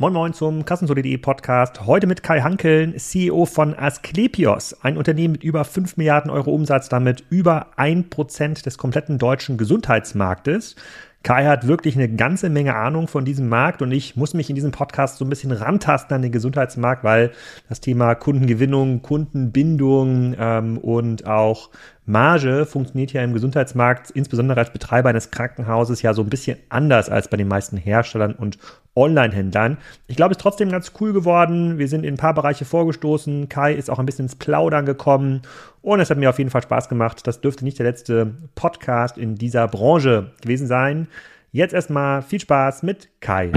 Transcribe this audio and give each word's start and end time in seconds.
Moin 0.00 0.14
Moin 0.14 0.32
zum 0.32 0.64
Kassensolidarität 0.64 1.20
Podcast. 1.20 1.84
Heute 1.84 2.06
mit 2.06 2.22
Kai 2.22 2.40
Hankeln, 2.40 2.96
CEO 2.96 3.44
von 3.44 3.78
Asklepios, 3.78 4.74
ein 4.80 4.96
Unternehmen 4.96 5.32
mit 5.32 5.44
über 5.44 5.62
5 5.62 5.98
Milliarden 5.98 6.30
Euro 6.30 6.52
Umsatz, 6.54 6.88
damit 6.88 7.22
über 7.28 7.66
1% 7.76 8.64
des 8.64 8.78
kompletten 8.78 9.18
deutschen 9.18 9.58
Gesundheitsmarktes. 9.58 10.76
Kai 11.22 11.44
hat 11.44 11.66
wirklich 11.66 11.96
eine 11.96 12.08
ganze 12.08 12.48
Menge 12.48 12.76
Ahnung 12.76 13.08
von 13.08 13.26
diesem 13.26 13.50
Markt 13.50 13.82
und 13.82 13.92
ich 13.92 14.16
muss 14.16 14.32
mich 14.32 14.48
in 14.48 14.54
diesem 14.54 14.70
Podcast 14.70 15.18
so 15.18 15.26
ein 15.26 15.28
bisschen 15.28 15.52
rantasten 15.52 16.14
an 16.14 16.22
den 16.22 16.32
Gesundheitsmarkt, 16.32 17.04
weil 17.04 17.32
das 17.68 17.82
Thema 17.82 18.14
Kundengewinnung, 18.14 19.02
Kundenbindung 19.02 20.34
ähm, 20.38 20.78
und 20.78 21.26
auch 21.26 21.68
Marge 22.10 22.66
funktioniert 22.66 23.12
ja 23.12 23.22
im 23.22 23.32
Gesundheitsmarkt, 23.32 24.10
insbesondere 24.10 24.58
als 24.58 24.72
Betreiber 24.72 25.08
eines 25.08 25.30
Krankenhauses, 25.30 26.02
ja 26.02 26.12
so 26.12 26.22
ein 26.22 26.28
bisschen 26.28 26.58
anders 26.68 27.08
als 27.08 27.28
bei 27.28 27.36
den 27.36 27.48
meisten 27.48 27.76
Herstellern 27.76 28.34
und 28.34 28.58
Online-Händlern. 28.96 29.78
Ich 30.08 30.16
glaube, 30.16 30.32
es 30.32 30.38
ist 30.38 30.42
trotzdem 30.42 30.70
ganz 30.70 30.92
cool 31.00 31.12
geworden. 31.12 31.78
Wir 31.78 31.88
sind 31.88 32.04
in 32.04 32.14
ein 32.14 32.18
paar 32.18 32.34
Bereiche 32.34 32.64
vorgestoßen. 32.64 33.48
Kai 33.48 33.72
ist 33.72 33.88
auch 33.88 33.98
ein 33.98 34.06
bisschen 34.06 34.24
ins 34.24 34.34
Plaudern 34.34 34.84
gekommen. 34.84 35.42
Und 35.82 36.00
es 36.00 36.10
hat 36.10 36.18
mir 36.18 36.28
auf 36.28 36.38
jeden 36.38 36.50
Fall 36.50 36.62
Spaß 36.62 36.88
gemacht. 36.88 37.26
Das 37.26 37.40
dürfte 37.40 37.64
nicht 37.64 37.78
der 37.78 37.86
letzte 37.86 38.34
Podcast 38.56 39.16
in 39.16 39.36
dieser 39.36 39.68
Branche 39.68 40.32
gewesen 40.42 40.66
sein. 40.66 41.06
Jetzt 41.52 41.74
erstmal 41.74 42.22
viel 42.22 42.40
Spaß 42.40 42.82
mit 42.82 43.08
Kai. 43.20 43.52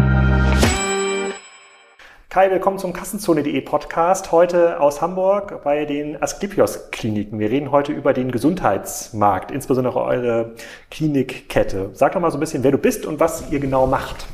Kai, 2.34 2.50
willkommen 2.50 2.80
zum 2.80 2.94
Kassenzone.de 2.94 3.62
Podcast. 3.62 4.32
Heute 4.32 4.80
aus 4.80 5.04
Hamburg 5.04 5.64
bei 5.64 5.86
den 5.86 6.20
Asklepios 6.20 6.90
Kliniken. 6.90 7.38
Wir 7.38 7.52
reden 7.52 7.70
heute 7.70 7.92
über 7.92 8.12
den 8.12 8.32
Gesundheitsmarkt, 8.32 9.52
insbesondere 9.52 10.02
eure 10.02 10.56
Klinikkette. 10.90 11.92
Sag 11.94 12.14
doch 12.14 12.22
mal 12.22 12.32
so 12.32 12.38
ein 12.38 12.40
bisschen, 12.40 12.64
wer 12.64 12.72
du 12.72 12.80
bist 12.80 13.06
und 13.06 13.20
was 13.20 13.52
ihr 13.52 13.60
genau 13.60 13.86
macht. 13.86 14.26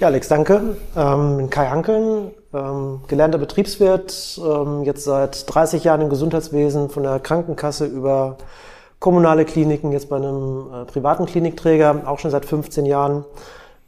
Ja, 0.00 0.06
Alex, 0.06 0.28
danke. 0.28 0.78
Ähm, 0.96 1.50
Kai 1.50 1.66
Hankeln, 1.66 2.30
ähm, 2.54 3.02
gelernter 3.06 3.36
Betriebswirt, 3.36 4.40
ähm, 4.42 4.84
jetzt 4.84 5.04
seit 5.04 5.54
30 5.54 5.84
Jahren 5.84 6.00
im 6.00 6.08
Gesundheitswesen, 6.08 6.88
von 6.88 7.02
der 7.02 7.20
Krankenkasse 7.20 7.84
über 7.84 8.38
kommunale 8.98 9.44
Kliniken, 9.44 9.92
jetzt 9.92 10.08
bei 10.08 10.16
einem 10.16 10.70
äh, 10.72 10.84
privaten 10.86 11.26
Klinikträger, 11.26 12.00
auch 12.06 12.18
schon 12.18 12.30
seit 12.30 12.46
15 12.46 12.86
Jahren, 12.86 13.26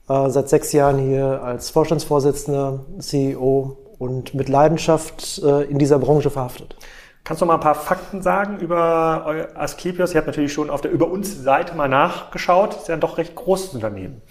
äh, 0.09 0.31
seit 0.31 0.49
sechs 0.49 0.73
Jahren 0.73 0.99
hier 0.99 1.43
als 1.43 1.71
Vorstandsvorsitzender, 1.71 2.81
CEO 2.99 3.77
und 3.99 4.35
mit 4.35 4.49
Leidenschaft 4.49 5.41
äh, 5.45 5.65
in 5.65 5.79
dieser 5.79 5.99
Branche 5.99 6.31
verhaftet. 6.31 6.77
Kannst 7.25 7.43
du 7.43 7.47
mal 7.47 7.55
ein 7.55 7.61
paar 7.61 7.75
Fakten 7.75 8.23
sagen 8.23 8.59
über 8.59 9.49
Asklepios? 9.55 10.15
Ihr 10.15 10.19
habt 10.19 10.29
natürlich 10.29 10.53
schon 10.53 10.71
auf 10.71 10.81
der 10.81 10.91
Über 10.91 11.11
uns 11.11 11.43
Seite 11.43 11.77
mal 11.77 11.89
nachgeschaut. 11.89 12.75
Ist 12.75 12.89
ja 12.89 12.95
ein 12.95 13.01
doch 13.01 13.19
recht 13.19 13.35
großes 13.35 13.75
Unternehmen. 13.75 14.23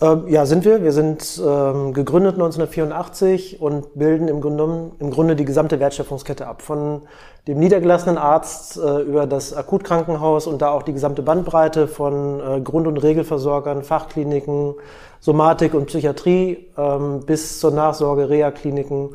Ähm, 0.00 0.24
ja, 0.28 0.44
sind 0.44 0.64
wir. 0.64 0.82
Wir 0.82 0.92
sind 0.92 1.40
ähm, 1.44 1.92
gegründet 1.92 2.34
1984 2.34 3.60
und 3.60 3.94
bilden 3.94 4.26
im 4.28 4.40
Grunde, 4.40 4.92
im 4.98 5.10
Grunde 5.10 5.36
die 5.36 5.44
gesamte 5.44 5.78
Wertschöpfungskette 5.78 6.46
ab. 6.46 6.62
Von 6.62 7.02
dem 7.46 7.58
niedergelassenen 7.58 8.18
Arzt 8.18 8.76
äh, 8.76 9.02
über 9.02 9.26
das 9.26 9.54
Akutkrankenhaus 9.54 10.46
und 10.46 10.62
da 10.62 10.70
auch 10.70 10.82
die 10.82 10.92
gesamte 10.92 11.22
Bandbreite 11.22 11.86
von 11.86 12.40
äh, 12.40 12.60
Grund- 12.60 12.88
und 12.88 12.96
Regelversorgern, 12.96 13.84
Fachkliniken, 13.84 14.74
Somatik 15.20 15.74
und 15.74 15.86
Psychiatrie 15.86 16.66
ähm, 16.76 17.20
bis 17.24 17.60
zur 17.60 17.70
Nachsorge, 17.70 18.28
Reha-Kliniken 18.28 19.10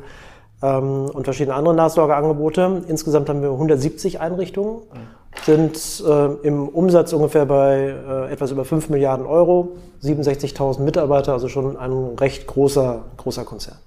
ähm, 0.62 1.10
und 1.12 1.24
verschiedene 1.24 1.56
andere 1.56 1.74
Nachsorgeangebote. 1.74 2.84
Insgesamt 2.88 3.28
haben 3.28 3.42
wir 3.42 3.50
170 3.50 4.20
Einrichtungen. 4.20 4.76
Mhm 4.94 5.19
sind 5.44 6.02
äh, 6.06 6.46
im 6.46 6.68
Umsatz 6.68 7.12
ungefähr 7.12 7.46
bei 7.46 7.94
äh, 8.28 8.32
etwas 8.32 8.50
über 8.50 8.64
5 8.64 8.88
Milliarden 8.90 9.26
Euro, 9.26 9.76
67.000 10.02 10.80
Mitarbeiter, 10.82 11.32
also 11.32 11.48
schon 11.48 11.76
ein 11.76 11.92
recht 12.18 12.46
großer, 12.46 13.04
großer 13.16 13.44
Konzern. 13.44 13.78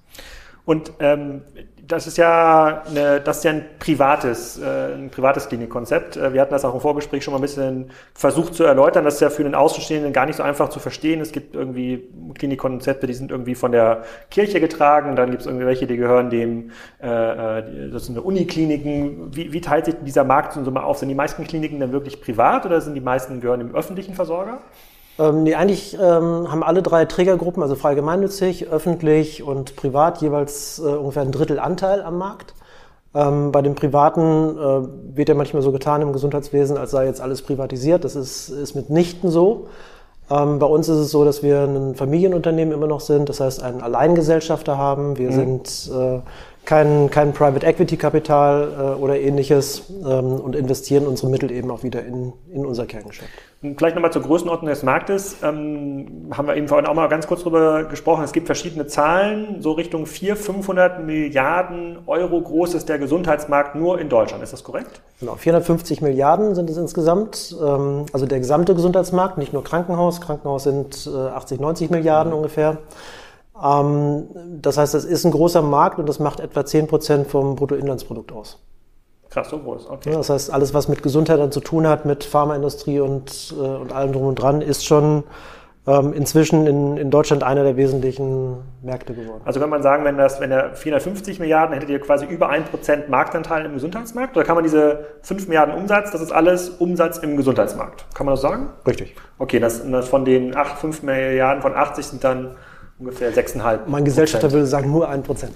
Und 0.65 0.93
ähm, 0.99 1.41
das 1.85 2.07
ist 2.07 2.17
ja 2.17 2.83
eine, 2.87 3.19
das 3.19 3.39
ist 3.39 3.43
ja 3.43 3.51
ein 3.51 3.65
privates, 3.77 4.57
äh, 4.57 4.93
ein 4.93 5.09
privates 5.09 5.49
Klinikkonzept. 5.49 6.15
Äh, 6.15 6.33
wir 6.33 6.39
hatten 6.39 6.53
das 6.53 6.63
auch 6.63 6.73
im 6.73 6.79
Vorgespräch 6.79 7.23
schon 7.23 7.33
mal 7.33 7.39
ein 7.39 7.41
bisschen 7.41 7.91
versucht 8.13 8.55
zu 8.55 8.63
erläutern. 8.63 9.03
Das 9.03 9.15
ist 9.15 9.19
ja 9.19 9.29
für 9.29 9.43
den 9.43 9.53
Außenstehenden 9.53 10.13
gar 10.13 10.25
nicht 10.25 10.37
so 10.37 10.43
einfach 10.43 10.69
zu 10.69 10.79
verstehen. 10.79 11.19
Es 11.19 11.33
gibt 11.33 11.55
irgendwie 11.55 12.07
Klinikkonzepte, 12.35 13.05
die 13.05 13.13
sind 13.13 13.31
irgendwie 13.31 13.55
von 13.55 13.73
der 13.73 14.03
Kirche 14.31 14.61
getragen. 14.61 15.17
Dann 15.17 15.31
gibt 15.31 15.41
es 15.41 15.47
irgendwie 15.47 15.65
welche, 15.65 15.85
die 15.85 15.97
gehören 15.97 16.29
dem, 16.29 16.71
äh, 17.01 17.59
äh 17.59 17.89
das 17.91 18.05
sind 18.05 18.17
Unikliniken. 18.17 19.35
Wie, 19.35 19.51
wie 19.51 19.61
teilt 19.61 19.85
sich 19.85 19.95
dieser 20.05 20.23
Markt 20.23 20.53
so 20.53 20.71
mal 20.71 20.83
auf? 20.83 20.99
Sind 20.99 21.09
die 21.09 21.15
meisten 21.15 21.43
Kliniken 21.43 21.81
dann 21.81 21.91
wirklich 21.91 22.21
privat 22.21 22.65
oder 22.65 22.79
sind 22.79 22.95
die 22.95 23.01
meisten 23.01 23.41
gehören 23.41 23.59
dem 23.59 23.75
öffentlichen 23.75 24.13
Versorger? 24.13 24.59
Ähm, 25.19 25.43
nee, 25.43 25.53
eigentlich 25.53 25.93
ähm, 25.95 26.51
haben 26.51 26.63
alle 26.63 26.81
drei 26.81 27.05
Trägergruppen, 27.05 27.61
also 27.61 27.75
frei 27.75 27.93
gemeinnützig, 27.93 28.67
öffentlich 28.69 29.43
und 29.43 29.75
privat, 29.75 30.21
jeweils 30.21 30.79
äh, 30.79 30.87
ungefähr 30.87 31.21
ein 31.21 31.31
Drittel 31.31 31.59
Anteil 31.59 32.01
am 32.01 32.17
Markt. 32.17 32.55
Ähm, 33.15 33.51
bei 33.51 33.61
den 33.61 33.75
Privaten 33.75 34.57
äh, 34.57 35.15
wird 35.15 35.29
ja 35.29 35.35
manchmal 35.35 35.61
so 35.61 35.71
getan 35.71 36.01
im 36.01 36.13
Gesundheitswesen, 36.13 36.77
als 36.77 36.91
sei 36.91 37.05
jetzt 37.05 37.21
alles 37.21 37.43
privatisiert. 37.43 38.03
Das 38.03 38.15
ist, 38.15 38.49
ist 38.49 38.75
mitnichten 38.75 39.29
so. 39.29 39.67
Ähm, 40.31 40.57
bei 40.57 40.65
uns 40.65 40.89
ist 40.89 40.97
es 40.97 41.11
so, 41.11 41.23
dass 41.23 41.43
wir 41.43 41.63
ein 41.63 41.95
Familienunternehmen 41.95 42.73
immer 42.73 42.87
noch 42.87 43.01
sind, 43.01 43.29
das 43.29 43.39
heißt 43.39 43.61
einen 43.61 43.81
Alleingesellschafter 43.81 44.77
haben. 44.77 45.17
Wir 45.17 45.29
mhm. 45.29 45.33
sind 45.33 45.91
äh, 45.93 46.21
kein, 46.65 47.09
kein 47.09 47.33
Private 47.33 47.65
Equity 47.65 47.97
Kapital 47.97 48.95
äh, 48.97 49.01
oder 49.01 49.19
ähnliches 49.19 49.83
ähm, 49.89 50.39
und 50.39 50.55
investieren 50.55 51.05
unsere 51.07 51.29
Mittel 51.29 51.51
eben 51.51 51.69
auch 51.69 51.83
wieder 51.83 52.03
in, 52.05 52.33
in 52.51 52.65
unser 52.65 52.85
Kerngeschäft. 52.85 53.29
Vielleicht 53.77 53.95
nochmal 53.95 54.11
zur 54.11 54.23
Größenordnung 54.23 54.69
des 54.69 54.83
Marktes. 54.83 55.37
Ähm, 55.41 56.29
haben 56.35 56.47
wir 56.47 56.55
eben 56.55 56.67
vorhin 56.67 56.85
auch 56.85 56.93
mal 56.93 57.07
ganz 57.07 57.27
kurz 57.27 57.43
drüber 57.43 57.85
gesprochen. 57.85 58.23
Es 58.23 58.33
gibt 58.33 58.45
verschiedene 58.45 58.87
Zahlen. 58.87 59.61
So 59.61 59.71
Richtung 59.71 60.05
400, 60.05 60.45
500 60.45 61.05
Milliarden 61.05 61.99
Euro 62.05 62.41
groß 62.41 62.73
ist 62.73 62.89
der 62.89 62.99
Gesundheitsmarkt 62.99 63.75
nur 63.75 63.99
in 63.99 64.09
Deutschland. 64.09 64.43
Ist 64.43 64.51
das 64.51 64.63
korrekt? 64.63 65.01
Genau, 65.19 65.35
450 65.35 66.01
Milliarden 66.01 66.55
sind 66.55 66.69
es 66.69 66.77
insgesamt. 66.77 67.55
Ähm, 67.61 68.05
also 68.11 68.25
der 68.25 68.39
gesamte 68.39 68.75
Gesundheitsmarkt, 68.75 69.37
nicht 69.37 69.53
nur 69.53 69.63
Krankenhaus. 69.63 70.19
Krankenhaus 70.19 70.63
sind 70.63 71.07
äh, 71.07 71.17
80, 71.17 71.61
90 71.61 71.89
Milliarden 71.89 72.31
mhm. 72.31 72.37
ungefähr. 72.37 72.77
Ähm, 73.63 74.27
das 74.61 74.77
heißt, 74.77 74.93
es 74.95 75.05
ist 75.05 75.25
ein 75.25 75.31
großer 75.31 75.61
Markt 75.61 75.99
und 75.99 76.09
das 76.09 76.19
macht 76.19 76.39
etwa 76.39 76.65
10 76.65 76.87
Prozent 76.87 77.27
vom 77.27 77.55
Bruttoinlandsprodukt 77.55 78.31
aus. 78.31 78.59
Krass, 79.29 79.49
so 79.49 79.57
groß, 79.57 79.89
okay. 79.89 80.11
Das 80.11 80.29
heißt, 80.29 80.53
alles, 80.53 80.73
was 80.73 80.87
mit 80.87 81.01
Gesundheit 81.01 81.39
dann 81.39 81.51
zu 81.51 81.59
tun 81.59 81.87
hat, 81.87 82.05
mit 82.05 82.23
Pharmaindustrie 82.23 82.99
und, 82.99 83.55
äh, 83.57 83.61
und 83.61 83.91
allem 83.91 84.11
drum 84.11 84.27
und 84.27 84.35
dran, 84.35 84.61
ist 84.61 84.85
schon 84.85 85.23
ähm, 85.87 86.13
inzwischen 86.13 86.67
in, 86.67 86.97
in 86.97 87.09
Deutschland 87.09 87.43
einer 87.43 87.63
der 87.63 87.75
wesentlichen 87.75 88.57
Märkte 88.83 89.13
geworden. 89.13 89.41
Also 89.43 89.59
kann 89.59 89.69
man 89.69 89.81
sagen, 89.81 90.05
wenn 90.05 90.17
das, 90.17 90.39
wenn 90.39 90.51
er 90.51 90.75
450 90.75 91.39
Milliarden, 91.39 91.73
hättet 91.73 91.89
ihr 91.89 91.99
quasi 91.99 92.25
über 92.25 92.51
1% 92.51 93.09
Marktanteil 93.09 93.65
im 93.65 93.73
Gesundheitsmarkt? 93.73 94.37
Oder 94.37 94.45
kann 94.45 94.55
man 94.55 94.63
diese 94.63 95.05
5 95.23 95.47
Milliarden 95.47 95.73
Umsatz, 95.75 96.11
das 96.11 96.21
ist 96.21 96.31
alles 96.31 96.69
Umsatz 96.69 97.17
im 97.17 97.35
Gesundheitsmarkt? 97.35 98.05
Kann 98.13 98.25
man 98.25 98.33
das 98.33 98.41
sagen? 98.41 98.69
Richtig. 98.87 99.15
Okay, 99.39 99.59
das, 99.59 99.89
das 99.89 100.07
von 100.07 100.25
den 100.25 100.55
8, 100.55 100.77
5 100.77 101.03
Milliarden 101.03 101.61
von 101.61 101.75
80 101.75 102.05
sind 102.05 102.23
dann 102.23 102.55
ungefähr 103.03 103.33
6,5. 103.33 103.79
Mein 103.87 104.05
Gesellschafter 104.05 104.51
würde 104.51 104.65
sagen 104.65 104.91
nur 104.91 105.09
1%. 105.09 105.47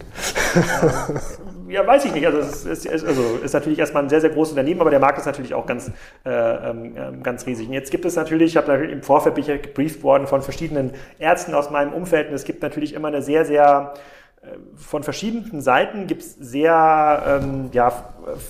ja, 1.70 1.88
weiß 1.88 2.06
ich 2.06 2.14
nicht. 2.14 2.26
Also 2.26 2.40
es 2.40 2.66
ist, 2.66 3.06
also 3.06 3.40
ist 3.44 3.54
natürlich 3.54 3.80
erstmal 3.80 4.04
ein 4.04 4.10
sehr, 4.10 4.22
sehr 4.22 4.30
großes 4.30 4.52
Unternehmen, 4.52 4.82
aber 4.82 4.90
der 4.90 5.00
Markt 5.00 5.18
ist 5.18 5.26
natürlich 5.26 5.54
auch 5.54 5.66
ganz, 5.66 5.92
äh, 6.26 6.30
ähm, 6.30 6.94
ähm 6.98 7.24
ganz 7.24 7.46
riesig. 7.46 7.68
Und 7.68 7.74
jetzt 7.74 7.92
gibt 7.92 8.06
es 8.06 8.16
natürlich, 8.16 8.52
ich 8.52 8.58
habe 8.58 8.68
natürlich 8.68 8.92
im 8.92 9.04
Vorfeld 9.04 9.36
bin 9.36 9.46
ich 9.46 9.62
gebrieft 9.62 10.04
worden 10.04 10.28
von 10.28 10.42
verschiedenen 10.42 10.92
Ärzten 11.20 11.54
aus 11.54 11.70
meinem 11.70 11.94
Umfeld 11.94 12.30
und 12.30 12.36
es 12.36 12.44
gibt 12.44 12.62
natürlich 12.62 12.94
immer 12.94 13.08
eine 13.08 13.22
sehr, 13.22 13.46
sehr 13.46 13.94
äh, 14.42 14.48
von 14.76 15.04
verschiedenen 15.04 15.62
Seiten 15.62 16.08
gibt 16.08 16.22
es 16.22 16.36
sehr 16.36 17.42
ähm, 17.42 17.70
ja, 17.72 17.92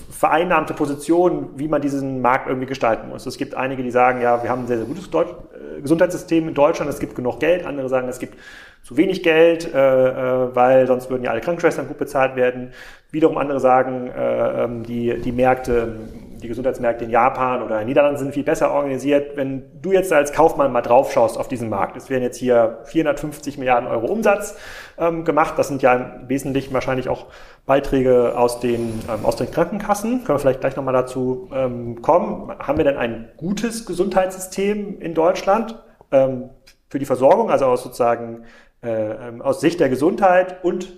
vereinnahmte 0.10 0.74
Positionen, 0.74 1.50
wie 1.56 1.68
man 1.68 1.82
diesen 1.82 2.22
Markt 2.22 2.48
irgendwie 2.48 2.68
gestalten 2.68 3.10
muss. 3.10 3.26
Es 3.26 3.38
gibt 3.38 3.54
einige, 3.54 3.84
die 3.84 3.92
sagen, 3.92 4.22
ja, 4.22 4.42
wir 4.42 4.50
haben 4.50 4.64
ein 4.64 4.68
sehr, 4.68 4.78
sehr 4.78 4.88
gutes 4.88 5.10
Deutsch 5.10 5.30
äh, 5.32 5.82
Gesundheitssystem 5.82 6.48
in 6.48 6.54
Deutschland, 6.54 6.90
es 6.90 7.00
gibt 7.00 7.16
genug 7.16 7.40
Geld. 7.40 7.66
Andere 7.66 7.90
sagen, 7.90 8.08
es 8.10 8.20
gibt 8.20 8.38
zu 8.88 8.96
wenig 8.96 9.22
Geld, 9.22 9.74
äh, 9.74 9.78
äh, 9.78 10.56
weil 10.56 10.88
sonst 10.88 11.10
würden 11.10 11.26
ja 11.26 11.32
alle 11.32 11.42
Krankenschwestern 11.42 11.90
gut 11.90 11.98
bezahlt 11.98 12.38
werden. 12.38 12.72
Wiederum 13.12 13.38
andere 13.38 13.60
sagen, 13.60 14.08
äh, 14.08 14.64
ähm, 14.64 14.84
die, 14.84 15.20
die 15.20 15.34
Märkte, 15.34 15.94
die 16.42 16.48
Gesundheitsmärkte 16.48 17.04
in 17.04 17.10
Japan 17.10 17.64
oder 17.64 17.82
in 17.82 17.88
Niederlanden 17.88 18.18
sind 18.18 18.34
viel 18.34 18.46
besser 18.46 18.72
organisiert. 18.72 19.36
Wenn 19.36 19.82
du 19.82 19.92
jetzt 19.92 20.14
als 20.14 20.32
Kaufmann 20.32 20.72
mal 20.72 20.80
drauf 20.80 21.12
schaust 21.12 21.38
auf 21.38 21.50
diesen 21.50 21.68
Markt, 21.68 21.98
es 21.98 22.10
werden 22.10 22.24
jetzt 22.24 22.38
hier 22.38 22.80
450 22.86 23.58
Milliarden 23.58 23.90
Euro 23.90 24.06
Umsatz 24.06 24.58
ähm, 24.98 25.26
gemacht. 25.26 25.56
Das 25.58 25.68
sind 25.68 25.82
ja 25.82 25.94
im 25.94 26.30
Wesentlichen 26.30 26.74
wahrscheinlich 26.74 27.10
auch 27.10 27.26
Beiträge 27.66 28.38
aus 28.38 28.62
den, 28.62 29.02
ähm, 29.14 29.26
aus 29.26 29.36
den 29.36 29.52
Krankenkassen. 29.52 30.24
Können 30.24 30.38
wir 30.38 30.40
vielleicht 30.40 30.62
gleich 30.62 30.78
nochmal 30.78 30.94
dazu 30.94 31.50
ähm, 31.54 32.02
kommen. 32.02 32.54
Haben 32.58 32.78
wir 32.78 32.86
denn 32.86 32.96
ein 32.96 33.28
gutes 33.36 33.86
Gesundheitssystem 33.86 35.02
in 35.02 35.14
Deutschland 35.14 35.76
ähm, 36.14 36.52
für 36.90 37.00
die 37.00 37.06
Versorgung, 37.06 37.52
also 37.52 37.66
aus 37.66 37.84
sozusagen 37.84 38.46
äh, 38.84 38.90
ähm, 38.90 39.42
aus 39.42 39.62
Sicht 39.62 39.80
der 39.80 39.90
Gesundheit 39.90 40.64
und 40.64 40.98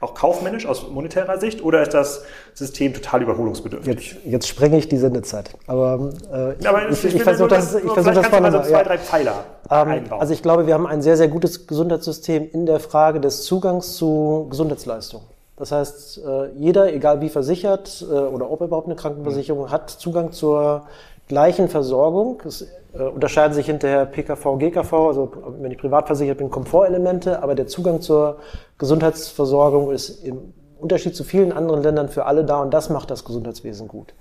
auch 0.00 0.14
kaufmännisch, 0.14 0.66
aus 0.66 0.88
monetärer 0.90 1.38
Sicht, 1.38 1.64
oder 1.64 1.82
ist 1.82 1.94
das 1.94 2.24
System 2.54 2.92
total 2.92 3.22
überholungsbedürftig? 3.22 4.12
Jetzt, 4.12 4.26
jetzt 4.26 4.48
sprenge 4.48 4.76
ich 4.76 4.88
die 4.88 4.98
Sendezeit. 4.98 5.56
Aber, 5.66 6.12
äh, 6.30 6.66
aber 6.66 6.88
ich, 6.90 7.02
ich, 7.04 7.14
ich 7.14 7.22
versuche 7.22 7.48
das, 7.48 7.74
ich 7.74 7.90
versuch 7.90 8.12
das 8.12 8.26
vorne 8.26 8.50
mal. 8.50 8.64
So 8.64 8.70
zwei, 8.70 8.82
drei 8.82 8.98
Pfeiler. 8.98 9.44
ähm, 9.70 10.04
also 10.10 10.34
ich 10.34 10.42
glaube, 10.42 10.66
wir 10.66 10.74
haben 10.74 10.86
ein 10.86 11.00
sehr, 11.00 11.16
sehr 11.16 11.28
gutes 11.28 11.66
Gesundheitssystem 11.66 12.50
in 12.52 12.66
der 12.66 12.78
Frage 12.78 13.20
des 13.20 13.44
Zugangs 13.44 13.96
zu 13.96 14.46
Gesundheitsleistungen. 14.50 15.26
Das 15.56 15.72
heißt, 15.72 16.18
äh, 16.18 16.50
jeder, 16.58 16.92
egal 16.92 17.22
wie 17.22 17.30
versichert 17.30 18.04
äh, 18.06 18.12
oder 18.12 18.50
ob 18.50 18.60
er 18.60 18.66
überhaupt 18.66 18.88
eine 18.88 18.96
Krankenversicherung 18.96 19.70
hat, 19.70 19.88
Zugang 19.88 20.32
zur 20.32 20.86
gleichen 21.28 21.68
Versorgung. 21.68 22.42
Es 22.44 22.66
unterscheiden 23.04 23.54
sich 23.54 23.66
hinterher 23.66 24.06
PKV, 24.06 24.58
GKV, 24.58 24.92
also 24.92 25.32
wenn 25.60 25.70
ich 25.70 25.78
privat 25.78 26.06
versichert 26.06 26.38
bin, 26.38 26.50
Komfortelemente, 26.50 27.42
aber 27.42 27.54
der 27.54 27.66
Zugang 27.66 28.00
zur 28.00 28.38
Gesundheitsversorgung 28.78 29.90
ist 29.90 30.24
im 30.24 30.54
Unterschied 30.78 31.16
zu 31.16 31.24
vielen 31.24 31.52
anderen 31.52 31.82
Ländern 31.82 32.08
für 32.08 32.26
alle 32.26 32.44
da 32.44 32.60
und 32.60 32.72
das 32.72 32.90
macht 32.90 33.10
das 33.10 33.24
Gesundheitswesen 33.24 33.88
gut. 33.88 34.14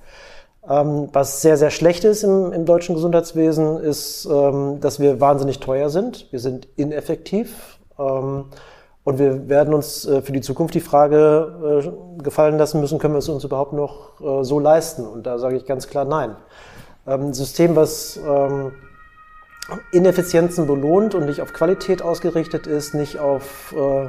Ähm, 0.68 1.10
was 1.14 1.42
sehr, 1.42 1.58
sehr 1.58 1.70
schlecht 1.70 2.04
ist 2.06 2.24
im, 2.24 2.52
im 2.52 2.66
deutschen 2.66 2.96
Gesundheitswesen, 2.96 3.78
ist, 3.78 4.26
ähm, 4.26 4.80
dass 4.80 5.00
wir 5.00 5.20
wahnsinnig 5.20 5.60
teuer 5.60 5.90
sind. 5.90 6.28
Wir 6.32 6.40
sind 6.40 6.68
ineffektiv. 6.76 7.80
Ähm, 8.00 8.46
und 9.04 9.20
wir 9.20 9.48
werden 9.48 9.76
uns 9.76 10.08
äh, 10.08 10.24
für 10.24 10.32
die 10.32 10.42
Zukunft 10.42 10.74
die 10.74 10.80
Frage 10.80 11.84
äh, 12.18 12.24
gefallen 12.24 12.58
lassen 12.58 12.82
müssen, 12.82 12.98
können 12.98 13.14
wir 13.14 13.20
es 13.20 13.30
uns 13.30 13.44
überhaupt 13.44 13.74
noch 13.74 14.20
äh, 14.20 14.44
so 14.44 14.60
leisten? 14.60 15.06
Und 15.06 15.28
da 15.28 15.38
sage 15.38 15.58
ich 15.58 15.66
ganz 15.66 15.88
klar 15.88 16.06
nein. 16.06 16.36
Ähm, 17.08 17.28
ein 17.28 17.34
System, 17.34 17.76
was 17.76 18.18
ähm, 18.18 18.72
Ineffizienzen 19.92 20.68
belohnt 20.68 21.16
und 21.16 21.26
nicht 21.26 21.42
auf 21.42 21.54
Qualität 21.54 22.02
ausgerichtet 22.02 22.68
ist, 22.68 22.94
nicht 22.94 23.20
auf 23.20 23.74
äh, 23.78 24.06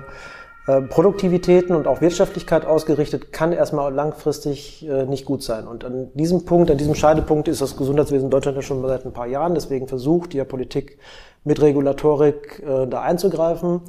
äh, 0.70 0.82
Produktivitäten 0.82 1.74
und 1.74 1.86
auch 1.86 2.00
Wirtschaftlichkeit 2.00 2.66
ausgerichtet, 2.66 3.32
kann 3.32 3.52
erstmal 3.52 3.92
langfristig 3.92 4.86
äh, 4.86 5.04
nicht 5.04 5.24
gut 5.24 5.42
sein. 5.42 5.66
Und 5.66 5.84
an 5.84 6.12
diesem 6.14 6.44
Punkt, 6.44 6.70
an 6.70 6.78
diesem 6.78 6.94
Scheidepunkt 6.94 7.48
ist 7.48 7.60
das 7.60 7.76
Gesundheitswesen 7.76 8.30
Deutschland 8.30 8.56
ja 8.56 8.62
schon 8.62 8.86
seit 8.86 9.04
ein 9.04 9.12
paar 9.12 9.26
Jahren. 9.26 9.54
Deswegen 9.54 9.88
versucht 9.88 10.32
die 10.32 10.42
Politik 10.44 10.98
mit 11.44 11.62
Regulatorik 11.62 12.62
da 12.90 13.02
einzugreifen 13.02 13.82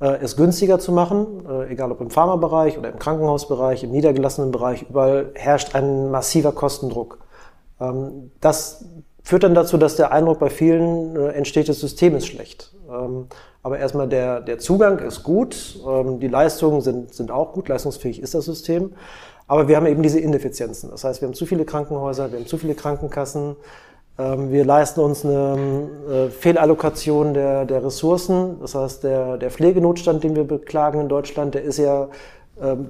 äh, 0.00 0.18
es 0.22 0.36
günstiger 0.36 0.78
zu 0.78 0.92
machen, 0.92 1.44
äh, 1.48 1.72
egal 1.72 1.90
ob 1.90 2.00
im 2.00 2.10
Pharmabereich 2.10 2.78
oder 2.78 2.90
im 2.90 2.98
Krankenhausbereich, 2.98 3.82
im 3.84 3.90
niedergelassenen 3.90 4.52
Bereich, 4.52 4.86
überall 4.88 5.32
herrscht 5.34 5.74
ein 5.74 6.10
massiver 6.10 6.52
Kostendruck. 6.52 7.18
Ähm, 7.80 8.30
das 8.40 8.84
führt 9.22 9.42
dann 9.42 9.54
dazu, 9.54 9.76
dass 9.76 9.96
der 9.96 10.12
Eindruck 10.12 10.38
bei 10.38 10.50
vielen 10.50 11.16
äh, 11.16 11.28
entsteht, 11.30 11.68
das 11.68 11.80
System 11.80 12.16
ist 12.16 12.26
schlecht. 12.26 12.74
Ähm, 12.90 13.26
aber 13.62 13.78
erstmal 13.78 14.08
der, 14.08 14.40
der 14.40 14.58
Zugang 14.58 14.98
ist 15.00 15.22
gut, 15.22 15.78
ähm, 15.86 16.20
die 16.20 16.28
Leistungen 16.28 16.80
sind, 16.80 17.14
sind 17.14 17.30
auch 17.30 17.52
gut, 17.52 17.68
leistungsfähig 17.68 18.22
ist 18.22 18.34
das 18.34 18.46
System. 18.46 18.92
Aber 19.46 19.68
wir 19.68 19.76
haben 19.76 19.86
eben 19.86 20.02
diese 20.02 20.20
Ineffizienzen. 20.20 20.90
Das 20.90 21.04
heißt, 21.04 21.20
wir 21.20 21.28
haben 21.28 21.34
zu 21.34 21.46
viele 21.46 21.64
Krankenhäuser, 21.64 22.30
wir 22.30 22.38
haben 22.38 22.46
zu 22.46 22.58
viele 22.58 22.74
Krankenkassen, 22.74 23.56
wir 24.20 24.64
leisten 24.64 24.98
uns 24.98 25.24
eine 25.24 25.88
äh, 26.10 26.30
Fehlallokation 26.30 27.34
der, 27.34 27.64
der 27.66 27.84
Ressourcen. 27.84 28.58
Das 28.60 28.74
heißt, 28.74 29.04
der, 29.04 29.36
der 29.36 29.52
Pflegenotstand, 29.52 30.24
den 30.24 30.34
wir 30.34 30.42
beklagen 30.42 31.02
in 31.02 31.08
Deutschland, 31.08 31.54
der 31.54 31.62
ist 31.62 31.78
ja 31.78 32.08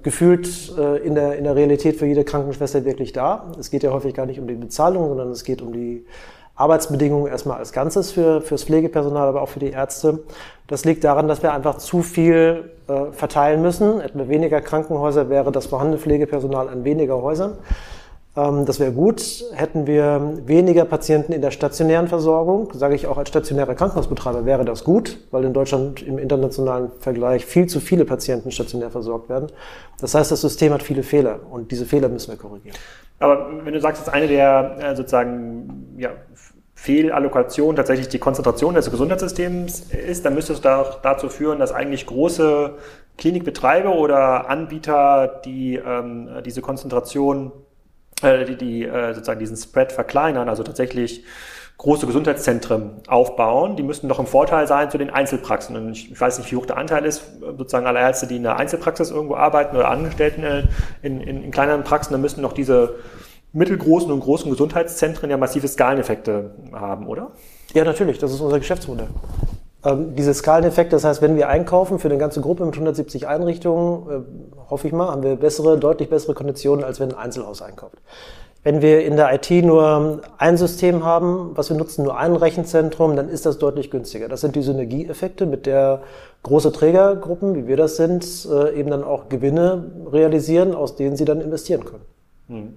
gefühlt 0.03 0.73
äh, 0.79 0.99
in, 0.99 1.15
der, 1.15 1.37
in 1.37 1.44
der 1.44 1.55
Realität 1.55 1.97
für 1.97 2.06
jede 2.06 2.25
Krankenschwester 2.25 2.85
wirklich 2.85 3.12
da. 3.12 3.53
Es 3.59 3.70
geht 3.70 3.82
ja 3.82 3.93
häufig 3.93 4.15
gar 4.15 4.26
nicht 4.26 4.41
um 4.41 4.47
die 4.47 4.55
Bezahlung, 4.55 5.09
sondern 5.09 5.31
es 5.31 5.44
geht 5.44 5.62
um 5.62 5.73
die 5.73 6.06
Arbeitsbedingungen 6.55 7.29
erstmal 7.29 7.59
als 7.59 7.73
Ganzes 7.73 8.11
für, 8.11 8.41
fürs 8.41 8.65
Pflegepersonal, 8.65 9.29
aber 9.29 9.43
auch 9.43 9.49
für 9.49 9.61
die 9.61 9.70
Ärzte. 9.70 10.20
Das 10.67 10.85
liegt 10.85 11.05
daran, 11.05 11.29
dass 11.29 11.43
wir 11.43 11.53
einfach 11.53 11.79
zu 11.79 12.03
viel 12.03 12.73
äh, 12.88 13.12
verteilen 13.12 13.62
müssen. 13.62 14.00
Etwa 14.00 14.29
weniger 14.29 14.61
Krankenhäuser 14.61 15.31
wäre 15.31 15.53
das 15.53 15.67
vorhandene 15.67 15.99
Pflegepersonal 15.99 16.69
an 16.69 16.85
weniger 16.85 17.23
Häusern. 17.23 17.59
Ähm, 18.38 18.64
das 18.67 18.79
wäre 18.79 18.93
gut. 18.93 19.44
Hätten 19.55 19.87
wir 19.87 20.38
weniger 20.46 20.85
Patienten 20.85 21.32
in 21.32 21.43
der 21.43 21.50
stationären 21.50 22.08
Versorgung, 22.08 22.70
sage 22.75 22.94
ich 22.94 23.06
auch 23.06 23.19
als 23.19 23.29
stationärer 23.29 23.75
Krankenhausbetreiber, 23.75 24.44
wäre 24.44 24.64
das 24.64 24.85
gut, 24.85 25.19
weil 25.31 25.44
in 25.44 25.52
Deutschland 25.52 26.02
im 26.02 26.19
internationalen 26.19 26.90
Vergleich 27.00 27.44
viel 27.44 27.67
zu 27.67 27.81
viele 27.81 28.05
Patienten 28.05 28.50
stationär 28.50 28.90
versorgt 28.90 29.29
werden. 29.29 29.50
Das 30.00 30.14
heißt, 30.14 30.31
das 30.31 30.40
System 30.40 30.73
hat 30.73 30.82
viele 30.82 31.02
Fehler 31.02 31.40
und 31.50 31.73
diese 31.73 31.87
Fehler 31.87 32.08
müssen 32.08 32.31
wir 32.31 32.38
korrigieren. 32.38 32.76
Aber 33.19 33.50
wenn 33.64 33.73
du 33.73 33.81
sagst, 33.81 34.06
dass 34.06 34.12
eine 34.12 34.29
der 34.29 34.76
äh, 34.81 34.94
sozusagen 34.94 35.96
ja, 35.99 36.11
Fehlallokation 36.75 37.75
tatsächlich 37.75 38.08
die 38.08 38.20
Konzentration 38.20 38.75
des 38.75 38.88
Gesundheitssystems 38.88 39.87
ist, 39.91 40.25
dann 40.25 40.34
müsste 40.34 40.52
es 40.52 40.61
doch 40.61 41.02
dazu 41.02 41.29
führen, 41.29 41.58
dass 41.58 41.73
eigentlich 41.73 42.06
große 42.06 42.75
Klinikbetreiber 43.17 43.96
oder 43.96 44.49
Anbieter, 44.49 45.41
die 45.44 45.75
ähm, 45.75 46.29
diese 46.44 46.61
Konzentration 46.61 47.50
äh, 48.23 48.44
die, 48.44 48.56
die 48.56 48.85
äh, 48.85 49.15
sozusagen 49.15 49.41
diesen 49.41 49.56
Spread 49.56 49.93
verkleinern, 49.93 50.49
also 50.49 50.62
tatsächlich 50.62 51.25
große 51.79 52.06
Gesundheitszentren 52.06 52.97
aufbauen. 53.06 53.76
Die 53.76 53.85
müssten 53.85 54.09
doch 54.09 54.19
im 54.19 54.26
Vorteil 54.26 54.67
sein 54.67 54.91
zu 54.91 54.99
den 54.99 55.11
Einzelpraxen. 55.11 55.76
Und 55.76 55.93
ich, 55.93 56.11
ich 56.11 56.20
weiß 56.20 56.38
nicht, 56.38 56.50
wie 56.50 56.56
hoch 56.56 56.67
der 56.67 56.76
Anteil 56.76 57.05
ist, 57.05 57.23
sozusagen 57.41 57.87
aller 57.87 58.00
Ärzte, 58.00 58.26
die 58.26 58.37
in 58.37 58.43
der 58.43 58.56
Einzelpraxis 58.56 59.11
irgendwo 59.11 59.37
arbeiten 59.37 59.76
oder 59.76 59.88
Angestellten 59.88 60.43
äh, 60.43 60.65
in, 61.03 61.20
in, 61.20 61.44
in 61.44 61.50
kleineren 61.53 61.85
Praxen, 61.85 62.12
dann 62.12 62.20
müssten 62.20 62.43
doch 62.43 62.53
diese 62.53 62.97
mittelgroßen 63.53 64.11
und 64.11 64.20
großen 64.20 64.50
Gesundheitszentren 64.50 65.31
ja 65.31 65.37
massive 65.37 65.69
Skaleneffekte 65.69 66.50
haben, 66.73 67.06
oder? 67.06 67.31
Ja, 67.73 67.85
natürlich. 67.85 68.19
Das 68.19 68.32
ist 68.32 68.41
unser 68.41 68.59
Geschäftsmodell. 68.59 69.09
Ähm, 69.84 70.16
diese 70.16 70.34
Skaleneffekte, 70.34 70.96
das 70.96 71.04
heißt, 71.04 71.22
wenn 71.22 71.36
wir 71.36 71.48
einkaufen 71.48 71.98
für 71.98 72.08
eine 72.08 72.19
ganze 72.19 72.40
Gruppe 72.40 72.64
mit 72.64 72.75
170 72.75 73.28
Einrichtungen, 73.28 74.10
äh, 74.10 74.60
hoffe 74.70 74.88
ich 74.88 74.92
mal, 74.92 75.08
haben 75.08 75.22
wir 75.22 75.36
bessere, 75.36 75.78
deutlich 75.78 76.10
bessere 76.10 76.34
Konditionen, 76.34 76.84
als 76.84 76.98
wenn 76.98 77.12
ein 77.12 77.19
Einzelhaus 77.19 77.62
einkauft. 77.62 77.98
Wenn 78.64 78.82
wir 78.82 79.04
in 79.04 79.16
der 79.16 79.32
IT 79.32 79.50
nur 79.64 80.20
ein 80.36 80.56
System 80.56 81.04
haben, 81.04 81.52
was 81.54 81.70
wir 81.70 81.76
nutzen, 81.76 82.02
nur 82.02 82.19
ein 82.19 82.34
Rechenzentrum, 82.34 83.14
dann 83.14 83.28
ist 83.28 83.46
das 83.46 83.58
deutlich 83.58 83.90
günstiger. 83.90 84.28
Das 84.28 84.40
sind 84.40 84.56
die 84.56 84.62
Synergieeffekte, 84.62 85.46
mit 85.46 85.64
der 85.64 86.02
große 86.42 86.72
Trägergruppen, 86.72 87.54
wie 87.54 87.69
wir 87.69 87.76
das 87.76 87.96
sind, 87.96 88.26
äh, 88.50 88.78
eben 88.78 88.90
dann 88.90 89.04
auch 89.04 89.28
Gewinne 89.28 89.84
realisieren, 90.12 90.74
aus 90.74 90.96
denen 90.96 91.16
sie 91.16 91.24
dann 91.24 91.40
investieren 91.40 91.84
können. 91.84 92.04
Hm. 92.48 92.76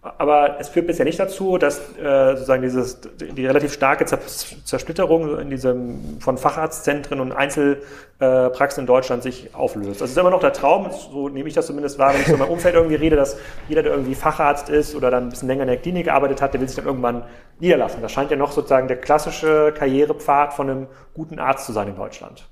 Aber 0.00 0.60
es 0.60 0.68
führt 0.68 0.86
bisher 0.86 1.04
nicht 1.04 1.18
dazu, 1.18 1.58
dass 1.58 1.80
äh, 1.98 2.30
sozusagen 2.34 2.62
dieses, 2.62 3.00
die 3.00 3.46
relativ 3.46 3.72
starke 3.72 4.04
Zersplitterung 4.04 5.40
in 5.40 5.50
diesem, 5.50 6.20
von 6.20 6.38
Facharztzentren 6.38 7.18
und 7.18 7.32
Einzelpraxen 7.32 8.82
in 8.82 8.86
Deutschland 8.86 9.24
sich 9.24 9.52
auflöst. 9.56 10.00
Das 10.00 10.10
ist 10.10 10.16
immer 10.16 10.30
noch 10.30 10.38
der 10.38 10.52
Traum, 10.52 10.88
so 10.92 11.28
nehme 11.28 11.48
ich 11.48 11.54
das 11.54 11.66
zumindest 11.66 11.98
wahr, 11.98 12.14
wenn 12.14 12.20
ich 12.20 12.28
so 12.28 12.34
in 12.34 12.38
meinem 12.38 12.50
Umfeld 12.50 12.76
irgendwie 12.76 12.94
rede, 12.94 13.16
dass 13.16 13.38
jeder, 13.68 13.82
der 13.82 13.90
irgendwie 13.90 14.14
Facharzt 14.14 14.68
ist 14.68 14.94
oder 14.94 15.10
dann 15.10 15.24
ein 15.24 15.30
bisschen 15.30 15.48
länger 15.48 15.62
in 15.62 15.68
der 15.68 15.78
Klinik 15.78 16.04
gearbeitet 16.04 16.40
hat, 16.40 16.54
der 16.54 16.60
will 16.60 16.68
sich 16.68 16.76
dann 16.76 16.86
irgendwann 16.86 17.24
niederlassen. 17.58 18.00
Das 18.00 18.12
scheint 18.12 18.30
ja 18.30 18.36
noch 18.36 18.52
sozusagen 18.52 18.86
der 18.86 19.00
klassische 19.00 19.74
Karrierepfad 19.76 20.52
von 20.52 20.70
einem 20.70 20.86
guten 21.12 21.40
Arzt 21.40 21.66
zu 21.66 21.72
sein 21.72 21.88
in 21.88 21.96
Deutschland. 21.96 22.46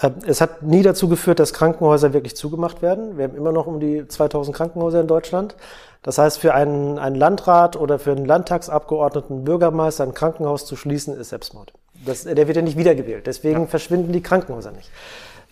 Äh, 0.00 0.10
es 0.26 0.40
hat 0.40 0.62
nie 0.62 0.82
dazu 0.82 1.08
geführt, 1.08 1.38
dass 1.38 1.52
Krankenhäuser 1.52 2.12
wirklich 2.12 2.36
zugemacht 2.36 2.82
werden. 2.82 3.18
Wir 3.18 3.24
haben 3.24 3.36
immer 3.36 3.52
noch 3.52 3.66
um 3.66 3.80
die 3.80 4.06
2000 4.06 4.56
Krankenhäuser 4.56 5.00
in 5.00 5.06
Deutschland. 5.06 5.56
Das 6.02 6.18
heißt, 6.18 6.38
für 6.38 6.54
einen, 6.54 6.98
einen 6.98 7.16
Landrat 7.16 7.76
oder 7.76 7.98
für 7.98 8.12
einen 8.12 8.26
Landtagsabgeordneten 8.26 9.44
Bürgermeister 9.44 10.04
ein 10.04 10.14
Krankenhaus 10.14 10.66
zu 10.66 10.76
schließen, 10.76 11.16
ist 11.16 11.30
Selbstmord. 11.30 11.72
Das, 12.04 12.24
der 12.24 12.46
wird 12.46 12.56
ja 12.56 12.62
nicht 12.62 12.78
wiedergewählt. 12.78 13.26
Deswegen 13.26 13.62
ja. 13.62 13.66
verschwinden 13.66 14.12
die 14.12 14.22
Krankenhäuser 14.22 14.72
nicht. 14.72 14.90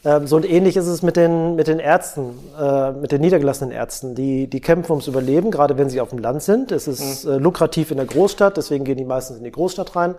Ähm, 0.05 0.27
so 0.27 0.37
und 0.37 0.49
ähnlich 0.49 0.77
ist 0.77 0.87
es 0.87 1.03
mit 1.03 1.17
den, 1.17 1.57
mit 1.57 1.67
den 1.67 1.79
Ärzten, 1.79 2.39
äh, 2.61 2.93
mit 2.93 3.11
den 3.13 3.21
niedergelassenen 3.21 3.73
Ärzten. 3.73 4.15
Die, 4.15 4.49
die 4.49 4.61
kämpfen 4.61 4.93
ums 4.93 5.07
Überleben, 5.07 5.51
gerade 5.51 5.79
wenn 5.79 5.89
sie 5.89 6.01
auf 6.01 6.11
dem 6.11 6.19
Land 6.19 6.43
sind. 6.43 6.73
Es 6.73 6.87
ist 6.87 7.25
mhm. 7.25 7.33
äh, 7.33 7.37
lukrativ 7.39 7.91
in 7.91 7.97
der 7.97 8.07
Großstadt, 8.07 8.57
deswegen 8.57 8.85
gehen 8.85 8.99
die 8.99 9.05
meistens 9.05 9.39
in 9.39 9.45
die 9.45 9.53
Großstadt 9.53 9.97
rein. 9.97 10.15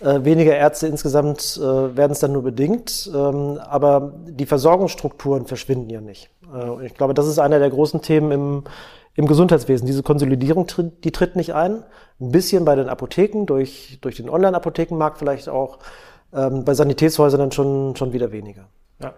Äh, 0.00 0.24
weniger 0.24 0.54
Ärzte 0.54 0.86
insgesamt 0.86 1.56
äh, 1.56 1.96
werden 1.96 2.12
es 2.12 2.18
dann 2.18 2.32
nur 2.32 2.42
bedingt, 2.42 3.10
ähm, 3.14 3.58
aber 3.66 4.12
die 4.26 4.44
Versorgungsstrukturen 4.44 5.46
verschwinden 5.46 5.88
ja 5.88 6.00
nicht. 6.00 6.30
Äh, 6.52 6.86
ich 6.86 6.94
glaube, 6.94 7.14
das 7.14 7.26
ist 7.26 7.38
einer 7.38 7.58
der 7.58 7.70
großen 7.70 8.02
Themen 8.02 8.32
im, 8.32 8.64
im 9.16 9.26
Gesundheitswesen. 9.26 9.86
Diese 9.86 10.02
Konsolidierung, 10.02 10.66
die 11.04 11.12
tritt 11.12 11.36
nicht 11.36 11.54
ein. 11.54 11.84
Ein 12.20 12.32
bisschen 12.32 12.64
bei 12.64 12.74
den 12.74 12.88
Apotheken, 12.88 13.46
durch, 13.46 13.98
durch 14.00 14.16
den 14.16 14.28
Online-Apothekenmarkt 14.28 15.18
vielleicht 15.18 15.48
auch. 15.48 15.78
Ähm, 16.32 16.64
bei 16.64 16.74
Sanitätshäusern 16.74 17.38
dann 17.38 17.52
schon, 17.52 17.94
schon 17.96 18.12
wieder 18.12 18.32
weniger. 18.32 18.66
Ja. 19.00 19.14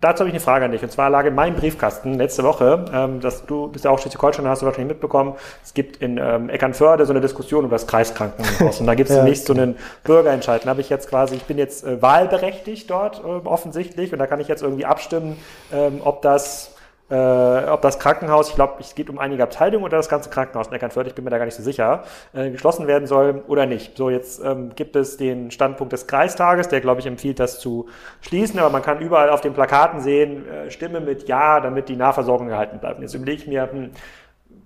Dazu 0.00 0.20
habe 0.20 0.28
ich 0.28 0.34
eine 0.34 0.40
Frage 0.40 0.64
an 0.64 0.70
dich. 0.70 0.82
Und 0.84 0.92
zwar 0.92 1.10
lag 1.10 1.24
in 1.24 1.34
meinem 1.34 1.56
Briefkasten 1.56 2.14
letzte 2.14 2.44
Woche, 2.44 2.84
ähm, 2.92 3.20
dass 3.20 3.44
du 3.46 3.66
bist 3.66 3.84
ja 3.84 3.90
auch 3.90 3.98
Schleswig-Holstein, 3.98 4.46
hast 4.46 4.62
du 4.62 4.66
wahrscheinlich 4.66 4.92
mitbekommen, 4.92 5.34
es 5.64 5.74
gibt 5.74 5.96
in 5.96 6.18
ähm, 6.18 6.48
Eckernförde 6.48 7.04
so 7.04 7.12
eine 7.12 7.20
Diskussion 7.20 7.64
über 7.64 7.74
das 7.74 7.88
Kreiskrankenhaus. 7.88 8.78
Und 8.78 8.86
da 8.86 8.94
gibt 8.94 9.10
es 9.10 9.16
ja. 9.16 9.22
demnächst 9.22 9.46
so 9.46 9.54
einen 9.54 9.76
Bürgerentscheid. 10.04 10.64
Da 10.64 10.70
habe 10.70 10.80
ich 10.80 10.90
jetzt 10.90 11.08
quasi, 11.08 11.34
ich 11.34 11.44
bin 11.44 11.58
jetzt 11.58 11.84
äh, 11.84 12.00
wahlberechtigt 12.00 12.88
dort 12.88 13.18
äh, 13.18 13.26
offensichtlich 13.26 14.12
und 14.12 14.20
da 14.20 14.28
kann 14.28 14.38
ich 14.38 14.46
jetzt 14.46 14.62
irgendwie 14.62 14.84
abstimmen, 14.84 15.36
ähm, 15.72 16.00
ob 16.04 16.22
das 16.22 16.77
äh, 17.10 17.14
ob 17.14 17.80
das 17.80 17.98
Krankenhaus, 17.98 18.50
ich 18.50 18.54
glaube, 18.54 18.74
es 18.80 18.94
geht 18.94 19.08
um 19.08 19.18
einige 19.18 19.42
Abteilungen 19.42 19.84
oder 19.84 19.96
das 19.96 20.08
ganze 20.08 20.28
Krankenhaus 20.28 20.68
in 20.68 20.74
Eckernförde, 20.74 21.08
ich 21.08 21.14
bin 21.14 21.24
mir 21.24 21.30
da 21.30 21.38
gar 21.38 21.46
nicht 21.46 21.54
so 21.54 21.62
sicher, 21.62 22.04
äh, 22.34 22.50
geschlossen 22.50 22.86
werden 22.86 23.06
soll 23.06 23.42
oder 23.48 23.66
nicht. 23.66 23.96
So, 23.96 24.10
jetzt 24.10 24.44
ähm, 24.44 24.72
gibt 24.74 24.94
es 24.94 25.16
den 25.16 25.50
Standpunkt 25.50 25.92
des 25.92 26.06
Kreistages, 26.06 26.68
der, 26.68 26.80
glaube 26.80 27.00
ich, 27.00 27.06
empfiehlt, 27.06 27.40
das 27.40 27.60
zu 27.60 27.88
schließen, 28.20 28.58
aber 28.60 28.70
man 28.70 28.82
kann 28.82 29.00
überall 29.00 29.30
auf 29.30 29.40
den 29.40 29.54
Plakaten 29.54 30.00
sehen, 30.00 30.46
äh, 30.48 30.70
Stimme 30.70 31.00
mit 31.00 31.28
Ja, 31.28 31.60
damit 31.60 31.88
die 31.88 31.96
Nahversorgung 31.96 32.48
gehalten 32.48 32.78
bleibt. 32.78 33.00
Jetzt 33.00 33.14
überlege 33.14 33.42
ich 33.42 33.48
mir, 33.48 33.70
hm, 33.70 33.90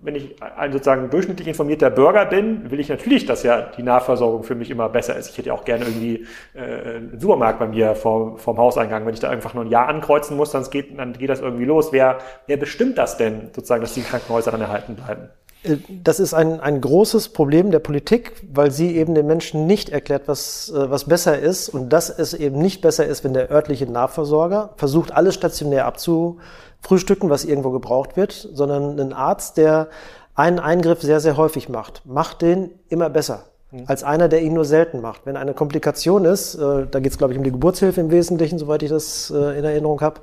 wenn 0.03 0.17
ich 0.17 0.43
ein 0.43 0.73
sozusagen 0.73 1.11
durchschnittlich 1.11 1.47
informierter 1.47 1.89
Bürger 1.89 2.27
bin, 2.27 2.71
will 2.71 2.81
ich 2.81 2.89
natürlich, 2.89 3.25
dass 3.25 3.45
ja 3.45 3.63
die 3.63 3.85
Nahversorgung 3.85 4.43
für 4.43 4.57
mich 4.57 4.69
immer 4.71 4.89
besser 4.89 5.17
ist. 5.17 5.31
Ich 5.31 5.39
hätte 5.39 5.49
ja 5.49 5.55
auch 5.55 5.65
gerne 5.65 5.85
irgendwie 5.85 6.27
äh, 6.55 6.97
einen 6.97 7.21
Supermarkt 7.21 7.61
bei 7.61 7.69
mir 7.69 7.95
vor, 7.95 8.37
vorm 8.39 8.59
Hauseingang. 8.59 9.07
Wenn 9.07 9.15
ich 9.15 9.21
da 9.21 9.31
einfach 9.31 9.55
nur 9.55 9.65
ein 9.65 9.71
Ja 9.71 9.87
ankreuzen 9.87 10.37
muss, 10.37 10.51
dann 10.51 10.69
geht, 10.71 10.99
dann 10.99 11.13
geht 11.13 11.31
das 11.31 11.41
irgendwie 11.41 11.65
los. 11.65 11.93
Wer, 11.93 12.19
wer 12.49 12.57
bestimmt 12.57 12.99
das 12.99 13.17
denn, 13.17 13.51
sozusagen, 13.55 13.83
dass 13.83 13.95
die 13.95 14.03
Krankenhäuser 14.03 14.51
dann 14.51 14.61
erhalten 14.61 14.97
bleiben? 14.97 15.29
Äh, 15.63 15.77
das 15.89 16.21
ist 16.21 16.35
ein, 16.35 16.61
ein 16.61 16.81
großes 16.81 17.31
Problem 17.31 17.71
der 17.71 17.79
Politik, 17.79 18.33
weil 18.53 18.71
sie 18.71 18.97
eben 18.97 19.15
den 19.15 19.27
Menschen 19.27 19.67
nicht 19.67 19.91
erklärt, 19.91 20.23
was, 20.27 20.71
äh, 20.71 20.91
was 20.91 21.05
besser 21.05 21.39
ist 21.39 21.69
und 21.69 21.91
dass 21.91 22.11
es 22.11 22.35
eben 22.35 22.59
nicht 22.59 22.81
besser 22.81 23.07
ist, 23.07 23.25
wenn 23.25 23.35
der 23.35 23.51
örtliche 23.51 23.87
Nahversorger 23.87 24.71
versucht, 24.77 25.13
alles 25.13 25.35
stationär 25.35 25.87
abzufrühstücken, 25.87 27.31
was 27.31 27.45
irgendwo 27.45 27.71
gebraucht 27.71 28.17
wird, 28.17 28.33
sondern 28.33 28.99
ein 28.99 29.13
Arzt, 29.13 29.57
der 29.57 29.89
einen 30.35 30.59
Eingriff 30.59 31.03
sehr, 31.03 31.21
sehr 31.21 31.37
häufig 31.37 31.69
macht, 31.69 32.03
macht 32.07 32.43
den 32.43 32.71
immer 32.89 33.11
besser 33.11 33.45
mhm. 33.71 33.85
als 33.87 34.03
einer, 34.03 34.29
der 34.29 34.43
ihn 34.43 34.55
nur 34.55 34.65
selten 34.65 35.01
macht. 35.01 35.27
Wenn 35.27 35.37
eine 35.37 35.53
Komplikation 35.53 36.25
ist, 36.25 36.55
äh, 36.55 36.87
da 36.91 37.01
geht 37.01 37.13
es, 37.13 37.19
glaube 37.19 37.35
ich, 37.35 37.39
um 37.39 37.45
die 37.45 37.53
Geburtshilfe 37.53 38.01
im 38.01 38.11
Wesentlichen, 38.11 38.59
soweit 38.59 38.83
ich 38.83 38.91
das 38.91 39.31
in 39.31 39.65
Erinnerung 39.65 40.01
habe, 40.01 40.21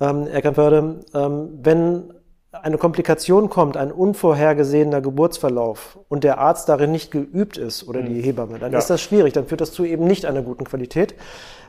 ähm, 0.00 0.26
Eckernförde, 0.26 1.00
ähm, 1.14 1.48
wenn 1.62 2.14
eine 2.52 2.78
Komplikation 2.78 3.48
kommt, 3.48 3.76
ein 3.76 3.92
unvorhergesehener 3.92 5.00
Geburtsverlauf 5.00 5.98
und 6.08 6.24
der 6.24 6.38
Arzt 6.38 6.68
darin 6.68 6.90
nicht 6.90 7.10
geübt 7.10 7.56
ist 7.56 7.86
oder 7.86 8.02
die 8.02 8.14
mhm. 8.14 8.22
Hebamme, 8.22 8.58
dann 8.58 8.72
ja. 8.72 8.78
ist 8.78 8.90
das 8.90 9.00
schwierig, 9.00 9.32
dann 9.32 9.46
führt 9.46 9.60
das 9.60 9.72
zu 9.72 9.84
eben 9.84 10.06
nicht 10.06 10.26
einer 10.26 10.42
guten 10.42 10.64
Qualität. 10.64 11.14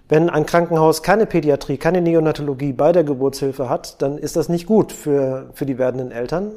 Wenn 0.09 0.29
ein 0.29 0.45
Krankenhaus 0.45 1.03
keine 1.03 1.25
Pädiatrie, 1.25 1.77
keine 1.77 2.01
Neonatologie 2.01 2.73
bei 2.73 2.91
der 2.91 3.03
Geburtshilfe 3.03 3.69
hat, 3.69 4.01
dann 4.01 4.17
ist 4.17 4.35
das 4.35 4.49
nicht 4.49 4.65
gut 4.65 4.91
für, 4.91 5.49
für 5.53 5.65
die 5.65 5.77
werdenden 5.77 6.11
Eltern. 6.11 6.51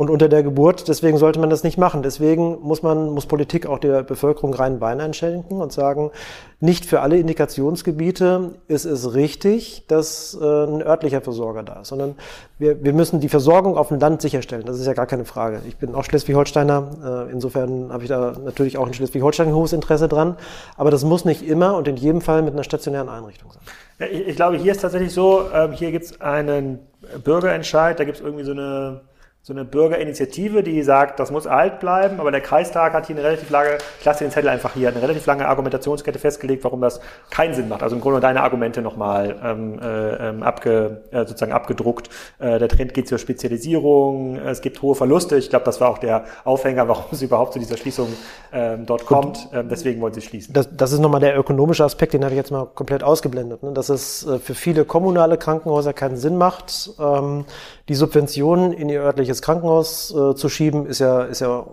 Ähm, 0.00 0.10
und 0.10 0.10
unter 0.10 0.28
der 0.28 0.42
Geburt. 0.42 0.88
Deswegen 0.88 1.18
sollte 1.18 1.38
man 1.40 1.50
das 1.50 1.62
nicht 1.62 1.76
machen. 1.76 2.02
Deswegen 2.02 2.58
muss 2.62 2.82
man, 2.82 3.10
muss 3.10 3.26
Politik 3.26 3.66
auch 3.66 3.78
der 3.78 4.02
Bevölkerung 4.02 4.54
reinen 4.54 4.78
Bein 4.78 5.00
einschenken 5.00 5.60
und 5.60 5.72
sagen, 5.72 6.10
nicht 6.58 6.86
für 6.86 7.00
alle 7.00 7.18
Indikationsgebiete 7.18 8.52
ist 8.66 8.86
es 8.86 9.14
richtig, 9.14 9.84
dass 9.88 10.36
äh, 10.40 10.44
ein 10.44 10.82
örtlicher 10.82 11.20
Versorger 11.20 11.62
da 11.62 11.80
ist, 11.80 11.88
sondern 11.88 12.14
wir, 12.58 12.82
wir 12.82 12.92
müssen 12.92 13.20
die 13.20 13.28
Versorgung 13.28 13.76
auf 13.76 13.88
dem 13.88 13.98
Land 13.98 14.22
sicherstellen. 14.22 14.64
Das 14.64 14.78
ist 14.78 14.86
ja 14.86 14.94
gar 14.94 15.06
keine 15.06 15.24
Frage. 15.24 15.60
Ich 15.68 15.76
bin 15.76 15.94
auch 15.94 16.04
Schleswig-Holsteiner. 16.04 17.26
Äh, 17.28 17.32
insofern 17.32 17.92
habe 17.92 18.02
ich 18.02 18.08
da 18.08 18.32
natürlich 18.42 18.78
auch 18.78 18.86
in 18.86 18.94
Schleswig-Holstein 18.94 19.48
ein 19.48 19.54
hohes 19.54 19.72
Interesse 19.72 20.08
dran. 20.08 20.36
Aber 20.76 20.90
das 20.90 21.04
muss 21.04 21.24
nicht 21.24 21.46
immer 21.46 21.76
und 21.76 21.88
in 21.88 21.96
jedem 21.96 22.20
Fall 22.20 22.42
mit 22.42 22.54
einer 22.54 22.64
stationären 22.64 23.08
Einrichtung 23.08 23.50
sein. 23.52 24.10
Ich, 24.10 24.28
ich, 24.28 24.36
glaube, 24.36 24.56
hier 24.56 24.72
ist 24.72 24.80
tatsächlich 24.80 25.12
so, 25.12 25.42
äh, 25.52 25.68
hier 25.72 25.92
gibt 25.92 26.06
es 26.06 26.20
einen 26.22 26.78
Bürgerentscheid, 27.22 27.98
da 27.98 28.04
gibt 28.04 28.18
es 28.18 28.24
irgendwie 28.24 28.44
so 28.44 28.52
eine 28.52 29.02
so 29.42 29.54
eine 29.54 29.64
Bürgerinitiative, 29.64 30.62
die 30.62 30.82
sagt, 30.82 31.18
das 31.18 31.30
muss 31.30 31.46
alt 31.46 31.80
bleiben, 31.80 32.20
aber 32.20 32.30
der 32.30 32.42
Kreistag 32.42 32.92
hat 32.92 33.06
hier 33.06 33.16
eine 33.16 33.24
relativ 33.24 33.48
lange, 33.48 33.78
ich 33.98 34.04
lasse 34.04 34.22
den 34.22 34.30
Zettel 34.30 34.50
einfach 34.50 34.74
hier, 34.74 34.88
eine 34.88 35.00
relativ 35.00 35.24
lange 35.24 35.48
Argumentationskette 35.48 36.18
festgelegt, 36.18 36.62
warum 36.62 36.82
das 36.82 37.00
keinen 37.30 37.54
Sinn 37.54 37.66
macht. 37.70 37.82
Also 37.82 37.96
im 37.96 38.02
Grunde 38.02 38.20
deine 38.20 38.42
Argumente 38.42 38.82
nochmal 38.82 39.36
ähm, 39.42 39.78
äh, 39.80 40.28
ähm, 40.28 40.42
abge, 40.42 41.04
äh, 41.10 41.20
sozusagen 41.20 41.52
abgedruckt. 41.52 42.10
Äh, 42.38 42.58
der 42.58 42.68
Trend 42.68 42.92
geht 42.92 43.08
zur 43.08 43.16
Spezialisierung, 43.16 44.36
es 44.36 44.60
gibt 44.60 44.82
hohe 44.82 44.94
Verluste. 44.94 45.36
Ich 45.36 45.48
glaube, 45.48 45.64
das 45.64 45.80
war 45.80 45.88
auch 45.88 45.98
der 45.98 46.24
Aufhänger, 46.44 46.86
warum 46.88 47.06
es 47.10 47.22
überhaupt 47.22 47.54
zu 47.54 47.58
dieser 47.58 47.78
Schließung 47.78 48.08
ähm, 48.52 48.84
dort 48.84 49.06
kommt. 49.06 49.48
Ähm, 49.54 49.70
deswegen 49.70 50.02
wollen 50.02 50.12
sie 50.12 50.20
schließen. 50.20 50.52
Das, 50.52 50.68
das 50.70 50.92
ist 50.92 50.98
nochmal 50.98 51.20
der 51.20 51.38
ökonomische 51.38 51.84
Aspekt, 51.84 52.12
den 52.12 52.24
habe 52.24 52.34
ich 52.34 52.38
jetzt 52.38 52.50
mal 52.50 52.66
komplett 52.66 53.02
ausgeblendet. 53.02 53.62
Ne? 53.62 53.72
Dass 53.72 53.88
es 53.88 54.26
äh, 54.26 54.38
für 54.38 54.54
viele 54.54 54.84
kommunale 54.84 55.38
Krankenhäuser 55.38 55.94
keinen 55.94 56.18
Sinn 56.18 56.36
macht, 56.36 56.90
ähm, 57.00 57.46
die 57.88 57.94
Subventionen 57.94 58.74
in 58.74 58.90
ihr 58.90 59.00
örtliches 59.00 59.29
Krankenhaus 59.42 60.14
äh, 60.14 60.34
zu 60.34 60.48
schieben, 60.48 60.86
ist 60.86 60.98
ja, 60.98 61.22
ist 61.22 61.40
ja 61.40 61.64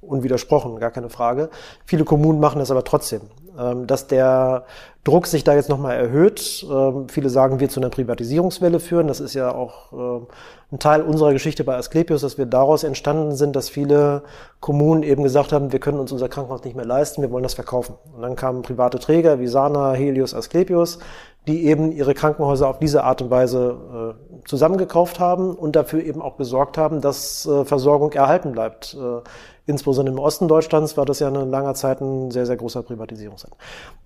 unwidersprochen, 0.00 0.78
gar 0.78 0.90
keine 0.90 1.10
Frage. 1.10 1.50
Viele 1.84 2.04
Kommunen 2.04 2.40
machen 2.40 2.58
das 2.58 2.70
aber 2.70 2.84
trotzdem. 2.84 3.22
Ähm, 3.58 3.86
dass 3.86 4.06
der 4.06 4.64
Druck 5.02 5.26
sich 5.26 5.44
da 5.44 5.54
jetzt 5.54 5.70
nochmal 5.70 5.96
erhöht, 5.96 6.66
ähm, 6.70 7.08
viele 7.08 7.30
sagen, 7.30 7.58
wird 7.58 7.70
zu 7.70 7.80
einer 7.80 7.88
Privatisierungswelle 7.88 8.80
führen. 8.80 9.08
Das 9.08 9.20
ist 9.20 9.32
ja 9.32 9.54
auch 9.54 9.92
ähm, 9.92 10.26
ein 10.72 10.78
Teil 10.78 11.00
unserer 11.00 11.32
Geschichte 11.32 11.64
bei 11.64 11.76
Asklepios, 11.76 12.20
dass 12.20 12.36
wir 12.36 12.44
daraus 12.44 12.84
entstanden 12.84 13.34
sind, 13.34 13.56
dass 13.56 13.70
viele 13.70 14.22
Kommunen 14.60 15.02
eben 15.02 15.22
gesagt 15.22 15.52
haben, 15.52 15.72
wir 15.72 15.80
können 15.80 15.98
uns 15.98 16.12
unser 16.12 16.28
Krankenhaus 16.28 16.64
nicht 16.64 16.76
mehr 16.76 16.84
leisten, 16.84 17.22
wir 17.22 17.30
wollen 17.30 17.42
das 17.42 17.54
verkaufen. 17.54 17.94
Und 18.14 18.20
dann 18.20 18.36
kamen 18.36 18.60
private 18.60 18.98
Träger 18.98 19.40
wie 19.40 19.46
Sana, 19.46 19.92
Helios, 19.92 20.34
Asklepios, 20.34 20.98
die 21.46 21.66
eben 21.66 21.92
ihre 21.92 22.12
Krankenhäuser 22.12 22.68
auf 22.68 22.78
diese 22.78 23.02
Art 23.02 23.22
und 23.22 23.30
Weise 23.30 24.14
äh, 24.14 24.44
zusammengekauft 24.46 25.18
haben 25.18 25.54
und 25.54 25.76
dafür 25.76 26.04
eben 26.04 26.20
auch 26.20 26.36
gesorgt 26.36 26.76
haben, 26.76 27.00
dass 27.00 27.46
äh, 27.46 27.64
Versorgung 27.64 28.12
erhalten 28.12 28.52
bleibt. 28.52 28.94
Äh, 28.94 29.22
insbesondere 29.66 30.14
im 30.14 30.20
Osten 30.20 30.48
Deutschlands 30.48 30.96
war 30.96 31.06
das 31.06 31.20
ja 31.20 31.28
eine 31.28 31.44
lange 31.44 31.72
Zeit 31.74 32.00
ein 32.00 32.30
sehr, 32.30 32.44
sehr 32.44 32.56
großer 32.56 32.82
Privatisierungsakt. 32.82 33.54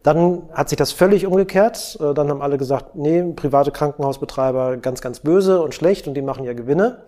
Dann 0.02 0.42
hat 0.52 0.68
sich 0.68 0.76
das 0.76 0.83
völlig 0.92 1.26
umgekehrt. 1.26 1.98
Äh, 2.00 2.14
dann 2.14 2.28
haben 2.28 2.42
alle 2.42 2.58
gesagt, 2.58 2.94
nee, 2.94 3.22
private 3.34 3.70
Krankenhausbetreiber 3.70 4.76
ganz, 4.78 5.00
ganz 5.00 5.20
böse 5.20 5.62
und 5.62 5.74
schlecht 5.74 6.08
und 6.08 6.14
die 6.14 6.22
machen 6.22 6.44
ja 6.44 6.52
Gewinne. 6.52 6.98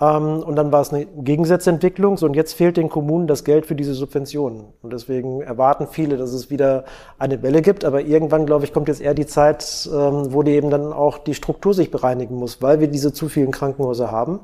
Ähm, 0.00 0.42
und 0.42 0.56
dann 0.56 0.72
war 0.72 0.80
es 0.80 0.92
eine 0.92 1.06
Gegensatzentwicklung. 1.06 2.16
So, 2.16 2.26
und 2.26 2.34
jetzt 2.34 2.54
fehlt 2.54 2.76
den 2.76 2.88
Kommunen 2.88 3.26
das 3.26 3.44
Geld 3.44 3.66
für 3.66 3.74
diese 3.74 3.94
Subventionen. 3.94 4.64
Und 4.82 4.92
deswegen 4.92 5.42
erwarten 5.42 5.86
viele, 5.86 6.16
dass 6.16 6.32
es 6.32 6.50
wieder 6.50 6.84
eine 7.18 7.42
Welle 7.42 7.62
gibt. 7.62 7.84
Aber 7.84 8.00
irgendwann, 8.00 8.46
glaube 8.46 8.64
ich, 8.64 8.72
kommt 8.72 8.88
jetzt 8.88 9.00
eher 9.00 9.14
die 9.14 9.26
Zeit, 9.26 9.88
ähm, 9.92 10.32
wo 10.32 10.42
die 10.42 10.52
eben 10.52 10.70
dann 10.70 10.92
auch 10.92 11.18
die 11.18 11.34
Struktur 11.34 11.74
sich 11.74 11.90
bereinigen 11.90 12.36
muss, 12.36 12.62
weil 12.62 12.80
wir 12.80 12.88
diese 12.88 13.12
zu 13.12 13.28
vielen 13.28 13.50
Krankenhäuser 13.50 14.10
haben 14.10 14.40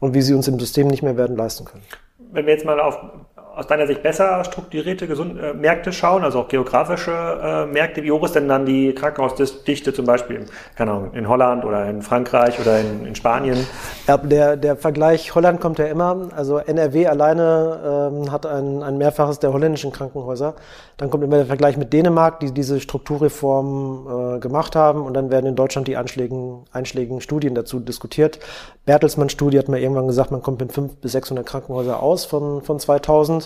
und 0.00 0.14
wie 0.14 0.22
sie 0.22 0.34
uns 0.34 0.48
im 0.48 0.58
System 0.58 0.88
nicht 0.88 1.02
mehr 1.02 1.16
werden 1.16 1.36
leisten 1.36 1.64
können. 1.64 1.82
Wenn 2.32 2.46
wir 2.46 2.54
jetzt 2.54 2.64
mal 2.64 2.80
auf 2.80 2.98
aus 3.56 3.66
deiner 3.66 3.86
Sicht 3.86 4.02
besser 4.02 4.44
strukturierte 4.44 5.06
Gesund 5.06 5.40
äh, 5.40 5.54
Märkte 5.54 5.92
schauen, 5.92 6.24
also 6.24 6.40
auch 6.40 6.48
geografische 6.48 7.10
äh, 7.10 7.66
Märkte? 7.66 8.02
Wie 8.02 8.12
hoch 8.12 8.24
ist 8.24 8.34
denn 8.34 8.48
dann 8.48 8.66
die 8.66 8.94
Krankenhausdichte 8.94 9.92
zum 9.92 10.06
Beispiel 10.06 10.46
keine 10.76 10.92
Ahnung, 10.92 11.14
in 11.14 11.28
Holland 11.28 11.64
oder 11.64 11.88
in 11.88 12.02
Frankreich 12.02 12.60
oder 12.60 12.80
in, 12.80 13.06
in 13.06 13.14
Spanien? 13.14 13.66
Ja, 14.06 14.16
der, 14.16 14.56
der 14.56 14.76
Vergleich 14.76 15.34
Holland 15.34 15.60
kommt 15.60 15.78
ja 15.78 15.86
immer. 15.86 16.28
Also 16.36 16.58
NRW 16.58 17.06
alleine 17.06 18.10
ähm, 18.12 18.32
hat 18.32 18.46
ein, 18.46 18.82
ein 18.82 18.98
Mehrfaches 18.98 19.38
der 19.38 19.52
holländischen 19.52 19.92
Krankenhäuser. 19.92 20.54
Dann 20.96 21.10
kommt 21.10 21.24
immer 21.24 21.36
der 21.36 21.46
Vergleich 21.46 21.76
mit 21.76 21.92
Dänemark, 21.92 22.40
die 22.40 22.52
diese 22.52 22.80
Strukturreform 22.80 24.36
äh, 24.36 24.38
gemacht 24.40 24.76
haben. 24.76 25.02
Und 25.02 25.14
dann 25.14 25.30
werden 25.30 25.46
in 25.46 25.56
Deutschland 25.56 25.88
die 25.88 25.96
einschlägigen, 25.96 26.64
einschlägigen 26.72 27.20
Studien 27.20 27.54
dazu 27.54 27.80
diskutiert. 27.80 28.38
Bertelsmann-Studie 28.84 29.58
hat 29.58 29.68
mal 29.68 29.78
irgendwann 29.78 30.06
gesagt, 30.06 30.30
man 30.30 30.42
kommt 30.42 30.60
mit 30.60 30.72
500 30.72 31.00
bis 31.00 31.12
600 31.12 31.46
Krankenhäuser 31.46 32.02
aus 32.02 32.24
von, 32.24 32.62
von 32.62 32.78
2000. 32.78 33.43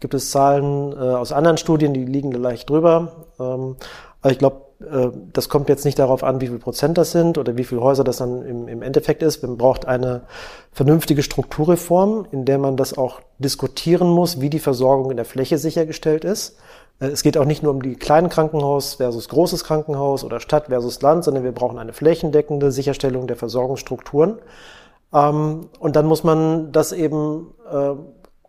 Gibt 0.00 0.14
es 0.14 0.30
Zahlen 0.30 0.92
äh, 0.92 0.96
aus 0.96 1.32
anderen 1.32 1.58
Studien, 1.58 1.92
die 1.92 2.04
liegen 2.04 2.32
leicht 2.32 2.70
drüber. 2.70 3.26
Ähm, 3.38 3.76
aber 4.22 4.32
ich 4.32 4.38
glaube, 4.38 4.62
äh, 4.80 5.08
das 5.32 5.48
kommt 5.48 5.68
jetzt 5.68 5.84
nicht 5.84 5.98
darauf 5.98 6.24
an, 6.24 6.40
wie 6.40 6.48
viel 6.48 6.58
Prozent 6.58 6.98
das 6.98 7.12
sind 7.12 7.38
oder 7.38 7.56
wie 7.56 7.64
viele 7.64 7.82
Häuser 7.82 8.04
das 8.04 8.18
dann 8.18 8.42
im, 8.42 8.68
im 8.68 8.82
Endeffekt 8.82 9.22
ist. 9.22 9.42
Man 9.42 9.56
braucht 9.56 9.86
eine 9.86 10.22
vernünftige 10.72 11.22
Strukturreform, 11.22 12.26
in 12.30 12.44
der 12.44 12.58
man 12.58 12.76
das 12.76 12.96
auch 12.96 13.20
diskutieren 13.38 14.08
muss, 14.08 14.40
wie 14.40 14.50
die 14.50 14.58
Versorgung 14.58 15.10
in 15.10 15.16
der 15.16 15.26
Fläche 15.26 15.58
sichergestellt 15.58 16.24
ist. 16.24 16.56
Äh, 17.00 17.06
es 17.06 17.22
geht 17.22 17.36
auch 17.36 17.44
nicht 17.44 17.62
nur 17.62 17.72
um 17.72 17.82
die 17.82 17.96
kleinen 17.96 18.28
Krankenhaus 18.28 18.94
versus 18.94 19.28
großes 19.28 19.64
Krankenhaus 19.64 20.24
oder 20.24 20.40
Stadt 20.40 20.66
versus 20.66 21.00
Land, 21.02 21.24
sondern 21.24 21.44
wir 21.44 21.52
brauchen 21.52 21.78
eine 21.78 21.92
flächendeckende 21.92 22.72
Sicherstellung 22.72 23.26
der 23.26 23.36
Versorgungsstrukturen. 23.36 24.38
Ähm, 25.12 25.68
und 25.78 25.96
dann 25.96 26.06
muss 26.06 26.24
man 26.24 26.72
das 26.72 26.92
eben 26.92 27.54
äh, 27.70 27.94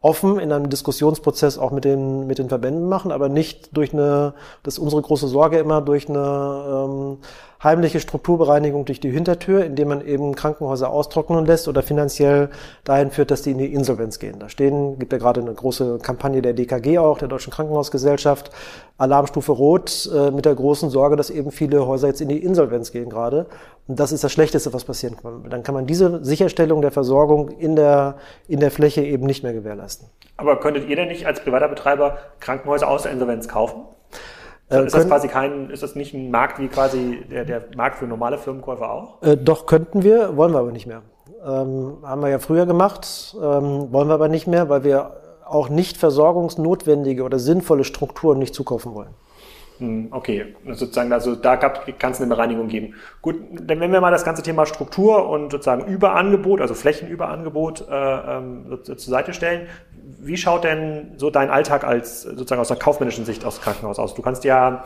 offen 0.02 0.40
in 0.40 0.52
einem 0.52 0.70
Diskussionsprozess 0.70 1.60
auch 1.60 1.72
mit 1.72 1.86
den, 1.86 2.26
mit 2.26 2.40
den 2.40 2.50
Verbänden 2.50 2.90
machen, 2.90 3.12
aber 3.12 3.30
nicht 3.30 3.78
durch 3.78 3.94
eine, 3.94 4.34
das 4.64 4.76
ist 4.76 4.80
unsere 4.80 5.02
große 5.04 5.28
Sorge 5.28 5.60
immer, 5.60 5.82
durch 5.82 6.10
eine 6.10 6.88
ähm, 6.88 7.18
heimliche 7.64 8.00
Strukturbereinigung 8.00 8.86
durch 8.86 9.00
die 9.00 9.12
Hintertür, 9.12 9.64
indem 9.64 9.90
man 9.90 10.06
eben 10.06 10.34
Krankenhäuser 10.36 10.90
austrocknen 10.90 11.46
lässt 11.46 11.68
oder 11.68 11.84
finanziell 11.84 12.50
dahin 12.84 13.12
führt, 13.12 13.30
dass 13.30 13.44
die 13.44 13.52
in 13.52 13.60
die 13.60 13.74
Insolvenz 13.74 14.18
gehen. 14.18 14.40
Da 14.40 14.50
stehen, 14.50 14.98
gibt 14.98 15.14
ja 15.14 15.20
gerade 15.20 15.42
eine 15.42 15.54
große 15.54 16.00
Kampagne 16.00 16.42
der 16.42 16.54
DKG 16.54 16.98
auch, 16.98 17.20
der 17.20 17.28
Deutschen 17.28 17.54
Krankenhausgesellschaft, 17.54 18.52
Alarmstufe 18.98 19.52
Rot, 19.52 20.10
äh, 20.14 20.32
mit 20.32 20.46
der 20.46 20.56
großen 20.56 20.90
Sorge, 20.90 21.16
dass 21.16 21.30
eben 21.30 21.52
viele 21.52 21.86
Häuser 21.86 22.08
jetzt 22.08 22.22
in 22.22 22.30
die 22.30 22.44
Insolvenz 22.44 22.92
gehen 22.92 23.10
gerade. 23.10 23.46
Und 23.88 24.00
das 24.00 24.12
ist 24.12 24.24
das 24.24 24.32
Schlechteste, 24.32 24.74
was 24.74 24.86
passieren 24.86 25.18
kann. 25.22 25.50
Dann 25.50 25.64
kann 25.64 25.76
man 25.76 25.86
diese 25.86 26.24
Sicherstellung 26.24 26.82
der 26.82 26.92
Versorgung 26.92 27.50
in 27.50 27.76
der, 27.76 28.16
in 28.48 28.60
der 28.60 28.72
Fläche 28.72 29.04
eben 29.04 29.26
nicht 29.26 29.44
mehr 29.44 29.54
gewährleisten. 29.54 30.08
Aber 30.38 30.60
könntet 30.60 30.90
ihr 30.90 30.96
denn 30.96 31.10
nicht 31.10 31.28
als 31.28 31.42
privater 31.42 31.68
Betreiber 31.68 32.18
Krankenhäuser 32.40 32.88
aus 32.88 33.04
der 33.04 33.12
Insolvenz 33.12 33.48
kaufen? 33.48 33.84
Äh, 34.72 34.86
ist 34.86 34.96
das 34.96 35.08
quasi 35.08 35.28
kein, 35.28 35.70
ist 35.70 35.84
das 35.84 35.96
nicht 35.96 36.14
ein 36.14 36.32
Markt 36.32 36.60
wie 36.60 36.68
quasi 36.68 37.24
der, 37.30 37.46
der 37.46 37.64
Markt 37.76 37.98
für 37.98 38.06
normale 38.06 38.38
Firmenkäufer 38.38 38.92
auch? 38.92 39.22
Äh, 39.22 39.38
doch, 39.38 39.66
könnten 39.66 40.04
wir, 40.04 40.38
wollen 40.38 40.54
wir 40.54 40.60
aber 40.60 40.72
nicht 40.72 40.88
mehr. 40.88 41.02
Ähm, 41.46 41.98
haben 42.04 42.22
wir 42.22 42.30
ja 42.30 42.40
früher 42.40 42.66
gemacht, 42.66 43.36
ähm, 43.36 43.92
wollen 43.92 44.08
wir 44.08 44.14
aber 44.14 44.30
nicht 44.30 44.48
mehr, 44.48 44.70
weil 44.70 44.84
wir 44.84 45.18
auch 45.46 45.70
nicht 45.70 45.98
versorgungsnotwendige 45.98 47.24
oder 47.24 47.40
sinnvolle 47.40 47.84
Strukturen 47.84 48.40
nicht 48.40 48.56
zukaufen 48.56 48.94
wollen. 48.94 49.14
Hm, 49.82 50.10
okay, 50.12 50.56
sozusagen, 50.68 51.12
also 51.12 51.36
da 51.36 51.58
kann 51.58 52.12
es 52.12 52.20
eine 52.20 52.30
Bereinigung 52.30 52.68
geben. 52.68 52.94
Gut, 53.24 53.36
dann 53.52 53.80
wenn 53.80 53.92
wir 53.92 54.00
mal 54.00 54.12
das 54.12 54.24
ganze 54.24 54.44
Thema 54.44 54.68
Struktur 54.68 55.28
und 55.28 55.52
sozusagen 55.52 55.92
Überangebot, 55.92 56.62
also 56.62 56.76
Flächenüberangebot 56.76 57.88
äh, 57.90 58.38
ähm, 58.38 58.80
zur 58.84 58.96
Seite 58.98 59.34
stellen, 59.34 59.68
wie 60.20 60.38
schaut 60.38 60.64
denn 60.64 61.14
so 61.18 61.30
dein 61.30 61.50
Alltag 61.50 61.84
als 61.84 62.24
sozusagen 62.24 62.62
aus 62.62 62.68
der 62.68 62.78
kaufmännischen 62.78 63.26
Sicht 63.26 63.46
aus 63.46 63.62
Krankenhaus 63.62 64.00
aus? 64.00 64.14
Du 64.14 64.22
kannst 64.22 64.44
ja 64.44 64.84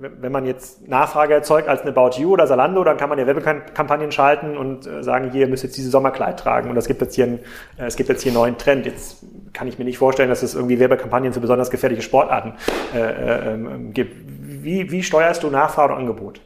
wenn 0.00 0.32
man 0.32 0.46
jetzt 0.46 0.88
Nachfrage 0.88 1.34
erzeugt 1.34 1.68
als 1.68 1.82
eine 1.82 1.90
About 1.90 2.18
You 2.18 2.32
oder 2.32 2.46
Salando, 2.46 2.82
dann 2.84 2.96
kann 2.96 3.10
man 3.10 3.18
ja 3.18 3.26
Werbekampagnen 3.26 4.10
schalten 4.12 4.56
und 4.56 4.86
äh, 4.86 5.02
sagen, 5.02 5.30
hier, 5.30 5.42
ihr 5.42 5.48
müsst 5.48 5.62
jetzt 5.62 5.76
dieses 5.76 5.92
Sommerkleid 5.92 6.38
tragen 6.40 6.70
und 6.70 6.76
es 6.76 6.86
gibt 6.86 7.02
jetzt 7.02 7.14
hier 7.14 7.24
einen, 7.24 7.38
äh, 7.76 7.84
es 7.86 7.96
gibt 7.96 8.08
jetzt 8.08 8.22
hier 8.22 8.30
einen 8.30 8.38
neuen 8.38 8.58
Trend. 8.58 8.86
Jetzt 8.86 9.18
kann 9.52 9.68
ich 9.68 9.78
mir 9.78 9.84
nicht 9.84 9.98
vorstellen, 9.98 10.30
dass 10.30 10.42
es 10.42 10.54
irgendwie 10.54 10.78
Werbekampagnen 10.78 11.32
für 11.32 11.40
besonders 11.40 11.70
gefährliche 11.70 12.02
Sportarten 12.02 12.54
äh, 12.94 12.98
äh, 12.98 13.52
ähm, 13.54 13.92
gibt. 13.92 14.16
Wie, 14.26 14.90
wie 14.90 15.02
steuerst 15.02 15.42
du 15.42 15.50
Nachfrage 15.50 15.92
und 15.92 16.00
Angebot? 16.00 16.40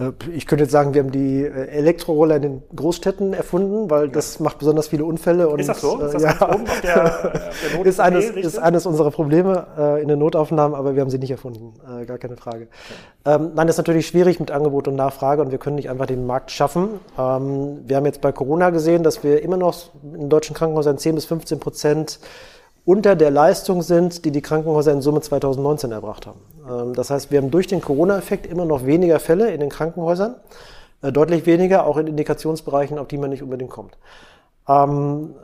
Äh, 0.00 0.12
ich 0.32 0.46
könnte 0.46 0.64
jetzt 0.64 0.72
sagen, 0.72 0.94
wir 0.94 1.02
haben 1.02 1.10
die 1.10 1.44
äh, 1.44 1.68
Elektroroller 1.68 2.36
in 2.36 2.42
den 2.42 2.62
Großstädten 2.74 3.32
erfunden, 3.32 3.90
weil 3.90 4.08
das 4.08 4.40
macht 4.40 4.58
besonders 4.58 4.88
viele 4.88 5.04
Unfälle. 5.04 5.48
Und, 5.48 5.60
ist 5.60 5.68
das 5.68 5.80
so? 5.80 5.98
Ist, 6.00 6.14
das 6.14 6.22
ja, 6.22 6.32
der, 6.82 7.32
der 7.74 7.86
ist, 7.86 8.00
eines, 8.00 8.30
ist 8.30 8.58
eines 8.58 8.86
unserer 8.86 9.10
Probleme 9.10 9.66
äh, 9.78 10.02
in 10.02 10.08
den 10.08 10.18
Notaufnahmen, 10.18 10.74
aber 10.74 10.94
wir 10.94 11.02
haben 11.02 11.10
sie 11.10 11.18
nicht 11.18 11.30
erfunden, 11.30 11.74
äh, 12.00 12.06
gar 12.06 12.18
keine 12.18 12.36
Frage. 12.36 12.68
Okay. 13.24 13.36
Ähm, 13.42 13.52
nein, 13.54 13.66
das 13.66 13.74
ist 13.74 13.78
natürlich 13.78 14.06
schwierig 14.06 14.40
mit 14.40 14.50
Angebot 14.50 14.88
und 14.88 14.96
Nachfrage 14.96 15.42
und 15.42 15.50
wir 15.50 15.58
können 15.58 15.76
nicht 15.76 15.90
einfach 15.90 16.06
den 16.06 16.26
Markt 16.26 16.50
schaffen. 16.50 17.00
Ähm, 17.18 17.80
wir 17.86 17.96
haben 17.96 18.06
jetzt 18.06 18.20
bei 18.20 18.32
Corona 18.32 18.70
gesehen, 18.70 19.02
dass 19.02 19.22
wir 19.22 19.42
immer 19.42 19.56
noch 19.56 19.90
in 20.02 20.28
deutschen 20.28 20.56
Krankenhäusern 20.56 20.98
10 20.98 21.14
bis 21.14 21.26
15 21.26 21.60
Prozent 21.60 22.20
unter 22.84 23.14
der 23.14 23.30
Leistung 23.30 23.82
sind, 23.82 24.24
die 24.24 24.30
die 24.30 24.40
Krankenhäuser 24.40 24.92
in 24.92 25.02
Summe 25.02 25.20
2019 25.20 25.92
erbracht 25.92 26.26
haben. 26.26 26.40
Ähm, 26.68 26.94
das 26.94 27.10
heißt, 27.10 27.30
wir 27.30 27.40
haben 27.40 27.50
durch 27.50 27.66
den 27.66 27.80
Corona-Effekt 27.80 28.46
immer 28.46 28.64
noch 28.64 28.86
weniger 28.86 29.20
Fälle 29.20 29.50
in 29.50 29.60
den 29.60 29.70
Krankenhäusern, 29.70 30.36
äh, 31.02 31.12
deutlich 31.12 31.46
weniger, 31.46 31.86
auch 31.86 31.96
in 31.96 32.06
Indikationsbereichen, 32.06 32.98
auf 32.98 33.08
die 33.08 33.18
man 33.18 33.30
nicht 33.30 33.42
unbedingt 33.42 33.70
kommt. 33.70 33.96
Ähm, 34.68 35.34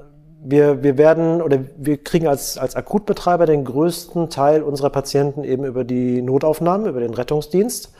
wir, 0.42 0.82
wir 0.82 0.99
werden 0.99 1.42
oder 1.42 1.58
wir 1.76 2.02
kriegen 2.02 2.28
als, 2.28 2.58
als 2.58 2.76
Akutbetreiber 2.76 3.46
den 3.46 3.64
größten 3.64 4.30
Teil 4.30 4.62
unserer 4.62 4.90
Patienten 4.90 5.44
eben 5.44 5.64
über 5.64 5.85
die 5.85 6.23
Notaufnahme, 6.23 6.88
über 6.88 7.00
den 7.00 7.14
Rettungsdienst. 7.14 7.92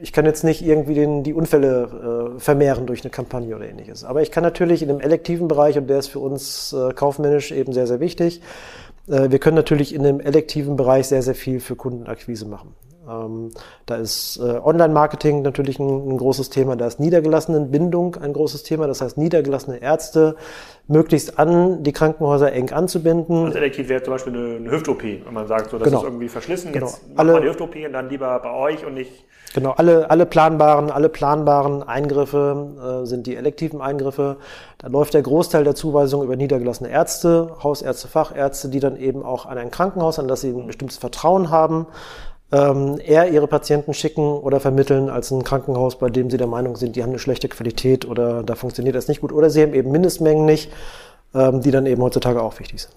Ich 0.00 0.12
kann 0.12 0.24
jetzt 0.24 0.44
nicht 0.44 0.64
irgendwie 0.64 0.94
den, 0.94 1.24
die 1.24 1.34
Unfälle 1.34 2.34
äh, 2.36 2.40
vermehren 2.40 2.86
durch 2.86 3.02
eine 3.02 3.10
Kampagne 3.10 3.56
oder 3.56 3.68
ähnliches. 3.68 4.04
Aber 4.04 4.22
ich 4.22 4.30
kann 4.30 4.44
natürlich 4.44 4.80
in 4.80 4.88
dem 4.88 5.00
elektiven 5.00 5.48
Bereich, 5.48 5.76
und 5.76 5.88
der 5.90 5.98
ist 5.98 6.06
für 6.06 6.20
uns 6.20 6.72
äh, 6.72 6.94
kaufmännisch 6.94 7.50
eben 7.50 7.72
sehr, 7.72 7.88
sehr 7.88 7.98
wichtig, 7.98 8.40
wir 9.06 9.38
können 9.38 9.56
natürlich 9.56 9.94
in 9.94 10.02
dem 10.02 10.20
elektiven 10.20 10.76
Bereich 10.76 11.08
sehr, 11.08 11.22
sehr 11.22 11.34
viel 11.34 11.60
für 11.60 11.76
Kundenakquise 11.76 12.46
machen. 12.46 12.74
Ähm, 13.08 13.50
da 13.86 13.96
ist 13.96 14.38
äh, 14.38 14.42
Online-Marketing 14.42 15.42
natürlich 15.42 15.78
ein, 15.80 16.16
großes 16.16 16.50
Thema, 16.50 16.76
da 16.76 16.86
ist 16.86 17.00
Niedergelassenenbindung 17.00 18.16
ein 18.16 18.32
großes 18.32 18.62
Thema, 18.62 18.86
das 18.86 19.00
heißt 19.00 19.18
niedergelassene 19.18 19.78
Ärzte 19.82 20.36
möglichst 20.86 21.38
an 21.38 21.82
die 21.82 21.92
Krankenhäuser 21.92 22.52
eng 22.52 22.70
anzubinden. 22.70 23.46
Also 23.46 23.58
elektiv 23.58 23.88
wäre 23.88 24.02
zum 24.02 24.14
Beispiel 24.14 24.34
eine, 24.34 24.56
eine 24.56 24.70
Hüft-OP, 24.70 25.02
wenn 25.02 25.34
man 25.34 25.46
sagt, 25.46 25.70
so, 25.70 25.78
das 25.78 25.86
genau. 25.86 25.98
ist 25.98 26.04
irgendwie 26.04 26.28
verschlissen, 26.28 26.72
genau. 26.72 26.86
jetzt 26.86 27.02
alle, 27.16 27.40
die 27.40 27.48
Hüft-OP 27.48 27.74
und 27.86 27.92
dann 27.92 28.08
lieber 28.08 28.38
bei 28.40 28.52
euch 28.52 28.84
und 28.84 28.94
nicht... 28.94 29.24
Genau, 29.54 29.72
alle, 29.72 30.10
alle 30.10 30.24
planbaren, 30.24 30.90
alle 30.90 31.10
planbaren 31.10 31.82
Eingriffe 31.82 33.02
äh, 33.02 33.06
sind 33.06 33.26
die 33.26 33.36
elektiven 33.36 33.82
Eingriffe. 33.82 34.38
Da 34.78 34.88
läuft 34.88 35.12
der 35.12 35.22
Großteil 35.22 35.64
der 35.64 35.74
Zuweisung 35.74 36.22
über 36.22 36.36
niedergelassene 36.36 36.88
Ärzte, 36.88 37.56
Hausärzte, 37.62 38.08
Fachärzte, 38.08 38.68
die 38.68 38.80
dann 38.80 38.96
eben 38.96 39.22
auch 39.22 39.44
an 39.44 39.58
ein 39.58 39.70
Krankenhaus, 39.70 40.18
an 40.18 40.26
das 40.26 40.40
sie 40.40 40.50
ein 40.50 40.66
bestimmtes 40.66 40.96
Vertrauen 40.96 41.50
haben, 41.50 41.86
ähm, 42.52 43.00
eher 43.02 43.28
ihre 43.30 43.48
Patienten 43.48 43.94
schicken 43.94 44.22
oder 44.22 44.60
vermitteln 44.60 45.08
als 45.08 45.30
ein 45.30 45.42
Krankenhaus, 45.42 45.98
bei 45.98 46.10
dem 46.10 46.30
sie 46.30 46.36
der 46.36 46.46
Meinung 46.46 46.76
sind, 46.76 46.96
die 46.96 47.02
haben 47.02 47.10
eine 47.10 47.18
schlechte 47.18 47.48
Qualität 47.48 48.04
oder 48.06 48.42
da 48.42 48.54
funktioniert 48.54 48.94
das 48.94 49.08
nicht 49.08 49.22
gut 49.22 49.32
oder 49.32 49.48
sie 49.48 49.62
haben 49.62 49.72
eben 49.72 49.90
Mindestmengen 49.90 50.44
nicht, 50.44 50.70
ähm, 51.34 51.62
die 51.62 51.70
dann 51.70 51.86
eben 51.86 52.02
heutzutage 52.02 52.42
auch 52.42 52.58
wichtig 52.58 52.82
sind. 52.82 52.94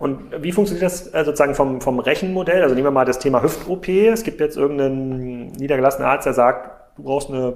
Und 0.00 0.42
wie 0.42 0.52
funktioniert 0.52 0.84
das 0.84 1.12
äh, 1.12 1.24
sozusagen 1.24 1.54
vom, 1.54 1.80
vom 1.80 1.98
Rechenmodell? 1.98 2.62
Also 2.62 2.74
nehmen 2.74 2.86
wir 2.86 2.90
mal 2.92 3.04
das 3.04 3.18
Thema 3.18 3.42
Hüft-OP. 3.42 3.88
Es 3.88 4.22
gibt 4.22 4.40
jetzt 4.40 4.56
irgendeinen 4.56 5.52
niedergelassenen 5.52 6.08
Arzt, 6.08 6.26
der 6.26 6.34
sagt, 6.34 6.96
du 6.96 7.04
brauchst 7.04 7.30
eine 7.30 7.54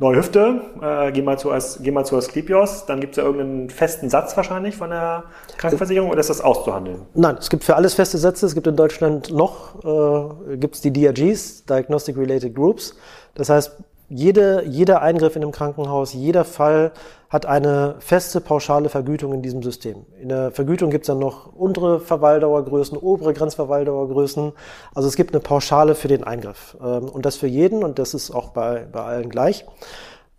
neue 0.00 0.16
Hüfte, 0.16 0.62
äh, 0.80 1.12
geh, 1.12 1.22
mal 1.22 1.38
zu, 1.38 1.50
Asklepios, 1.52 2.86
dann 2.86 3.00
gibt 3.00 3.12
es 3.12 3.16
ja 3.18 3.24
irgendeinen 3.24 3.68
festen 3.68 4.08
Satz 4.08 4.36
wahrscheinlich 4.36 4.76
von 4.76 4.90
der 4.90 5.24
Krankenversicherung 5.58 6.10
oder 6.10 6.20
ist 6.20 6.30
das 6.30 6.40
auszuhandeln? 6.40 7.02
Nein, 7.14 7.36
es 7.38 7.50
gibt 7.50 7.64
für 7.64 7.76
alles 7.76 7.94
feste 7.94 8.16
Sätze. 8.18 8.46
Es 8.46 8.54
gibt 8.54 8.66
in 8.66 8.76
Deutschland 8.76 9.30
noch, 9.30 9.84
äh, 9.84 10.56
gibt 10.56 10.76
es 10.76 10.80
die 10.80 10.92
DRGs, 10.92 11.66
Diagnostic 11.66 12.16
Related 12.16 12.54
Groups. 12.54 12.96
Das 13.34 13.50
heißt, 13.50 13.76
jede, 14.08 14.64
jeder 14.66 15.02
Eingriff 15.02 15.36
in 15.36 15.42
einem 15.42 15.52
Krankenhaus, 15.52 16.14
jeder 16.14 16.44
Fall 16.44 16.92
hat 17.30 17.46
eine 17.46 17.94
feste 18.00 18.40
pauschale 18.40 18.88
Vergütung 18.88 19.32
in 19.32 19.40
diesem 19.40 19.62
System. 19.62 20.04
In 20.20 20.28
der 20.28 20.50
Vergütung 20.50 20.90
gibt 20.90 21.04
es 21.04 21.06
dann 21.06 21.20
noch 21.20 21.54
untere 21.54 22.00
Verweildauergrößen, 22.00 22.98
obere 22.98 23.32
Grenzverweildauergrößen. 23.32 24.52
Also 24.94 25.08
es 25.08 25.14
gibt 25.14 25.32
eine 25.32 25.40
Pauschale 25.40 25.94
für 25.94 26.08
den 26.08 26.24
Eingriff. 26.24 26.76
Ähm, 26.82 27.08
und 27.08 27.24
das 27.24 27.36
für 27.36 27.46
jeden, 27.46 27.84
und 27.84 28.00
das 28.00 28.14
ist 28.14 28.32
auch 28.32 28.48
bei, 28.48 28.84
bei 28.90 29.02
allen 29.02 29.30
gleich. 29.30 29.64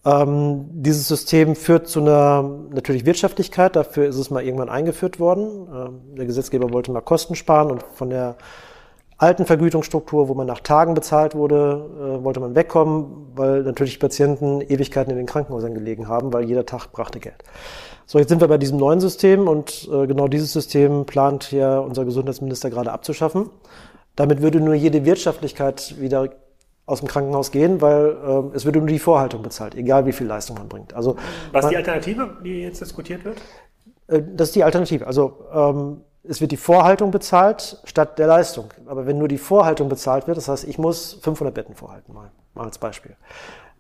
Ähm, 0.04 0.66
dieses 0.70 1.08
System 1.08 1.56
führt 1.56 1.88
zu 1.88 2.02
einer 2.02 2.44
natürlich 2.72 3.06
Wirtschaftlichkeit. 3.06 3.78
Dafür 3.78 4.08
ist 4.08 4.18
es 4.18 4.30
mal 4.30 4.44
irgendwann 4.44 4.70
eingeführt 4.70 5.18
worden. 5.18 5.68
Ähm, 5.74 6.16
der 6.18 6.26
Gesetzgeber 6.26 6.74
wollte 6.74 6.92
mal 6.92 7.00
Kosten 7.00 7.36
sparen 7.36 7.72
und 7.72 7.84
von 7.94 8.10
der 8.10 8.36
alten 9.22 9.46
Vergütungsstruktur, 9.46 10.30
wo 10.30 10.34
man 10.34 10.48
nach 10.48 10.62
Tagen 10.62 10.96
bezahlt 10.96 11.36
wurde, 11.36 11.90
äh, 11.96 12.24
wollte 12.24 12.40
man 12.40 12.56
wegkommen, 12.56 13.28
weil 13.36 13.62
natürlich 13.62 14.00
Patienten 14.00 14.62
Ewigkeiten 14.62 15.12
in 15.12 15.18
den 15.18 15.28
Krankenhäusern 15.28 15.76
gelegen 15.76 16.08
haben, 16.08 16.34
weil 16.34 16.46
jeder 16.46 16.66
Tag 16.66 16.92
brachte 16.92 17.20
Geld. 17.20 17.44
So, 18.08 18.18
jetzt 18.18 18.30
sind 18.30 18.42
wir 18.42 18.48
bei 18.48 18.58
diesem 18.58 18.78
neuen 18.78 19.00
System 19.00 19.48
und 19.48 19.88
äh, 19.94 20.08
genau 20.08 20.28
dieses 20.28 20.52
System 20.52 21.06
plant 21.06 21.52
ja 21.52 21.78
unser 21.80 22.04
Gesundheitsminister 22.04 22.72
gerade 22.72 22.92
abzuschaffen. 22.92 23.52
Damit 24.16 24.42
würde 24.42 24.60
nur 24.60 24.74
jede 24.74 25.06
Wirtschaftlichkeit 25.06 26.00
wieder 26.00 26.30
aus 26.88 27.00
dem 27.00 27.08
Krankenhaus 27.08 27.52
gehen, 27.52 27.80
weil 27.80 28.18
äh, 28.26 28.56
es 28.56 28.66
würde 28.66 28.80
nur 28.80 28.88
die 28.88 29.00
Vorhaltung 29.00 29.44
bezahlt, 29.44 29.76
egal 29.76 30.08
wie 30.08 30.14
viel 30.14 30.26
Leistung 30.26 30.58
man 30.58 30.68
bringt. 30.68 30.96
Also 30.96 31.16
was 31.52 31.66
ist 31.66 31.72
die 31.72 31.78
Alternative, 31.78 32.38
die 32.44 32.64
jetzt 32.64 32.82
diskutiert 32.82 33.24
wird? 33.24 33.38
Äh, 34.08 34.24
das 34.36 34.50
ist 34.50 34.56
die 34.56 34.64
Alternative. 34.64 35.06
Also 35.06 35.46
ähm, 35.54 36.02
es 36.24 36.42
wird 36.42 36.52
die 36.52 36.58
Vorhaltung 36.58 37.12
bezahlt 37.12 37.80
statt 37.84 38.20
der 38.20 38.28
Leistung. 38.28 38.66
Aber 38.86 39.06
wenn 39.06 39.18
nur 39.18 39.28
die 39.28 39.38
Vorhaltung 39.38 39.90
bezahlt 39.90 40.28
wird, 40.28 40.38
das 40.38 40.48
heißt, 40.48 40.66
ich 40.66 40.78
muss 40.78 41.20
500 41.22 41.54
Betten 41.54 41.76
vorhalten, 41.76 42.14
mal, 42.14 42.32
mal 42.54 42.66
als 42.66 42.78
Beispiel, 42.78 43.16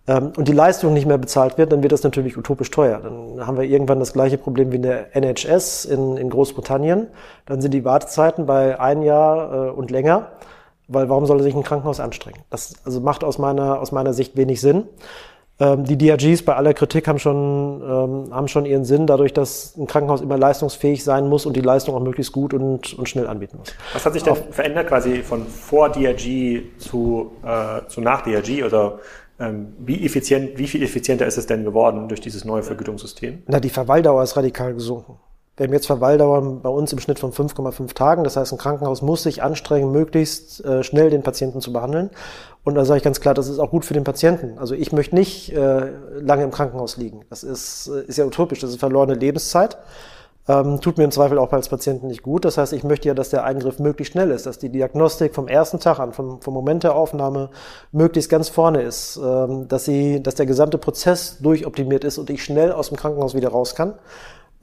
ähm, 0.08 0.34
und 0.36 0.48
die 0.48 0.54
Leistung 0.54 0.94
nicht 0.94 1.06
mehr 1.06 1.18
bezahlt 1.18 1.58
wird, 1.58 1.72
dann 1.72 1.84
wird 1.84 1.92
das 1.92 2.04
natürlich 2.04 2.38
utopisch 2.38 2.72
teuer. 2.72 3.00
Dann 3.00 3.46
haben 3.46 3.58
wir 3.58 3.66
irgendwann 3.66 4.00
das 4.00 4.14
gleiche 4.14 4.38
Problem 4.38 4.72
wie 4.72 4.78
in 4.78 4.82
der 4.82 5.16
NHS 5.16 5.86
in, 5.86 6.18
in 6.18 6.30
Großbritannien. 6.30 7.08
Dann 7.46 7.62
sind 7.62 7.74
die 7.74 7.86
Wartezeiten 7.86 8.46
bei 8.46 8.80
ein 8.80 9.04
Jahr 9.04 9.68
äh, 9.68 9.70
und 9.70 9.92
länger, 9.92 10.32
weil 10.88 11.10
warum 11.10 11.26
soll 11.28 11.42
sich 11.44 11.56
ein 11.56 11.64
Krankenhaus 11.64 12.00
anstrengen? 12.00 12.42
Das 12.50 12.74
also 12.84 13.00
macht 13.00 13.24
aus 13.24 13.38
meiner, 13.38 13.80
aus 13.80 13.92
meiner 13.92 14.14
Sicht 14.14 14.36
wenig 14.36 14.60
Sinn. 14.60 14.86
Ähm, 15.60 15.86
die 15.86 15.98
DRGs 15.98 16.44
bei 16.44 16.56
aller 16.56 16.74
Kritik 16.74 17.08
haben 17.08 17.20
schon, 17.20 17.82
ähm, 17.82 18.34
haben 18.34 18.48
schon 18.48 18.66
ihren 18.66 18.84
Sinn, 18.86 19.06
dadurch, 19.06 19.34
dass 19.34 19.76
ein 19.78 19.86
Krankenhaus 19.86 20.22
immer 20.22 20.38
leistungsfähig 20.38 21.04
sein 21.04 21.28
muss 21.28 21.46
und 21.46 21.56
die 21.56 21.62
Leistung 21.62 21.96
auch 21.96 22.02
möglichst 22.02 22.32
gut 22.32 22.54
und, 22.54 22.98
und 22.98 23.08
schnell 23.08 23.28
anbieten 23.28 23.58
muss. 23.60 23.74
Was 23.94 24.06
hat 24.06 24.14
sich 24.14 24.24
denn 24.24 24.34
Auf, 24.34 24.44
verändert 24.52 24.88
quasi 24.88 25.22
von 25.22 25.46
vor 25.46 25.90
DRG 25.90 26.64
zu, 26.78 27.32
äh, 27.44 27.88
zu 27.88 28.02
nach 28.02 28.22
DRG 28.22 28.64
oder 28.64 29.00
ähm, 29.40 29.74
wie 29.80 30.06
effizient, 30.06 30.58
wie 30.58 30.68
viel 30.68 30.84
effizienter 30.84 31.26
ist 31.26 31.38
es 31.38 31.48
denn 31.48 31.64
geworden 31.64 32.08
durch 32.08 32.22
dieses 32.22 32.46
neue 32.46 32.64
Vergütungssystem? 32.64 33.44
Na, 33.48 33.60
die 33.60 33.70
Verweildauer 33.70 34.24
ist 34.24 34.38
radikal 34.38 34.74
gesunken. 34.74 35.18
Wir 35.58 35.66
haben 35.68 35.74
jetzt 35.74 35.88
Verweildauern 35.88 36.62
bei 36.62 36.70
uns 36.70 36.94
im 36.94 37.00
Schnitt 37.00 37.20
von 37.20 37.34
5,5 37.34 37.94
Tagen. 37.94 38.24
Das 38.24 38.38
heißt, 38.38 38.54
ein 38.54 38.58
Krankenhaus 38.58 39.02
muss 39.02 39.24
sich 39.24 39.44
anstrengen, 39.44 39.92
möglichst 39.92 40.64
äh, 40.64 40.82
schnell 40.84 41.10
den 41.10 41.24
Patienten 41.24 41.60
zu 41.60 41.74
behandeln. 41.74 42.10
Und 42.64 42.76
da 42.76 42.86
sage 42.86 43.00
ich 43.00 43.04
ganz 43.04 43.20
klar, 43.20 43.34
das 43.34 43.50
ist 43.50 43.60
auch 43.60 43.70
gut 43.70 43.86
für 43.86 43.94
den 43.94 44.04
Patienten. 44.04 44.58
Also 44.58 44.76
ich 44.76 44.92
möchte 44.94 45.16
nicht 45.16 45.52
äh, 45.52 45.92
lange 46.20 46.44
im 46.44 46.52
Krankenhaus 46.52 46.96
liegen. 46.98 47.26
Das 47.30 47.44
ist, 47.44 47.88
äh, 47.88 48.04
ist 48.06 48.18
ja 48.18 48.26
utopisch, 48.26 48.60
das 48.60 48.70
ist 48.70 48.80
verlorene 48.80 49.16
Lebenszeit. 49.16 49.78
Ähm, 50.48 50.82
tut 50.82 50.98
mir 50.98 51.04
im 51.04 51.12
Zweifel 51.12 51.38
auch 51.38 51.52
als 51.52 51.70
Patienten 51.70 52.08
nicht 52.08 52.24
gut. 52.24 52.46
Das 52.46 52.58
heißt, 52.58 52.74
ich 52.74 52.84
möchte 52.84 53.08
ja, 53.08 53.14
dass 53.14 53.30
der 53.30 53.44
Eingriff 53.44 53.78
möglichst 53.78 54.14
schnell 54.14 54.32
ist, 54.32 54.46
dass 54.46 54.58
die 54.58 54.70
Diagnostik 54.70 55.36
vom 55.36 55.48
ersten 55.48 55.80
Tag 55.80 56.00
an, 56.00 56.14
vom, 56.14 56.42
vom 56.42 56.54
Moment 56.54 56.84
der 56.84 56.96
Aufnahme 56.96 57.50
möglichst 57.92 58.30
ganz 58.30 58.50
vorne 58.50 58.82
ist, 58.82 59.20
ähm, 59.24 59.68
dass, 59.68 59.86
sie, 59.86 60.24
dass 60.24 60.36
der 60.36 60.46
gesamte 60.46 60.78
Prozess 60.78 61.38
durchoptimiert 61.40 62.04
ist 62.04 62.18
und 62.18 62.30
ich 62.30 62.44
schnell 62.44 62.72
aus 62.72 62.88
dem 62.88 62.98
Krankenhaus 62.98 63.36
wieder 63.36 63.50
raus 63.50 63.76
kann. 63.76 63.94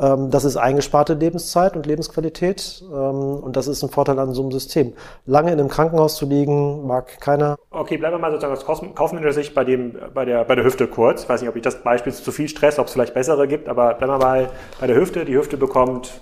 Ähm, 0.00 0.30
das 0.30 0.44
ist 0.44 0.56
eingesparte 0.56 1.14
Lebenszeit 1.14 1.76
und 1.76 1.87
Lebensqualität 1.87 2.82
ähm, 2.90 2.94
und 2.94 3.56
das 3.56 3.66
ist 3.66 3.82
ein 3.82 3.90
Vorteil 3.90 4.18
an 4.18 4.32
so 4.32 4.42
einem 4.42 4.52
System. 4.52 4.92
Lange 5.26 5.52
in 5.52 5.58
einem 5.58 5.68
Krankenhaus 5.68 6.16
zu 6.16 6.26
liegen, 6.26 6.87
mag 6.87 7.20
keiner. 7.20 7.56
Okay, 7.70 7.96
bleiben 7.96 8.14
wir 8.14 8.18
mal 8.18 8.30
sozusagen 8.30 8.54
aus 8.54 8.94
kaufmännischer 8.94 9.32
Sicht 9.32 9.54
bei, 9.54 9.64
dem, 9.64 9.96
bei, 10.14 10.24
der, 10.24 10.44
bei 10.44 10.54
der 10.54 10.64
Hüfte 10.64 10.87
kurz. 10.87 11.24
Ich 11.24 11.28
weiß 11.28 11.40
nicht, 11.40 11.50
ob 11.50 11.56
ich 11.56 11.62
das 11.62 11.82
Beispiel 11.82 12.12
zu 12.12 12.30
viel 12.30 12.48
Stress, 12.48 12.78
ob 12.78 12.87
es 12.87 12.92
vielleicht 12.92 13.14
bessere 13.14 13.48
gibt, 13.48 13.68
aber 13.68 13.94
bleiben 13.94 14.12
wir 14.12 14.18
mal 14.18 14.50
bei 14.80 14.87
der 14.87 14.96
Hüfte. 14.96 15.24
Die 15.24 15.37
Hüfte 15.37 15.56
bekommt 15.56 16.20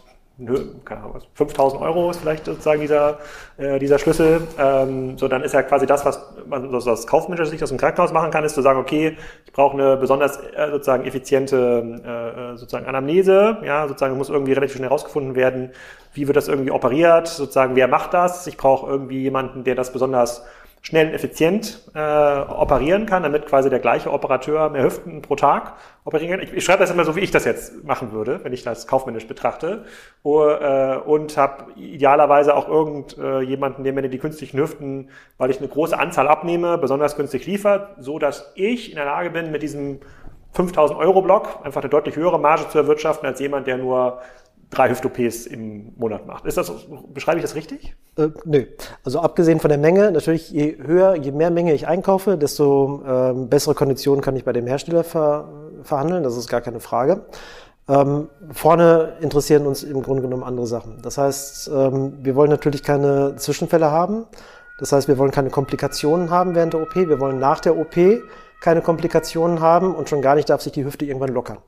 keine 0.85 1.01
Ahnung, 1.01 1.19
5000 1.33 1.81
Euro 1.81 2.11
ist 2.11 2.21
vielleicht 2.21 2.45
sozusagen 2.45 2.83
dieser, 2.83 3.19
äh, 3.57 3.79
dieser 3.79 3.99
Schlüssel. 3.99 4.47
Ähm, 4.59 5.17
so, 5.17 5.29
dann 5.29 5.43
ist 5.43 5.55
ja 5.55 5.63
quasi 5.63 5.87
das, 5.87 6.05
was 6.05 6.21
man 6.47 6.75
aus, 6.75 6.87
aus 6.87 7.07
kaufmännischer 7.07 7.49
Sicht 7.49 7.63
aus 7.63 7.71
dem 7.71 7.79
Krankenhaus 7.79 8.13
machen 8.13 8.31
kann, 8.31 8.45
ist 8.45 8.55
zu 8.55 8.61
sagen, 8.61 8.79
okay, 8.79 9.17
ich 9.47 9.53
brauche 9.53 9.73
eine 9.75 9.97
besonders 9.97 10.37
äh, 10.37 10.71
sozusagen 10.71 11.07
effiziente 11.07 12.53
äh, 12.55 12.57
sozusagen 12.59 12.85
Anamnese, 12.85 13.59
ja, 13.65 13.89
sozusagen 13.89 14.19
muss 14.19 14.29
irgendwie 14.29 14.53
relativ 14.53 14.77
schnell 14.77 14.91
herausgefunden 14.91 15.37
werden, 15.37 15.71
wie 16.13 16.27
wird 16.27 16.37
das 16.37 16.49
irgendwie 16.49 16.71
operiert, 16.71 17.29
sozusagen 17.29 17.75
wer 17.75 17.89
macht 17.89 18.13
das. 18.13 18.47
Ich 18.47 18.59
brauche 18.59 18.91
irgendwie 18.91 19.23
jemanden, 19.23 19.65
der 19.65 19.75
das 19.75 19.91
besonders 19.91 20.45
schnell 20.87 21.09
und 21.09 21.15
effizient 21.15 21.83
äh, 21.97 21.99
operieren 21.99 23.07
kann, 23.07 23.25
damit 23.25 23.47
quasi 23.47 23.69
der 23.69 23.81
gleiche 23.81 24.13
Operateur 24.13 24.71
mehr 24.71 24.85
Hüften 24.85 25.21
pro 25.21 25.35
Tag 25.35 25.73
operieren 26.05 26.39
kann. 26.39 26.47
Ich, 26.47 26.53
ich 26.53 26.65
schreibe 26.65 26.79
das 26.79 26.93
immer 26.93 27.05
so, 27.05 27.17
wie 27.17 27.21
ich 27.21 27.33
das 27.33 27.45
jetzt 27.45 27.83
machen 27.83 28.13
würde, 28.13 28.39
wenn 28.45 28.53
ich 28.53 28.63
das 28.63 28.87
kaufmännisch 28.87 29.27
betrachte. 29.27 29.85
Uh, 30.25 30.45
äh, 30.45 30.99
und 31.05 31.37
habe 31.37 31.73
idealerweise 31.73 32.55
auch 32.55 32.69
irgendjemanden, 32.69 33.81
äh, 33.81 33.85
der 33.85 34.01
mir 34.01 34.09
die 34.09 34.19
künstlichen 34.19 34.61
Hüften, 34.61 35.11
weil 35.39 35.51
ich 35.51 35.59
eine 35.59 35.67
große 35.67 35.99
Anzahl 35.99 36.29
abnehme, 36.29 36.79
besonders 36.79 37.17
günstig 37.17 37.47
liefert, 37.47 37.97
so 37.99 38.21
dass 38.21 38.53
ich 38.55 38.91
in 38.91 38.95
der 38.97 39.07
Lage 39.07 39.31
bin, 39.31 39.51
mit 39.51 39.63
diesem 39.63 39.99
5000 40.53 41.01
Euro 41.01 41.21
Block 41.21 41.49
einfach 41.65 41.81
eine 41.81 41.91
deutlich 41.91 42.15
höhere 42.15 42.39
Marge 42.39 42.69
zu 42.69 42.79
erwirtschaften 42.79 43.27
als 43.27 43.41
jemand, 43.41 43.67
der 43.67 43.77
nur 43.77 44.21
drei 44.71 44.91
Hüft-OPs 44.91 45.47
im 45.47 45.93
Monat 45.97 46.27
macht. 46.27 46.45
Ist 46.45 46.57
das, 46.57 46.73
beschreibe 47.13 47.39
ich 47.39 47.43
das 47.43 47.55
richtig? 47.55 47.97
Äh, 48.17 48.29
nö. 48.45 48.65
Also 49.05 49.21
abgesehen 49.21 49.61
von 49.61 49.69
der 49.69 49.79
Menge, 49.79 50.11
natürlich 50.11 50.51
je 50.51 50.77
höher, 50.79 51.15
je 51.15 51.33
mehr 51.33 51.51
Menge 51.51 51.73
ich 51.75 51.87
einkaufe, 51.87 52.37
desto 52.37 53.03
ähm, 53.07 53.49
bessere 53.49 53.75
Konditionen 53.75 54.23
kann 54.23 54.37
ich 54.37 54.45
bei 54.45 54.53
dem 54.53 54.67
Hersteller 54.67 55.05
ver, 55.05 55.49
verhandeln. 55.83 56.23
Das 56.23 56.37
ist 56.37 56.49
gar 56.49 56.61
keine 56.61 56.81
Frage. 56.81 57.27
Ähm, 57.89 58.29
vorne 58.53 59.15
interessieren 59.21 59.67
uns 59.67 59.85
im 59.85 60.03
Grunde 60.03 60.23
genommen 60.23 60.43
andere 60.43 60.67
Sachen. 60.67 61.01
Das 61.03 61.19
heißt, 61.19 61.71
ähm, 61.73 62.15
wir 62.23 62.35
wollen 62.35 62.51
natürlich 62.51 62.83
keine 62.83 63.37
Zwischenfälle 63.37 63.91
haben. 63.91 64.27
Das 64.81 64.93
heißt, 64.93 65.09
wir 65.09 65.17
wollen 65.19 65.31
keine 65.31 65.51
Komplikationen 65.51 66.31
haben 66.31 66.55
während 66.55 66.75
der 66.75 66.83
OP. 66.83 66.97
Wir 66.97 67.21
wollen 67.21 67.39
nach 67.39 67.61
der 67.61 67.77
OP 67.77 67.97
keine 68.61 68.83
Komplikationen 68.83 69.61
haben 69.61 69.95
und 69.95 70.09
schon 70.09 70.23
gar 70.23 70.35
nicht 70.35 70.51
darf 70.51 70.63
sich 70.63 70.73
die 70.73 70.85
Hüfte 70.85 71.05
irgendwann 71.05 71.33
lockern 71.33 71.59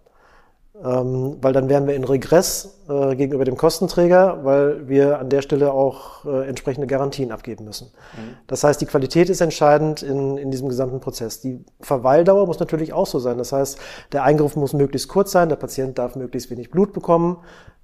weil 0.83 1.53
dann 1.53 1.69
wären 1.69 1.87
wir 1.87 1.95
in 1.95 2.05
Regress 2.05 2.81
äh, 2.89 3.17
gegenüber 3.17 3.45
dem 3.45 3.57
Kostenträger, 3.57 4.45
weil 4.45 4.89
wir 4.89 5.19
an 5.19 5.29
der 5.29 5.43
Stelle 5.43 5.73
auch 5.73 6.25
äh, 6.25 6.49
entsprechende 6.49 6.87
Garantien 6.87 7.33
abgeben 7.33 7.65
müssen. 7.65 7.91
Mhm. 8.17 8.37
Das 8.47 8.63
heißt, 8.63 8.81
die 8.81 8.87
Qualität 8.87 9.29
ist 9.29 9.41
entscheidend 9.41 10.03
in, 10.03 10.39
in 10.39 10.51
diesem 10.51 10.69
gesamten 10.69 11.01
Prozess. 11.01 11.41
Die 11.41 11.65
Verweildauer 11.81 12.47
muss 12.47 12.61
natürlich 12.61 12.93
auch 12.93 13.07
so 13.07 13.19
sein. 13.19 13.39
Das 13.39 13.53
heißt, 13.53 13.79
der 14.13 14.23
Eingriff 14.23 14.55
muss 14.55 14.73
möglichst 14.73 15.09
kurz 15.09 15.33
sein, 15.33 15.49
der 15.49 15.57
Patient 15.57 15.99
darf 15.99 16.15
möglichst 16.15 16.51
wenig 16.51 16.71
Blut 16.71 16.93
bekommen 16.93 17.39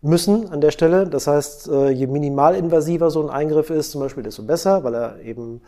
müssen 0.04 0.50
an 0.50 0.60
der 0.60 0.70
Stelle. 0.70 1.06
Das 1.06 1.26
heißt, 1.26 1.68
äh, 1.68 1.88
je 1.90 2.06
minimalinvasiver 2.06 3.10
so 3.10 3.22
ein 3.22 3.30
Eingriff 3.30 3.70
ist, 3.70 3.90
zum 3.90 4.00
Beispiel, 4.00 4.22
desto 4.22 4.42
besser, 4.42 4.84
weil 4.84 4.94
er 4.94 5.20
eben 5.22 5.62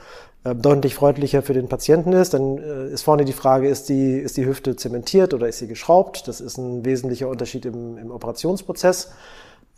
äh, 0.45 0.55
deutlich 0.55 0.95
freundlicher 0.95 1.43
für 1.43 1.55
den 1.55 1.69
Patienten 1.69 2.13
ist. 2.13 2.35
Dann 2.35 2.59
äh, 2.59 2.89
ist 2.89 3.03
vorne 3.03 3.25
die 3.25 3.33
Frage, 3.33 3.69
ist 3.69 3.89
die, 3.89 4.13
ist 4.19 4.37
die 4.37 4.47
Hüfte 4.47 4.77
zementiert 4.77 5.35
oder 5.35 5.49
ist 5.49 5.59
sie 5.59 5.67
geschraubt? 5.67 6.29
Das 6.29 6.41
ist 6.41 6.59
ein 6.59 6.85
wesentlicher 6.85 7.29
Unterschied 7.29 7.65
im, 7.65 7.99
im 7.99 8.11
Operationsprozess. 8.11 9.11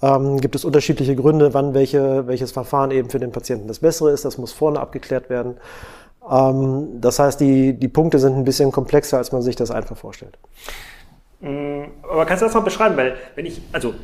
Ähm, 0.03 0.41
gibt 0.41 0.55
es 0.55 0.65
unterschiedliche 0.65 1.17
Gründe, 1.17 1.55
wann 1.55 1.75
welche, 1.75 2.27
welches 2.27 2.53
Verfahren 2.53 2.91
eben 2.91 3.11
für 3.11 3.19
den 3.19 3.33
Patienten 3.33 3.69
das 3.69 3.81
bessere 3.81 4.11
ist. 4.11 4.25
Das 4.25 4.39
muss 4.39 4.53
vorne 4.53 4.81
abgeklärt 4.81 5.31
werden. 5.31 5.57
Ähm, 6.31 7.01
das 7.01 7.19
heißt, 7.19 7.41
die, 7.41 7.75
die 7.75 7.89
Punkte 7.89 8.19
sind 8.19 8.35
ein 8.35 8.45
bisschen 8.45 8.73
komplexer, 8.73 9.19
als 9.19 9.33
man 9.33 9.43
sich 9.43 9.57
das 9.57 9.71
einfach 9.71 9.97
vorstellt. 9.97 10.39
Mm, 11.41 11.85
aber 12.03 12.27
kannst 12.27 12.43
du 12.43 12.47
das 12.47 12.55
mal 12.55 12.61
beschreiben? 12.61 12.97
Weil, 12.97 13.17
wenn 13.35 13.47
ich, 13.47 13.63
also 13.73 13.95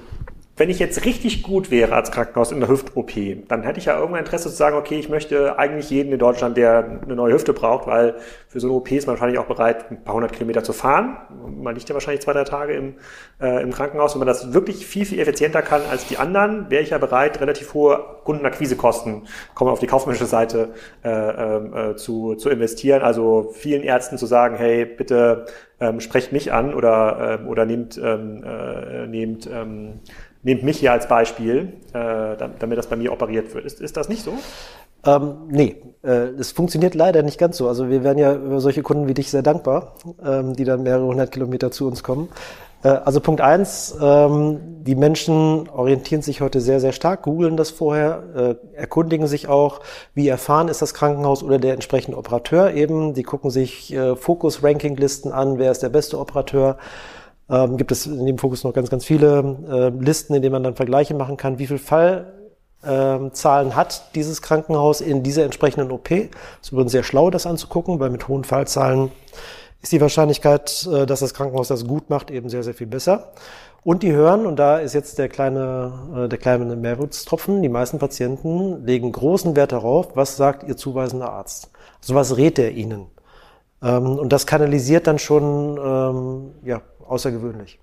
wenn 0.56 0.70
ich 0.70 0.78
jetzt 0.78 1.04
richtig 1.04 1.42
gut 1.42 1.72
wäre 1.72 1.96
als 1.96 2.12
Krankenhaus 2.12 2.52
in 2.52 2.60
der 2.60 2.68
Hüft-OP, 2.68 3.10
dann 3.48 3.64
hätte 3.64 3.80
ich 3.80 3.86
ja 3.86 3.98
irgendein 3.98 4.24
Interesse 4.24 4.48
zu 4.48 4.54
sagen, 4.54 4.76
okay, 4.76 4.96
ich 4.96 5.08
möchte 5.08 5.58
eigentlich 5.58 5.90
jeden 5.90 6.12
in 6.12 6.18
Deutschland, 6.18 6.56
der 6.56 7.00
eine 7.02 7.16
neue 7.16 7.34
Hüfte 7.34 7.52
braucht, 7.52 7.88
weil 7.88 8.14
für 8.46 8.60
so 8.60 8.68
eine 8.68 8.76
OP 8.76 8.92
ist 8.92 9.06
man 9.08 9.14
wahrscheinlich 9.14 9.40
auch 9.40 9.46
bereit, 9.46 9.90
ein 9.90 10.04
paar 10.04 10.14
hundert 10.14 10.32
Kilometer 10.32 10.62
zu 10.62 10.72
fahren. 10.72 11.16
Man 11.60 11.74
liegt 11.74 11.88
ja 11.88 11.94
wahrscheinlich 11.94 12.22
zwei, 12.22 12.34
drei 12.34 12.44
Tage 12.44 12.74
im, 12.74 12.94
äh, 13.40 13.62
im 13.62 13.72
Krankenhaus. 13.72 14.14
Wenn 14.14 14.20
man 14.20 14.28
das 14.28 14.54
wirklich 14.54 14.86
viel, 14.86 15.04
viel 15.04 15.18
effizienter 15.18 15.60
kann 15.60 15.82
als 15.90 16.06
die 16.06 16.18
anderen, 16.18 16.70
wäre 16.70 16.84
ich 16.84 16.90
ja 16.90 16.98
bereit, 16.98 17.40
relativ 17.40 17.74
hohe 17.74 18.04
Kundenakquisekosten, 18.22 19.26
kommen 19.54 19.72
auf 19.72 19.80
die 19.80 19.88
kaufmännische 19.88 20.26
Seite, 20.26 20.74
äh, 21.04 21.10
äh, 21.10 21.96
zu, 21.96 22.36
zu 22.36 22.48
investieren. 22.48 23.02
Also 23.02 23.52
vielen 23.54 23.82
Ärzten 23.82 24.18
zu 24.18 24.26
sagen, 24.26 24.56
hey, 24.56 24.84
bitte 24.84 25.46
ähm, 25.80 26.00
sprecht 26.00 26.32
mich 26.32 26.52
an 26.52 26.74
oder, 26.74 27.40
äh, 27.42 27.46
oder 27.46 27.66
nehmt, 27.66 27.98
ähm, 27.98 28.44
äh, 28.44 29.06
nehmt 29.06 29.48
ähm, 29.52 30.00
nehmt 30.44 30.62
mich 30.62 30.78
hier 30.78 30.92
als 30.92 31.08
Beispiel, 31.08 31.72
äh, 31.92 32.36
damit 32.58 32.78
das 32.78 32.86
bei 32.86 32.96
mir 32.96 33.12
operiert 33.12 33.54
wird. 33.54 33.64
Ist, 33.64 33.80
ist 33.80 33.96
das 33.96 34.08
nicht 34.08 34.22
so? 34.22 34.34
Ähm, 35.06 35.34
nee, 35.50 35.76
äh, 36.02 36.28
es 36.38 36.52
funktioniert 36.52 36.94
leider 36.94 37.22
nicht 37.22 37.38
ganz 37.38 37.56
so. 37.56 37.68
Also 37.68 37.90
wir 37.90 38.04
werden 38.04 38.18
ja 38.18 38.34
über 38.34 38.60
solche 38.60 38.82
Kunden 38.82 39.08
wie 39.08 39.14
dich 39.14 39.30
sehr 39.30 39.42
dankbar, 39.42 39.94
ähm, 40.24 40.54
die 40.54 40.64
dann 40.64 40.82
mehrere 40.82 41.06
hundert 41.06 41.32
Kilometer 41.32 41.70
zu 41.70 41.86
uns 41.86 42.02
kommen. 42.02 42.28
Äh, 42.82 42.88
also 42.88 43.20
Punkt 43.20 43.40
eins, 43.40 43.94
ähm, 44.00 44.60
die 44.82 44.94
Menschen 44.94 45.68
orientieren 45.68 46.22
sich 46.22 46.40
heute 46.40 46.60
sehr, 46.60 46.80
sehr 46.80 46.92
stark, 46.92 47.22
googeln 47.22 47.56
das 47.56 47.70
vorher, 47.70 48.22
äh, 48.34 48.76
erkundigen 48.76 49.26
sich 49.26 49.48
auch, 49.48 49.80
wie 50.14 50.28
erfahren 50.28 50.68
ist 50.68 50.80
das 50.80 50.94
Krankenhaus 50.94 51.42
oder 51.42 51.58
der 51.58 51.74
entsprechende 51.74 52.16
Operateur 52.16 52.72
eben. 52.72 53.12
Die 53.14 53.24
gucken 53.24 53.50
sich 53.50 53.92
äh, 53.92 54.16
Fokus-Ranking-Listen 54.16 55.32
an, 55.32 55.58
wer 55.58 55.70
ist 55.70 55.82
der 55.82 55.90
beste 55.90 56.18
Operateur 56.18 56.78
ähm, 57.48 57.76
gibt 57.76 57.92
es 57.92 58.06
in 58.06 58.26
dem 58.26 58.38
Fokus 58.38 58.64
noch 58.64 58.72
ganz, 58.72 58.90
ganz 58.90 59.04
viele 59.04 59.58
äh, 59.68 59.88
Listen, 60.02 60.34
in 60.34 60.42
denen 60.42 60.52
man 60.52 60.62
dann 60.62 60.76
Vergleiche 60.76 61.14
machen 61.14 61.36
kann, 61.36 61.58
wie 61.58 61.66
viel 61.66 61.78
Fallzahlen 61.78 62.22
ähm, 63.68 63.76
hat 63.76 64.14
dieses 64.14 64.40
Krankenhaus 64.42 65.00
in 65.00 65.22
dieser 65.22 65.44
entsprechenden 65.44 65.90
OP. 65.90 66.10
Es 66.10 66.28
ist 66.62 66.72
übrigens 66.72 66.92
sehr 66.92 67.02
schlau, 67.02 67.30
das 67.30 67.46
anzugucken, 67.46 68.00
weil 68.00 68.10
mit 68.10 68.28
hohen 68.28 68.44
Fallzahlen 68.44 69.10
ist 69.82 69.92
die 69.92 70.00
Wahrscheinlichkeit, 70.00 70.88
äh, 70.90 71.04
dass 71.04 71.20
das 71.20 71.34
Krankenhaus 71.34 71.68
das 71.68 71.86
gut 71.86 72.08
macht, 72.08 72.30
eben 72.30 72.48
sehr, 72.48 72.62
sehr 72.62 72.74
viel 72.74 72.86
besser. 72.86 73.32
Und 73.82 74.02
die 74.02 74.12
hören, 74.12 74.46
und 74.46 74.56
da 74.56 74.78
ist 74.78 74.94
jetzt 74.94 75.18
der 75.18 75.28
kleine, 75.28 76.24
äh, 76.24 76.28
der 76.28 76.38
kleine 76.38 76.74
Mehrwurztropfen, 76.74 77.60
die 77.60 77.68
meisten 77.68 77.98
Patienten 77.98 78.86
legen 78.86 79.12
großen 79.12 79.54
Wert 79.56 79.72
darauf, 79.72 80.16
was 80.16 80.38
sagt 80.38 80.62
ihr 80.66 80.78
zuweisender 80.78 81.30
Arzt. 81.30 81.70
Also 82.00 82.14
was 82.14 82.38
rät 82.38 82.58
er 82.58 82.70
ihnen? 82.70 83.08
Ähm, 83.82 84.18
und 84.18 84.32
das 84.32 84.46
kanalisiert 84.46 85.06
dann 85.06 85.18
schon 85.18 86.54
ja, 86.64 86.80
außergewöhnlich. 87.06 87.78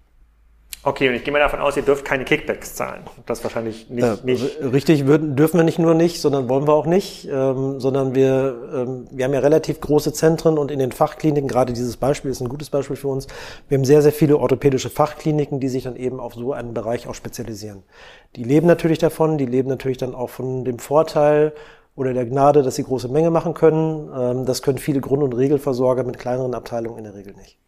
Okay, 0.84 1.10
und 1.10 1.14
ich 1.14 1.24
gehe 1.24 1.32
mal 1.32 1.38
davon 1.38 1.60
aus, 1.60 1.78
ihr 1.78 1.84
dürft 1.84 2.06
keine 2.06 2.26
Kickbacks 2.26 2.74
zahlen. 2.74 3.04
Das 3.28 3.44
wahrscheinlich 3.44 3.92
nicht. 3.92 4.04
Äh, 4.04 4.16
nicht. 4.24 4.58
Richtig 4.62 5.06
würden, 5.06 5.36
dürfen 5.36 5.58
wir 5.58 5.64
nicht 5.64 5.78
nur 5.78 5.94
nicht, 5.94 6.20
sondern 6.20 6.50
wollen 6.50 6.68
wir 6.68 6.74
auch 6.74 6.88
nicht, 6.88 7.30
ähm, 7.32 7.80
sondern 7.80 8.16
wir, 8.16 8.56
ähm, 8.74 9.08
wir 9.12 9.26
haben 9.26 9.34
ja 9.34 9.42
relativ 9.42 9.80
große 9.80 10.12
Zentren 10.12 10.58
und 10.58 10.72
in 10.72 10.80
den 10.80 10.92
Fachkliniken, 10.92 11.48
gerade 11.48 11.74
dieses 11.74 11.98
Beispiel 11.98 12.32
ist 12.32 12.42
ein 12.42 12.50
gutes 12.50 12.72
Beispiel 12.72 12.96
für 12.96 13.10
uns, 13.10 13.28
wir 13.70 13.78
haben 13.78 13.86
sehr, 13.86 14.02
sehr 14.02 14.12
viele 14.12 14.38
orthopädische 14.38 14.90
Fachkliniken, 14.90 15.60
die 15.60 15.70
sich 15.70 15.84
dann 15.84 15.96
eben 15.96 16.20
auf 16.20 16.34
so 16.34 16.52
einen 16.52 16.74
Bereich 16.74 17.08
auch 17.08 17.16
spezialisieren. 17.16 17.84
Die 18.36 18.44
leben 18.44 18.66
natürlich 18.66 18.98
davon, 18.98 19.38
die 19.38 19.46
leben 19.46 19.70
natürlich 19.70 20.00
dann 20.00 20.16
auch 20.16 20.32
von 20.32 20.66
dem 20.66 20.80
Vorteil 20.80 21.54
oder 21.96 22.14
der 22.14 22.26
Gnade, 22.26 22.64
dass 22.64 22.76
sie 22.76 22.84
große 22.84 23.08
Menge 23.08 23.30
machen 23.30 23.54
können. 23.54 24.10
Ähm, 24.18 24.46
das 24.46 24.64
können 24.64 24.80
viele 24.80 25.00
Grund- 25.00 25.22
und 25.22 25.34
Regelversorger 25.34 26.04
mit 26.04 26.18
kleineren 26.18 26.56
Abteilungen 26.56 26.98
in 26.98 27.04
der 27.04 27.14
Regel 27.14 27.36
nicht. 27.36 27.60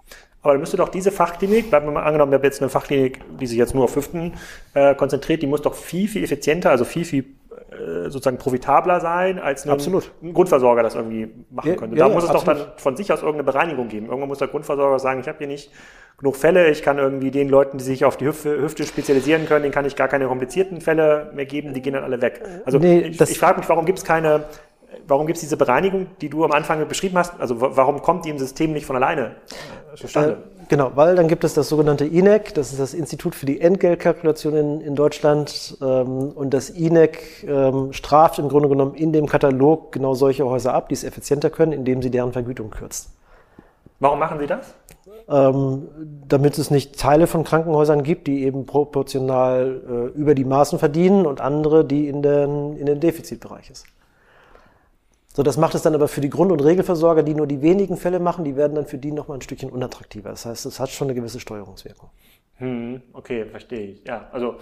Aber 0.44 0.54
dann 0.54 0.60
müsste 0.60 0.78
doch 0.78 0.90
diese 0.90 1.12
Fachklinik, 1.12 1.70
bleiben 1.70 1.88
wir 1.88 1.94
mal 1.94 2.04
angenommen, 2.04 2.32
wir 2.32 2.38
haben 2.38 2.44
jetzt 2.44 2.62
eine 2.62 2.70
Fachklinik, 2.70 3.22
die 3.40 3.48
sich 3.48 3.58
jetzt 3.58 3.74
nur 3.74 3.86
auf 3.86 3.96
Hüften 3.96 4.34
äh, 4.74 4.94
konzentriert, 4.94 5.42
die 5.42 5.48
muss 5.48 5.62
doch 5.62 5.74
viel, 5.74 6.08
viel 6.10 6.24
effizienter, 6.24 6.70
also 6.70 6.84
viel, 6.84 7.06
viel 7.06 7.26
äh, 7.74 8.10
sozusagen 8.10 8.38
profitabler 8.38 9.00
sein, 9.00 9.40
als 9.40 9.66
ein, 9.66 9.72
ein 9.72 10.34
Grundversorger 10.34 10.84
das 10.84 10.96
irgendwie 10.96 11.30
machen 11.50 11.70
ja, 11.70 11.76
könnte. 11.76 11.96
Da 11.96 12.08
ja, 12.08 12.14
muss 12.14 12.24
ja, 12.24 12.30
es 12.30 12.36
absolut. 12.36 12.60
doch 12.60 12.66
dann 12.66 12.78
von 12.78 12.98
sich 12.98 13.12
aus 13.12 13.20
irgendeine 13.20 13.46
Bereinigung 13.46 13.88
geben. 13.88 14.08
Irgendwann 14.08 14.28
muss 14.28 14.40
der 14.40 14.50
Grundversorger 14.50 15.00
sagen, 15.00 15.22
ich 15.22 15.28
habe 15.28 15.38
hier 15.38 15.48
nicht 15.48 15.72
genug 16.18 16.36
Fälle, 16.36 16.70
ich 16.70 16.84
kann 16.84 17.00
irgendwie 17.00 17.32
den 17.32 17.50
Leuten, 17.50 17.78
die 17.78 17.84
sich 17.84 18.06
auf 18.06 18.18
die 18.18 18.26
Hüfte, 18.26 18.62
Hüfte 18.62 18.86
spezialisieren 18.86 19.46
können, 19.48 19.64
denen 19.64 19.74
kann 19.74 19.86
ich 19.86 19.96
gar 19.96 20.10
keine 20.10 20.28
komplizierten 20.28 20.82
Fälle 20.82 21.32
mehr 21.34 21.46
geben, 21.46 21.74
die 21.74 21.82
gehen 21.82 21.94
dann 21.94 22.04
alle 22.04 22.22
weg. 22.22 22.42
Also 22.66 22.80
nee, 22.80 23.00
ich, 23.00 23.20
ich 23.20 23.40
frage 23.40 23.60
mich, 23.60 23.70
warum 23.70 23.86
gibt 23.86 24.00
es 24.00 24.06
keine 24.06 24.44
warum 25.08 25.28
gibt 25.28 25.38
es 25.38 25.42
diese 25.42 25.58
Bereinigung, 25.58 26.08
die 26.22 26.30
du 26.30 26.44
am 26.44 26.52
Anfang 26.52 26.88
beschrieben 26.88 27.18
hast? 27.18 27.40
Also 27.40 27.60
warum 27.60 28.02
kommt 28.02 28.26
die 28.26 28.30
im 28.30 28.38
System 28.38 28.74
nicht 28.74 28.86
von 28.86 28.96
alleine 28.96 29.36
äh, 29.94 29.98
zustande? 29.98 30.32
Äh, 30.32 30.66
genau, 30.70 30.92
weil 30.96 31.16
dann 31.16 31.28
gibt 31.28 31.44
es 31.44 31.54
das 31.54 31.70
sogenannte 31.70 32.06
INEC, 32.06 32.54
das 32.54 32.72
ist 32.72 32.80
das 32.80 32.94
Institut 32.94 33.36
für 33.36 33.46
die 33.46 33.62
Entgeltkalkulation 33.62 34.56
in, 34.56 34.82
in 34.82 34.96
Deutschland. 34.96 35.78
Ähm, 35.82 36.32
und 36.36 36.54
das 36.54 36.70
INEC 36.70 37.44
ähm, 37.48 37.94
straft 37.94 38.40
im 38.40 38.50
Grunde 38.50 38.70
genommen 38.70 38.96
in 38.96 39.14
dem 39.14 39.28
Katalog 39.28 39.92
genau 39.92 40.14
solche 40.14 40.46
Häuser 40.46 40.74
ab, 40.74 40.90
die 40.90 40.96
es 40.96 41.04
effizienter 41.04 41.50
können, 41.50 41.74
indem 41.74 42.02
sie 42.02 42.10
deren 42.10 42.34
Vergütung 42.34 42.70
kürzt. 42.70 43.10
Warum 44.00 44.20
machen 44.20 44.38
sie 44.40 44.48
das? 44.48 44.74
Ähm, 45.30 45.88
damit 46.28 46.58
es 46.58 46.70
nicht 46.70 47.00
Teile 47.00 47.28
von 47.28 47.46
Krankenhäusern 47.46 48.04
gibt, 48.04 48.28
die 48.28 48.44
eben 48.44 48.66
proportional 48.66 50.12
äh, 50.16 50.20
über 50.20 50.36
die 50.36 50.44
Maßen 50.44 50.80
verdienen 50.80 51.26
und 51.26 51.40
andere, 51.40 51.86
die 51.86 52.10
in 52.10 52.22
den, 52.22 52.76
in 52.76 52.86
den 52.86 53.00
Defizitbereich 53.00 53.70
ist. 53.70 53.86
So, 55.36 55.42
das 55.44 55.58
macht 55.58 55.74
es 55.76 55.82
dann 55.82 55.96
aber 55.96 56.08
für 56.08 56.22
die 56.22 56.30
Grund- 56.30 56.52
und 56.52 56.60
Regelversorger, 56.64 57.24
die 57.24 57.34
nur 57.34 57.48
die 57.48 57.62
wenigen 57.62 57.98
Fälle 57.98 58.20
machen, 58.20 58.46
die 58.46 58.56
werden 58.56 58.76
dann 58.76 58.86
für 58.86 58.98
die 59.00 59.12
nochmal 59.12 59.38
ein 59.40 59.42
Stückchen 59.42 59.72
unattraktiver. 59.72 60.30
Das 60.30 60.46
heißt, 60.46 60.66
es 60.66 60.80
hat 60.80 60.90
schon 60.92 61.08
eine 61.08 61.16
gewisse 61.16 61.40
Steuerungswirkung. 61.40 62.10
Hm, 62.58 63.02
okay, 63.14 63.46
verstehe 63.46 63.88
ich. 63.92 64.04
Ja, 64.06 64.28
also 64.32 64.56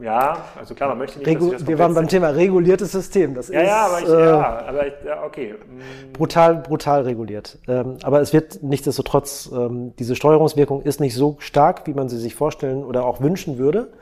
Ja, 0.00 0.44
also 0.56 0.74
klar, 0.74 0.90
man 0.90 0.98
möchte 0.98 1.18
nicht, 1.18 1.26
Regu 1.26 1.50
dass 1.50 1.66
wir 1.66 1.78
waren 1.78 1.94
beim 1.94 2.06
Thema 2.08 2.28
reguliertes 2.28 2.92
System. 2.92 3.34
Das 3.34 3.48
Ja, 3.48 3.60
ist 3.62 3.66
ja, 3.68 3.86
aber 3.86 4.00
ich, 4.00 4.08
äh, 4.08 4.20
ja, 4.20 4.66
aber 4.66 4.86
ich, 4.86 4.92
ja, 5.04 5.24
okay. 5.24 5.54
Mm, 5.54 6.12
brutal, 6.12 6.56
brutal 6.56 7.02
reguliert. 7.02 7.58
Ähm, 7.66 7.98
aber 8.02 8.20
es 8.20 8.32
wird 8.32 8.62
nichtsdestotrotz, 8.62 9.50
ähm, 9.52 9.94
diese 9.98 10.14
Steuerungswirkung 10.14 10.82
ist 10.82 11.00
nicht 11.00 11.14
so 11.14 11.36
stark, 11.40 11.86
wie 11.86 11.94
man 11.94 12.08
sie 12.08 12.18
sich 12.18 12.34
vorstellen 12.36 12.84
oder 12.84 13.04
auch 13.04 13.20
wünschen 13.20 13.58
würde. 13.58 13.92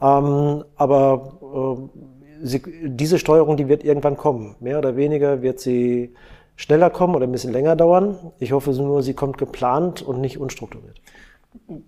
Ähm, 0.00 0.64
aber 0.76 1.38
ähm, 1.42 1.90
sie, 2.44 2.62
diese 2.84 3.18
Steuerung, 3.18 3.56
die 3.56 3.68
wird 3.68 3.84
irgendwann 3.84 4.16
kommen. 4.16 4.54
Mehr 4.60 4.78
oder 4.78 4.96
weniger 4.96 5.42
wird 5.42 5.58
sie 5.58 6.14
schneller 6.56 6.90
kommen 6.90 7.16
oder 7.16 7.26
ein 7.26 7.32
bisschen 7.32 7.52
länger 7.52 7.74
dauern. 7.74 8.32
Ich 8.38 8.52
hoffe 8.52 8.70
nur, 8.72 9.02
sie 9.02 9.14
kommt 9.14 9.38
geplant 9.38 10.02
und 10.02 10.20
nicht 10.20 10.38
unstrukturiert. 10.38 11.00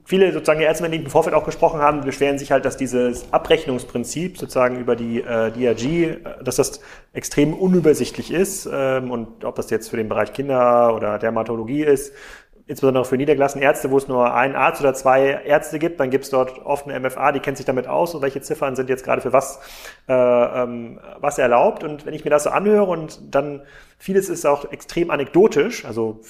viele 0.05 0.33
sozusagen 0.33 0.61
Ärzte, 0.61 0.83
mit 0.83 0.93
denen 0.93 1.03
ich 1.03 1.07
im 1.07 1.11
Vorfeld 1.11 1.37
auch 1.37 1.45
gesprochen 1.45 1.81
haben, 1.81 2.01
beschweren 2.01 2.39
sich 2.39 2.51
halt, 2.51 2.65
dass 2.65 2.77
dieses 2.77 3.33
Abrechnungsprinzip 3.33 4.39
sozusagen 4.39 4.79
über 4.79 4.97
die 4.97 5.21
äh, 5.21 5.53
DRG, 5.53 5.85
äh, 5.85 6.17
dass 6.43 6.57
das 6.57 6.81
extrem 7.13 7.53
unübersichtlich 7.53 8.33
ist 8.33 8.69
ähm, 8.73 9.11
und 9.11 9.45
ob 9.45 9.57
das 9.57 9.71
jetzt 9.71 9.89
für 9.89 9.97
den 9.97 10.09
Bereich 10.09 10.33
Kinder 10.33 10.95
oder 10.95 11.19
Dermatologie 11.19 11.85
ist, 11.85 12.13
insbesondere 12.69 13.05
für 13.05 13.17
niedergelassene 13.17 13.65
Ärzte, 13.65 13.91
wo 13.91 13.99
es 13.99 14.09
nur 14.09 14.35
einen 14.35 14.57
Arzt 14.57 14.81
oder 14.81 14.93
zwei 14.93 15.43
Ärzte 15.45 15.79
gibt, 15.79 16.01
dann 16.01 16.11
gibt 16.11 16.25
es 16.25 16.31
dort 16.31 16.65
oft 16.65 16.89
eine 16.89 16.99
MFA, 16.99 17.31
die 17.31 17.39
kennt 17.39 17.57
sich 17.57 17.67
damit 17.67 17.87
aus 17.87 18.15
und 18.15 18.23
welche 18.23 18.41
Ziffern 18.41 18.75
sind 18.75 18.89
jetzt 18.91 19.05
gerade 19.05 19.23
für 19.23 19.33
was, 19.33 19.61
äh, 20.09 20.13
ähm, 20.13 20.99
was 21.21 21.39
erlaubt. 21.39 21.85
Und 21.85 22.07
wenn 22.07 22.15
ich 22.15 22.25
mir 22.25 22.31
das 22.31 22.45
so 22.45 22.51
anhöre 22.51 22.85
und 22.85 23.35
dann 23.35 23.63
vieles 23.99 24.29
ist 24.29 24.45
auch 24.47 24.73
extrem 24.73 25.11
anekdotisch, 25.11 25.85
also 25.85 26.21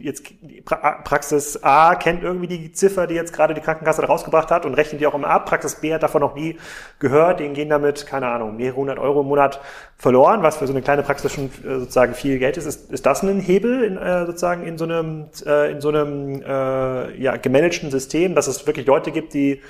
jetzt 0.00 0.24
Praxis 0.64 1.62
A 1.62 1.94
kennt 1.94 2.22
irgendwie 2.22 2.46
die 2.46 2.72
Ziffer, 2.72 3.06
die 3.06 3.14
jetzt 3.14 3.32
gerade 3.32 3.54
die 3.54 3.60
Krankenkasse 3.60 4.02
da 4.02 4.06
rausgebracht 4.06 4.50
hat 4.50 4.66
und 4.66 4.74
rechnet 4.74 5.00
die 5.00 5.06
auch 5.06 5.14
immer 5.14 5.28
ab. 5.28 5.46
Praxis 5.46 5.76
B 5.76 5.92
hat 5.92 6.02
davon 6.02 6.20
noch 6.20 6.34
nie 6.34 6.58
gehört, 6.98 7.40
denen 7.40 7.54
gehen 7.54 7.68
damit, 7.68 8.06
keine 8.06 8.28
Ahnung, 8.28 8.56
mehrere 8.56 8.76
hundert 8.76 8.98
Euro 8.98 9.22
im 9.22 9.26
Monat 9.26 9.60
verloren, 9.96 10.42
was 10.42 10.56
für 10.56 10.66
so 10.66 10.72
eine 10.72 10.82
kleine 10.82 11.02
Praxis 11.02 11.32
schon 11.32 11.46
äh, 11.46 11.80
sozusagen 11.80 12.14
viel 12.14 12.38
Geld 12.38 12.56
ist. 12.56 12.66
Ist, 12.66 12.90
ist 12.90 13.06
das 13.06 13.22
ein 13.22 13.40
Hebel 13.40 13.82
in, 13.82 13.96
äh, 13.96 14.26
sozusagen 14.26 14.64
in 14.64 14.78
so 14.78 14.84
einem, 14.84 15.26
äh, 15.44 15.72
in 15.72 15.80
so 15.80 15.88
einem 15.88 16.42
äh, 16.42 17.20
ja, 17.20 17.36
gemanagten 17.36 17.90
System, 17.90 18.34
dass 18.34 18.46
es 18.46 18.66
wirklich 18.66 18.86
Leute 18.86 19.10
gibt, 19.10 19.34
die 19.34 19.60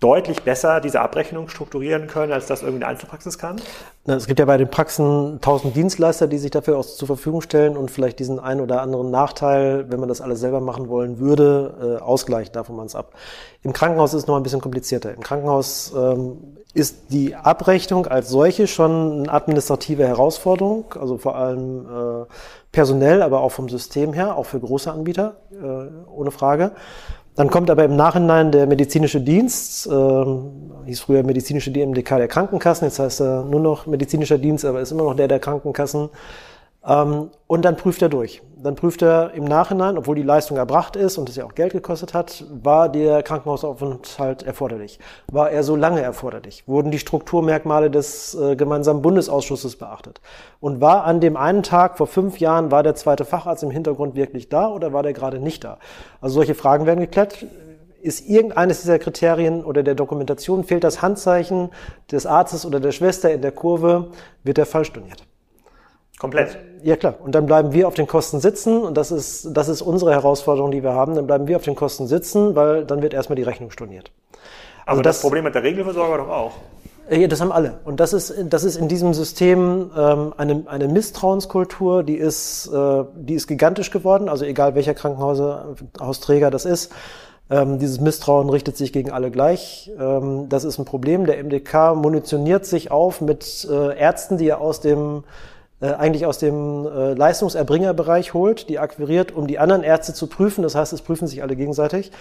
deutlich 0.00 0.42
besser 0.42 0.80
diese 0.80 1.00
Abrechnung 1.00 1.48
strukturieren 1.48 2.06
können, 2.06 2.32
als 2.32 2.46
das 2.46 2.62
irgendwie 2.62 2.84
eine 2.84 2.92
Einzelpraxis 2.92 3.38
kann? 3.38 3.56
Na, 4.04 4.14
Es 4.14 4.26
gibt 4.26 4.38
ja 4.38 4.44
bei 4.44 4.58
den 4.58 4.68
Praxen 4.68 5.40
tausend 5.40 5.74
Dienstleister, 5.74 6.26
die 6.26 6.36
sich 6.36 6.50
dafür 6.50 6.78
auch 6.78 6.84
zur 6.84 7.06
Verfügung 7.06 7.40
stellen 7.40 7.76
und 7.78 7.90
vielleicht 7.90 8.18
diesen 8.18 8.38
einen 8.38 8.60
oder 8.60 8.82
anderen 8.82 9.10
Nachteil, 9.10 9.90
wenn 9.90 9.98
man 9.98 10.08
das 10.08 10.20
alles 10.20 10.40
selber 10.40 10.60
machen 10.60 10.88
wollen 10.88 11.18
würde, 11.18 11.98
äh, 11.98 12.02
ausgleichen, 12.02 12.52
davon 12.52 12.76
man 12.76 12.86
es 12.86 12.94
ab. 12.94 13.14
Im 13.62 13.72
Krankenhaus 13.72 14.12
ist 14.12 14.22
es 14.22 14.26
noch 14.26 14.36
ein 14.36 14.42
bisschen 14.42 14.60
komplizierter. 14.60 15.14
Im 15.14 15.22
Krankenhaus 15.22 15.94
ähm, 15.96 16.58
ist 16.74 17.10
die 17.10 17.34
Abrechnung 17.34 18.06
als 18.06 18.28
solche 18.28 18.66
schon 18.66 19.20
eine 19.20 19.32
administrative 19.32 20.06
Herausforderung, 20.06 20.94
also 21.00 21.16
vor 21.16 21.36
allem 21.36 21.86
äh, 21.86 22.26
personell, 22.70 23.22
aber 23.22 23.40
auch 23.40 23.48
vom 23.48 23.70
System 23.70 24.12
her, 24.12 24.36
auch 24.36 24.44
für 24.44 24.60
große 24.60 24.92
Anbieter, 24.92 25.36
äh, 25.52 26.10
ohne 26.10 26.30
Frage. 26.30 26.72
Dann 27.36 27.50
kommt 27.50 27.68
aber 27.68 27.84
im 27.84 27.96
Nachhinein 27.96 28.50
der 28.50 28.66
medizinische 28.66 29.20
Dienst, 29.20 29.86
ähm, 29.86 30.72
hieß 30.86 31.00
früher 31.00 31.22
medizinische 31.22 31.70
DMDK 31.70 32.16
der 32.16 32.28
Krankenkassen, 32.28 32.88
jetzt 32.88 32.98
heißt 32.98 33.20
er 33.20 33.44
nur 33.44 33.60
noch 33.60 33.86
medizinischer 33.86 34.38
Dienst, 34.38 34.64
aber 34.64 34.80
ist 34.80 34.90
immer 34.90 35.04
noch 35.04 35.14
der 35.14 35.28
der 35.28 35.38
Krankenkassen. 35.38 36.08
Ähm, 36.86 37.30
und 37.46 37.64
dann 37.64 37.76
prüft 37.76 38.02
er 38.02 38.08
durch. 38.08 38.42
Dann 38.62 38.74
prüft 38.74 39.02
er 39.02 39.32
im 39.34 39.44
Nachhinein, 39.44 39.98
obwohl 39.98 40.16
die 40.16 40.22
Leistung 40.22 40.56
erbracht 40.56 40.96
ist 40.96 41.18
und 41.18 41.28
es 41.28 41.36
ja 41.36 41.44
auch 41.44 41.54
Geld 41.54 41.72
gekostet 41.72 42.14
hat, 42.14 42.44
war 42.50 42.88
der 42.88 43.22
Krankenhausaufenthalt 43.22 44.42
erforderlich? 44.44 44.98
War 45.30 45.50
er 45.50 45.62
so 45.62 45.76
lange 45.76 46.00
erforderlich? 46.00 46.64
Wurden 46.66 46.90
die 46.90 46.98
Strukturmerkmale 46.98 47.90
des 47.90 48.34
äh, 48.34 48.56
gemeinsamen 48.56 49.02
Bundesausschusses 49.02 49.76
beachtet? 49.76 50.20
Und 50.58 50.80
war 50.80 51.04
an 51.04 51.20
dem 51.20 51.36
einen 51.36 51.62
Tag 51.62 51.98
vor 51.98 52.06
fünf 52.06 52.38
Jahren, 52.38 52.70
war 52.70 52.82
der 52.82 52.94
zweite 52.94 53.24
Facharzt 53.24 53.62
im 53.62 53.70
Hintergrund 53.70 54.14
wirklich 54.14 54.48
da 54.48 54.68
oder 54.68 54.92
war 54.92 55.02
der 55.02 55.12
gerade 55.12 55.38
nicht 55.38 55.64
da? 55.64 55.78
Also 56.20 56.36
solche 56.36 56.54
Fragen 56.54 56.86
werden 56.86 57.00
geklärt. 57.00 57.46
Ist 58.00 58.28
irgendeines 58.28 58.82
dieser 58.82 58.98
Kriterien 59.00 59.64
oder 59.64 59.82
der 59.82 59.96
Dokumentation, 59.96 60.64
fehlt 60.64 60.84
das 60.84 61.02
Handzeichen 61.02 61.70
des 62.10 62.24
Arztes 62.24 62.64
oder 62.64 62.78
der 62.78 62.92
Schwester 62.92 63.32
in 63.32 63.42
der 63.42 63.52
Kurve, 63.52 64.12
wird 64.44 64.58
der 64.58 64.66
Fall 64.66 64.84
storniert. 64.84 65.26
Komplett. 66.18 66.58
Ja 66.82 66.96
klar, 66.96 67.14
und 67.22 67.34
dann 67.34 67.46
bleiben 67.46 67.72
wir 67.72 67.88
auf 67.88 67.94
den 67.94 68.06
Kosten 68.06 68.40
sitzen 68.40 68.80
und 68.80 68.96
das 68.96 69.10
ist, 69.10 69.48
das 69.56 69.68
ist 69.68 69.82
unsere 69.82 70.12
Herausforderung, 70.12 70.70
die 70.70 70.82
wir 70.82 70.92
haben. 70.94 71.14
Dann 71.14 71.26
bleiben 71.26 71.46
wir 71.46 71.56
auf 71.56 71.64
den 71.64 71.74
Kosten 71.74 72.06
sitzen, 72.06 72.54
weil 72.54 72.84
dann 72.84 73.02
wird 73.02 73.12
erstmal 73.12 73.36
die 73.36 73.42
Rechnung 73.42 73.70
storniert. 73.70 74.10
Aber 74.84 74.90
Also 74.92 75.02
das, 75.02 75.16
das- 75.16 75.22
Problem 75.22 75.44
mit 75.44 75.54
der 75.54 75.62
Regelversorger 75.62 76.18
doch 76.24 76.28
auch. 76.28 76.52
Äh, 77.10 77.20
Ja, 77.20 77.28
das 77.28 77.40
haben 77.40 77.52
alle. 77.52 77.78
Und 77.84 78.00
das 78.00 78.12
ist, 78.12 78.34
das 78.48 78.64
ist 78.64 78.76
in 78.76 78.88
diesem 78.88 79.12
System 79.14 79.90
ähm, 79.96 80.32
eine, 80.36 80.62
eine 80.66 80.88
Misstrauenskultur, 80.88 82.02
die 82.02 82.16
ist, 82.16 82.68
äh, 82.72 83.04
die 83.14 83.34
ist 83.34 83.46
gigantisch 83.46 83.90
geworden. 83.90 84.28
Also 84.28 84.44
egal 84.44 84.74
welcher 84.74 84.94
Krankenhausträger 84.94 86.50
das 86.50 86.64
ist. 86.64 86.92
Ähm, 87.48 87.78
dieses 87.78 88.00
Misstrauen 88.00 88.48
richtet 88.50 88.76
sich 88.76 88.92
gegen 88.92 89.10
alle 89.12 89.30
gleich. 89.30 89.90
Ähm, 90.00 90.48
das 90.48 90.64
ist 90.64 90.78
ein 90.78 90.84
Problem. 90.84 91.26
Der 91.26 91.38
MDK 91.42 91.94
munitioniert 91.94 92.64
sich 92.66 92.90
auf 92.90 93.20
mit 93.20 93.66
äh, 93.70 93.96
Ärzten, 93.98 94.36
die 94.38 94.48
er 94.48 94.60
aus 94.60 94.80
dem 94.80 95.22
äh, 95.80 95.92
eigentlich 95.92 96.26
aus 96.26 96.38
dem 96.38 96.86
äh, 96.86 97.14
Leistungserbringerbereich 97.14 98.34
holt, 98.34 98.68
die 98.68 98.78
akquiriert, 98.78 99.32
um 99.32 99.46
die 99.46 99.58
anderen 99.58 99.82
Ärzte 99.82 100.14
zu 100.14 100.26
prüfen. 100.26 100.62
Das 100.62 100.74
heißt, 100.74 100.92
es 100.92 101.02
prüfen 101.02 101.26
sich 101.26 101.42
alle 101.42 101.56
gegenseitig. 101.56 102.12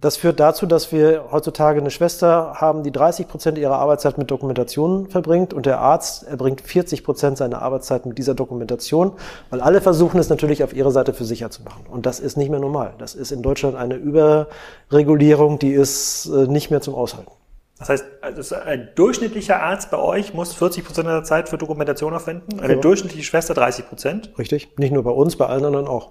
Das 0.00 0.16
führt 0.16 0.38
dazu, 0.38 0.66
dass 0.66 0.92
wir 0.92 1.24
heutzutage 1.32 1.80
eine 1.80 1.90
Schwester 1.90 2.54
haben, 2.54 2.84
die 2.84 2.92
30 2.92 3.26
Prozent 3.26 3.58
ihrer 3.58 3.78
Arbeitszeit 3.78 4.16
mit 4.16 4.30
Dokumentation 4.30 5.08
verbringt 5.08 5.52
und 5.52 5.66
der 5.66 5.80
Arzt 5.80 6.22
erbringt 6.24 6.60
40 6.60 7.02
Prozent 7.02 7.36
seiner 7.36 7.62
Arbeitszeit 7.62 8.06
mit 8.06 8.16
dieser 8.16 8.34
Dokumentation, 8.34 9.12
weil 9.50 9.60
alle 9.60 9.80
versuchen 9.80 10.20
es 10.20 10.28
natürlich 10.28 10.62
auf 10.62 10.72
ihre 10.72 10.92
Seite 10.92 11.14
für 11.14 11.24
sicher 11.24 11.50
zu 11.50 11.62
machen. 11.62 11.84
Und 11.90 12.06
das 12.06 12.20
ist 12.20 12.36
nicht 12.36 12.48
mehr 12.48 12.60
normal. 12.60 12.94
Das 12.98 13.16
ist 13.16 13.32
in 13.32 13.42
Deutschland 13.42 13.74
eine 13.74 13.96
Überregulierung, 13.96 15.58
die 15.58 15.72
ist 15.72 16.26
äh, 16.26 16.46
nicht 16.46 16.70
mehr 16.70 16.80
zum 16.80 16.94
Aushalten. 16.94 17.32
Das 17.78 17.88
heißt, 17.90 18.04
also 18.22 18.56
ein 18.56 18.88
durchschnittlicher 18.96 19.62
Arzt 19.62 19.90
bei 19.90 19.98
euch 19.98 20.34
muss 20.34 20.52
40 20.54 20.84
Prozent 20.84 21.06
der 21.06 21.22
Zeit 21.22 21.48
für 21.48 21.58
Dokumentation 21.58 22.12
aufwenden, 22.12 22.58
eine 22.60 22.74
Ja. 22.74 22.80
durchschnittliche 22.80 23.24
Schwester 23.24 23.54
30 23.54 23.88
Prozent. 23.88 24.30
Richtig? 24.38 24.76
Nicht 24.78 24.92
nur 24.92 25.04
bei 25.04 25.10
uns, 25.10 25.36
bei 25.36 25.46
allen 25.46 25.64
anderen 25.64 25.86
auch. 25.86 26.10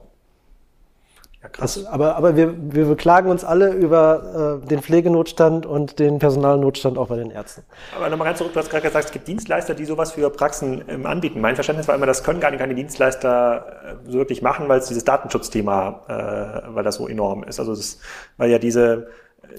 Ja, 1.43 1.49
krass. 1.49 1.75
Das, 1.75 1.85
aber 1.85 2.15
aber 2.15 2.35
wir, 2.35 2.55
wir 2.73 2.85
beklagen 2.85 3.29
uns 3.29 3.43
alle 3.43 3.71
über 3.73 4.61
äh, 4.63 4.67
den 4.67 4.81
Pflegenotstand 4.81 5.65
und 5.65 5.99
den 5.99 6.19
Personalnotstand 6.19 6.97
auch 6.97 7.09
bei 7.09 7.17
den 7.17 7.31
Ärzten. 7.31 7.63
Aber 7.95 8.09
nochmal 8.09 8.27
ganz 8.27 8.39
zurück, 8.39 8.53
du 8.53 8.59
hast 8.59 8.69
gerade 8.69 8.83
gesagt, 8.83 9.05
es 9.05 9.11
gibt 9.11 9.27
Dienstleister, 9.27 9.75
die 9.75 9.85
sowas 9.85 10.13
für 10.13 10.29
Praxen 10.31 10.83
ähm, 10.87 11.05
anbieten. 11.05 11.39
Mein 11.41 11.55
Verständnis 11.55 11.87
war 11.87 11.95
immer, 11.95 12.07
das 12.07 12.23
können 12.23 12.39
gar 12.39 12.49
nicht 12.49 12.59
keine 12.59 12.73
Dienstleister 12.75 13.97
äh, 14.05 14.11
so 14.11 14.17
wirklich 14.17 14.41
machen, 14.41 14.67
weil 14.67 14.79
es 14.79 14.87
dieses 14.87 15.03
Datenschutzthema, 15.03 16.01
äh, 16.07 16.73
weil 16.73 16.83
das 16.83 16.95
so 16.95 17.07
enorm 17.07 17.43
ist. 17.43 17.59
Also 17.59 17.75
das, 17.75 17.99
weil 18.37 18.49
ja 18.49 18.57
diese 18.57 19.07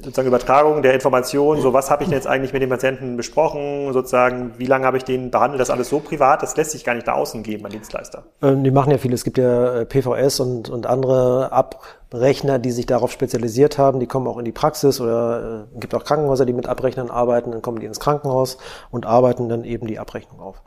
sozusagen 0.02 0.28
Übertragung 0.28 0.82
der 0.82 0.94
Informationen, 0.94 1.60
so 1.60 1.72
was 1.72 1.90
habe 1.90 2.02
ich 2.02 2.08
denn 2.08 2.16
jetzt 2.16 2.26
eigentlich 2.26 2.52
mit 2.52 2.62
dem 2.62 2.70
Patienten 2.70 3.16
besprochen, 3.16 3.92
sozusagen, 3.92 4.52
wie 4.58 4.66
lange 4.66 4.86
habe 4.86 4.96
ich 4.96 5.04
den 5.04 5.30
behandelt, 5.30 5.60
das 5.60 5.70
alles 5.70 5.88
so 5.88 6.00
privat, 6.00 6.42
das 6.42 6.56
lässt 6.56 6.72
sich 6.72 6.84
gar 6.84 6.94
nicht 6.94 7.06
nach 7.06 7.14
außen 7.14 7.42
geben 7.42 7.64
an 7.64 7.72
Dienstleister. 7.72 8.24
Ähm, 8.42 8.64
Die 8.64 8.70
machen 8.70 8.90
ja 8.90 8.98
viel. 8.98 9.12
Es 9.12 9.24
gibt 9.24 9.38
ja 9.38 9.80
äh, 9.80 9.84
PVS 9.84 10.40
und, 10.40 10.68
und 10.70 10.86
andere 10.86 11.52
Abrechner, 11.52 12.58
die 12.58 12.70
sich 12.70 12.86
darauf 12.86 13.12
spezialisiert 13.12 13.78
haben. 13.78 14.00
Die 14.00 14.06
kommen 14.06 14.26
auch 14.26 14.38
in 14.38 14.44
die 14.44 14.52
Praxis 14.52 15.00
oder 15.00 15.66
äh, 15.74 15.80
gibt 15.80 15.94
auch 15.94 16.04
Krankenhäuser, 16.04 16.46
die 16.46 16.52
mit 16.52 16.66
Abrechnern 16.66 17.10
arbeiten. 17.10 17.52
Dann 17.52 17.62
kommen 17.62 17.80
die 17.80 17.86
ins 17.86 18.00
Krankenhaus 18.00 18.58
und 18.90 19.06
arbeiten 19.06 19.48
dann 19.48 19.64
eben 19.64 19.86
die 19.86 19.98
Abrechnung 19.98 20.40
auf. 20.40 20.62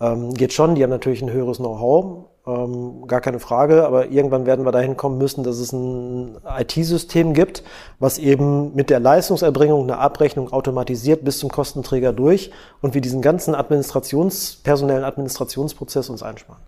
Ähm, 0.00 0.34
geht 0.34 0.52
schon, 0.52 0.74
die 0.74 0.82
haben 0.82 0.90
natürlich 0.90 1.22
ein 1.22 1.30
höheres 1.30 1.58
Know-how, 1.58 2.24
ähm, 2.46 3.06
gar 3.06 3.20
keine 3.20 3.38
Frage, 3.38 3.86
aber 3.86 4.06
irgendwann 4.06 4.46
werden 4.46 4.64
wir 4.64 4.72
dahin 4.72 4.96
kommen 4.96 5.18
müssen, 5.18 5.44
dass 5.44 5.58
es 5.58 5.72
ein 5.72 6.38
IT-System 6.58 7.34
gibt, 7.34 7.62
was 8.00 8.18
eben 8.18 8.74
mit 8.74 8.90
der 8.90 8.98
Leistungserbringung 8.98 9.82
eine 9.84 9.98
Abrechnung 9.98 10.52
automatisiert 10.52 11.24
bis 11.24 11.38
zum 11.38 11.50
Kostenträger 11.50 12.12
durch 12.12 12.50
und 12.80 12.94
wir 12.94 13.00
diesen 13.00 13.22
ganzen 13.22 13.54
Administrations, 13.54 14.56
personellen 14.56 15.04
Administrationsprozess 15.04 16.08
uns 16.10 16.22
einsparen. 16.22 16.60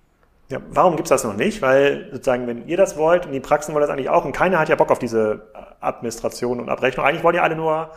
Ja, 0.50 0.60
warum 0.70 0.94
gibt's 0.96 1.08
das 1.08 1.24
noch 1.24 1.34
nicht? 1.34 1.62
Weil 1.62 2.08
sozusagen, 2.12 2.46
wenn 2.46 2.68
ihr 2.68 2.76
das 2.76 2.96
wollt 2.96 3.26
und 3.26 3.32
die 3.32 3.40
Praxen 3.40 3.74
wollen 3.74 3.82
das 3.82 3.90
eigentlich 3.90 4.10
auch 4.10 4.24
und 4.24 4.32
keiner 4.32 4.58
hat 4.58 4.68
ja 4.68 4.76
Bock 4.76 4.90
auf 4.90 4.98
diese 4.98 5.42
Administration 5.80 6.60
und 6.60 6.68
Abrechnung. 6.68 7.04
Eigentlich 7.04 7.24
wollen 7.24 7.36
ja 7.36 7.42
alle 7.42 7.56
nur 7.56 7.90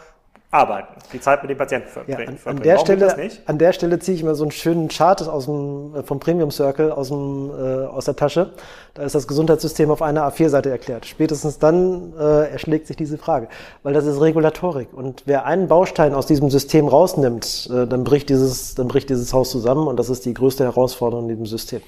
arbeiten, 0.49 0.93
die 1.11 1.19
Zeit 1.19 1.41
mit 1.43 1.49
dem 1.49 1.57
Patienten 1.57 1.87
Ja, 1.87 1.91
verbringen. 1.93 2.19
an, 2.21 2.33
an, 2.33 2.37
verbringen. 2.37 2.63
der 2.63 2.73
Warum 2.75 2.85
Stelle, 2.85 3.29
an 3.45 3.57
der 3.57 3.73
Stelle 3.73 3.99
ziehe 3.99 4.15
ich 4.15 4.23
mal 4.23 4.33
so 4.33 4.43
einen 4.45 4.51
schönen 4.51 4.87
Chart 4.87 5.27
aus 5.27 5.45
dem, 5.45 5.93
äh, 5.93 6.03
vom 6.03 6.19
Premium 6.19 6.51
Circle 6.51 6.91
aus, 6.91 7.09
dem, 7.09 7.51
äh, 7.51 7.85
aus 7.85 8.05
der 8.05 8.15
Tasche. 8.15 8.53
Da 8.93 9.03
ist 9.03 9.13
das 9.13 9.27
Gesundheitssystem 9.27 9.91
auf 9.91 10.01
einer 10.01 10.23
A4-Seite 10.25 10.69
erklärt. 10.69 11.05
Spätestens 11.05 11.59
dann 11.59 12.13
äh, 12.17 12.49
erschlägt 12.49 12.87
sich 12.87 12.95
diese 12.95 13.17
Frage, 13.17 13.49
weil 13.83 13.93
das 13.93 14.05
ist 14.05 14.21
Regulatorik. 14.21 14.93
Und 14.93 15.23
wer 15.25 15.45
einen 15.45 15.67
Baustein 15.67 16.13
aus 16.13 16.27
diesem 16.27 16.49
System 16.49 16.87
rausnimmt, 16.87 17.69
äh, 17.73 17.85
dann, 17.85 18.05
bricht 18.05 18.29
dieses, 18.29 18.73
dann 18.75 18.87
bricht 18.87 19.09
dieses 19.09 19.33
Haus 19.33 19.51
zusammen 19.51 19.85
und 19.87 19.97
das 19.97 20.09
ist 20.09 20.25
die 20.25 20.33
größte 20.33 20.63
Herausforderung 20.63 21.25
in 21.25 21.29
diesem 21.29 21.45
System. 21.45 21.81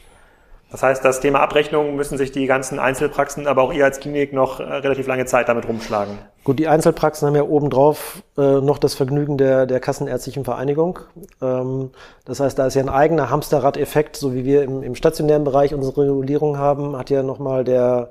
Das 0.72 0.84
heißt, 0.84 1.04
das 1.04 1.20
Thema 1.20 1.40
Abrechnung 1.40 1.96
müssen 1.96 2.18
sich 2.18 2.32
die 2.32 2.46
ganzen 2.46 2.78
Einzelpraxen, 2.78 3.48
aber 3.48 3.64
auch 3.64 3.74
ihr 3.74 3.86
als 3.86 4.00
Klinik 4.00 4.34
noch 4.34 4.60
äh, 4.60 4.64
relativ 4.64 5.08
lange 5.08 5.26
Zeit 5.26 5.50
damit 5.50 5.68
rumschlagen. 5.68 6.20
Gut, 6.44 6.60
die 6.60 6.68
Einzelpraxen 6.68 7.28
haben 7.28 7.36
ja 7.36 7.44
obendrauf 7.44 8.22
äh, 8.38 8.62
noch 8.62 8.78
das 8.78 8.94
Vergnügen 8.94 9.38
der, 9.38 9.66
der 9.66 9.80
Kassenärztlichen 9.80 10.46
Vereinigung. 10.46 11.00
Ähm, 11.42 11.90
das 12.26 12.40
heißt, 12.40 12.58
da 12.60 12.68
ist 12.68 12.76
ja 12.76 12.84
ein 12.84 12.90
eigener 12.90 13.32
Hamsterrad-Effekt, 13.32 14.16
so 14.16 14.34
wie 14.36 14.46
wir 14.46 14.64
im, 14.64 14.84
im 14.84 14.94
stationären 14.94 15.44
Bereich 15.44 15.74
unsere 15.74 16.04
Regulierung 16.04 16.58
haben, 16.58 16.96
hat 16.96 17.10
ja 17.10 17.24
nochmal 17.24 17.64
der 17.64 18.10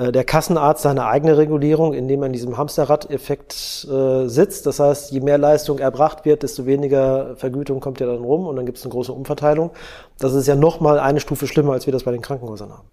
der 0.00 0.24
Kassenarzt 0.24 0.82
seine 0.82 1.04
eigene 1.06 1.36
Regulierung, 1.36 1.92
indem 1.92 2.22
er 2.22 2.26
in 2.26 2.32
diesem 2.32 2.56
Hamsterrad-Effekt 2.56 3.86
äh, 3.90 4.28
sitzt. 4.28 4.66
Das 4.66 4.80
heißt, 4.80 5.12
je 5.12 5.20
mehr 5.20 5.36
Leistung 5.36 5.78
erbracht 5.78 6.24
wird, 6.24 6.42
desto 6.42 6.64
weniger 6.64 7.36
Vergütung 7.36 7.80
kommt 7.80 8.00
ja 8.00 8.06
dann 8.06 8.22
rum 8.22 8.46
und 8.46 8.56
dann 8.56 8.64
gibt 8.64 8.78
es 8.78 8.84
eine 8.84 8.92
große 8.92 9.12
Umverteilung. 9.12 9.72
Das 10.18 10.32
ist 10.32 10.46
ja 10.46 10.56
nochmal 10.56 10.98
eine 10.98 11.20
Stufe 11.20 11.46
schlimmer, 11.46 11.72
als 11.72 11.86
wir 11.86 11.92
das 11.92 12.04
bei 12.04 12.12
den 12.12 12.22
Krankenhäusern 12.22 12.70
haben. 12.70 12.88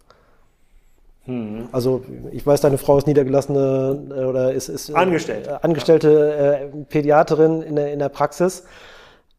Hm. 1.28 1.70
Also 1.72 2.04
ich 2.32 2.46
weiß, 2.46 2.62
deine 2.62 2.78
Frau 2.78 2.98
ist 2.98 3.06
niedergelassene 3.06 4.00
äh, 4.10 4.24
oder 4.24 4.54
ist, 4.54 4.70
ist 4.70 4.94
Angestellte, 4.94 5.50
äh, 5.50 5.58
angestellte 5.62 6.70
äh, 6.74 6.84
Pädiaterin 6.86 7.62
in 7.62 7.76
der, 7.76 7.92
in 7.92 8.00
der 8.00 8.10
Praxis. 8.10 8.64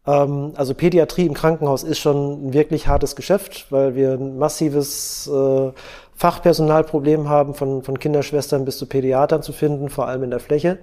Ähm, 0.07 0.53
also 0.55 0.75
Pädiatrie 0.75 1.27
im 1.27 1.35
Krankenhaus 1.35 1.83
ist 1.83 1.99
schon 1.99 2.49
ein 2.49 2.53
wirklich 2.53 2.89
hartes 2.89 3.17
Geschäft, 3.17 3.67
weil 3.71 3.95
wir 3.95 4.13
ein 4.13 4.39
massives 4.39 5.29
äh, 5.29 5.73
Fachpersonalproblem 6.19 7.29
haben, 7.29 7.55
von, 7.55 7.83
von 7.83 7.99
Kinderschwestern 7.99 8.65
bis 8.65 8.77
zu 8.77 8.87
Pädiatern 8.87 9.41
zu 9.43 9.53
finden, 9.53 9.89
vor 9.89 10.09
allem 10.09 10.25
in 10.25 10.31
der 10.31 10.41
Fläche. 10.41 10.79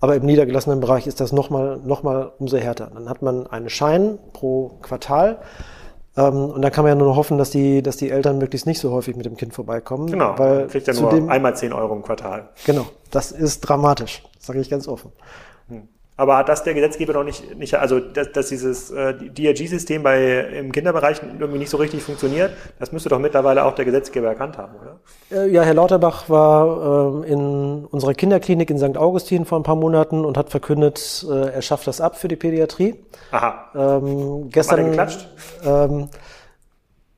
Aber 0.00 0.16
im 0.16 0.24
niedergelassenen 0.24 0.80
Bereich 0.80 1.06
ist 1.06 1.20
das 1.20 1.30
nochmal 1.30 1.78
noch 1.84 2.02
mal 2.02 2.32
umso 2.38 2.56
härter. 2.56 2.90
Dann 2.94 3.08
hat 3.08 3.20
man 3.20 3.46
einen 3.46 3.68
Schein 3.68 4.18
pro 4.32 4.78
Quartal. 4.80 5.38
Ähm, 6.16 6.50
und 6.50 6.62
dann 6.62 6.72
kann 6.72 6.84
man 6.84 6.92
ja 6.92 6.94
nur 6.94 7.08
noch 7.08 7.16
hoffen, 7.16 7.36
dass 7.36 7.50
die, 7.50 7.82
dass 7.82 7.98
die 7.98 8.10
Eltern 8.10 8.38
möglichst 8.38 8.66
nicht 8.66 8.80
so 8.80 8.90
häufig 8.90 9.14
mit 9.14 9.26
dem 9.26 9.36
Kind 9.36 9.52
vorbeikommen. 9.52 10.06
Genau, 10.06 10.38
weil 10.38 10.68
kriegt 10.68 10.86
ja 10.86 10.94
nur 10.94 11.10
dem, 11.10 11.28
einmal 11.28 11.54
10 11.54 11.74
Euro 11.74 11.94
im 11.94 12.02
Quartal. 12.02 12.48
Genau, 12.64 12.86
das 13.10 13.30
ist 13.30 13.60
dramatisch, 13.60 14.22
sage 14.38 14.58
ich 14.58 14.70
ganz 14.70 14.88
offen. 14.88 15.12
Hm. 15.68 15.86
Aber 16.18 16.36
hat 16.36 16.48
das 16.48 16.64
der 16.64 16.74
Gesetzgeber 16.74 17.12
noch 17.12 17.22
nicht, 17.22 17.56
nicht 17.56 17.76
also 17.76 18.00
dass, 18.00 18.32
dass 18.32 18.48
dieses 18.48 18.90
äh, 18.90 19.14
DRG-System 19.14 20.02
bei 20.02 20.40
im 20.58 20.72
Kinderbereich 20.72 21.20
irgendwie 21.38 21.60
nicht 21.60 21.70
so 21.70 21.76
richtig 21.76 22.02
funktioniert, 22.02 22.50
das 22.80 22.90
müsste 22.90 23.08
doch 23.08 23.20
mittlerweile 23.20 23.64
auch 23.64 23.76
der 23.76 23.84
Gesetzgeber 23.84 24.26
erkannt 24.26 24.58
haben, 24.58 24.74
oder? 24.74 24.98
Äh, 25.30 25.48
ja, 25.48 25.62
Herr 25.62 25.74
Lauterbach 25.74 26.28
war 26.28 27.22
äh, 27.24 27.30
in 27.32 27.84
unserer 27.84 28.14
Kinderklinik 28.14 28.68
in 28.68 28.78
St. 28.78 28.96
Augustin 28.98 29.44
vor 29.44 29.60
ein 29.60 29.62
paar 29.62 29.76
Monaten 29.76 30.24
und 30.24 30.36
hat 30.36 30.50
verkündet, 30.50 31.24
äh, 31.30 31.50
er 31.50 31.62
schafft 31.62 31.86
das 31.86 32.00
ab 32.00 32.18
für 32.18 32.26
die 32.26 32.34
Pädiatrie. 32.34 32.96
Aha. 33.30 33.70
Ähm, 33.76 34.50
gestern. 34.50 34.78
Hat 34.78 34.84
er 34.84 34.90
geklatscht? 34.90 35.28
Ähm, 35.64 36.08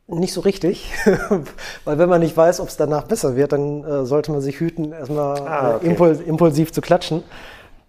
nicht 0.08 0.34
so 0.34 0.42
richtig, 0.42 0.92
weil 1.84 1.98
wenn 1.98 2.08
man 2.08 2.20
nicht 2.20 2.36
weiß, 2.36 2.60
ob 2.60 2.68
es 2.68 2.76
danach 2.76 3.04
besser 3.04 3.34
wird, 3.34 3.52
dann 3.52 3.82
äh, 3.82 4.04
sollte 4.04 4.30
man 4.30 4.42
sich 4.42 4.60
hüten, 4.60 4.92
erstmal 4.92 5.40
ah, 5.40 5.76
okay. 5.76 5.86
impuls 5.86 6.20
impulsiv 6.20 6.72
zu 6.72 6.82
klatschen. 6.82 7.22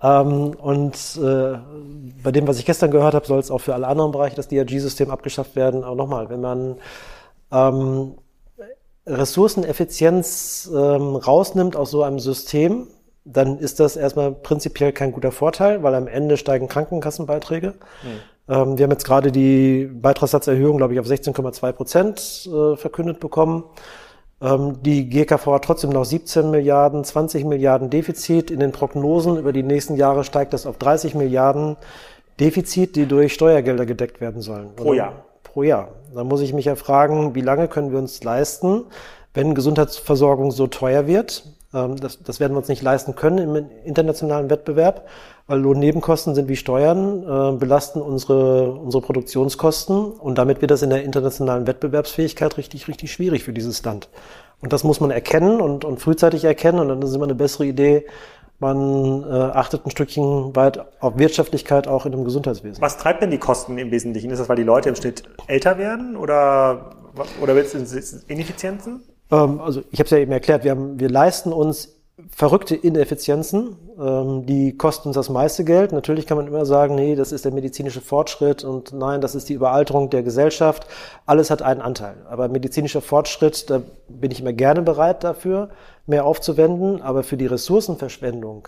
Ähm, 0.03 0.55
und 0.55 0.95
äh, 1.21 1.57
bei 2.23 2.31
dem, 2.31 2.47
was 2.47 2.59
ich 2.59 2.65
gestern 2.65 2.91
gehört 2.91 3.13
habe, 3.13 3.25
soll 3.25 3.39
es 3.39 3.51
auch 3.51 3.59
für 3.59 3.73
alle 3.73 3.87
anderen 3.87 4.11
Bereiche 4.11 4.35
das 4.35 4.47
DRG-System 4.47 5.11
abgeschafft 5.11 5.55
werden. 5.55 5.83
Aber 5.83 5.95
nochmal, 5.95 6.29
wenn 6.29 6.41
man 6.41 6.77
ähm, 7.51 8.15
Ressourceneffizienz 9.05 10.71
ähm, 10.73 11.15
rausnimmt 11.15 11.75
aus 11.75 11.91
so 11.91 12.03
einem 12.03 12.19
System, 12.19 12.87
dann 13.23 13.59
ist 13.59 13.79
das 13.79 13.95
erstmal 13.95 14.31
prinzipiell 14.31 14.91
kein 14.91 15.11
guter 15.11 15.31
Vorteil, 15.31 15.83
weil 15.83 15.93
am 15.93 16.07
Ende 16.07 16.37
steigen 16.37 16.67
Krankenkassenbeiträge. 16.67 17.75
Mhm. 18.03 18.07
Ähm, 18.49 18.77
wir 18.77 18.83
haben 18.83 18.91
jetzt 18.91 19.05
gerade 19.05 19.31
die 19.31 19.85
Beitragssatzerhöhung, 19.85 20.77
glaube 20.77 20.93
ich, 20.93 20.99
auf 20.99 21.05
16,2 21.05 21.71
Prozent 21.73 22.49
äh, 22.51 22.75
verkündet 22.75 23.19
bekommen. 23.19 23.63
Ähm, 24.41 24.82
die 24.82 25.08
GKV 25.10 25.45
hat 25.54 25.65
trotzdem 25.65 25.91
noch 25.91 26.06
17 26.06 26.49
Milliarden, 26.49 27.04
20 27.04 27.45
Milliarden 27.45 27.89
Defizit. 27.89 28.51
In 28.51 28.60
den 28.60 28.71
Prognosen 28.71 29.38
über 29.38 29.54
die 29.54 29.63
nächsten 29.63 29.95
Jahre 29.95 30.23
steigt 30.23 30.54
das 30.54 30.65
auf 30.65 30.77
30 30.77 31.15
Milliarden 31.15 31.77
Defizit, 32.39 32.95
die 32.95 33.06
durch 33.06 33.34
Steuergelder 33.34 33.86
gedeckt 33.86 34.19
werden 34.19 34.41
sollen. 34.41 34.75
Pro 34.75 34.93
Jahr. 34.93 35.25
Pro 35.43 35.63
Jahr. 35.63 35.89
Da 36.13 36.23
muss 36.23 36.41
ich 36.41 36.54
mich 36.54 36.65
ja 36.65 36.75
fragen, 36.75 37.36
wie 37.36 37.41
lange 37.41 37.67
können 37.67 37.91
wir 37.91 37.99
uns 37.99 38.23
leisten, 38.23 38.86
wenn 39.34 39.54
Gesundheitsversorgung 39.54 40.51
so 40.51 40.67
teuer 40.67 41.08
wird? 41.08 41.43
Ähm, 41.73 41.97
das, 41.97 42.23
das 42.23 42.39
werden 42.39 42.54
wir 42.54 42.60
uns 42.60 42.67
nicht 42.67 42.82
leisten 42.82 43.15
können 43.15 43.38
im 43.38 43.65
internationalen 43.86 44.49
Wettbewerb, 44.49 45.08
weil 45.51 45.59
Lohnnebenkosten 45.59 46.33
sind 46.33 46.47
wie 46.47 46.55
Steuern, 46.55 47.23
äh, 47.23 47.57
belasten 47.57 48.01
unsere, 48.01 48.71
unsere 48.71 49.03
Produktionskosten 49.03 50.13
und 50.13 50.37
damit 50.37 50.61
wird 50.61 50.71
das 50.71 50.81
in 50.81 50.89
der 50.89 51.03
internationalen 51.03 51.67
Wettbewerbsfähigkeit 51.67 52.57
richtig, 52.57 52.87
richtig 52.87 53.11
schwierig 53.11 53.43
für 53.43 53.51
dieses 53.51 53.83
Land. 53.83 54.07
Und 54.61 54.71
das 54.71 54.85
muss 54.85 55.01
man 55.01 55.11
erkennen 55.11 55.59
und, 55.59 55.83
und 55.83 55.99
frühzeitig 55.99 56.45
erkennen 56.45 56.79
und 56.79 56.87
dann 56.87 57.01
ist 57.01 57.13
immer 57.13 57.25
eine 57.25 57.35
bessere 57.35 57.65
Idee, 57.65 58.05
man 58.59 59.23
äh, 59.23 59.27
achtet 59.27 59.85
ein 59.85 59.91
Stückchen 59.91 60.55
weit 60.55 60.85
auf 61.01 61.17
Wirtschaftlichkeit 61.17 61.87
auch 61.87 62.05
in 62.05 62.13
dem 62.13 62.23
Gesundheitswesen. 62.23 62.81
Was 62.81 62.97
treibt 62.97 63.21
denn 63.21 63.31
die 63.31 63.39
Kosten 63.39 63.77
im 63.77 63.91
Wesentlichen? 63.91 64.31
Ist 64.31 64.39
das, 64.39 64.47
weil 64.47 64.55
die 64.55 64.63
Leute 64.63 64.87
im 64.87 64.95
Schnitt 64.95 65.23
älter 65.47 65.77
werden 65.77 66.15
oder, 66.15 66.91
oder 67.41 67.55
wird 67.55 67.73
es 67.73 68.23
Ineffizienzen? 68.27 69.03
Ähm, 69.31 69.59
also 69.59 69.81
ich 69.91 69.99
habe 69.99 70.05
es 70.05 70.11
ja 70.11 70.19
eben 70.19 70.31
erklärt, 70.31 70.63
wir, 70.63 70.71
haben, 70.71 70.97
wir 70.97 71.09
leisten 71.09 71.51
uns 71.51 72.00
verrückte 72.30 72.76
Ineffizienzen, 72.76 73.78
ähm, 74.00 74.45
die 74.45 74.78
kosten 74.78 75.10
uns 75.10 75.15
das 75.15 75.30
meiste 75.30 75.63
Geld. 75.63 75.91
Natürlich 75.91 76.28
kann 76.28 76.38
man 76.38 76.47
immer 76.47 76.65
sagen, 76.65 76.95
nee, 76.95 77.15
das 77.15 77.32
ist 77.32 77.45
der 77.45 77.54
medizinische 77.54 78.02
Fortschritt 78.02 78.63
und 78.63 78.93
nein, 78.93 79.21
das 79.21 79.36
ist 79.36 79.50
die 79.50 79.54
Überalterung 79.54 80.10
der 80.10 80.24
Gesellschaft. 80.24 80.86
Alles 81.26 81.50
hat 81.50 81.62
einen 81.62 81.82
Anteil. 81.82 82.15
Aber 82.30 82.47
medizinischer 82.47 83.02
Fortschritt, 83.02 83.69
da 83.69 83.82
bin 84.08 84.32
ich 84.32 84.41
immer 84.41 84.54
gerne 84.54 84.82
bereit 84.82 85.24
dafür, 85.24 85.69
mehr 86.06 86.26
aufzuwenden. 86.26 87.02
Aber 87.02 87.24
für 87.24 87.38
die 87.38 87.47
Ressourcenverschwendung 87.47 88.67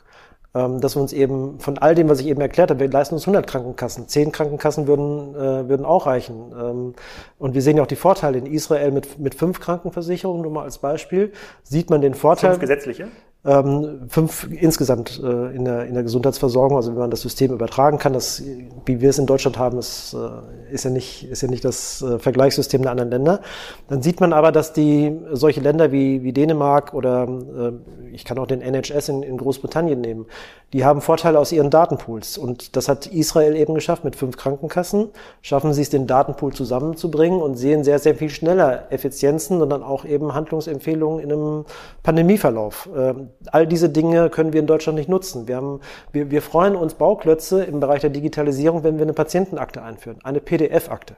ähm, 0.55 0.81
dass 0.81 0.95
wir 0.95 1.01
uns 1.01 1.13
eben 1.13 1.59
von 1.59 1.79
all 1.79 1.95
dem, 1.95 2.09
was 2.09 2.19
ich 2.19 2.27
eben 2.27 2.39
erklärt 2.39 2.69
habe, 2.69 2.79
wir 2.79 2.89
leisten 2.89 3.15
uns 3.15 3.23
100 3.23 3.47
Krankenkassen, 3.47 4.07
10 4.07 4.31
Krankenkassen 4.31 4.87
würden, 4.87 5.35
äh, 5.35 5.67
würden 5.67 5.85
auch 5.85 6.05
reichen. 6.05 6.51
Ähm, 6.51 6.93
und 7.39 7.55
wir 7.55 7.61
sehen 7.61 7.77
ja 7.77 7.83
auch 7.83 7.87
die 7.87 7.95
Vorteile 7.95 8.37
in 8.37 8.45
Israel 8.45 8.91
mit, 8.91 9.17
mit 9.17 9.33
fünf 9.33 9.59
Krankenversicherungen, 9.59 10.43
nur 10.43 10.51
mal 10.51 10.63
als 10.63 10.77
Beispiel, 10.77 11.31
sieht 11.63 11.89
man 11.89 12.01
den 12.01 12.13
Vorteil. 12.13 12.51
Fünf 12.51 12.61
gesetzliche? 12.61 13.07
Ähm, 13.45 14.05
fünf 14.07 14.47
insgesamt 14.49 15.21
äh, 15.21 15.55
in, 15.55 15.65
der, 15.65 15.85
in 15.85 15.93
der 15.93 16.03
Gesundheitsversorgung, 16.03 16.77
also 16.77 16.91
wenn 16.91 16.99
man 16.99 17.11
das 17.11 17.21
System 17.21 17.51
übertragen 17.51 17.97
kann, 17.97 18.13
das, 18.13 18.41
wie 18.85 19.01
wir 19.01 19.09
es 19.09 19.19
in 19.19 19.25
Deutschland 19.25 19.57
haben, 19.57 19.79
ist, 19.79 20.13
äh, 20.13 20.73
ist, 20.73 20.85
ja, 20.85 20.89
nicht, 20.89 21.29
ist 21.29 21.41
ja 21.41 21.49
nicht 21.49 21.65
das 21.65 22.01
äh, 22.01 22.19
Vergleichssystem 22.19 22.81
der 22.83 22.91
anderen 22.91 23.11
Länder. 23.11 23.41
Dann 23.89 24.01
sieht 24.01 24.21
man 24.21 24.31
aber, 24.31 24.53
dass 24.53 24.71
die 24.71 25.19
solche 25.31 25.59
Länder 25.59 25.91
wie, 25.91 26.23
wie 26.23 26.31
Dänemark 26.31 26.93
oder 26.93 27.27
äh, 27.27 28.13
ich 28.13 28.23
kann 28.23 28.37
auch 28.37 28.47
den 28.47 28.61
NHS 28.61 29.09
in, 29.09 29.23
in 29.23 29.35
Großbritannien 29.35 29.99
nehmen, 29.99 30.25
die 30.71 30.85
haben 30.85 31.01
Vorteile 31.01 31.37
aus 31.37 31.51
ihren 31.51 31.69
Datenpools. 31.69 32.37
Und 32.37 32.75
das 32.77 32.87
hat 32.87 33.07
Israel 33.07 33.55
eben 33.55 33.75
geschafft 33.75 34.05
mit 34.05 34.15
fünf 34.15 34.37
Krankenkassen. 34.37 35.09
Schaffen 35.41 35.73
sie 35.73 35.81
es, 35.81 35.89
den 35.89 36.07
Datenpool 36.07 36.53
zusammenzubringen 36.53 37.41
und 37.41 37.55
sehen 37.55 37.83
sehr, 37.83 37.99
sehr 37.99 38.15
viel 38.15 38.29
schneller 38.29 38.91
Effizienzen 38.91 39.61
und 39.61 39.69
dann 39.69 39.83
auch 39.83 40.05
eben 40.05 40.33
Handlungsempfehlungen 40.33 41.19
in 41.19 41.31
einem 41.31 41.65
Pandemieverlauf. 42.01 42.89
Ähm, 42.95 43.29
all 43.51 43.67
diese 43.67 43.89
Dinge 43.89 44.29
können 44.29 44.53
wir 44.53 44.59
in 44.59 44.67
Deutschland 44.67 44.97
nicht 44.97 45.09
nutzen. 45.09 45.47
Wir, 45.47 45.57
haben, 45.57 45.81
wir, 46.11 46.31
wir 46.31 46.41
freuen 46.41 46.75
uns 46.75 46.93
Bauklötze 46.93 47.63
im 47.63 47.79
Bereich 47.79 48.01
der 48.01 48.09
Digitalisierung, 48.09 48.83
wenn 48.83 48.97
wir 48.97 49.03
eine 49.03 49.13
Patientenakte 49.13 49.81
einführen, 49.81 50.19
eine 50.23 50.39
PDF-Akte 50.39 51.15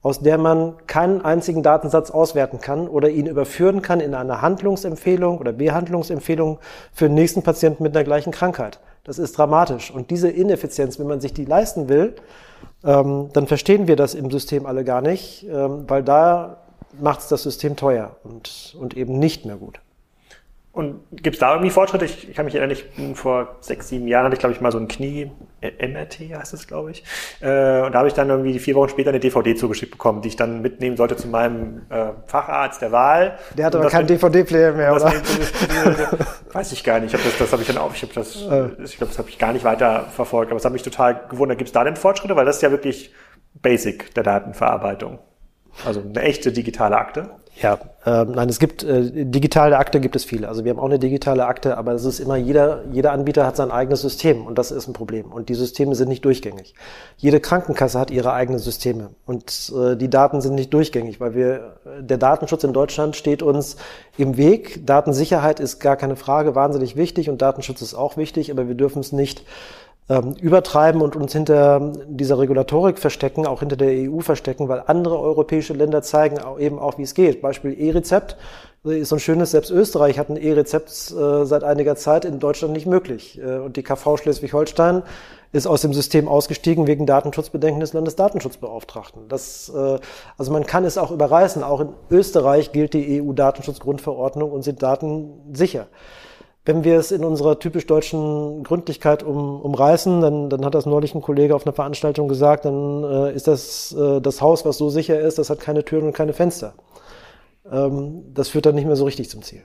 aus 0.00 0.20
der 0.20 0.38
man 0.38 0.76
keinen 0.86 1.22
einzigen 1.22 1.62
Datensatz 1.62 2.10
auswerten 2.10 2.60
kann 2.60 2.88
oder 2.88 3.10
ihn 3.10 3.26
überführen 3.26 3.82
kann 3.82 4.00
in 4.00 4.14
eine 4.14 4.42
Handlungsempfehlung 4.42 5.38
oder 5.38 5.52
Behandlungsempfehlung 5.52 6.58
für 6.92 7.06
den 7.06 7.14
nächsten 7.14 7.42
Patienten 7.42 7.82
mit 7.82 7.96
einer 7.96 8.04
gleichen 8.04 8.32
Krankheit. 8.32 8.78
Das 9.02 9.18
ist 9.18 9.36
dramatisch. 9.36 9.90
Und 9.90 10.10
diese 10.10 10.28
Ineffizienz, 10.28 10.98
wenn 10.98 11.08
man 11.08 11.20
sich 11.20 11.32
die 11.32 11.44
leisten 11.44 11.88
will, 11.88 12.14
ähm, 12.84 13.30
dann 13.32 13.46
verstehen 13.46 13.88
wir 13.88 13.96
das 13.96 14.14
im 14.14 14.30
System 14.30 14.66
alle 14.66 14.84
gar 14.84 15.00
nicht, 15.00 15.46
ähm, 15.48 15.84
weil 15.88 16.04
da 16.04 16.58
macht 17.00 17.20
es 17.20 17.28
das 17.28 17.42
System 17.42 17.74
teuer 17.74 18.16
und, 18.22 18.76
und 18.78 18.96
eben 18.96 19.18
nicht 19.18 19.46
mehr 19.46 19.56
gut. 19.56 19.80
Und 20.78 21.00
gibt 21.10 21.34
es 21.34 21.40
da 21.40 21.54
irgendwie 21.54 21.70
Fortschritte? 21.70 22.04
Ich, 22.04 22.28
ich, 22.28 22.36
kann 22.36 22.44
mich 22.44 22.54
erinnern, 22.54 22.70
ich 22.70 22.88
bin 22.92 23.16
vor 23.16 23.56
sechs, 23.58 23.88
sieben 23.88 24.06
Jahren 24.06 24.26
hatte 24.26 24.34
ich, 24.34 24.38
glaube 24.38 24.54
ich, 24.54 24.60
mal 24.60 24.70
so 24.70 24.78
ein 24.78 24.86
Knie, 24.86 25.28
äh, 25.60 25.88
MRT 25.88 26.20
heißt 26.36 26.54
es, 26.54 26.68
glaube 26.68 26.92
ich. 26.92 27.02
Äh, 27.40 27.82
und 27.82 27.90
da 27.90 27.94
habe 27.94 28.06
ich 28.06 28.14
dann 28.14 28.30
irgendwie 28.30 28.60
vier 28.60 28.76
Wochen 28.76 28.88
später 28.88 29.08
eine 29.08 29.18
DVD 29.18 29.56
zugeschickt 29.56 29.90
bekommen, 29.90 30.22
die 30.22 30.28
ich 30.28 30.36
dann 30.36 30.62
mitnehmen 30.62 30.96
sollte 30.96 31.16
zu 31.16 31.26
meinem 31.26 31.82
äh, 31.90 32.10
Facharzt 32.28 32.80
der 32.80 32.92
Wahl. 32.92 33.40
Der 33.56 33.66
hat 33.66 33.74
aber 33.74 33.88
keinen 33.88 34.06
DVD-Player 34.06 34.72
mehr, 34.72 34.94
oder? 34.94 35.12
weiß 36.52 36.70
ich 36.70 36.84
gar 36.84 37.00
nicht. 37.00 37.12
Ich 37.12 37.18
hab 37.18 37.26
das, 37.26 37.36
das 37.36 37.50
habe 37.50 37.62
ich 37.62 37.66
dann 37.66 37.78
auch, 37.78 37.92
ich 37.92 38.02
habe 38.02 38.14
das, 38.14 38.36
äh. 38.36 38.68
ich 38.84 38.98
glaube, 38.98 39.10
das 39.10 39.18
habe 39.18 39.28
ich 39.30 39.38
gar 39.40 39.52
nicht 39.52 39.64
weiter 39.64 40.04
verfolgt. 40.14 40.52
Aber 40.52 40.58
es 40.58 40.64
hat 40.64 40.72
mich 40.72 40.84
total 40.84 41.26
gewundert. 41.28 41.58
Gibt 41.58 41.70
es 41.70 41.72
da 41.72 41.82
denn 41.82 41.96
Fortschritte? 41.96 42.36
Weil 42.36 42.44
das 42.44 42.54
ist 42.54 42.62
ja 42.62 42.70
wirklich 42.70 43.12
Basic 43.54 44.14
der 44.14 44.22
Datenverarbeitung. 44.22 45.18
Also 45.84 46.00
eine 46.00 46.20
echte 46.22 46.52
digitale 46.52 46.96
Akte? 46.96 47.30
Ja, 47.60 47.80
äh, 48.04 48.24
nein, 48.24 48.48
es 48.48 48.60
gibt 48.60 48.84
äh, 48.84 49.24
digitale 49.24 49.78
Akte 49.78 49.98
gibt 49.98 50.14
es 50.14 50.24
viele. 50.24 50.46
Also 50.46 50.64
wir 50.64 50.70
haben 50.70 50.78
auch 50.78 50.84
eine 50.84 51.00
digitale 51.00 51.44
Akte, 51.44 51.76
aber 51.76 51.92
es 51.92 52.04
ist 52.04 52.20
immer 52.20 52.36
jeder 52.36 52.84
jeder 52.92 53.10
Anbieter 53.10 53.44
hat 53.44 53.56
sein 53.56 53.72
eigenes 53.72 54.00
System 54.00 54.46
und 54.46 54.58
das 54.58 54.70
ist 54.70 54.86
ein 54.86 54.92
Problem. 54.92 55.32
Und 55.32 55.48
die 55.48 55.54
Systeme 55.54 55.96
sind 55.96 56.08
nicht 56.08 56.24
durchgängig. 56.24 56.74
Jede 57.16 57.40
Krankenkasse 57.40 57.98
hat 57.98 58.12
ihre 58.12 58.32
eigenen 58.32 58.60
Systeme 58.60 59.10
und 59.26 59.72
äh, 59.76 59.96
die 59.96 60.08
Daten 60.08 60.40
sind 60.40 60.54
nicht 60.54 60.72
durchgängig, 60.72 61.18
weil 61.18 61.34
wir 61.34 61.78
der 61.98 62.18
Datenschutz 62.18 62.62
in 62.62 62.72
Deutschland 62.72 63.16
steht 63.16 63.42
uns 63.42 63.76
im 64.16 64.36
Weg. 64.36 64.86
Datensicherheit 64.86 65.58
ist 65.58 65.80
gar 65.80 65.96
keine 65.96 66.14
Frage, 66.14 66.54
wahnsinnig 66.54 66.94
wichtig 66.94 67.28
und 67.28 67.42
Datenschutz 67.42 67.82
ist 67.82 67.94
auch 67.94 68.16
wichtig, 68.16 68.52
aber 68.52 68.68
wir 68.68 68.76
dürfen 68.76 69.00
es 69.00 69.10
nicht 69.10 69.42
ähm, 70.08 70.34
übertreiben 70.40 71.02
und 71.02 71.16
uns 71.16 71.32
hinter 71.32 71.92
dieser 72.06 72.38
Regulatorik 72.38 72.98
verstecken, 72.98 73.46
auch 73.46 73.60
hinter 73.60 73.76
der 73.76 74.10
EU 74.10 74.20
verstecken, 74.20 74.68
weil 74.68 74.82
andere 74.86 75.18
europäische 75.18 75.74
Länder 75.74 76.02
zeigen 76.02 76.38
auch 76.38 76.58
eben 76.58 76.78
auch, 76.78 76.98
wie 76.98 77.02
es 77.02 77.14
geht. 77.14 77.42
Beispiel 77.42 77.78
E-Rezept 77.78 78.36
ist 78.84 79.08
so 79.10 79.16
ein 79.16 79.20
schönes, 79.20 79.50
selbst 79.50 79.70
Österreich 79.70 80.18
hat 80.18 80.30
ein 80.30 80.36
E-Rezept 80.36 80.88
äh, 81.10 81.44
seit 81.44 81.64
einiger 81.64 81.96
Zeit 81.96 82.24
in 82.24 82.38
Deutschland 82.38 82.72
nicht 82.72 82.86
möglich. 82.86 83.38
Äh, 83.38 83.58
und 83.58 83.76
die 83.76 83.82
KV 83.82 84.16
Schleswig-Holstein 84.16 85.02
ist 85.52 85.66
aus 85.66 85.80
dem 85.80 85.92
System 85.92 86.28
ausgestiegen 86.28 86.86
wegen 86.86 87.06
Datenschutzbedenken 87.06 87.80
des 87.80 87.92
Landesdatenschutzbeauftragten. 87.92 89.28
Das, 89.28 89.72
äh, 89.74 89.98
also 90.36 90.52
man 90.52 90.64
kann 90.64 90.84
es 90.84 90.96
auch 90.96 91.10
überreißen. 91.10 91.62
Auch 91.62 91.80
in 91.80 91.88
Österreich 92.10 92.72
gilt 92.72 92.94
die 92.94 93.20
EU-Datenschutzgrundverordnung 93.20 94.50
und 94.52 94.62
sind 94.62 94.82
Daten 94.82 95.32
sicher. 95.52 95.86
Wenn 96.68 96.84
wir 96.84 96.98
es 96.98 97.12
in 97.12 97.24
unserer 97.24 97.58
typisch 97.58 97.86
deutschen 97.86 98.62
Gründlichkeit 98.62 99.22
um, 99.22 99.58
umreißen, 99.62 100.20
dann, 100.20 100.50
dann 100.50 100.66
hat 100.66 100.74
das 100.74 100.84
neulich 100.84 101.14
ein 101.14 101.22
Kollege 101.22 101.54
auf 101.54 101.64
einer 101.64 101.72
Veranstaltung 101.72 102.28
gesagt, 102.28 102.66
dann 102.66 103.04
äh, 103.04 103.34
ist 103.34 103.48
das 103.48 103.96
äh, 103.98 104.20
das 104.20 104.42
Haus, 104.42 104.66
was 104.66 104.76
so 104.76 104.90
sicher 104.90 105.18
ist, 105.18 105.38
das 105.38 105.48
hat 105.48 105.60
keine 105.60 105.82
Türen 105.82 106.08
und 106.08 106.12
keine 106.12 106.34
Fenster. 106.34 106.74
Ähm, 107.72 108.34
das 108.34 108.50
führt 108.50 108.66
dann 108.66 108.74
nicht 108.74 108.84
mehr 108.84 108.96
so 108.96 109.06
richtig 109.06 109.30
zum 109.30 109.40
Ziel. 109.40 109.62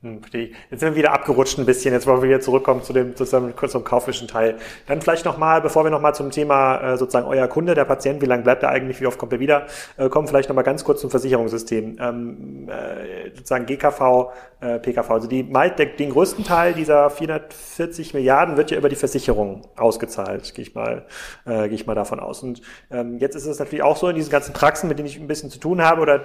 Hm, 0.00 0.20
jetzt 0.32 0.78
sind 0.78 0.92
wir 0.92 0.94
wieder 0.94 1.12
abgerutscht 1.12 1.58
ein 1.58 1.66
bisschen. 1.66 1.92
Jetzt 1.92 2.06
wollen 2.06 2.22
wir 2.22 2.28
wieder 2.28 2.40
zurückkommen 2.40 2.84
zu 2.84 2.92
dem 2.92 3.16
sozusagen 3.16 3.56
kurz 3.56 3.72
zum 3.72 3.82
kaufischen 3.82 4.28
Teil. 4.28 4.56
Dann 4.86 5.02
vielleicht 5.02 5.24
nochmal, 5.24 5.60
bevor 5.60 5.82
wir 5.82 5.90
nochmal 5.90 6.14
zum 6.14 6.30
Thema 6.30 6.92
äh, 6.92 6.96
sozusagen 6.96 7.26
euer 7.26 7.48
Kunde, 7.48 7.74
der 7.74 7.84
Patient, 7.84 8.22
wie 8.22 8.26
lange 8.26 8.44
bleibt 8.44 8.62
er 8.62 8.68
eigentlich, 8.68 9.00
wie 9.00 9.06
oft 9.06 9.18
kommt 9.18 9.32
er 9.32 9.40
wieder, 9.40 9.66
äh, 9.96 10.08
kommen 10.08 10.28
vielleicht 10.28 10.48
nochmal 10.50 10.62
ganz 10.62 10.84
kurz 10.84 11.00
zum 11.00 11.10
Versicherungssystem. 11.10 11.96
Ähm, 12.00 12.68
äh, 12.68 13.30
sozusagen 13.30 13.66
GKV, 13.66 14.30
äh, 14.60 14.78
PKV. 14.78 15.10
Also 15.10 15.26
die, 15.26 15.42
der, 15.42 15.70
den 15.70 16.10
größten 16.10 16.44
Teil 16.44 16.74
dieser 16.74 17.10
440 17.10 18.14
Milliarden 18.14 18.56
wird 18.56 18.70
ja 18.70 18.78
über 18.78 18.88
die 18.88 18.94
Versicherung 18.94 19.62
ausgezahlt, 19.74 20.54
gehe 20.54 20.62
ich 20.62 20.76
mal, 20.76 21.06
äh, 21.44 21.64
gehe 21.64 21.74
ich 21.74 21.88
mal 21.88 21.96
davon 21.96 22.20
aus. 22.20 22.44
Und 22.44 22.62
ähm, 22.92 23.18
jetzt 23.18 23.34
ist 23.34 23.46
es 23.46 23.58
natürlich 23.58 23.82
auch 23.82 23.96
so 23.96 24.08
in 24.08 24.14
diesen 24.14 24.30
ganzen 24.30 24.52
Praxen, 24.52 24.88
mit 24.88 25.00
denen 25.00 25.08
ich 25.08 25.18
ein 25.18 25.26
bisschen 25.26 25.50
zu 25.50 25.58
tun 25.58 25.82
habe, 25.82 26.00
oder 26.02 26.20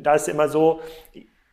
da 0.00 0.14
ist 0.14 0.22
es 0.22 0.28
immer 0.28 0.48
so, 0.48 0.80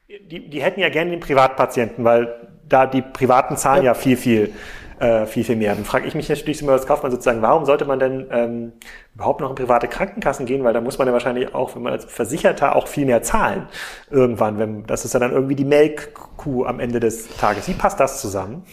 die, 0.10 0.50
die 0.50 0.62
hätten 0.62 0.80
ja 0.80 0.90
gerne 0.90 1.12
den 1.12 1.20
Privatpatienten, 1.20 2.04
weil 2.04 2.50
da 2.68 2.88
die 2.88 3.02
Privaten 3.02 3.58
zahlen 3.58 3.84
ja, 3.84 3.92
ja 3.92 3.94
viel, 3.94 4.18
viel, 4.18 4.54
äh, 5.00 5.26
viel, 5.28 5.44
viel 5.44 5.56
mehr. 5.56 5.76
Dann 5.76 5.86
frage 5.86 6.08
ich 6.08 6.16
mich 6.16 6.30
natürlich 6.30 6.62
immer 6.62 6.72
als 6.72 6.88
Kaufmann 6.88 7.12
sozusagen, 7.12 7.42
warum 7.42 7.66
sollte 7.66 7.86
man 7.86 8.00
denn 8.00 8.28
ähm, 8.32 8.72
überhaupt 9.14 9.42
noch 9.42 9.52
in 9.52 9.56
private 9.56 9.88
Krankenkassen 9.88 10.48
gehen? 10.48 10.64
Weil 10.64 10.74
da 10.74 10.82
muss 10.82 10.98
man 10.98 11.08
ja 11.08 11.14
wahrscheinlich 11.14 11.54
auch, 11.54 11.76
wenn 11.76 11.84
man 11.84 11.94
als 11.94 12.06
Versicherter 12.06 12.76
auch 12.76 12.88
viel 12.88 13.06
mehr 13.06 13.22
zahlen 13.22 13.68
irgendwann. 14.10 14.58
Wenn, 14.58 14.86
das 14.88 15.06
ist 15.06 15.14
ja 15.14 15.20
dann 15.20 15.32
irgendwie 15.32 15.56
die 15.56 15.66
Melkkuh 15.66 16.66
am 16.66 16.80
Ende 16.80 17.00
des 17.00 17.38
Tages. 17.38 17.68
Wie 17.68 17.74
passt 17.74 18.00
das 18.00 18.20
zusammen? 18.20 18.64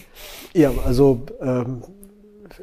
Ja, 0.55 0.71
also 0.87 1.27
ähm, 1.43 1.83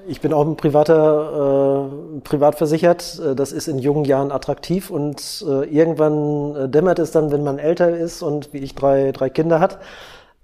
ich 0.08 0.22
bin 0.22 0.34
auch 0.34 0.46
ein 0.46 0.56
privater, 0.56 1.90
äh, 2.16 2.20
privat 2.22 2.56
versichert. 2.56 3.20
Äh, 3.20 3.36
das 3.36 3.52
ist 3.52 3.68
in 3.68 3.80
jungen 3.80 4.06
Jahren 4.06 4.32
attraktiv 4.32 4.90
und 4.90 5.46
äh, 5.48 5.66
irgendwann 5.66 6.56
äh, 6.56 6.70
dämmert 6.70 7.00
es 7.00 7.12
dann, 7.12 7.32
wenn 7.32 7.44
man 7.44 7.60
älter 7.60 7.96
ist 7.96 8.22
und 8.22 8.54
wie 8.54 8.60
ich 8.60 8.76
drei, 8.76 9.12
drei 9.12 9.30
Kinder 9.30 9.60
hat, 9.60 9.80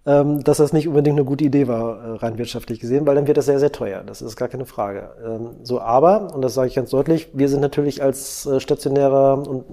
ähm, 0.05 0.43
dass 0.43 0.57
das 0.57 0.73
nicht 0.73 0.87
unbedingt 0.87 1.17
eine 1.17 1.25
gute 1.25 1.43
Idee 1.43 1.67
war, 1.67 2.03
äh, 2.03 2.11
rein 2.17 2.37
wirtschaftlich 2.37 2.79
gesehen, 2.79 3.05
weil 3.05 3.15
dann 3.15 3.27
wird 3.27 3.37
das 3.37 3.45
sehr, 3.45 3.59
sehr 3.59 3.71
teuer. 3.71 4.03
Das 4.05 4.21
ist 4.21 4.35
gar 4.35 4.47
keine 4.47 4.65
Frage. 4.65 5.09
Ähm, 5.25 5.49
so, 5.63 5.81
aber, 5.81 6.33
und 6.33 6.41
das 6.41 6.53
sage 6.53 6.67
ich 6.67 6.75
ganz 6.75 6.89
deutlich, 6.89 7.29
wir 7.33 7.49
sind 7.49 7.61
natürlich 7.61 8.01
als 8.03 8.49
stationärer 8.59 9.47
und 9.47 9.65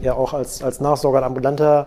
ja 0.00 0.14
auch 0.14 0.34
als, 0.34 0.62
als 0.62 0.80
Nachsorger 0.80 1.22
ambulanter 1.24 1.86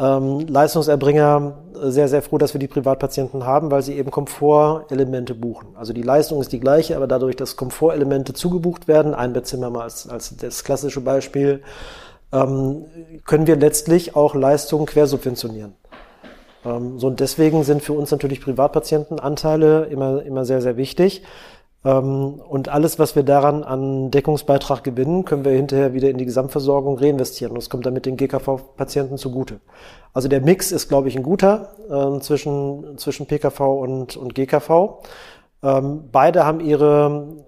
ähm, 0.00 0.46
Leistungserbringer 0.46 1.58
sehr, 1.74 2.08
sehr 2.08 2.22
froh, 2.22 2.38
dass 2.38 2.54
wir 2.54 2.58
die 2.58 2.68
Privatpatienten 2.68 3.44
haben, 3.44 3.70
weil 3.70 3.82
sie 3.82 3.96
eben 3.96 4.10
Komfortelemente 4.10 5.34
buchen. 5.34 5.68
Also 5.76 5.92
die 5.92 6.02
Leistung 6.02 6.40
ist 6.40 6.52
die 6.52 6.60
gleiche, 6.60 6.96
aber 6.96 7.06
dadurch, 7.06 7.36
dass 7.36 7.56
Komfortelemente 7.56 8.32
zugebucht 8.32 8.88
werden, 8.88 9.14
ein 9.14 9.32
Bettzimmer 9.32 9.70
mal 9.70 9.82
als, 9.82 10.08
als 10.08 10.36
das 10.36 10.64
klassische 10.64 11.00
Beispiel, 11.00 11.62
ähm, 12.32 12.86
können 13.26 13.46
wir 13.46 13.56
letztlich 13.56 14.16
auch 14.16 14.34
Leistungen 14.34 14.86
quersubventionieren. 14.86 15.74
Ähm, 16.64 16.98
so 16.98 17.08
und 17.08 17.20
deswegen 17.20 17.62
sind 17.64 17.82
für 17.82 17.92
uns 17.92 18.10
natürlich 18.10 18.40
Privatpatientenanteile 18.40 19.84
immer, 19.86 20.22
immer 20.22 20.44
sehr, 20.44 20.62
sehr 20.62 20.76
wichtig. 20.76 21.22
Ähm, 21.84 22.40
und 22.46 22.68
alles, 22.68 22.98
was 22.98 23.16
wir 23.16 23.22
daran 23.22 23.64
an 23.64 24.10
Deckungsbeitrag 24.10 24.84
gewinnen, 24.84 25.24
können 25.24 25.44
wir 25.44 25.52
hinterher 25.52 25.94
wieder 25.94 26.10
in 26.10 26.18
die 26.18 26.26
Gesamtversorgung 26.26 26.98
reinvestieren. 26.98 27.52
Und 27.52 27.58
das 27.58 27.70
kommt 27.70 27.86
damit 27.86 28.06
den 28.06 28.16
GKV-Patienten 28.16 29.16
zugute. 29.16 29.60
Also 30.12 30.28
der 30.28 30.40
Mix 30.40 30.72
ist, 30.72 30.88
glaube 30.88 31.08
ich, 31.08 31.16
ein 31.16 31.22
guter 31.22 31.72
äh, 31.88 32.20
zwischen, 32.20 32.98
zwischen 32.98 33.26
PKV 33.26 33.60
und, 33.60 34.16
und 34.16 34.34
GKV. 34.34 35.00
Ähm, 35.62 36.04
beide 36.12 36.44
haben 36.44 36.60
ihre 36.60 37.44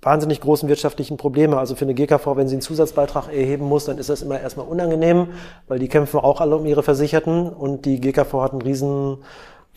wahnsinnig 0.00 0.40
großen 0.40 0.68
wirtschaftlichen 0.68 1.16
Probleme. 1.16 1.58
Also 1.58 1.74
für 1.74 1.84
eine 1.84 1.94
GKV, 1.94 2.36
wenn 2.36 2.48
sie 2.48 2.54
einen 2.54 2.62
Zusatzbeitrag 2.62 3.28
erheben 3.28 3.66
muss, 3.66 3.84
dann 3.84 3.98
ist 3.98 4.08
das 4.08 4.22
immer 4.22 4.40
erstmal 4.40 4.66
unangenehm, 4.66 5.28
weil 5.68 5.78
die 5.78 5.88
kämpfen 5.88 6.20
auch 6.20 6.40
alle 6.40 6.56
um 6.56 6.64
ihre 6.64 6.82
Versicherten 6.82 7.48
und 7.48 7.84
die 7.84 8.00
GKV 8.00 8.32
hat 8.34 8.52
einen 8.52 8.62
riesen 8.62 9.18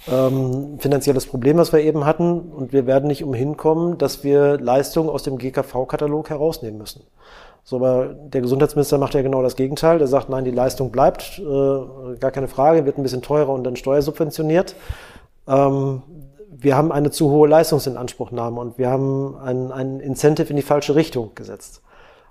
ähm, 0.07 0.79
finanzielles 0.79 1.25
Problem, 1.25 1.57
was 1.57 1.73
wir 1.73 1.79
eben 1.79 2.05
hatten. 2.05 2.39
Und 2.39 2.73
wir 2.73 2.85
werden 2.85 3.07
nicht 3.07 3.23
umhin 3.23 3.57
kommen, 3.57 3.97
dass 3.97 4.23
wir 4.23 4.59
Leistungen 4.59 5.09
aus 5.09 5.23
dem 5.23 5.37
GKV-Katalog 5.37 6.29
herausnehmen 6.29 6.77
müssen. 6.77 7.03
So, 7.63 7.77
aber 7.77 8.13
der 8.13 8.41
Gesundheitsminister 8.41 8.97
macht 8.97 9.13
ja 9.13 9.21
genau 9.21 9.41
das 9.41 9.55
Gegenteil. 9.55 9.97
Der 9.97 10.07
sagt, 10.07 10.29
nein, 10.29 10.45
die 10.45 10.51
Leistung 10.51 10.91
bleibt, 10.91 11.39
äh, 11.39 12.15
gar 12.19 12.31
keine 12.31 12.47
Frage, 12.47 12.85
wird 12.85 12.97
ein 12.97 13.03
bisschen 13.03 13.21
teurer 13.21 13.49
und 13.49 13.65
dann 13.65 13.75
steuersubventioniert. 13.75 14.75
Ähm, 15.47 16.01
wir 16.49 16.77
haben 16.77 16.91
eine 16.91 17.11
zu 17.11 17.29
hohe 17.29 17.47
Leistungsinanspruchnahme 17.47 18.59
und 18.59 18.77
wir 18.77 18.89
haben 18.89 19.35
ein, 19.37 19.71
ein 19.71 19.99
Incentive 19.99 20.49
in 20.49 20.55
die 20.55 20.61
falsche 20.61 20.95
Richtung 20.95 21.31
gesetzt. 21.35 21.81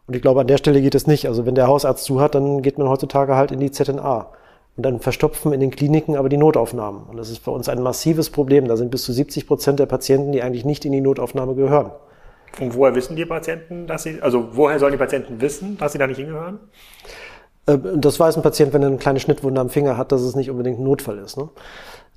Und 0.06 0.14
ich 0.14 0.22
glaube, 0.22 0.40
an 0.40 0.46
der 0.46 0.56
Stelle 0.56 0.80
geht 0.80 0.94
es 0.94 1.06
nicht. 1.06 1.26
Also 1.26 1.46
wenn 1.46 1.54
der 1.54 1.66
Hausarzt 1.66 2.04
zu 2.04 2.20
hat, 2.20 2.34
dann 2.34 2.62
geht 2.62 2.78
man 2.78 2.88
heutzutage 2.88 3.36
halt 3.36 3.50
in 3.50 3.60
die 3.60 3.70
ZNA. 3.70 4.28
Und 4.76 4.84
dann 4.84 5.00
verstopfen 5.00 5.52
in 5.52 5.60
den 5.60 5.70
Kliniken 5.70 6.16
aber 6.16 6.28
die 6.28 6.36
Notaufnahmen. 6.36 7.04
Und 7.04 7.16
das 7.16 7.30
ist 7.30 7.44
bei 7.44 7.52
uns 7.52 7.68
ein 7.68 7.82
massives 7.82 8.30
Problem. 8.30 8.68
Da 8.68 8.76
sind 8.76 8.90
bis 8.90 9.04
zu 9.04 9.12
70 9.12 9.46
Prozent 9.46 9.80
der 9.80 9.86
Patienten, 9.86 10.32
die 10.32 10.42
eigentlich 10.42 10.64
nicht 10.64 10.84
in 10.84 10.92
die 10.92 11.00
Notaufnahme 11.00 11.54
gehören. 11.54 11.92
Und 12.60 12.74
woher 12.74 12.94
wissen 12.94 13.16
die 13.16 13.24
Patienten, 13.24 13.86
dass 13.86 14.02
sie, 14.02 14.20
also 14.20 14.48
woher 14.52 14.78
sollen 14.78 14.92
die 14.92 14.98
Patienten 14.98 15.40
wissen, 15.40 15.78
dass 15.78 15.92
sie 15.92 15.98
da 15.98 16.06
nicht 16.06 16.18
hingehören? 16.18 16.58
Äh, 17.66 17.78
das 17.96 18.20
weiß 18.20 18.36
ein 18.36 18.42
Patient, 18.42 18.72
wenn 18.72 18.82
er 18.82 18.88
eine 18.88 18.98
kleine 18.98 19.20
Schnittwunde 19.20 19.60
am 19.60 19.70
Finger 19.70 19.96
hat, 19.96 20.12
dass 20.12 20.22
es 20.22 20.36
nicht 20.36 20.50
unbedingt 20.50 20.78
ein 20.78 20.84
Notfall 20.84 21.18
ist. 21.18 21.36
Ne? 21.36 21.48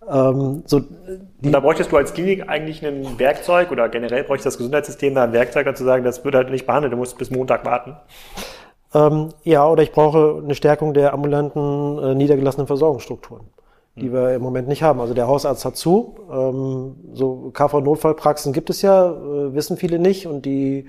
Ähm, 0.09 0.63
so, 0.65 0.77
und 0.77 1.51
da 1.51 1.59
bräuchtest 1.59 1.91
du 1.91 1.97
als 1.97 2.13
Klinik 2.13 2.47
eigentlich 2.47 2.85
ein 2.85 3.19
Werkzeug 3.19 3.71
oder 3.71 3.89
generell 3.89 4.23
bräuchte 4.23 4.45
das 4.45 4.57
Gesundheitssystem 4.57 5.13
da 5.13 5.23
ein 5.23 5.33
Werkzeug, 5.33 5.67
um 5.67 5.75
zu 5.75 5.83
sagen, 5.83 6.03
das 6.03 6.23
wird 6.23 6.35
halt 6.35 6.49
nicht 6.49 6.65
behandelt, 6.65 6.93
du 6.93 6.97
musst 6.97 7.17
bis 7.17 7.31
Montag 7.31 7.65
warten. 7.65 7.95
Ähm, 8.93 9.29
ja, 9.43 9.67
oder 9.67 9.83
ich 9.83 9.91
brauche 9.91 10.41
eine 10.43 10.55
Stärkung 10.55 10.93
der 10.93 11.13
ambulanten 11.13 11.99
äh, 11.99 12.15
niedergelassenen 12.15 12.67
Versorgungsstrukturen, 12.67 13.45
die 13.95 14.09
mhm. 14.09 14.13
wir 14.13 14.35
im 14.35 14.41
Moment 14.41 14.67
nicht 14.67 14.81
haben. 14.81 14.99
Also 14.99 15.13
der 15.13 15.27
Hausarzt 15.27 15.63
hat 15.65 15.75
zu. 15.75 16.15
Ähm, 16.31 16.95
so 17.13 17.51
KV-Notfallpraxen 17.53 18.51
gibt 18.51 18.69
es 18.69 18.81
ja, 18.81 19.11
äh, 19.11 19.53
wissen 19.53 19.77
viele 19.77 19.99
nicht 19.99 20.25
und 20.25 20.45
die 20.45 20.87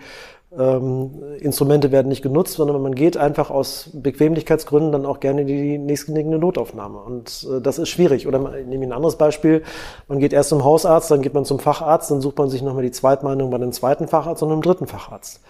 ähm, 0.58 1.10
Instrumente 1.38 1.92
werden 1.92 2.08
nicht 2.08 2.22
genutzt, 2.22 2.54
sondern 2.54 2.80
man 2.82 2.94
geht 2.94 3.16
einfach 3.16 3.50
aus 3.50 3.90
Bequemlichkeitsgründen 3.92 4.90
dann 4.92 5.06
auch 5.06 5.20
gerne 5.20 5.42
in 5.42 5.46
die 5.46 5.78
nächstgelegene 5.78 6.38
Notaufnahme. 6.38 6.98
Und 6.98 7.46
äh, 7.50 7.60
das 7.60 7.78
ist 7.78 7.90
schwierig. 7.90 8.26
Oder 8.26 8.58
ich 8.58 8.66
nehme 8.66 8.84
ein 8.84 8.92
anderes 8.92 9.16
Beispiel. 9.16 9.62
Man 10.08 10.18
geht 10.18 10.32
erst 10.32 10.48
zum 10.48 10.64
Hausarzt, 10.64 11.10
dann 11.10 11.22
geht 11.22 11.34
man 11.34 11.44
zum 11.44 11.60
Facharzt, 11.60 12.10
dann 12.10 12.20
sucht 12.20 12.38
man 12.38 12.48
sich 12.48 12.62
nochmal 12.62 12.82
die 12.82 12.90
Zweitmeinung 12.90 13.50
bei 13.50 13.56
einem 13.56 13.72
zweiten 13.72 14.08
Facharzt 14.08 14.42
und 14.42 14.50
einem 14.50 14.62
dritten 14.62 14.86
Facharzt. 14.86 15.40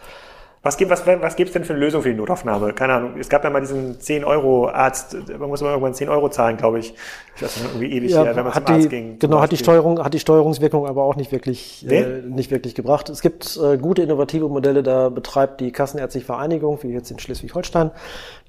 Was 0.62 0.76
gibt 0.76 0.90
was, 0.90 1.06
was 1.06 1.36
gibt's 1.36 1.54
denn 1.54 1.64
für 1.64 1.72
eine 1.72 1.80
Lösung 1.80 2.02
für 2.02 2.10
die 2.10 2.14
Notaufnahme? 2.14 2.74
Keine 2.74 2.92
Ahnung. 2.92 3.12
Es 3.18 3.30
gab 3.30 3.42
ja 3.44 3.48
mal 3.48 3.60
diesen 3.60 3.96
10-Euro-Arzt, 3.96 5.16
man 5.38 5.48
muss 5.48 5.62
mal 5.62 5.70
irgendwann 5.70 5.94
10 5.94 6.10
Euro 6.10 6.28
zahlen, 6.28 6.58
glaube 6.58 6.80
ich. 6.80 6.92
Ich 7.34 7.42
weiß 7.42 7.56
nicht, 7.56 7.66
irgendwie 7.70 7.96
ewig 7.96 8.10
ja, 8.10 8.24
her, 8.24 8.36
wenn 8.36 8.44
man 8.44 8.52
zum 8.52 8.64
die, 8.66 8.72
Arzt 8.72 8.90
ging. 8.90 9.18
Genau, 9.18 9.40
hat 9.40 9.52
die 9.52 9.56
Steuerung, 9.56 10.04
hat 10.04 10.12
die 10.12 10.18
Steuerungswirkung 10.18 10.86
aber 10.86 11.04
auch 11.04 11.16
nicht 11.16 11.32
wirklich, 11.32 11.82
nee? 11.88 12.00
äh, 12.00 12.22
nicht 12.22 12.50
wirklich 12.50 12.74
gebracht. 12.74 13.08
Es 13.08 13.22
gibt 13.22 13.58
äh, 13.62 13.78
gute 13.78 14.02
innovative 14.02 14.50
Modelle, 14.50 14.82
da 14.82 15.08
betreibt 15.08 15.62
die 15.62 15.72
Kassenärztliche 15.72 16.26
Vereinigung, 16.26 16.78
wie 16.82 16.88
jetzt 16.88 17.10
in 17.10 17.18
Schleswig-Holstein. 17.18 17.90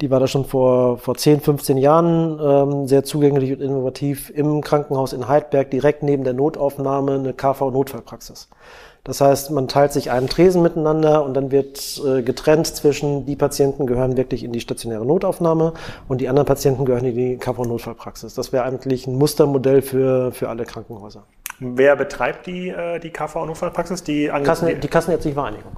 Die 0.01 0.11
war 0.11 0.19
da 0.19 0.27
schon 0.27 0.43
vor, 0.43 0.97
vor 0.97 1.15
10, 1.15 1.39
15 1.39 1.77
Jahren 1.77 2.39
ähm, 2.43 2.87
sehr 2.89 3.05
zugänglich 3.05 3.53
und 3.53 3.61
innovativ 3.61 4.29
im 4.35 4.59
Krankenhaus 4.59 5.13
in 5.13 5.29
Heidberg, 5.29 5.71
direkt 5.71 6.03
neben 6.03 6.25
der 6.25 6.33
Notaufnahme, 6.33 7.13
eine 7.13 7.33
KV-Notfallpraxis. 7.33 8.49
Das 9.03 9.19
heißt, 9.19 9.49
man 9.49 9.67
teilt 9.67 9.93
sich 9.93 10.11
einen 10.11 10.27
Tresen 10.27 10.61
miteinander 10.61 11.23
und 11.23 11.33
dann 11.33 11.51
wird 11.51 11.99
äh, 12.05 12.21
getrennt 12.21 12.67
zwischen 12.67 13.25
die 13.25 13.35
Patienten 13.35 13.87
gehören 13.87 14.15
wirklich 14.15 14.43
in 14.43 14.51
die 14.51 14.59
stationäre 14.59 15.05
Notaufnahme 15.05 15.73
und 16.07 16.21
die 16.21 16.29
anderen 16.29 16.45
Patienten 16.45 16.85
gehören 16.85 17.05
in 17.05 17.15
die 17.15 17.37
KV-Notfallpraxis. 17.37 18.35
Das 18.35 18.53
wäre 18.53 18.63
eigentlich 18.63 19.07
ein 19.07 19.15
Mustermodell 19.17 19.81
für, 19.81 20.31
für 20.31 20.49
alle 20.49 20.65
Krankenhäuser. 20.65 21.23
Wer 21.59 21.95
betreibt 21.95 22.45
die, 22.45 22.69
äh, 22.69 22.99
die 22.99 23.09
KV-Notfallpraxis? 23.09 24.03
Die, 24.03 24.27
Kassen, 24.27 24.79
die 24.79 24.87
Kassenärztliche 24.87 25.33
Vereinigung. 25.33 25.73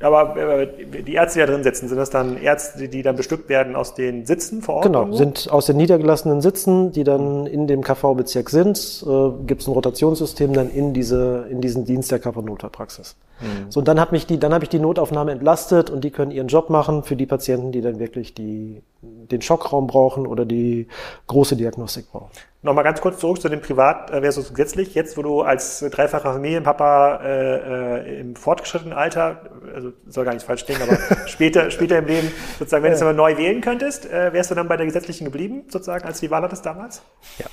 Aber 0.00 0.66
die 0.66 1.14
Ärzte, 1.14 1.38
die 1.38 1.46
da 1.46 1.52
drin 1.52 1.62
sitzen, 1.62 1.88
sind 1.88 1.96
das 1.96 2.10
dann 2.10 2.36
Ärzte, 2.36 2.88
die 2.88 3.02
dann 3.02 3.14
bestückt 3.14 3.48
werden 3.48 3.76
aus 3.76 3.94
den 3.94 4.26
Sitzen 4.26 4.60
vor 4.60 4.76
Ort? 4.76 4.84
Genau, 4.84 5.00
irgendwo? 5.00 5.16
sind 5.16 5.48
aus 5.50 5.66
den 5.66 5.76
niedergelassenen 5.76 6.40
Sitzen, 6.40 6.90
die 6.90 7.04
dann 7.04 7.46
in 7.46 7.68
dem 7.68 7.82
KV-Bezirk 7.82 8.50
sind, 8.50 9.04
äh, 9.06 9.30
gibt 9.46 9.62
es 9.62 9.68
ein 9.68 9.72
Rotationssystem 9.72 10.52
dann 10.52 10.68
in 10.68 10.92
diese 10.92 11.46
in 11.48 11.60
diesen 11.60 11.84
Dienst 11.84 12.10
der 12.10 12.18
KV-Notfallpraxis. 12.18 13.16
Mhm. 13.40 13.70
So 13.70 13.80
und 13.80 13.88
dann 13.88 14.00
hat 14.00 14.10
mich 14.10 14.26
die, 14.26 14.38
dann 14.38 14.52
habe 14.52 14.64
ich 14.64 14.68
die 14.68 14.80
Notaufnahme 14.80 15.30
entlastet 15.30 15.90
und 15.90 16.02
die 16.02 16.10
können 16.10 16.32
ihren 16.32 16.48
Job 16.48 16.70
machen 16.70 17.04
für 17.04 17.14
die 17.14 17.26
Patienten, 17.26 17.70
die 17.70 17.80
dann 17.80 17.98
wirklich 18.00 18.34
die 18.34 18.82
den 19.00 19.42
Schockraum 19.42 19.86
brauchen 19.86 20.26
oder 20.26 20.44
die 20.44 20.88
große 21.28 21.56
Diagnostik 21.56 22.10
brauchen. 22.10 22.30
Nochmal 22.64 22.82
ganz 22.82 23.02
kurz 23.02 23.18
zurück 23.18 23.42
zu 23.42 23.50
dem 23.50 23.60
Privat 23.60 24.08
versus 24.08 24.48
gesetzlich. 24.48 24.94
Jetzt, 24.94 25.18
wo 25.18 25.22
du 25.22 25.42
als 25.42 25.80
dreifacher 25.80 26.32
Familienpapa 26.32 27.16
äh, 27.22 27.98
äh, 27.98 28.20
im 28.20 28.36
fortgeschrittenen 28.36 28.94
Alter, 28.94 29.42
also 29.74 29.92
soll 30.06 30.24
gar 30.24 30.32
nicht 30.32 30.46
falsch 30.46 30.62
stehen, 30.62 30.80
aber 30.80 30.96
später, 31.26 31.70
später 31.70 31.98
im 31.98 32.06
Leben, 32.06 32.32
sozusagen, 32.58 32.82
wenn 32.82 32.92
du 32.92 32.96
es 32.96 33.02
aber 33.02 33.12
neu 33.12 33.36
wählen 33.36 33.60
könntest, 33.60 34.10
äh, 34.10 34.32
wärst 34.32 34.50
du 34.50 34.54
dann 34.54 34.66
bei 34.66 34.78
der 34.78 34.86
gesetzlichen 34.86 35.26
geblieben, 35.26 35.64
sozusagen, 35.68 36.06
als 36.06 36.20
du 36.20 36.26
die 36.26 36.30
Wahl 36.30 36.40
hattest 36.40 36.64
damals? 36.64 37.02
Ja. 37.38 37.46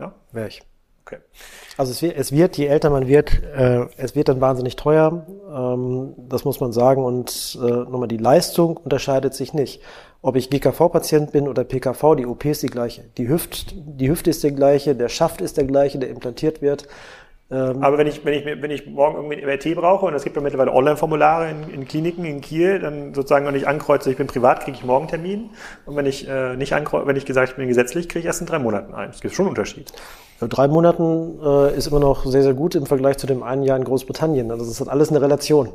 Ja? 0.00 0.12
Wäre 0.32 0.48
ich. 0.48 0.62
Okay. 1.06 1.18
Also 1.76 1.92
es 1.92 2.02
wird, 2.02 2.16
es 2.16 2.32
wird, 2.32 2.58
je 2.58 2.66
älter 2.66 2.90
man 2.90 3.06
wird, 3.06 3.40
äh, 3.54 3.86
es 3.96 4.16
wird 4.16 4.28
dann 4.28 4.40
wahnsinnig 4.40 4.74
teuer. 4.74 5.24
Ähm, 5.54 6.14
das 6.16 6.44
muss 6.44 6.58
man 6.58 6.72
sagen. 6.72 7.04
Und 7.04 7.58
äh, 7.60 7.64
nochmal, 7.64 8.08
die 8.08 8.18
Leistung 8.18 8.76
unterscheidet 8.76 9.34
sich 9.34 9.52
nicht. 9.54 9.82
Ob 10.24 10.36
ich 10.36 10.50
GKV-Patient 10.50 11.32
bin 11.32 11.48
oder 11.48 11.64
PKV, 11.64 12.14
die 12.14 12.26
OP 12.26 12.44
ist 12.44 12.62
die 12.62 12.68
gleiche. 12.68 13.02
Die, 13.18 13.28
Hüft, 13.28 13.74
die 13.74 14.08
Hüfte 14.08 14.30
ist 14.30 14.44
die 14.44 14.54
gleiche, 14.54 14.94
der 14.94 15.08
Schaft 15.08 15.40
ist 15.40 15.56
der 15.56 15.64
gleiche, 15.64 15.98
der 15.98 16.10
implantiert 16.10 16.62
wird. 16.62 16.86
Ähm, 17.50 17.82
Aber 17.82 17.98
wenn 17.98 18.06
ich, 18.06 18.24
wenn, 18.24 18.34
ich, 18.34 18.44
wenn 18.46 18.70
ich 18.70 18.86
morgen 18.86 19.16
irgendwie 19.16 19.36
ein 19.36 19.44
MRT 19.44 19.74
brauche, 19.74 20.06
und 20.06 20.14
es 20.14 20.22
gibt 20.22 20.36
ja 20.36 20.42
mittlerweile 20.42 20.72
Online-Formulare 20.72 21.50
in, 21.50 21.74
in, 21.74 21.88
Kliniken 21.88 22.24
in 22.24 22.40
Kiel, 22.40 22.78
dann 22.78 23.12
sozusagen, 23.14 23.46
wenn 23.46 23.56
ich 23.56 23.66
ankreuze, 23.66 24.12
ich 24.12 24.16
bin 24.16 24.28
privat, 24.28 24.60
kriege 24.60 24.76
ich 24.76 24.84
morgen 24.84 25.08
einen 25.08 25.10
Termin. 25.10 25.50
Und 25.86 25.96
wenn 25.96 26.06
ich 26.06 26.28
äh, 26.28 26.54
nicht 26.54 26.72
ankreuze, 26.72 27.08
wenn 27.08 27.16
ich 27.16 27.26
gesagt, 27.26 27.50
ich 27.50 27.56
bin 27.56 27.66
gesetzlich, 27.66 28.08
kriege 28.08 28.20
ich 28.20 28.26
erst 28.26 28.40
in 28.40 28.46
drei 28.46 28.60
Monaten 28.60 28.94
ein. 28.94 29.10
Es 29.10 29.20
gibt 29.20 29.34
schon 29.34 29.46
einen 29.46 29.50
Unterschied. 29.50 29.92
Ja, 30.40 30.46
drei 30.46 30.68
Monaten 30.68 31.40
äh, 31.44 31.76
ist 31.76 31.88
immer 31.88 32.00
noch 32.00 32.24
sehr, 32.26 32.44
sehr 32.44 32.54
gut 32.54 32.76
im 32.76 32.86
Vergleich 32.86 33.18
zu 33.18 33.26
dem 33.26 33.42
einen 33.42 33.64
Jahr 33.64 33.76
in 33.76 33.84
Großbritannien. 33.84 34.52
Also 34.52 34.64
das 34.64 34.80
hat 34.80 34.88
alles 34.88 35.10
eine 35.10 35.20
Relation. 35.20 35.70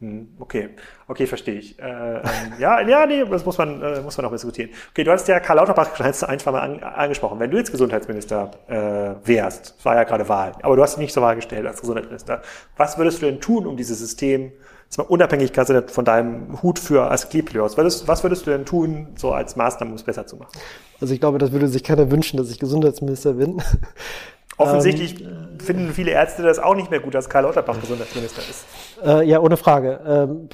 Hm, 0.00 0.28
okay, 0.38 0.70
okay, 1.08 1.26
verstehe 1.26 1.56
ich. 1.56 1.76
Äh, 1.78 1.82
ähm, 1.82 2.22
ja, 2.60 2.80
ja, 2.88 3.04
nee, 3.04 3.24
das 3.24 3.44
muss 3.44 3.58
man, 3.58 3.82
äh, 3.82 4.00
muss 4.00 4.16
man 4.16 4.26
auch 4.26 4.30
diskutieren. 4.30 4.70
Okay, 4.90 5.02
du 5.02 5.10
hast 5.10 5.26
ja 5.26 5.40
Karl 5.40 5.56
Lauterbach 5.56 5.98
einfach 5.98 6.52
mal 6.52 6.60
an, 6.60 6.82
angesprochen. 6.82 7.40
Wenn 7.40 7.50
du 7.50 7.56
jetzt 7.56 7.72
Gesundheitsminister 7.72 8.50
äh, 8.68 9.26
wärst, 9.26 9.74
war 9.84 9.96
ja 9.96 10.04
gerade 10.04 10.28
Wahl, 10.28 10.52
aber 10.62 10.76
du 10.76 10.82
hast 10.82 10.92
dich 10.92 11.00
nicht 11.00 11.12
zur 11.12 11.24
Wahl 11.24 11.34
gestellt 11.34 11.66
als 11.66 11.80
Gesundheitsminister, 11.80 12.42
was 12.76 12.96
würdest 12.96 13.22
du 13.22 13.26
denn 13.26 13.40
tun, 13.40 13.66
um 13.66 13.76
dieses 13.76 13.98
System, 13.98 14.52
jetzt 14.84 14.98
mal 14.98 15.04
unabhängig 15.04 15.52
von 15.88 16.04
deinem 16.04 16.62
Hut 16.62 16.78
für 16.78 17.10
Asklepios, 17.10 17.76
was, 17.76 18.06
was 18.06 18.22
würdest 18.22 18.46
du 18.46 18.52
denn 18.52 18.64
tun, 18.64 19.08
so 19.16 19.32
als 19.32 19.56
Maßnahme, 19.56 19.90
um 19.90 19.96
es 19.96 20.04
besser 20.04 20.28
zu 20.28 20.36
machen? 20.36 20.52
Also 21.00 21.12
ich 21.12 21.18
glaube, 21.18 21.38
das 21.38 21.50
würde 21.50 21.66
sich 21.66 21.82
keiner 21.82 22.08
wünschen, 22.12 22.36
dass 22.36 22.50
ich 22.50 22.60
Gesundheitsminister 22.60 23.32
bin. 23.32 23.60
Offensichtlich 24.58 25.20
ähm, 25.20 25.58
finden 25.58 25.92
viele 25.92 26.10
Ärzte 26.10 26.42
das 26.42 26.58
auch 26.58 26.74
nicht 26.74 26.90
mehr 26.90 27.00
gut, 27.00 27.14
dass 27.14 27.30
Karl 27.30 27.44
Lauterbach 27.44 27.80
Gesundheitsminister 27.80 28.42
ist. 28.42 28.66
Äh, 29.04 29.24
ja, 29.26 29.40
ohne 29.40 29.56
Frage. 29.56 30.00
Ähm, 30.06 30.48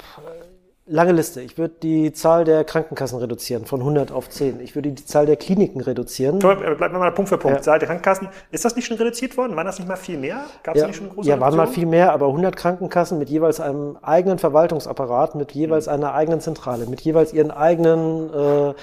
lange 0.87 1.11
Liste. 1.13 1.41
Ich 1.41 1.57
würde 1.57 1.73
die 1.81 2.13
Zahl 2.13 2.45
der 2.45 2.63
Krankenkassen 2.63 3.17
reduzieren 3.17 3.65
von 3.65 3.79
100 3.79 4.11
auf 4.11 4.29
10. 4.29 4.59
Ich 4.59 4.75
würde 4.75 4.91
die 4.91 5.05
Zahl 5.05 5.25
der 5.25 5.35
Kliniken 5.35 5.81
reduzieren. 5.81 6.39
Bleiben 6.39 6.79
wir 6.79 6.89
mal 6.89 7.11
Punkt 7.11 7.29
für 7.29 7.37
Punkt. 7.37 7.57
Ja. 7.57 7.63
Zahl 7.63 7.79
der 7.79 7.87
Krankenkassen. 7.87 8.29
Ist 8.51 8.65
das 8.65 8.75
nicht 8.75 8.85
schon 8.85 8.97
reduziert 8.97 9.35
worden? 9.37 9.55
Waren 9.55 9.65
das 9.65 9.79
nicht 9.79 9.87
mal 9.87 9.95
viel 9.95 10.17
mehr? 10.17 10.45
Gab 10.63 10.75
es 10.75 10.81
ja, 10.81 10.87
nicht 10.87 10.97
schon 10.97 11.09
große 11.09 11.27
Ja, 11.27 11.39
waren 11.39 11.55
mal 11.55 11.67
viel 11.67 11.87
mehr, 11.87 12.13
aber 12.13 12.27
100 12.27 12.55
Krankenkassen 12.55 13.17
mit 13.17 13.29
jeweils 13.29 13.59
einem 13.59 13.97
eigenen 14.01 14.37
Verwaltungsapparat, 14.37 15.35
mit 15.35 15.51
jeweils 15.53 15.87
mhm. 15.87 15.93
einer 15.93 16.13
eigenen 16.13 16.41
Zentrale, 16.41 16.85
mit 16.85 17.01
jeweils 17.01 17.33
ihren 17.33 17.51
eigenen 17.51 18.29
äh, 18.31 18.73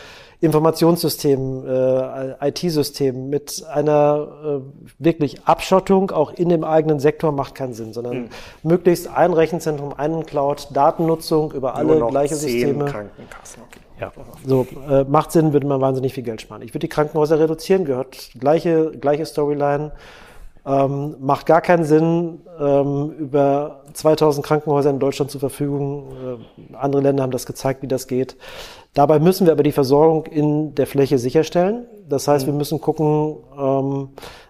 Informationssystem, 0.43 1.64
äh, 1.66 2.49
IT-System 2.49 3.30
mit 3.30 3.64
einer 3.72 4.26
äh, 4.45 4.61
wirklich 4.99 5.45
Abschottung 5.45 6.11
auch 6.11 6.32
in 6.32 6.49
dem 6.49 6.64
eigenen 6.64 6.99
Sektor 6.99 7.30
macht 7.30 7.55
keinen 7.55 7.74
Sinn, 7.74 7.93
sondern 7.93 8.22
mhm. 8.22 8.28
möglichst 8.64 9.07
ein 9.09 9.32
Rechenzentrum, 9.32 9.95
einen 9.97 10.26
Cloud, 10.26 10.68
Datennutzung 10.72 11.53
über 11.53 11.76
alle 11.76 12.05
gleiche 12.09 12.34
Systeme. 12.34 12.86
Krankenkassen, 12.86 13.62
okay. 13.62 13.78
Ja, 14.01 14.11
so 14.45 14.66
äh, 14.90 15.05
macht 15.05 15.30
Sinn, 15.30 15.53
würde 15.53 15.66
man 15.68 15.80
wahnsinnig 15.80 16.12
viel 16.12 16.24
Geld 16.24 16.40
sparen. 16.40 16.62
Ich 16.62 16.70
würde 16.70 16.80
die 16.80 16.88
Krankenhäuser 16.88 17.38
reduzieren, 17.38 17.84
gehört 17.84 18.30
gleiche 18.36 18.90
gleiche 18.99 19.24
Storyline. 19.24 19.93
Ähm, 20.64 21.16
macht 21.20 21.47
gar 21.47 21.61
keinen 21.61 21.84
Sinn, 21.84 22.40
ähm, 22.61 23.11
über 23.18 23.82
2000 23.95 24.47
Krankenhäuser 24.47 24.90
in 24.90 25.01
Deutschland 25.01 25.30
zur 25.30 25.40
Verfügung. 25.40 26.12
Äh, 26.70 26.76
andere 26.76 27.03
Länder 27.03 27.24
haben 27.24 27.32
das 27.32 27.47
gezeigt, 27.47 27.82
wie 27.82 27.88
das 27.88 28.07
geht. 28.07 28.36
Dabei 28.95 29.18
müssen 29.18 29.47
wir 29.47 29.53
aber 29.53 29.62
die 29.62 29.72
Versorgung 29.72 30.26
in 30.26 30.74
der 30.74 30.86
Fläche 30.86 31.18
sicherstellen. 31.18 31.86
Das 32.09 32.28
heißt, 32.28 32.47
wir 32.47 32.53
mhm. 32.53 32.59
müssen 32.59 32.80
gucken, 32.80 33.36
ähm, 33.59 34.09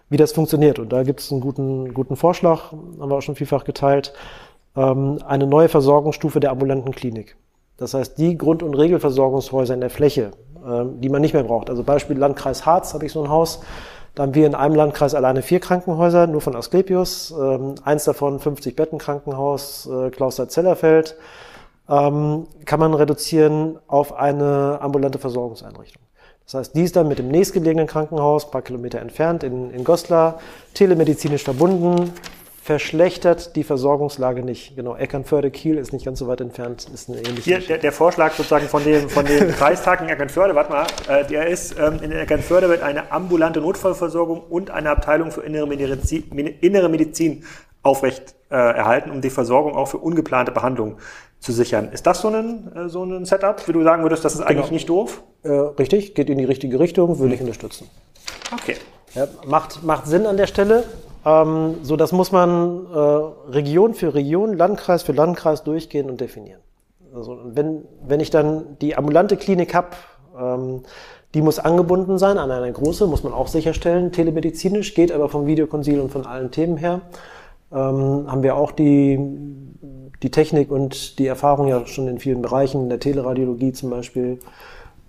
wie 0.08 0.16
das 0.16 0.32
funktioniert. 0.32 0.78
Und 0.78 0.92
da 0.92 1.04
gibt 1.04 1.20
es 1.20 1.30
einen 1.30 1.40
guten, 1.40 1.94
guten 1.94 2.16
Vorschlag, 2.16 2.72
haben 2.72 3.08
wir 3.08 3.16
auch 3.16 3.22
schon 3.22 3.36
vielfach 3.36 3.64
geteilt, 3.64 4.12
ähm, 4.76 5.18
eine 5.26 5.46
neue 5.46 5.68
Versorgungsstufe 5.68 6.40
der 6.40 6.50
ambulanten 6.50 6.92
Klinik. 6.92 7.36
Das 7.76 7.94
heißt, 7.94 8.18
die 8.18 8.36
Grund- 8.36 8.62
und 8.62 8.74
Regelversorgungshäuser 8.74 9.74
in 9.74 9.80
der 9.80 9.90
Fläche, 9.90 10.32
ähm, 10.66 11.00
die 11.00 11.08
man 11.08 11.22
nicht 11.22 11.34
mehr 11.34 11.44
braucht. 11.44 11.70
Also 11.70 11.84
Beispiel 11.84 12.18
Landkreis 12.18 12.66
Harz 12.66 12.94
habe 12.94 13.06
ich 13.06 13.12
so 13.12 13.22
ein 13.22 13.30
Haus. 13.30 13.60
Da 14.14 14.24
haben 14.24 14.34
wir 14.34 14.46
in 14.46 14.54
einem 14.54 14.74
Landkreis 14.74 15.14
alleine 15.14 15.42
vier 15.42 15.60
Krankenhäuser, 15.60 16.26
nur 16.26 16.40
von 16.40 16.56
Asklepios. 16.56 17.32
Ähm, 17.40 17.76
eins 17.84 18.04
davon 18.04 18.40
50 18.40 18.74
Betten 18.76 18.98
Krankenhaus, 18.98 19.88
äh, 19.90 20.10
Klauster-Zellerfeld 20.10 21.16
ähm, 21.92 22.46
kann 22.64 22.80
man 22.80 22.94
reduzieren 22.94 23.78
auf 23.86 24.14
eine 24.14 24.78
ambulante 24.80 25.18
Versorgungseinrichtung. 25.18 26.02
Das 26.46 26.54
heißt, 26.54 26.74
die 26.74 26.82
ist 26.82 26.96
dann 26.96 27.06
mit 27.06 27.18
dem 27.18 27.28
nächstgelegenen 27.28 27.86
Krankenhaus, 27.86 28.50
paar 28.50 28.62
Kilometer 28.62 29.00
entfernt 29.00 29.44
in, 29.44 29.70
in 29.70 29.84
Goslar, 29.84 30.40
telemedizinisch 30.74 31.44
verbunden, 31.44 32.12
verschlechtert 32.62 33.56
die 33.56 33.64
Versorgungslage 33.64 34.42
nicht. 34.42 34.76
Genau, 34.76 34.96
Eckernförde, 34.96 35.50
Kiel 35.50 35.76
ist 35.76 35.92
nicht 35.92 36.04
ganz 36.04 36.18
so 36.18 36.28
weit 36.28 36.40
entfernt, 36.40 36.88
ist 36.92 37.10
eine 37.10 37.18
ähnliche. 37.18 37.42
Hier, 37.42 37.58
der, 37.58 37.78
der, 37.78 37.92
Vorschlag 37.92 38.32
sozusagen 38.32 38.68
von 38.68 38.84
dem, 38.84 39.08
von 39.08 39.26
dem 39.26 39.48
Kreistag 39.56 40.00
in 40.00 40.08
Eckernförde, 40.08 40.54
warte 40.54 40.72
mal, 40.72 40.86
äh, 41.08 41.26
der 41.26 41.48
ist, 41.48 41.76
ähm, 41.78 41.98
in 42.02 42.12
Eckernförde 42.12 42.68
wird 42.68 42.82
eine 42.82 43.12
ambulante 43.12 43.60
Notfallversorgung 43.60 44.42
und 44.48 44.70
eine 44.70 44.90
Abteilung 44.90 45.30
für 45.30 45.42
innere 45.42 45.66
Medizin, 45.66 46.24
innere 46.60 46.88
Medizin 46.88 47.44
aufrecht 47.82 48.34
äh, 48.50 48.54
erhalten, 48.54 49.10
um 49.10 49.20
die 49.20 49.30
Versorgung 49.30 49.74
auch 49.76 49.88
für 49.88 49.98
ungeplante 49.98 50.52
Behandlungen 50.52 50.96
zu 51.40 51.52
sichern. 51.52 51.90
Ist 51.92 52.06
das 52.06 52.20
so 52.20 52.28
ein, 52.28 52.72
äh, 52.76 52.88
so 52.88 53.02
ein 53.02 53.24
Setup, 53.24 53.66
wie 53.66 53.72
du 53.72 53.82
sagen 53.82 54.02
würdest, 54.02 54.24
das 54.24 54.34
ist 54.34 54.40
eigentlich 54.40 54.66
genau. 54.66 54.72
nicht 54.72 54.88
doof? 54.88 55.22
Äh, 55.42 55.50
richtig, 55.50 56.14
geht 56.14 56.30
in 56.30 56.38
die 56.38 56.44
richtige 56.44 56.78
Richtung, 56.78 57.18
würde 57.18 57.34
ich 57.34 57.40
unterstützen. 57.40 57.88
Okay. 58.52 58.76
Ja, 59.14 59.26
macht, 59.46 59.82
macht 59.82 60.06
Sinn 60.06 60.26
an 60.26 60.36
der 60.36 60.46
Stelle. 60.46 60.84
Ähm, 61.24 61.76
so, 61.82 61.96
das 61.96 62.12
muss 62.12 62.32
man 62.32 62.86
äh, 62.86 62.98
Region 63.50 63.94
für 63.94 64.14
Region, 64.14 64.56
Landkreis 64.56 65.02
für 65.02 65.12
Landkreis 65.12 65.64
durchgehen 65.64 66.08
und 66.08 66.20
definieren. 66.20 66.60
Also, 67.14 67.38
wenn, 67.44 67.84
wenn 68.06 68.20
ich 68.20 68.30
dann 68.30 68.78
die 68.80 68.96
ambulante 68.96 69.36
Klinik 69.36 69.74
habe, 69.74 69.88
ähm, 70.38 70.82
die 71.34 71.42
muss 71.42 71.58
angebunden 71.58 72.18
sein 72.18 72.38
an 72.38 72.50
eine 72.50 72.72
große, 72.72 73.06
muss 73.06 73.22
man 73.22 73.32
auch 73.32 73.48
sicherstellen, 73.48 74.12
telemedizinisch, 74.12 74.94
geht 74.94 75.12
aber 75.12 75.28
vom 75.28 75.46
Videokonsil 75.46 76.00
und 76.00 76.10
von 76.10 76.26
allen 76.26 76.50
Themen 76.50 76.76
her. 76.76 77.00
Ähm, 77.72 78.30
haben 78.30 78.42
wir 78.42 78.56
auch 78.56 78.72
die 78.72 79.18
die 80.22 80.30
Technik 80.30 80.70
und 80.70 81.18
die 81.18 81.26
Erfahrung 81.26 81.68
ja 81.68 81.86
schon 81.86 82.08
in 82.08 82.18
vielen 82.18 82.42
Bereichen, 82.42 82.82
in 82.82 82.88
der 82.88 83.00
Teleradiologie 83.00 83.72
zum 83.72 83.90
Beispiel, 83.90 84.38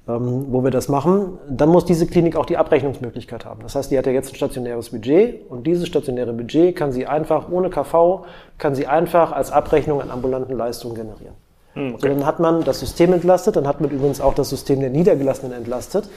ähm, 0.07 0.47
wo 0.49 0.63
wir 0.63 0.71
das 0.71 0.89
machen, 0.89 1.37
dann 1.47 1.69
muss 1.69 1.85
diese 1.85 2.07
Klinik 2.07 2.35
auch 2.35 2.45
die 2.45 2.57
Abrechnungsmöglichkeit 2.57 3.45
haben. 3.45 3.61
Das 3.61 3.75
heißt, 3.75 3.91
die 3.91 3.97
hat 3.97 4.05
ja 4.05 4.11
jetzt 4.11 4.31
ein 4.31 4.35
stationäres 4.35 4.89
Budget 4.89 5.49
und 5.49 5.67
dieses 5.67 5.87
stationäre 5.87 6.33
Budget 6.33 6.75
kann 6.75 6.91
sie 6.91 7.05
einfach 7.05 7.49
ohne 7.49 7.69
KV, 7.69 8.25
kann 8.57 8.75
sie 8.75 8.87
einfach 8.87 9.31
als 9.31 9.51
Abrechnung 9.51 10.01
an 10.01 10.09
ambulanten 10.09 10.57
Leistungen 10.57 10.95
generieren. 10.95 11.35
Hm, 11.73 11.93
okay. 11.93 12.01
So, 12.01 12.07
dann 12.07 12.25
hat 12.25 12.39
man 12.39 12.63
das 12.63 12.79
System 12.79 13.13
entlastet, 13.13 13.55
dann 13.55 13.67
hat 13.67 13.81
man 13.81 13.91
übrigens 13.91 14.19
auch 14.19 14.33
das 14.33 14.49
System 14.49 14.79
der 14.79 14.89
Niedergelassenen 14.89 15.53
entlastet 15.55 16.09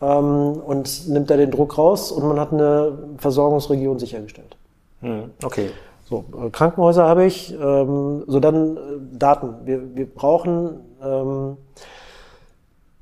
ähm, 0.00 0.60
und 0.64 1.08
nimmt 1.08 1.28
da 1.28 1.36
den 1.36 1.50
Druck 1.50 1.76
raus 1.76 2.12
und 2.12 2.26
man 2.26 2.38
hat 2.38 2.52
eine 2.52 2.98
Versorgungsregion 3.18 3.98
sichergestellt. 3.98 4.56
Hm, 5.02 5.30
okay. 5.44 5.70
So, 6.04 6.24
äh, 6.38 6.50
Krankenhäuser 6.50 7.06
habe 7.06 7.24
ich, 7.26 7.52
ähm, 7.52 8.24
so 8.26 8.40
dann 8.40 8.76
äh, 8.76 8.80
Daten. 9.18 9.54
Wir, 9.64 9.94
wir 9.94 10.06
brauchen 10.06 10.80
ähm, 11.02 11.56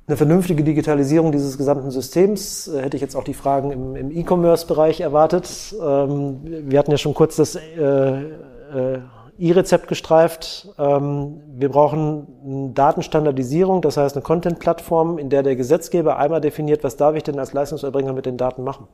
eine 0.07 0.17
vernünftige 0.17 0.63
Digitalisierung 0.63 1.31
dieses 1.31 1.57
gesamten 1.57 1.91
Systems. 1.91 2.67
Äh, 2.67 2.81
hätte 2.81 2.97
ich 2.97 3.01
jetzt 3.01 3.15
auch 3.15 3.23
die 3.23 3.33
Fragen 3.33 3.71
im, 3.71 3.95
im 3.95 4.11
E-Commerce-Bereich 4.11 5.01
erwartet. 5.01 5.75
Ähm, 5.81 6.41
wir 6.43 6.79
hatten 6.79 6.91
ja 6.91 6.97
schon 6.97 7.13
kurz 7.13 7.35
das 7.35 7.55
äh, 7.55 7.81
äh, 7.81 8.99
E-Rezept 9.37 9.87
gestreift. 9.87 10.69
Ähm, 10.77 11.41
wir 11.55 11.69
brauchen 11.69 12.27
eine 12.45 12.69
Datenstandardisierung, 12.69 13.81
das 13.81 13.97
heißt 13.97 14.15
eine 14.15 14.23
Content-Plattform, 14.23 15.17
in 15.17 15.29
der 15.29 15.43
der 15.43 15.55
Gesetzgeber 15.55 16.17
einmal 16.17 16.41
definiert, 16.41 16.83
was 16.83 16.95
darf 16.95 17.15
ich 17.15 17.23
denn 17.23 17.39
als 17.39 17.53
Leistungserbringer 17.53 18.13
mit 18.13 18.25
den 18.25 18.37
Daten 18.37 18.63
machen. 18.63 18.87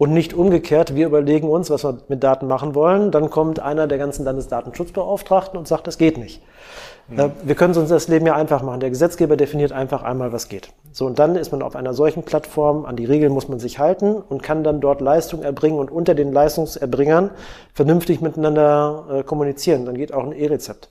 Und 0.00 0.14
nicht 0.14 0.32
umgekehrt, 0.32 0.94
wir 0.94 1.04
überlegen 1.04 1.46
uns, 1.50 1.68
was 1.68 1.84
wir 1.84 1.98
mit 2.08 2.24
Daten 2.24 2.46
machen 2.46 2.74
wollen, 2.74 3.10
dann 3.10 3.28
kommt 3.28 3.60
einer 3.60 3.86
der 3.86 3.98
ganzen 3.98 4.24
Landesdatenschutzbeauftragten 4.24 5.58
und 5.58 5.68
sagt, 5.68 5.86
das 5.86 5.98
geht 5.98 6.16
nicht. 6.16 6.40
Mhm. 7.08 7.32
Wir 7.42 7.54
können 7.54 7.76
uns 7.76 7.90
das 7.90 8.08
Leben 8.08 8.24
ja 8.24 8.34
einfach 8.34 8.62
machen. 8.62 8.80
Der 8.80 8.88
Gesetzgeber 8.88 9.36
definiert 9.36 9.72
einfach 9.72 10.02
einmal, 10.02 10.32
was 10.32 10.48
geht. 10.48 10.70
So, 10.90 11.04
und 11.04 11.18
dann 11.18 11.36
ist 11.36 11.52
man 11.52 11.60
auf 11.60 11.76
einer 11.76 11.92
solchen 11.92 12.22
Plattform, 12.22 12.86
an 12.86 12.96
die 12.96 13.04
Regeln 13.04 13.30
muss 13.30 13.48
man 13.48 13.58
sich 13.58 13.78
halten 13.78 14.14
und 14.26 14.42
kann 14.42 14.64
dann 14.64 14.80
dort 14.80 15.02
Leistung 15.02 15.42
erbringen 15.42 15.78
und 15.78 15.90
unter 15.90 16.14
den 16.14 16.32
Leistungserbringern 16.32 17.28
vernünftig 17.74 18.22
miteinander 18.22 19.04
äh, 19.12 19.22
kommunizieren. 19.22 19.84
Dann 19.84 19.98
geht 19.98 20.14
auch 20.14 20.24
ein 20.24 20.32
E-Rezept. 20.32 20.88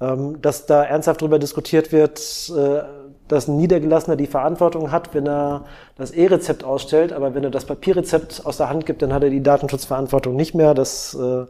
Ähm, 0.00 0.42
dass 0.42 0.66
da 0.66 0.82
ernsthaft 0.82 1.22
darüber 1.22 1.38
diskutiert 1.38 1.92
wird, 1.92 2.18
äh, 2.50 2.82
dass 3.28 3.48
ein 3.48 3.56
Niedergelassener 3.56 4.16
die 4.16 4.26
Verantwortung 4.26 4.92
hat, 4.92 5.14
wenn 5.14 5.26
er 5.26 5.64
das 5.96 6.10
E-Rezept 6.10 6.64
ausstellt, 6.64 7.12
aber 7.12 7.34
wenn 7.34 7.44
er 7.44 7.50
das 7.50 7.64
Papierrezept 7.64 8.42
aus 8.44 8.56
der 8.56 8.68
Hand 8.68 8.86
gibt, 8.86 9.02
dann 9.02 9.12
hat 9.12 9.22
er 9.22 9.30
die 9.30 9.42
Datenschutzverantwortung 9.42 10.36
nicht 10.36 10.54
mehr. 10.54 10.74
Das 10.74 11.14
äh, 11.14 11.46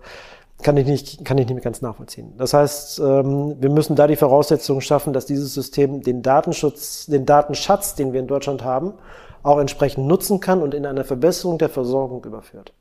kann 0.62 0.76
ich 0.76 0.86
nicht, 0.86 1.24
kann 1.24 1.38
ich 1.38 1.46
nicht 1.46 1.54
mehr 1.54 1.62
ganz 1.62 1.82
nachvollziehen. 1.82 2.32
Das 2.38 2.54
heißt, 2.54 2.98
ähm, 3.00 3.56
wir 3.60 3.70
müssen 3.70 3.94
da 3.94 4.06
die 4.06 4.16
Voraussetzungen 4.16 4.80
schaffen, 4.80 5.12
dass 5.12 5.26
dieses 5.26 5.52
System 5.52 6.02
den 6.02 6.22
Datenschutz, 6.22 7.06
den 7.06 7.26
Datenschatz, 7.26 7.94
den 7.94 8.12
wir 8.12 8.20
in 8.20 8.26
Deutschland 8.26 8.64
haben, 8.64 8.94
auch 9.42 9.58
entsprechend 9.58 10.06
nutzen 10.06 10.40
kann 10.40 10.62
und 10.62 10.74
in 10.74 10.86
eine 10.86 11.04
Verbesserung 11.04 11.58
der 11.58 11.68
Versorgung 11.68 12.24
überführt. 12.24 12.72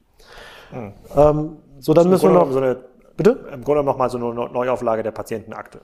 Hm. 0.72 0.94
Ähm, 1.16 1.58
so, 1.80 1.94
dann 1.94 2.10
müssen 2.10 2.30
wir 2.30 2.40
noch. 2.40 2.52
So 2.52 2.60
eine, 2.60 2.78
bitte? 3.18 3.46
Im 3.54 3.64
Grunde 3.64 3.84
nochmal 3.84 4.10
so 4.10 4.18
eine 4.18 4.34
Neuauflage 4.34 5.04
der 5.04 5.12
Patientenakte. 5.12 5.82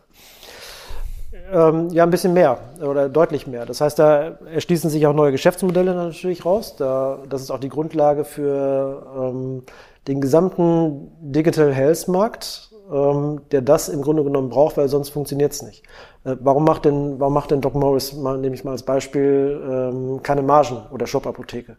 Ähm, 1.52 1.90
ja, 1.90 2.04
ein 2.04 2.10
bisschen 2.10 2.34
mehr 2.34 2.60
oder 2.82 3.10
deutlich 3.10 3.46
mehr. 3.46 3.66
Das 3.66 3.82
heißt, 3.82 4.00
da 4.00 4.38
erschließen 4.54 4.90
sich 4.90 5.06
auch 5.06 5.14
neue 5.14 5.32
Geschäftsmodelle 5.32 5.94
natürlich 5.94 6.46
raus. 6.46 6.78
Da, 6.78 7.20
das 7.28 7.42
ist 7.42 7.52
auch 7.52 7.60
die 7.60 7.70
Grundlage 7.70 8.24
für 8.24 9.06
ähm, 9.18 9.64
den 10.08 10.22
gesamten 10.22 11.12
Digital 11.20 11.74
Health 11.74 12.08
Markt, 12.08 12.72
ähm, 12.92 13.42
der 13.52 13.62
das 13.62 13.90
im 13.90 14.02
Grunde 14.02 14.24
genommen 14.24 14.50
braucht, 14.50 14.78
weil 14.78 14.88
sonst 14.88 15.10
funktioniert 15.10 15.52
es 15.52 15.62
nicht. 15.62 15.84
Äh, 16.24 16.38
warum 16.40 16.64
macht 16.64 16.86
denn, 16.86 17.20
warum 17.20 17.34
macht 17.34 17.52
denn 17.52 17.60
Doc 17.60 17.76
Morris, 17.76 18.14
mal, 18.14 18.38
nehme 18.38 18.56
ich 18.56 18.64
mal 18.64 18.72
als 18.72 18.84
Beispiel, 18.84 19.62
ähm, 19.70 20.24
keine 20.24 20.44
Margen 20.44 20.78
oder 20.92 21.06
Shop-Apotheke? 21.06 21.76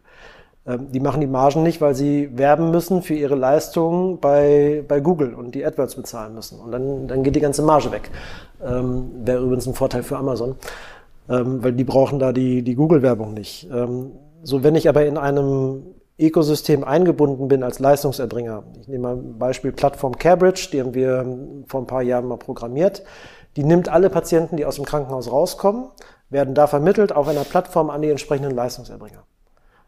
Ähm, 0.65 0.91
die 0.91 0.99
machen 0.99 1.21
die 1.21 1.27
Margen 1.27 1.63
nicht, 1.63 1.81
weil 1.81 1.95
sie 1.95 2.37
werben 2.37 2.71
müssen 2.71 3.01
für 3.01 3.13
ihre 3.13 3.35
Leistungen 3.35 4.19
bei, 4.19 4.83
bei 4.87 4.99
Google 4.99 5.33
und 5.33 5.55
die 5.55 5.65
AdWords 5.65 5.95
bezahlen 5.95 6.33
müssen. 6.33 6.59
Und 6.59 6.71
dann, 6.71 7.07
dann 7.07 7.23
geht 7.23 7.35
die 7.35 7.41
ganze 7.41 7.61
Marge 7.61 7.91
weg. 7.91 8.09
Ähm, 8.63 9.11
Wäre 9.25 9.43
übrigens 9.43 9.67
ein 9.67 9.73
Vorteil 9.73 10.03
für 10.03 10.17
Amazon, 10.17 10.55
ähm, 11.29 11.63
weil 11.63 11.73
die 11.73 11.83
brauchen 11.83 12.19
da 12.19 12.31
die, 12.31 12.61
die 12.61 12.75
Google-Werbung 12.75 13.33
nicht. 13.33 13.69
Ähm, 13.71 14.11
so, 14.43 14.63
wenn 14.63 14.75
ich 14.75 14.89
aber 14.89 15.05
in 15.05 15.17
einem 15.17 15.83
Ökosystem 16.19 16.83
eingebunden 16.83 17.47
bin 17.47 17.63
als 17.63 17.79
Leistungserbringer. 17.79 18.63
Ich 18.79 18.87
nehme 18.87 19.03
mal 19.03 19.15
ein 19.15 19.39
Beispiel 19.39 19.71
Plattform 19.71 20.17
Carebridge, 20.17 20.69
die 20.71 20.79
haben 20.79 20.93
wir 20.93 21.25
vor 21.67 21.81
ein 21.81 21.87
paar 21.87 22.03
Jahren 22.03 22.27
mal 22.27 22.37
programmiert. 22.37 23.03
Die 23.55 23.63
nimmt 23.63 23.89
alle 23.89 24.09
Patienten, 24.09 24.57
die 24.57 24.65
aus 24.65 24.75
dem 24.75 24.85
Krankenhaus 24.85 25.31
rauskommen, 25.31 25.85
werden 26.29 26.53
da 26.55 26.67
vermittelt 26.67 27.15
auf 27.15 27.27
einer 27.27 27.43
Plattform 27.43 27.89
an 27.89 28.01
die 28.01 28.09
entsprechenden 28.09 28.51
Leistungserbringer. 28.55 29.23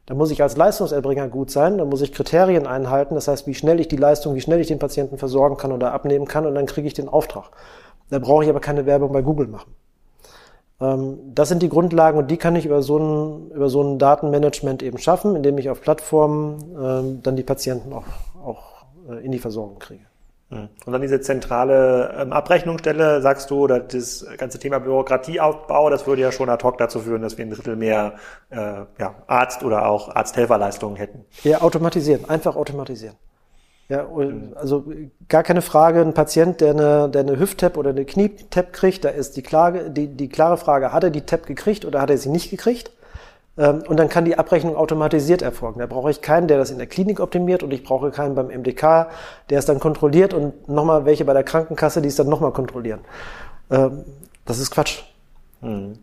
Da 0.05 0.13
muss 0.13 0.29
ich 0.29 0.43
als 0.43 0.55
Leistungserbringer 0.55 1.29
gut 1.29 1.49
sein, 1.49 1.79
da 1.79 1.85
muss 1.85 2.01
ich 2.01 2.13
Kriterien 2.13 2.67
einhalten, 2.67 3.15
das 3.15 3.27
heißt, 3.27 3.47
wie 3.47 3.55
schnell 3.55 3.79
ich 3.79 3.87
die 3.87 3.97
Leistung, 3.97 4.35
wie 4.35 4.41
schnell 4.41 4.59
ich 4.59 4.67
den 4.67 4.77
Patienten 4.77 5.17
versorgen 5.17 5.57
kann 5.57 5.71
oder 5.71 5.93
abnehmen 5.93 6.27
kann 6.27 6.45
und 6.45 6.53
dann 6.53 6.67
kriege 6.67 6.87
ich 6.87 6.93
den 6.93 7.09
Auftrag. 7.09 7.49
Da 8.09 8.19
brauche 8.19 8.43
ich 8.43 8.49
aber 8.49 8.59
keine 8.59 8.85
Werbung 8.85 9.11
bei 9.11 9.23
Google 9.23 9.47
machen. 9.47 9.73
Ähm, 10.79 11.17
das 11.33 11.49
sind 11.49 11.63
die 11.63 11.69
Grundlagen 11.69 12.19
und 12.19 12.29
die 12.29 12.37
kann 12.37 12.55
ich 12.55 12.65
über 12.65 12.81
so 12.83 12.99
ein, 12.99 13.51
über 13.51 13.69
so 13.69 13.81
ein 13.81 13.97
Datenmanagement 13.97 14.83
eben 14.83 14.97
schaffen, 14.99 15.35
indem 15.35 15.57
ich 15.57 15.69
auf 15.69 15.81
Plattformen 15.81 16.75
ähm, 16.79 17.23
dann 17.23 17.35
die 17.35 17.43
Patienten 17.43 17.91
auch, 17.93 18.05
auch 18.43 18.85
äh, 19.09 19.25
in 19.25 19.31
die 19.31 19.39
Versorgung 19.39 19.79
kriege. 19.79 20.05
Mhm. 20.55 20.69
Und 20.85 20.93
dann 20.93 21.01
diese 21.01 21.21
zentrale 21.21 22.15
ähm, 22.17 22.33
Abrechnungsstelle, 22.33 23.21
sagst 23.21 23.51
du, 23.51 23.59
oder 23.59 23.79
das 23.79 24.25
ganze 24.37 24.59
Thema 24.59 24.79
Bürokratieaufbau, 24.79 25.89
das 25.89 26.07
würde 26.07 26.21
ja 26.21 26.31
schon 26.31 26.49
ad 26.49 26.63
hoc 26.63 26.77
dazu 26.77 26.99
führen, 26.99 27.21
dass 27.21 27.37
wir 27.37 27.45
ein 27.45 27.51
Drittel 27.51 27.75
mehr 27.75 28.15
äh, 28.49 28.57
ja, 28.99 29.15
Arzt- 29.27 29.63
oder 29.63 29.87
auch 29.87 30.15
Arzthelferleistungen 30.15 30.95
hätten. 30.95 31.25
Ja, 31.43 31.61
automatisieren, 31.61 32.29
einfach 32.29 32.55
automatisieren. 32.55 33.15
Ja, 33.87 34.07
also 34.55 34.85
gar 35.29 35.43
keine 35.43 35.61
Frage, 35.61 36.01
ein 36.01 36.15
Patient, 36.15 36.59
der 36.59 36.71
eine, 36.71 37.07
der 37.07 37.21
eine 37.21 37.37
Hüft-Tap 37.37 37.77
oder 37.77 37.91
eine 37.91 38.03
Knie-Tap 38.03 38.73
kriegt, 38.73 39.05
da 39.05 39.09
ist 39.09 39.37
die, 39.37 39.43
Klage, 39.43 39.91
die, 39.91 40.07
die 40.07 40.27
klare 40.27 40.57
Frage, 40.57 40.91
hat 40.91 41.03
er 41.03 41.11
die 41.11 41.21
Tap 41.21 41.45
gekriegt 41.45 41.85
oder 41.85 42.01
hat 42.01 42.09
er 42.09 42.17
sie 42.17 42.29
nicht 42.29 42.49
gekriegt? 42.49 42.91
Ähm, 43.57 43.83
und 43.87 43.97
dann 43.97 44.09
kann 44.09 44.25
die 44.25 44.37
Abrechnung 44.37 44.75
automatisiert 44.75 45.41
erfolgen. 45.41 45.79
Da 45.79 45.85
brauche 45.85 46.11
ich 46.11 46.21
keinen, 46.21 46.47
der 46.47 46.57
das 46.57 46.71
in 46.71 46.77
der 46.77 46.87
Klinik 46.87 47.19
optimiert 47.19 47.63
und 47.63 47.71
ich 47.71 47.83
brauche 47.83 48.11
keinen 48.11 48.35
beim 48.35 48.47
MDK, 48.47 49.07
der 49.49 49.59
es 49.59 49.65
dann 49.65 49.79
kontrolliert 49.79 50.33
und 50.33 50.67
nochmal 50.67 51.05
welche 51.05 51.25
bei 51.25 51.33
der 51.33 51.43
Krankenkasse, 51.43 52.01
die 52.01 52.09
es 52.09 52.15
dann 52.15 52.27
nochmal 52.27 52.51
kontrollieren. 52.51 52.99
Ähm, 53.71 54.03
das 54.45 54.59
ist 54.59 54.71
Quatsch. 54.71 55.03
Hm. 55.61 55.99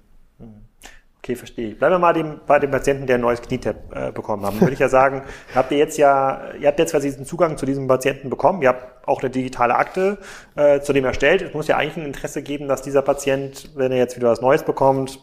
Okay, 1.25 1.37
verstehe 1.37 1.69
ich. 1.69 1.79
Bleiben 1.79 1.95
wir 1.95 1.99
mal 2.01 2.13
dem, 2.13 2.41
bei 2.49 2.59
dem 2.59 2.73
Patienten, 2.73 3.07
der 3.07 3.15
ein 3.15 3.21
neues 3.21 3.41
Knietap 3.41 3.77
äh, 3.95 4.11
bekommen 4.11 4.45
hat. 4.45 4.61
Würde 4.61 4.73
ich 4.73 4.81
ja 4.81 4.89
sagen, 4.89 5.23
habt 5.55 5.71
ihr 5.71 5.79
jetzt 5.79 5.97
ja, 5.97 6.53
ihr 6.59 6.67
habt 6.67 6.81
jetzt 6.81 6.91
quasi 6.91 7.11
diesen 7.11 7.25
Zugang 7.25 7.57
zu 7.57 7.65
diesem 7.65 7.87
Patienten 7.87 8.29
bekommen. 8.29 8.61
Ihr 8.61 8.71
habt 8.71 9.07
auch 9.07 9.21
eine 9.21 9.31
digitale 9.31 9.77
Akte 9.77 10.19
äh, 10.57 10.81
zu 10.81 10.93
dem 10.93 11.05
erstellt. 11.05 11.43
Es 11.43 11.55
muss 11.55 11.69
ja 11.69 11.77
eigentlich 11.77 11.97
ein 11.97 12.07
Interesse 12.07 12.43
geben, 12.43 12.67
dass 12.67 12.83
dieser 12.83 13.03
Patient, 13.03 13.71
wenn 13.77 13.93
er 13.93 13.99
jetzt 13.99 14.17
wieder 14.17 14.31
was 14.31 14.41
Neues 14.41 14.65
bekommt, 14.65 15.21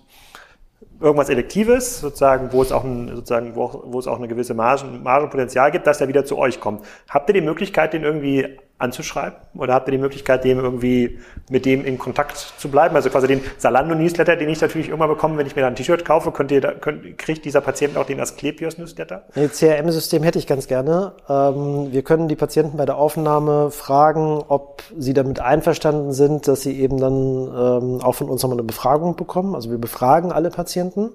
irgendwas 0.99 1.29
Elektives, 1.29 1.99
sozusagen, 1.99 2.51
wo 2.51 2.61
es 2.61 2.71
auch 2.71 2.83
ein, 2.83 3.15
sozusagen, 3.15 3.55
wo, 3.55 3.83
wo 3.85 3.99
es 3.99 4.07
auch 4.07 4.17
eine 4.17 4.27
gewisse 4.27 4.53
Margen, 4.53 5.03
Margenpotenzial 5.03 5.71
gibt, 5.71 5.87
dass 5.87 6.01
er 6.01 6.07
wieder 6.07 6.25
zu 6.25 6.37
euch 6.37 6.59
kommt. 6.59 6.85
Habt 7.09 7.29
ihr 7.29 7.33
die 7.33 7.41
Möglichkeit, 7.41 7.93
den 7.93 8.03
irgendwie 8.03 8.59
anzuschreiben? 8.79 9.37
Oder 9.55 9.73
habt 9.73 9.87
ihr 9.87 9.91
die 9.91 9.97
Möglichkeit, 9.97 10.43
dem 10.43 10.59
irgendwie 10.59 11.19
mit 11.49 11.65
dem 11.65 11.85
in 11.85 11.99
Kontakt 11.99 12.37
zu 12.37 12.69
bleiben? 12.69 12.95
Also 12.95 13.09
quasi 13.09 13.27
den 13.27 13.41
Salando-Newsletter, 13.57 14.37
den 14.37 14.49
ich 14.49 14.61
natürlich 14.61 14.89
immer 14.89 15.07
bekomme, 15.07 15.37
wenn 15.37 15.45
ich 15.45 15.55
mir 15.55 15.61
da 15.61 15.67
ein 15.67 15.75
T-Shirt 15.75 16.05
kaufe, 16.05 16.31
könnt 16.31 16.51
ihr 16.51 16.61
da, 16.61 16.71
könnt, 16.71 17.17
kriegt 17.17 17.45
dieser 17.45 17.61
Patient 17.61 17.97
auch 17.97 18.05
den 18.05 18.19
Asklepios-Newsletter? 18.19 19.25
Ein 19.35 19.51
CRM-System 19.51 20.23
hätte 20.23 20.39
ich 20.39 20.47
ganz 20.47 20.67
gerne. 20.67 21.13
Ähm, 21.27 21.91
wir 21.91 22.01
können 22.03 22.29
die 22.29 22.35
Patienten 22.35 22.77
bei 22.77 22.85
der 22.85 22.97
Aufnahme 22.97 23.69
fragen, 23.69 24.43
ob 24.47 24.81
sie 24.97 25.13
damit 25.13 25.41
einverstanden 25.41 26.13
sind, 26.13 26.47
dass 26.47 26.61
sie 26.61 26.79
eben 26.79 26.99
dann 26.99 27.13
ähm, 27.13 28.01
auch 28.01 28.15
von 28.15 28.29
uns 28.29 28.41
nochmal 28.41 28.57
eine 28.57 28.65
Befragung 28.67 29.15
bekommen. 29.17 29.55
Also 29.55 29.69
wir 29.69 29.77
befragen 29.77 30.31
alle 30.31 30.49
Patienten. 30.49 31.11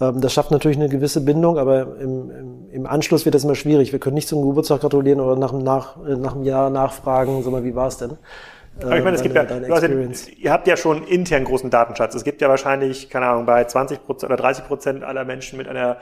Ähm, 0.00 0.20
das 0.20 0.32
schafft 0.32 0.50
natürlich 0.50 0.78
eine 0.78 0.88
gewisse 0.88 1.20
Bindung, 1.20 1.58
aber 1.58 1.82
im, 2.00 2.30
im, 2.30 2.70
im, 2.70 2.86
Anschluss 2.86 3.24
wird 3.24 3.34
das 3.34 3.44
immer 3.44 3.54
schwierig. 3.54 3.92
Wir 3.92 3.98
können 3.98 4.14
nicht 4.14 4.28
zum 4.28 4.42
Geburtstag 4.46 4.80
gratulieren 4.80 5.20
oder 5.20 5.36
nach, 5.36 5.52
nach, 5.52 5.96
nach 5.96 6.34
einem 6.34 6.44
Jahr 6.44 6.70
nachfragen, 6.70 7.42
sag 7.42 7.52
mal, 7.52 7.64
wie 7.64 7.74
war 7.74 7.88
es 7.88 7.98
denn? 7.98 8.16
Aber 8.82 8.96
ich 8.96 9.04
meine, 9.04 9.16
es 9.16 9.22
gibt 9.22 9.34
ja, 9.34 9.42
also, 9.42 9.86
ihr 10.38 10.52
habt 10.52 10.66
ja 10.66 10.76
schon 10.76 11.04
intern 11.04 11.44
großen 11.44 11.68
Datenschatz. 11.70 12.14
Es 12.14 12.24
gibt 12.24 12.40
ja 12.40 12.48
wahrscheinlich, 12.48 13.10
keine 13.10 13.26
Ahnung, 13.26 13.44
bei 13.44 13.62
20 13.64 14.06
Prozent 14.06 14.32
oder 14.32 14.40
30 14.40 14.66
Prozent 14.66 15.04
aller 15.04 15.24
Menschen 15.24 15.58
mit 15.58 15.68
einer 15.68 15.98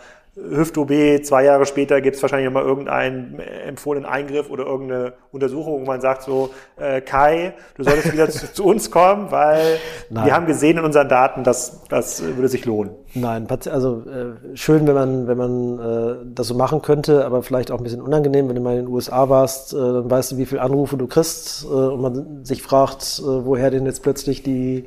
Hüft-OB, 0.51 1.25
zwei 1.25 1.45
Jahre 1.45 1.67
später 1.67 2.01
gibt 2.01 2.17
es 2.17 2.23
wahrscheinlich 2.23 2.47
immer 2.47 2.63
irgendeinen 2.63 3.39
empfohlenen 3.39 4.09
Eingriff 4.09 4.51
oder 4.51 4.65
irgendeine 4.65 5.15
Untersuchung, 5.33 5.81
wo 5.81 5.85
man 5.85 6.01
sagt 6.01 6.23
so, 6.23 6.51
äh, 6.77 7.01
Kai, 7.01 7.55
du 7.77 7.85
solltest 7.85 8.13
wieder 8.13 8.29
zu, 8.29 8.53
zu, 8.53 8.65
uns 8.65 8.91
kommen, 8.91 9.31
weil 9.31 9.79
Nein. 10.11 10.27
wir 10.27 10.35
haben 10.35 10.47
gesehen 10.47 10.79
in 10.79 10.85
unseren 10.85 11.09
Daten, 11.09 11.45
dass 11.45 11.85
das 11.89 12.23
würde 12.23 12.49
sich 12.49 12.65
lohnen. 12.65 12.93
Nein, 13.15 13.47
also 13.71 14.03
äh, 14.03 14.57
schön, 14.57 14.87
wenn 14.87 14.95
man, 14.95 15.29
wenn 15.29 15.39
man 15.39 15.79
äh, 15.79 16.17
das 16.35 16.49
so 16.49 16.55
machen 16.55 16.83
könnte, 16.83 17.25
aber 17.25 17.43
vielleicht 17.43 17.71
auch 17.71 17.79
ein 17.79 17.85
bisschen 17.85 18.03
unangenehm, 18.03 18.49
wenn 18.49 18.57
du 18.57 18.61
mal 18.61 18.77
in 18.77 18.87
den 18.87 18.89
USA 18.89 19.29
warst, 19.29 19.73
äh, 19.73 19.77
dann 19.77 20.11
weißt 20.11 20.33
du, 20.33 20.37
wie 20.37 20.47
viele 20.47 20.63
Anrufe 20.63 20.97
du 20.97 21.07
kriegst 21.07 21.65
äh, 21.65 21.69
und 21.69 22.01
man 22.01 22.45
sich 22.45 22.63
fragt, 22.63 23.21
äh, 23.21 23.25
woher 23.25 23.71
denn 23.71 23.87
jetzt 23.87 24.03
plötzlich 24.03 24.43
die 24.43 24.87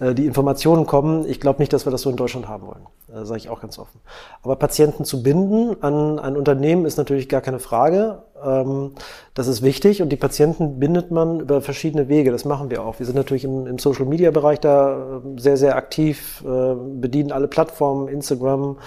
die 0.00 0.26
Informationen 0.26 0.86
kommen. 0.86 1.26
Ich 1.28 1.40
glaube 1.40 1.60
nicht, 1.60 1.72
dass 1.72 1.86
wir 1.86 1.92
das 1.92 2.02
so 2.02 2.10
in 2.10 2.16
Deutschland 2.16 2.48
haben 2.48 2.66
wollen. 2.66 2.86
Äh, 3.12 3.24
Sage 3.24 3.38
ich 3.38 3.48
auch 3.48 3.60
ganz 3.60 3.78
offen. 3.78 4.00
Aber 4.42 4.56
Patienten 4.56 5.04
zu 5.04 5.22
binden 5.22 5.82
an 5.82 6.18
ein 6.18 6.36
Unternehmen 6.36 6.86
ist 6.86 6.96
natürlich 6.96 7.28
gar 7.28 7.40
keine 7.40 7.58
Frage. 7.58 8.22
Ähm, 8.42 8.92
das 9.34 9.46
ist 9.46 9.62
wichtig 9.62 10.02
und 10.02 10.10
die 10.10 10.16
Patienten 10.16 10.78
bindet 10.78 11.10
man 11.10 11.40
über 11.40 11.60
verschiedene 11.60 12.08
Wege. 12.08 12.30
Das 12.30 12.44
machen 12.44 12.70
wir 12.70 12.84
auch. 12.84 12.98
Wir 12.98 13.06
sind 13.06 13.16
natürlich 13.16 13.44
im, 13.44 13.66
im 13.66 13.78
Social-Media-Bereich 13.78 14.60
da 14.60 15.20
äh, 15.22 15.40
sehr, 15.40 15.56
sehr 15.56 15.76
aktiv, 15.76 16.44
äh, 16.46 16.74
bedienen 16.74 17.32
alle 17.32 17.48
Plattformen, 17.48 18.08
Instagram, 18.08 18.78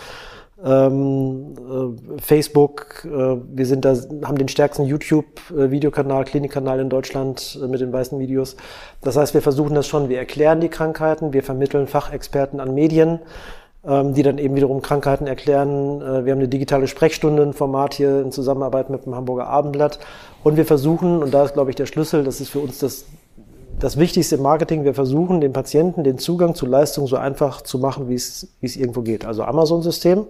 ähm, 0.64 1.56
äh, 1.58 2.22
Facebook, 2.22 3.06
äh, 3.06 3.10
wir 3.10 3.66
sind 3.66 3.86
da, 3.86 3.96
haben 4.24 4.38
den 4.38 4.48
stärksten 4.48 4.86
YouTube-Videokanal, 4.86 6.26
Klinikkanal 6.26 6.80
in 6.80 6.90
Deutschland 6.90 7.60
äh, 7.62 7.68
mit 7.68 7.82
den 7.82 7.92
weißen 7.92 8.18
Videos. 8.20 8.56
Das 9.02 9.18
heißt, 9.18 9.34
wir 9.34 9.42
versuchen 9.42 9.76
das 9.76 9.88
schon, 9.88 10.10
wir 10.10 10.18
erklären 10.18 10.62
die 10.62 10.70
Krankheiten, 10.70 11.34
wir 11.34 11.44
vermitteln 11.44 11.88
Fachexperten 11.88 12.60
an 12.60 12.74
Medien. 12.74 13.20
ähm, 13.86 14.14
die 14.14 14.24
dann 14.24 14.38
eben 14.38 14.56
wiederum 14.56 14.82
Krankheiten 14.82 15.28
erklären. 15.28 16.02
Äh, 16.02 16.26
wir 16.26 16.32
haben 16.32 16.40
eine 16.40 16.48
digitale 16.48 16.88
Sprechstunde, 16.88 17.44
ein 17.44 17.54
Format 17.54 17.94
hier 17.94 18.22
in 18.22 18.32
Zusammenarbeit 18.32 18.90
mit 18.90 19.06
dem 19.06 19.16
Hamburger 19.16 19.48
Abendblatt. 19.48 20.00
Und 20.44 20.56
wir 20.58 20.66
versuchen, 20.66 21.22
und 21.22 21.34
da 21.34 21.44
ist, 21.44 21.54
glaube 21.54 21.70
ich, 21.70 21.76
der 21.76 21.86
Schlüssel, 21.86 22.24
das 22.24 22.40
ist 22.40 22.50
für 22.50 22.60
uns 22.60 22.80
das, 22.80 23.06
das 23.80 23.98
Wichtigste 23.98 24.36
im 24.36 24.42
Marketing, 24.42 24.86
wir 24.86 24.94
versuchen, 24.94 25.42
den 25.42 25.54
Patienten 25.54 26.04
den 26.04 26.18
Zugang 26.18 26.56
zu 26.56 26.66
Leistungen 26.66 27.08
so 27.08 27.18
einfach 27.18 27.62
zu 27.62 27.80
machen, 27.80 28.10
wie 28.10 28.16
es, 28.16 28.48
wie 28.60 28.66
es 28.66 28.76
irgendwo 28.76 29.02
geht. 29.02 29.26
Also 29.26 29.44
Amazon-System. 29.44 30.26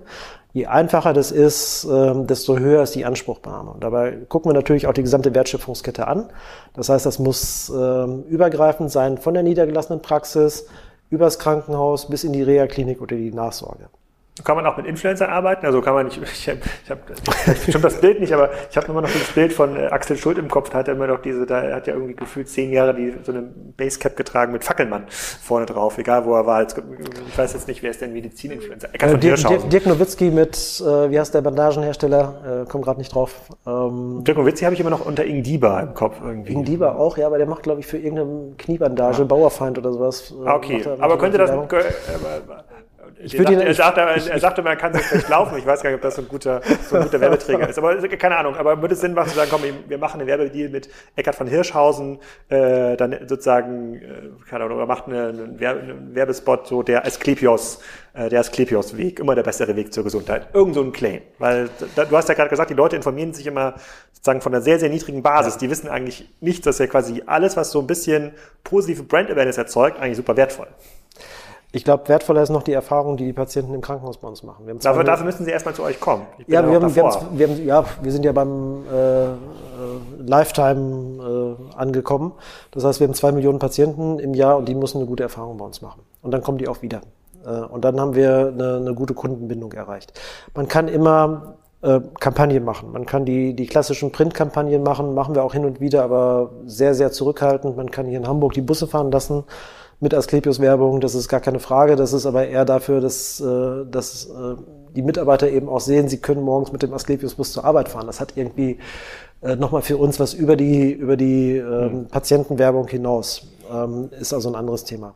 Je 0.53 0.67
einfacher 0.67 1.13
das 1.13 1.31
ist, 1.31 1.87
ähm, 1.91 2.27
desto 2.27 2.57
höher 2.57 2.83
ist 2.83 2.93
die 2.93 3.05
Anspruchnahme. 3.05 3.71
Und 3.71 3.83
dabei 3.83 4.11
gucken 4.29 4.51
wir 4.51 4.53
natürlich 4.53 4.85
auch 4.85 4.93
die 4.93 5.01
gesamte 5.01 5.33
Wertschöpfungskette 5.33 6.07
an. 6.07 6.29
Das 6.75 6.89
heißt, 6.89 7.05
das 7.05 7.17
muss 7.17 7.71
ähm, 7.75 8.23
übergreifend 8.29 8.91
sein 8.91 9.17
von 9.17 9.33
der 9.33 9.41
niedergelassenen 9.41 10.01
Praxis 10.01 10.67
übers 11.09 11.39
Krankenhaus 11.39 12.07
bis 12.07 12.23
in 12.23 12.33
die 12.33 12.43
Reha-Klinik 12.43 13.01
oder 13.01 13.15
die 13.15 13.31
Nachsorge. 13.31 13.85
Kann 14.43 14.55
man 14.55 14.65
auch 14.65 14.77
mit 14.77 14.87
Influencern 14.87 15.29
arbeiten? 15.29 15.63
Also 15.67 15.79
kann 15.81 15.93
man 15.93 16.07
nicht, 16.07 16.17
ich 16.23 16.49
habe 16.49 16.59
ich 16.83 16.89
hab, 16.89 17.71
schon 17.71 17.81
das 17.83 18.01
Bild 18.01 18.19
nicht, 18.19 18.33
aber 18.33 18.49
ich 18.69 18.75
habe 18.75 18.87
immer 18.87 19.01
noch 19.01 19.11
dieses 19.11 19.31
Bild 19.31 19.53
von 19.53 19.75
äh, 19.75 19.85
Axel 19.85 20.17
Schuld 20.17 20.39
im 20.39 20.49
Kopf, 20.49 20.71
da 20.71 20.79
hat 20.79 20.87
er 20.87 20.95
immer 20.95 21.05
noch 21.05 21.21
diese, 21.21 21.45
da 21.45 21.75
hat 21.75 21.85
ja 21.85 21.93
irgendwie 21.93 22.15
gefühlt 22.15 22.49
zehn 22.49 22.73
Jahre 22.73 22.95
die, 22.95 23.13
so 23.21 23.31
eine 23.31 23.43
Basecap 23.43 24.17
getragen 24.17 24.51
mit 24.51 24.63
Fackelmann 24.63 25.05
vorne 25.07 25.67
drauf, 25.67 25.99
egal 25.99 26.25
wo 26.25 26.33
er 26.33 26.47
war. 26.47 26.61
Jetzt, 26.61 26.75
ich 27.27 27.37
weiß 27.37 27.53
jetzt 27.53 27.67
nicht, 27.67 27.83
wer 27.83 27.91
ist 27.91 28.01
denn 28.01 28.11
Medizininfluencer? 28.11 28.89
Eckart 28.91 29.11
von 29.11 29.19
Dirk, 29.19 29.37
Dirk, 29.37 29.69
Dirk 29.69 29.85
Nowitzki 29.85 30.31
mit, 30.31 30.55
äh, 30.81 31.11
wie 31.11 31.19
heißt 31.19 31.35
der 31.35 31.41
Bandagenhersteller? 31.41 32.63
Äh, 32.63 32.65
komm 32.67 32.81
gerade 32.81 32.97
nicht 32.97 33.13
drauf. 33.13 33.35
Ähm, 33.67 34.23
Dirk 34.23 34.39
Nowitzki 34.39 34.65
habe 34.65 34.73
ich 34.73 34.81
immer 34.81 34.89
noch 34.89 35.05
unter 35.05 35.25
Ingdiba 35.25 35.79
im 35.79 35.93
Kopf 35.93 36.17
irgendwie. 36.23 36.53
Ingdiba 36.53 36.95
auch, 36.95 37.17
ja, 37.17 37.27
aber 37.27 37.37
der 37.37 37.45
macht, 37.45 37.61
glaube 37.61 37.81
ich, 37.81 37.85
für 37.85 37.99
irgendeine 37.99 38.55
Kniebandage, 38.57 39.19
ja. 39.19 39.25
Bauerfeind 39.25 39.77
oder 39.77 39.93
sowas. 39.93 40.33
Äh, 40.43 40.49
okay, 40.49 40.83
aber 40.99 41.19
könnte 41.19 41.37
das, 41.37 41.51
äh, 41.51 41.55
ich 43.19 43.37
würde 43.37 43.53
ihn, 43.53 43.59
er, 43.59 43.73
sagte, 43.73 44.01
er 44.01 44.39
sagte, 44.39 44.61
man 44.61 44.77
kann 44.77 44.93
so 44.93 44.99
schlecht 44.99 45.29
laufen. 45.29 45.57
Ich 45.57 45.65
weiß 45.65 45.81
gar 45.81 45.89
nicht, 45.89 45.97
ob 45.97 46.01
das 46.01 46.15
so 46.15 46.21
ein 46.21 46.27
guter, 46.27 46.61
so 46.89 46.97
ein 46.97 47.03
guter 47.03 47.21
Werbeträger 47.21 47.69
ist. 47.69 47.77
Aber 47.77 47.95
keine 48.07 48.37
Ahnung. 48.37 48.55
Aber 48.55 48.81
würde 48.81 48.93
es 48.93 49.01
Sinn 49.01 49.13
machen 49.13 49.29
zu 49.29 49.35
sagen, 49.35 49.49
komm, 49.51 49.61
wir 49.87 49.97
machen 49.97 50.19
einen 50.19 50.27
Werbedeal 50.27 50.69
mit 50.69 50.89
Eckart 51.15 51.35
von 51.35 51.47
Hirschhausen, 51.47 52.19
äh, 52.49 52.97
dann 52.97 53.15
sozusagen, 53.27 53.95
äh, 53.95 54.49
keine 54.49 54.65
Ahnung, 54.65 54.77
oder 54.77 54.85
macht 54.85 55.07
eine, 55.07 55.27
einen 55.27 56.15
Werbespot, 56.15 56.67
so 56.67 56.83
der 56.83 57.05
Asklepios, 57.05 57.79
äh, 58.13 58.29
der 58.29 58.39
Asklepios-Weg, 58.41 59.19
immer 59.19 59.35
der 59.35 59.43
bessere 59.43 59.75
Weg 59.75 59.93
zur 59.93 60.03
Gesundheit. 60.03 60.47
Irgend 60.53 60.75
so 60.75 60.81
ein 60.81 60.91
Claim. 60.91 61.21
Weil 61.39 61.69
da, 61.95 62.05
du 62.05 62.17
hast 62.17 62.29
ja 62.29 62.35
gerade 62.35 62.49
gesagt, 62.49 62.69
die 62.69 62.75
Leute 62.75 62.95
informieren 62.95 63.33
sich 63.33 63.47
immer 63.47 63.75
sozusagen 64.11 64.41
von 64.41 64.53
einer 64.53 64.61
sehr, 64.61 64.79
sehr 64.79 64.89
niedrigen 64.89 65.23
Basis. 65.23 65.55
Ja. 65.55 65.59
Die 65.61 65.69
wissen 65.69 65.87
eigentlich 65.87 66.29
nicht, 66.41 66.65
dass 66.65 66.79
ja 66.79 66.87
quasi 66.87 67.23
alles, 67.25 67.57
was 67.57 67.71
so 67.71 67.79
ein 67.79 67.87
bisschen 67.87 68.31
positive 68.63 69.03
Brand 69.03 69.29
Awareness 69.31 69.57
erzeugt, 69.57 69.99
eigentlich 69.99 70.17
super 70.17 70.37
wertvoll. 70.37 70.67
Ich 71.75 71.83
glaube, 71.83 72.07
wertvoller 72.07 72.43
ist 72.43 72.51
noch 72.51 72.61
die 72.61 72.71
Erfahrung, 72.71 73.17
die 73.17 73.25
die 73.25 73.33
Patienten 73.33 73.73
im 73.73 73.81
Krankenhaus 73.81 74.17
bei 74.17 74.27
uns 74.27 74.43
machen. 74.43 74.67
dafür, 74.79 75.03
dafür 75.03 75.25
müssen 75.25 75.43
sie 75.43 75.49
erstmal 75.49 75.73
zu 75.73 75.81
euch 75.81 75.99
kommen. 75.99 76.27
Ja, 76.45 76.61
wir 76.69 76.75
haben, 76.75 76.95
wir, 76.95 77.03
haben, 77.03 77.37
wir, 77.39 77.47
haben, 77.47 77.65
ja, 77.65 77.83
wir 77.99 78.11
sind 78.11 78.23
ja 78.23 78.31
beim 78.31 78.83
äh, 78.93 79.23
äh, 79.23 79.35
Lifetime 80.19 81.57
äh, 81.73 81.75
angekommen. 81.75 82.33
Das 82.69 82.83
heißt, 82.83 82.99
wir 82.99 83.07
haben 83.07 83.15
zwei 83.15 83.31
Millionen 83.31 83.57
Patienten 83.57 84.19
im 84.19 84.35
Jahr 84.35 84.57
und 84.57 84.69
die 84.69 84.75
müssen 84.75 84.99
eine 84.99 85.07
gute 85.07 85.23
Erfahrung 85.23 85.57
bei 85.57 85.65
uns 85.65 85.81
machen. 85.81 86.03
Und 86.21 86.29
dann 86.29 86.43
kommen 86.43 86.59
die 86.59 86.67
auch 86.67 86.83
wieder. 86.83 87.01
Äh, 87.43 87.49
und 87.49 87.83
dann 87.83 87.99
haben 87.99 88.13
wir 88.13 88.53
eine, 88.53 88.75
eine 88.75 88.93
gute 88.93 89.15
Kundenbindung 89.15 89.71
erreicht. 89.71 90.13
Man 90.53 90.67
kann 90.67 90.87
immer 90.87 91.55
äh, 91.81 92.01
Kampagnen 92.19 92.63
machen. 92.63 92.91
Man 92.91 93.07
kann 93.07 93.25
die, 93.25 93.55
die 93.55 93.65
klassischen 93.65 94.11
Printkampagnen 94.11 94.83
machen, 94.83 95.15
machen 95.15 95.33
wir 95.33 95.43
auch 95.43 95.53
hin 95.53 95.65
und 95.65 95.79
wieder, 95.79 96.03
aber 96.03 96.51
sehr, 96.67 96.93
sehr 96.93 97.11
zurückhaltend. 97.11 97.75
Man 97.77 97.89
kann 97.89 98.05
hier 98.05 98.19
in 98.19 98.27
Hamburg 98.27 98.53
die 98.53 98.61
Busse 98.61 98.85
fahren 98.85 99.11
lassen 99.11 99.43
mit 100.03 100.13
Asklepios-Werbung, 100.13 100.99
das 100.99 101.15
ist 101.15 101.29
gar 101.29 101.39
keine 101.39 101.59
Frage. 101.59 101.95
Das 101.95 102.13
ist 102.13 102.25
aber 102.25 102.47
eher 102.47 102.65
dafür, 102.65 103.01
dass, 103.01 103.39
äh, 103.39 103.85
dass 103.89 104.25
äh, 104.25 104.55
die 104.95 105.01
Mitarbeiter 105.01 105.49
eben 105.49 105.69
auch 105.69 105.79
sehen, 105.79 106.09
sie 106.09 106.17
können 106.17 106.43
morgens 106.43 106.71
mit 106.71 106.83
dem 106.83 106.93
Asklepios-Bus 106.93 107.53
zur 107.53 107.65
Arbeit 107.65 107.89
fahren. 107.89 108.05
Das 108.05 108.19
hat 108.19 108.33
irgendwie 108.35 108.77
äh, 109.41 109.55
nochmal 109.55 109.81
für 109.81 109.97
uns 109.97 110.19
was 110.19 110.33
über 110.33 110.55
die, 110.55 110.91
über 110.91 111.17
die 111.17 111.55
ähm, 111.55 112.01
mhm. 112.01 112.07
Patientenwerbung 112.07 112.87
hinaus. 112.87 113.47
Ähm, 113.71 114.09
ist 114.19 114.33
also 114.33 114.49
ein 114.49 114.55
anderes 114.55 114.83
Thema. 114.83 115.15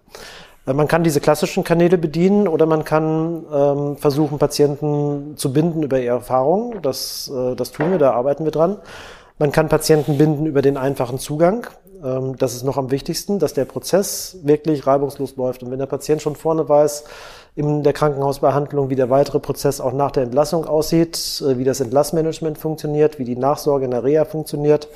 Äh, 0.66 0.74
man 0.74 0.88
kann 0.88 1.04
diese 1.04 1.20
klassischen 1.20 1.66
Kanäle 1.66 1.98
bedienen 1.98 2.48
oder 2.48 2.66
man 2.66 2.86
kann 2.86 3.46
ähm, 3.54 3.98
versuchen, 3.98 4.40
Patienten 4.40 5.36
zu 5.36 5.52
binden 5.52 5.84
über 5.84 6.00
ihre 6.00 6.16
Erfahrungen. 6.16 6.82
Das, 6.82 7.30
äh, 7.36 7.56
das 7.56 7.74
tun 7.74 7.92
wir, 7.92 7.98
da 7.98 8.12
arbeiten 8.12 8.46
wir 8.46 8.52
dran. 8.52 8.78
Man 9.38 9.52
kann 9.52 9.68
Patienten 9.68 10.18
binden 10.18 10.46
über 10.46 10.62
den 10.62 10.78
einfachen 10.78 11.20
Zugang. 11.20 11.68
Ähm, 12.04 12.36
das 12.38 12.54
ist 12.54 12.64
noch 12.64 12.78
am 12.78 12.92
wichtigsten, 12.92 13.40
dass 13.40 13.54
der 13.54 13.66
Prozess 13.66 14.38
wirklich 14.44 14.88
reibungslos 14.88 15.36
läuft. 15.36 15.64
Und 15.64 15.72
wenn 15.72 15.80
der 15.80 15.86
Patient 15.86 16.22
schon 16.22 16.36
vorne 16.36 16.68
weiß, 16.68 17.06
in 17.56 17.82
der 17.82 17.94
Krankenhausbehandlung, 17.94 18.90
wie 18.90 18.96
der 18.96 19.10
weitere 19.10 19.40
Prozess 19.40 19.82
auch 19.82 19.94
nach 19.94 20.12
der 20.12 20.24
Entlassung 20.24 20.66
aussieht, 20.66 21.42
äh, 21.46 21.58
wie 21.58 21.64
das 21.64 21.80
Entlassmanagement 21.80 22.58
funktioniert, 22.58 23.20
wie 23.20 23.26
die 23.26 23.36
Nachsorge 23.36 23.86
in 23.86 23.92
der 23.92 24.04
Reha 24.04 24.26
funktioniert, 24.26 24.88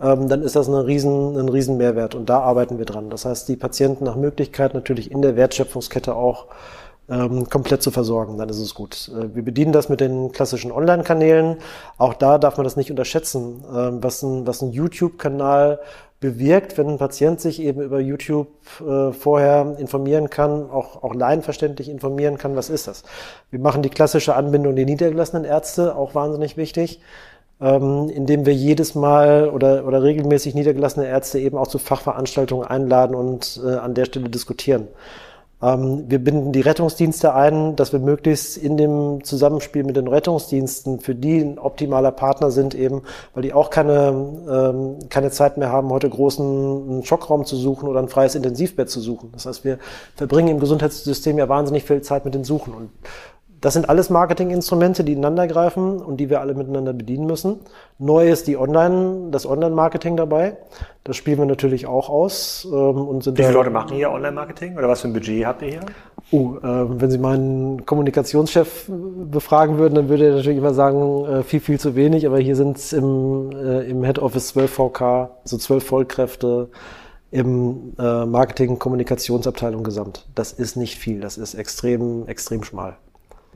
ähm, 0.00 0.28
dann 0.28 0.42
ist 0.42 0.56
das 0.56 0.68
ein 0.68 0.74
riesen, 0.74 1.36
ein 1.36 1.48
riesen 1.48 1.76
Mehrwert. 1.76 2.14
Und 2.14 2.28
da 2.28 2.40
arbeiten 2.40 2.78
wir 2.78 2.84
dran. 2.84 3.10
Das 3.10 3.24
heißt, 3.24 3.48
die 3.48 3.56
Patienten 3.56 4.04
nach 4.04 4.16
Möglichkeit 4.16 4.74
natürlich 4.74 5.10
in 5.10 5.22
der 5.22 5.36
Wertschöpfungskette 5.36 6.14
auch 6.14 6.46
ähm, 7.08 7.48
komplett 7.48 7.82
zu 7.82 7.92
versorgen, 7.92 8.36
dann 8.36 8.48
ist 8.48 8.58
es 8.58 8.74
gut. 8.74 9.10
Äh, 9.14 9.34
wir 9.34 9.44
bedienen 9.44 9.72
das 9.72 9.88
mit 9.88 10.00
den 10.00 10.32
klassischen 10.32 10.70
Online-Kanälen. 10.70 11.56
Auch 11.98 12.14
da 12.14 12.38
darf 12.38 12.56
man 12.56 12.64
das 12.64 12.76
nicht 12.76 12.90
unterschätzen, 12.90 13.64
was 14.00 14.22
ein, 14.22 14.46
was 14.46 14.62
ein 14.62 14.72
YouTube-Kanal 14.72 15.80
bewirkt, 16.20 16.78
wenn 16.78 16.88
ein 16.88 16.98
Patient 16.98 17.40
sich 17.40 17.60
eben 17.60 17.82
über 17.82 18.00
YouTube 18.00 18.48
äh, 18.80 19.12
vorher 19.12 19.76
informieren 19.78 20.30
kann, 20.30 20.70
auch, 20.70 21.02
auch 21.02 21.14
laienverständlich 21.14 21.88
informieren 21.88 22.38
kann, 22.38 22.56
was 22.56 22.70
ist 22.70 22.88
das. 22.88 23.02
Wir 23.50 23.60
machen 23.60 23.82
die 23.82 23.90
klassische 23.90 24.34
Anbindung 24.34 24.76
der 24.76 24.86
niedergelassenen 24.86 25.44
Ärzte, 25.44 25.94
auch 25.94 26.14
wahnsinnig 26.14 26.56
wichtig, 26.56 27.00
ähm, 27.60 28.08
indem 28.08 28.46
wir 28.46 28.54
jedes 28.54 28.94
Mal 28.94 29.50
oder, 29.50 29.86
oder 29.86 30.02
regelmäßig 30.02 30.54
niedergelassene 30.54 31.06
Ärzte 31.06 31.38
eben 31.38 31.58
auch 31.58 31.68
zu 31.68 31.78
Fachveranstaltungen 31.78 32.66
einladen 32.66 33.14
und 33.14 33.60
äh, 33.64 33.76
an 33.76 33.94
der 33.94 34.06
Stelle 34.06 34.30
diskutieren. 34.30 34.88
Ähm, 35.62 36.04
wir 36.08 36.18
binden 36.18 36.52
die 36.52 36.60
Rettungsdienste 36.60 37.34
ein, 37.34 37.76
dass 37.76 37.92
wir 37.92 38.00
möglichst 38.00 38.58
in 38.58 38.76
dem 38.76 39.24
Zusammenspiel 39.24 39.84
mit 39.84 39.96
den 39.96 40.06
Rettungsdiensten 40.06 41.00
für 41.00 41.14
die 41.14 41.38
ein 41.38 41.58
optimaler 41.58 42.12
Partner 42.12 42.50
sind 42.50 42.74
eben, 42.74 43.02
weil 43.32 43.42
die 43.42 43.54
auch 43.54 43.70
keine, 43.70 44.08
ähm, 44.50 44.98
keine 45.08 45.30
Zeit 45.30 45.56
mehr 45.56 45.72
haben, 45.72 45.88
heute 45.90 46.10
großen 46.10 47.02
Schockraum 47.04 47.46
zu 47.46 47.56
suchen 47.56 47.88
oder 47.88 48.00
ein 48.00 48.08
freies 48.08 48.34
Intensivbett 48.34 48.90
zu 48.90 49.00
suchen. 49.00 49.30
Das 49.32 49.46
heißt, 49.46 49.64
wir 49.64 49.78
verbringen 50.14 50.48
im 50.48 50.60
Gesundheitssystem 50.60 51.38
ja 51.38 51.48
wahnsinnig 51.48 51.84
viel 51.84 52.02
Zeit 52.02 52.24
mit 52.26 52.34
den 52.34 52.44
Suchen 52.44 52.74
und 52.74 52.90
das 53.60 53.74
sind 53.74 53.88
alles 53.88 54.10
Marketinginstrumente, 54.10 55.02
die 55.02 55.12
ineinander 55.12 55.46
greifen 55.46 56.00
und 56.00 56.18
die 56.18 56.28
wir 56.28 56.40
alle 56.40 56.54
miteinander 56.54 56.92
bedienen 56.92 57.26
müssen. 57.26 57.60
Neu 57.98 58.28
ist 58.30 58.46
die 58.46 58.56
Online, 58.56 59.30
das 59.30 59.46
Online-Marketing 59.46 60.16
dabei. 60.16 60.56
Das 61.04 61.16
spielen 61.16 61.38
wir 61.38 61.46
natürlich 61.46 61.86
auch 61.86 62.08
aus. 62.08 62.66
Ähm, 62.70 62.74
und 62.74 63.24
sind 63.24 63.38
Wie 63.38 63.42
viele 63.42 63.54
Leute 63.54 63.70
machen 63.70 63.94
hier 63.94 64.10
Online-Marketing 64.10 64.76
oder 64.76 64.88
was 64.88 65.00
für 65.00 65.08
ein 65.08 65.14
Budget 65.14 65.46
habt 65.46 65.62
ihr 65.62 65.68
hier? 65.68 65.80
Oh, 66.32 66.56
äh, 66.62 67.00
wenn 67.00 67.10
Sie 67.10 67.18
meinen 67.18 67.86
Kommunikationschef 67.86 68.88
befragen 68.88 69.78
würden, 69.78 69.94
dann 69.94 70.08
würde 70.08 70.26
er 70.26 70.34
natürlich 70.36 70.58
immer 70.58 70.74
sagen, 70.74 71.24
äh, 71.24 71.42
viel, 71.42 71.60
viel 71.60 71.80
zu 71.80 71.94
wenig. 71.96 72.26
Aber 72.26 72.38
hier 72.38 72.56
sind 72.56 72.76
es 72.76 72.92
im, 72.92 73.50
äh, 73.52 73.88
im 73.88 74.04
Head 74.04 74.18
Office 74.18 74.48
12 74.48 74.70
VK, 74.70 75.30
so 75.44 75.56
12 75.56 75.86
Vollkräfte 75.86 76.68
im 77.30 77.94
äh, 77.98 78.24
Marketing-Kommunikationsabteilung 78.24 79.82
gesamt. 79.82 80.26
Das 80.34 80.52
ist 80.52 80.76
nicht 80.76 80.96
viel. 80.96 81.20
Das 81.20 81.38
ist 81.38 81.54
extrem, 81.54 82.26
extrem 82.28 82.62
schmal. 82.62 82.96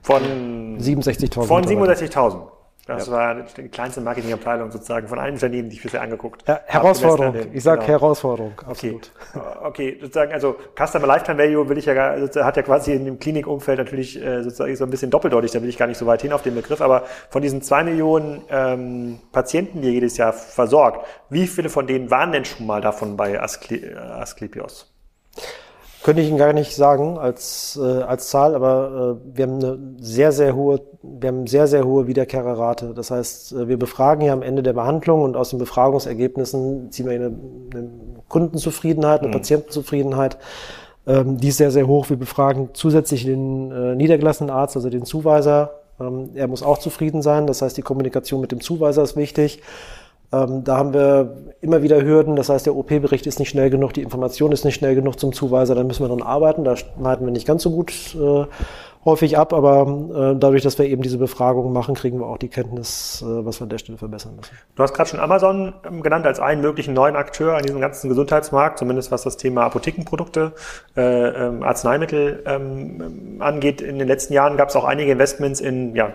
Von 0.02 0.78
67.000. 0.78 1.46
Von 1.46 1.64
67.000. 1.64 2.42
Das 2.86 3.06
ja. 3.06 3.12
war 3.12 3.34
die 3.56 3.68
kleinste 3.68 4.00
Marketingabteilung 4.00 4.72
sozusagen 4.72 5.06
von 5.06 5.18
allen 5.18 5.34
Unternehmen, 5.34 5.68
die 5.68 5.76
ich 5.76 5.82
bisher 5.82 6.02
angeguckt 6.02 6.48
habe. 6.48 6.60
Herausforderung. 6.66 7.34
Ich 7.52 7.62
sage 7.62 7.82
genau. 7.82 7.92
Herausforderung, 7.92 8.52
absolut. 8.66 9.12
Okay. 9.32 9.46
okay, 9.62 9.98
sozusagen, 10.00 10.32
also 10.32 10.56
Customer 10.76 11.06
Lifetime 11.06 11.38
Value 11.38 11.68
will 11.68 11.78
ich 11.78 11.84
ja, 11.84 12.16
hat 12.42 12.56
ja 12.56 12.62
quasi 12.62 12.92
in 12.92 13.04
dem 13.04 13.18
Klinikumfeld 13.20 13.78
natürlich 13.78 14.20
äh, 14.20 14.42
sozusagen 14.42 14.74
so 14.74 14.84
ein 14.84 14.90
bisschen 14.90 15.10
doppeldeutig, 15.10 15.52
da 15.52 15.62
will 15.62 15.68
ich 15.68 15.78
gar 15.78 15.86
nicht 15.86 15.98
so 15.98 16.06
weit 16.06 16.22
hin 16.22 16.32
auf 16.32 16.42
den 16.42 16.54
Begriff, 16.54 16.80
aber 16.80 17.04
von 17.28 17.42
diesen 17.42 17.62
zwei 17.62 17.84
Millionen 17.84 18.42
ähm, 18.50 19.20
Patienten, 19.30 19.82
die 19.82 19.88
ihr 19.88 19.94
jedes 19.94 20.16
Jahr 20.16 20.32
versorgt, 20.32 21.06
wie 21.28 21.46
viele 21.46 21.68
von 21.68 21.86
denen 21.86 22.10
waren 22.10 22.32
denn 22.32 22.44
schon 22.44 22.66
mal 22.66 22.80
davon 22.80 23.16
bei 23.16 23.34
äh, 23.34 23.36
Asklepios? 23.36 24.92
Könnte 26.02 26.22
ich 26.22 26.28
Ihnen 26.28 26.38
gar 26.38 26.54
nicht 26.54 26.74
sagen 26.74 27.18
als, 27.18 27.78
äh, 27.80 28.02
als 28.02 28.30
Zahl, 28.30 28.54
aber 28.54 29.18
äh, 29.20 29.36
wir 29.36 29.44
haben 29.44 29.54
eine 29.56 29.78
sehr, 30.00 30.32
sehr 30.32 30.56
hohe, 30.56 30.80
wir 31.02 31.28
haben 31.28 31.46
sehr, 31.46 31.66
sehr 31.66 31.84
hohe 31.84 32.06
Wiederkehrerrate. 32.06 32.94
Das 32.94 33.10
heißt, 33.10 33.52
äh, 33.52 33.68
wir 33.68 33.78
befragen 33.78 34.24
ja 34.24 34.32
am 34.32 34.40
Ende 34.42 34.62
der 34.62 34.72
Behandlung 34.72 35.22
und 35.22 35.36
aus 35.36 35.50
den 35.50 35.58
Befragungsergebnissen 35.58 36.90
ziehen 36.90 37.06
wir 37.06 37.14
eine, 37.14 37.26
eine 37.26 37.90
Kundenzufriedenheit, 38.28 39.20
eine 39.20 39.28
mhm. 39.28 39.32
Patientenzufriedenheit. 39.32 40.38
Ähm, 41.06 41.36
die 41.36 41.48
ist 41.48 41.58
sehr, 41.58 41.70
sehr 41.70 41.86
hoch. 41.86 42.08
Wir 42.08 42.16
befragen 42.16 42.70
zusätzlich 42.72 43.24
den 43.26 43.70
äh, 43.70 43.94
niedergelassenen 43.94 44.50
Arzt, 44.50 44.76
also 44.76 44.88
den 44.88 45.04
Zuweiser. 45.04 45.80
Ähm, 46.00 46.30
er 46.34 46.48
muss 46.48 46.62
auch 46.62 46.78
zufrieden 46.78 47.20
sein. 47.20 47.46
Das 47.46 47.60
heißt, 47.60 47.76
die 47.76 47.82
Kommunikation 47.82 48.40
mit 48.40 48.52
dem 48.52 48.60
Zuweiser 48.60 49.02
ist 49.02 49.16
wichtig. 49.16 49.60
Ähm, 50.32 50.62
da 50.64 50.76
haben 50.76 50.94
wir 50.94 51.36
immer 51.60 51.82
wieder 51.82 52.02
Hürden. 52.02 52.36
Das 52.36 52.48
heißt, 52.48 52.66
der 52.66 52.76
OP-Bericht 52.76 53.26
ist 53.26 53.38
nicht 53.38 53.48
schnell 53.48 53.70
genug, 53.70 53.92
die 53.92 54.02
Information 54.02 54.52
ist 54.52 54.64
nicht 54.64 54.76
schnell 54.76 54.94
genug 54.94 55.18
zum 55.18 55.32
Zuweiser. 55.32 55.74
Da 55.74 55.82
müssen 55.82 56.04
wir 56.04 56.08
dran 56.08 56.22
arbeiten. 56.22 56.64
Da 56.64 56.76
schneiden 56.76 57.26
wir 57.26 57.32
nicht 57.32 57.46
ganz 57.46 57.62
so 57.62 57.70
gut. 57.70 57.92
Äh, 58.14 58.46
häufig 59.04 59.38
ab, 59.38 59.54
aber 59.54 60.34
äh, 60.34 60.38
dadurch, 60.38 60.62
dass 60.62 60.78
wir 60.78 60.86
eben 60.86 61.00
diese 61.02 61.16
Befragungen 61.16 61.72
machen, 61.72 61.94
kriegen 61.94 62.18
wir 62.18 62.26
auch 62.26 62.36
die 62.36 62.48
Kenntnis, 62.48 63.22
äh, 63.22 63.46
was 63.46 63.58
wir 63.58 63.62
an 63.62 63.70
der 63.70 63.78
Stelle 63.78 63.96
verbessern 63.96 64.36
müssen. 64.36 64.54
Du 64.76 64.82
hast 64.82 64.92
gerade 64.92 65.08
schon 65.08 65.20
Amazon 65.20 65.72
ähm, 65.86 66.02
genannt 66.02 66.26
als 66.26 66.38
einen 66.38 66.60
möglichen 66.60 66.92
neuen 66.92 67.16
Akteur 67.16 67.56
an 67.56 67.62
diesem 67.62 67.80
ganzen 67.80 68.10
Gesundheitsmarkt, 68.10 68.78
zumindest 68.78 69.10
was 69.10 69.22
das 69.22 69.38
Thema 69.38 69.64
Apothekenprodukte, 69.64 70.52
äh, 70.96 71.00
ähm, 71.00 71.62
Arzneimittel 71.62 72.42
ähm, 72.44 73.36
angeht. 73.38 73.80
In 73.80 73.98
den 73.98 74.06
letzten 74.06 74.34
Jahren 74.34 74.58
gab 74.58 74.68
es 74.68 74.76
auch 74.76 74.84
einige 74.84 75.12
Investments 75.12 75.60
in 75.60 75.94
ja, 75.94 76.12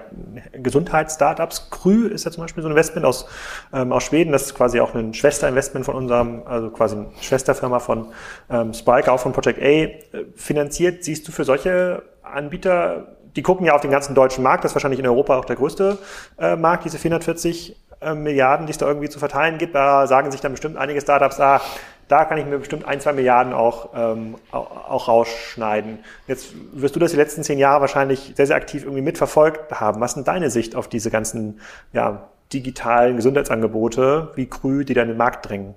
Gesundheitsstartups. 0.54 1.72
Krü 1.72 2.08
ist 2.08 2.26
ja 2.26 2.32
zum 2.32 2.44
Beispiel 2.44 2.62
so 2.62 2.70
ein 2.70 2.74
Investment 2.74 3.08
aus, 3.08 3.26
ähm, 3.74 3.92
aus 3.94 4.04
Schweden. 4.04 4.32
Das 4.32 4.44
ist 4.44 4.54
quasi 4.54 4.80
auch 4.80 4.94
ein 4.94 5.16
Schwesterinvestment 5.16 5.88
von 5.88 5.96
unserem, 5.96 6.44
also 6.46 6.70
quasi 6.70 6.98
eine 6.98 7.08
Schwesterfirma 7.20 7.80
von 7.80 8.08
ähm, 8.52 8.76
Spike, 8.76 9.12
auch 9.12 9.20
von 9.20 9.34
Project 9.34 9.60
A, 9.60 9.64
äh, 9.64 9.98
finanziert. 10.36 11.04
Siehst 11.04 11.28
du 11.28 11.32
für 11.32 11.46
solche 11.46 12.04
Anbieter, 12.34 13.16
die 13.36 13.42
gucken 13.42 13.66
ja 13.66 13.74
auf 13.74 13.82
den 13.82 13.92
ganzen 13.92 14.16
deutschen 14.16 14.44
Markt, 14.44 14.64
das 14.64 14.72
ist 14.72 14.76
wahrscheinlich 14.76 15.00
in 15.00 15.08
Europa 15.08 15.38
auch 15.38 15.46
der 15.46 15.56
größte 15.56 15.98
äh, 16.40 16.56
Markt, 16.56 16.86
diese 16.86 16.98
440 16.98 17.76
äh, 18.02 18.14
Milliarden, 18.14 18.66
die 18.66 18.72
es 18.72 18.78
da 18.78 18.88
irgendwie 18.88 19.10
zu 19.10 19.20
verteilen 19.20 19.58
gibt. 19.58 19.76
Da 19.76 20.08
sagen 20.08 20.32
sich 20.32 20.42
dann 20.42 20.54
bestimmt 20.54 20.78
einige 20.78 21.02
Startups, 21.02 21.40
ah, 21.40 21.62
da 22.08 22.26
kann 22.26 22.38
ich 22.38 22.46
mir 22.46 22.60
bestimmt 22.60 22.86
ein, 22.86 23.00
zwei 23.00 23.14
Milliarden 23.14 23.54
auch, 23.54 23.90
ähm, 23.96 24.36
auch, 24.52 25.08
rausschneiden. 25.08 26.00
Jetzt 26.28 26.54
wirst 26.74 26.96
du 26.96 27.00
das 27.00 27.12
die 27.12 27.18
letzten 27.18 27.44
zehn 27.44 27.58
Jahre 27.58 27.82
wahrscheinlich 27.82 28.34
sehr, 28.36 28.46
sehr 28.46 28.56
aktiv 28.56 28.84
irgendwie 28.84 29.02
mitverfolgt 29.02 29.72
haben. 29.80 30.02
Was 30.02 30.12
ist 30.12 30.16
denn 30.16 30.24
deine 30.24 30.50
Sicht 30.52 30.76
auf 30.76 30.88
diese 30.88 31.10
ganzen 31.10 31.60
ja, 31.94 32.30
digitalen 32.54 33.16
Gesundheitsangebote 33.16 34.32
wie 34.36 34.46
Krü, 34.46 34.86
die 34.86 34.94
da 34.94 35.02
in 35.02 35.08
den 35.10 35.18
Markt 35.18 35.50
drängen? 35.50 35.74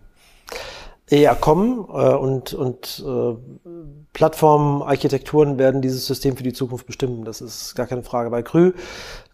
Ja, 1.10 1.34
kommen 1.34 1.86
äh, 1.88 2.14
und, 2.14 2.52
und 2.52 3.04
äh, 3.06 3.34
Plattformen, 4.12 4.82
Architekturen 4.82 5.58
werden 5.58 5.80
dieses 5.80 6.06
System 6.06 6.36
für 6.36 6.42
die 6.42 6.52
Zukunft 6.52 6.86
bestimmen. 6.86 7.24
Das 7.24 7.40
ist 7.40 7.74
gar 7.74 7.86
keine 7.86 8.02
Frage. 8.02 8.28
Bei 8.28 8.42
Krü, 8.42 8.72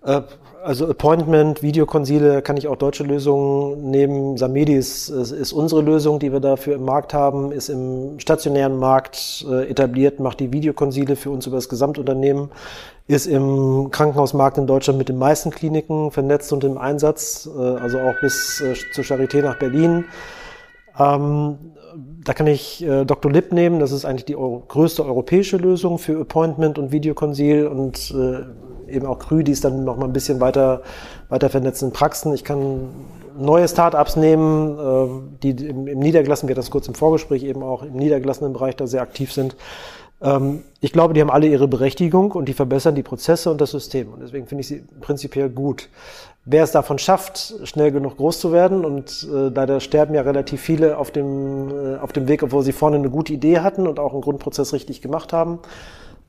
äh, 0.05 0.21
also 0.63 0.89
Appointment, 0.89 1.63
Videokonsile, 1.63 2.43
kann 2.43 2.57
ich 2.57 2.69
auch 2.69 2.77
deutsche 2.77 3.03
Lösungen 3.03 3.91
nehmen. 3.91 4.37
Samedi 4.37 4.75
ist, 4.75 5.09
ist 5.09 5.53
unsere 5.53 5.83
Lösung, 5.83 6.21
die 6.21 6.33
wir 6.33 6.41
dafür 6.41 6.77
im 6.77 6.85
Markt 6.85 7.13
haben, 7.13 7.51
ist 7.51 7.69
im 7.69 8.21
stationären 8.21 8.79
Markt 8.79 9.45
äh, 9.51 9.69
etabliert, 9.69 10.21
macht 10.21 10.39
die 10.39 10.53
Videokonsile 10.53 11.17
für 11.17 11.31
uns 11.31 11.47
über 11.47 11.57
das 11.57 11.69
Gesamtunternehmen, 11.69 12.51
ist 13.09 13.27
im 13.27 13.91
Krankenhausmarkt 13.91 14.59
in 14.59 14.67
Deutschland 14.67 14.99
mit 14.99 15.09
den 15.09 15.19
meisten 15.19 15.51
Kliniken 15.51 16.13
vernetzt 16.13 16.53
und 16.53 16.63
im 16.63 16.79
Einsatz, 16.79 17.49
äh, 17.53 17.61
also 17.61 17.99
auch 17.99 18.15
bis 18.21 18.61
äh, 18.61 18.75
zur 18.93 19.03
Charité 19.03 19.43
nach 19.43 19.59
Berlin. 19.59 20.05
Ähm, 20.99 21.59
da 22.25 22.35
kann 22.35 22.47
ich 22.47 22.85
äh, 22.85 23.05
Dr. 23.05 23.31
Lip 23.31 23.53
nehmen, 23.53 23.81
das 23.81 23.93
ist 23.93 24.05
eigentlich 24.05 24.25
die 24.25 24.37
Euro 24.37 24.65
größte 24.67 25.05
europäische 25.05 25.57
Lösung 25.57 25.99
für 25.99 26.21
Appointment 26.21 26.79
und 26.79 26.93
Videokonsil 26.93 27.67
und 27.67 28.13
äh, 28.13 28.93
eben 28.93 29.07
auch 29.07 29.19
Krü, 29.19 29.45
die 29.45 29.53
ist 29.53 29.65
dann 29.65 29.85
noch 29.85 29.97
mal 29.97 30.07
ein 30.07 30.13
bisschen 30.13 30.41
weiter, 30.41 30.83
weiter 31.29 31.51
vernetzt 31.51 31.83
in 31.83 31.93
Praxen. 31.93 32.33
Ich 32.35 32.45
kann 32.45 32.89
neue 33.37 33.69
Startups 33.69 34.17
nehmen, 34.17 34.79
äh, 34.79 35.39
die 35.43 35.67
im, 35.67 35.87
im 35.87 35.99
niedergelassenen, 35.99 36.49
wir 36.49 36.57
das 36.57 36.71
kurz 36.71 36.89
im 36.89 36.95
Vorgespräch 36.95 37.43
eben 37.45 37.63
auch 37.63 37.83
im 37.83 37.95
niedergelassenen 37.95 38.53
Bereich 38.53 38.77
da 38.77 38.87
sehr 38.87 39.03
aktiv 39.03 39.33
sind. 39.33 39.57
Ähm, 40.23 40.63
ich 40.81 40.93
glaube, 40.93 41.15
die 41.15 41.21
haben 41.21 41.31
alle 41.31 41.47
ihre 41.47 41.69
Berechtigung 41.69 42.33
und 42.33 42.49
die 42.49 42.55
verbessern 42.55 42.95
die 42.95 43.03
Prozesse 43.03 43.51
und 43.51 43.61
das 43.61 43.71
System. 43.71 44.13
Und 44.13 44.23
deswegen 44.23 44.47
finde 44.47 44.61
ich 44.63 44.69
sie 44.69 44.83
prinzipiell 45.01 45.51
gut. 45.51 45.89
Wer 46.47 46.63
es 46.63 46.73
davon 46.73 46.99
schafft, 46.99 47.55
schnell 47.65 47.91
genug 47.91 48.19
groß 48.19 48.39
zu 48.39 48.53
werden, 48.53 48.85
und 48.85 49.27
äh, 49.33 49.51
da 49.51 49.81
sterben 49.81 50.15
ja 50.15 50.21
relativ 50.21 50.61
viele 50.61 50.99
auf 50.99 51.11
dem, 51.11 51.71
äh, 51.71 51.97
auf 51.97 52.13
dem 52.13 52.29
Weg, 52.29 52.43
obwohl 52.43 52.63
sie 52.63 52.73
vorne 52.73 52.97
eine 52.97 53.09
gute 53.09 53.33
Idee 53.33 53.61
hatten 53.61 53.87
und 53.87 53.99
auch 53.99 54.13
einen 54.13 54.21
Grundprozess 54.21 54.75
richtig 54.75 55.01
gemacht 55.01 55.33
haben, 55.33 55.61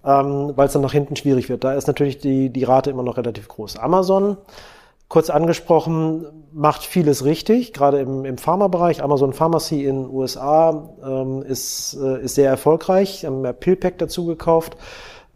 ähm, 0.06 0.54
weil 0.56 0.68
es 0.68 0.74
dann 0.74 0.82
nach 0.82 0.94
hinten 0.94 1.18
schwierig 1.18 1.50
wird. 1.50 1.66
Da 1.66 1.74
ist 1.74 1.88
natürlich 1.88 2.18
die, 2.18 2.50
die 2.50 2.64
Rate 2.64 2.92
immer 2.92 3.04
noch 3.04 3.18
relativ 3.18 3.50
groß. 3.50 3.76
Amazon, 3.76 4.38
kurz 5.10 5.30
angesprochen, 5.30 6.26
macht 6.54 6.84
vieles 6.84 7.26
richtig, 7.26 7.74
gerade 7.74 8.00
im, 8.00 8.24
im 8.24 8.38
Pharmabereich. 8.38 9.04
Amazon 9.04 9.34
Pharmacy 9.34 9.84
in 9.84 10.10
USA 10.10 10.92
ähm, 11.06 11.42
ist, 11.42 11.98
äh, 12.02 12.24
ist 12.24 12.36
sehr 12.36 12.50
erfolgreich, 12.50 13.26
haben 13.26 13.44
ja 13.44 13.52
PillPack 13.52 13.98
dazu 13.98 14.26
gekauft. 14.26 14.78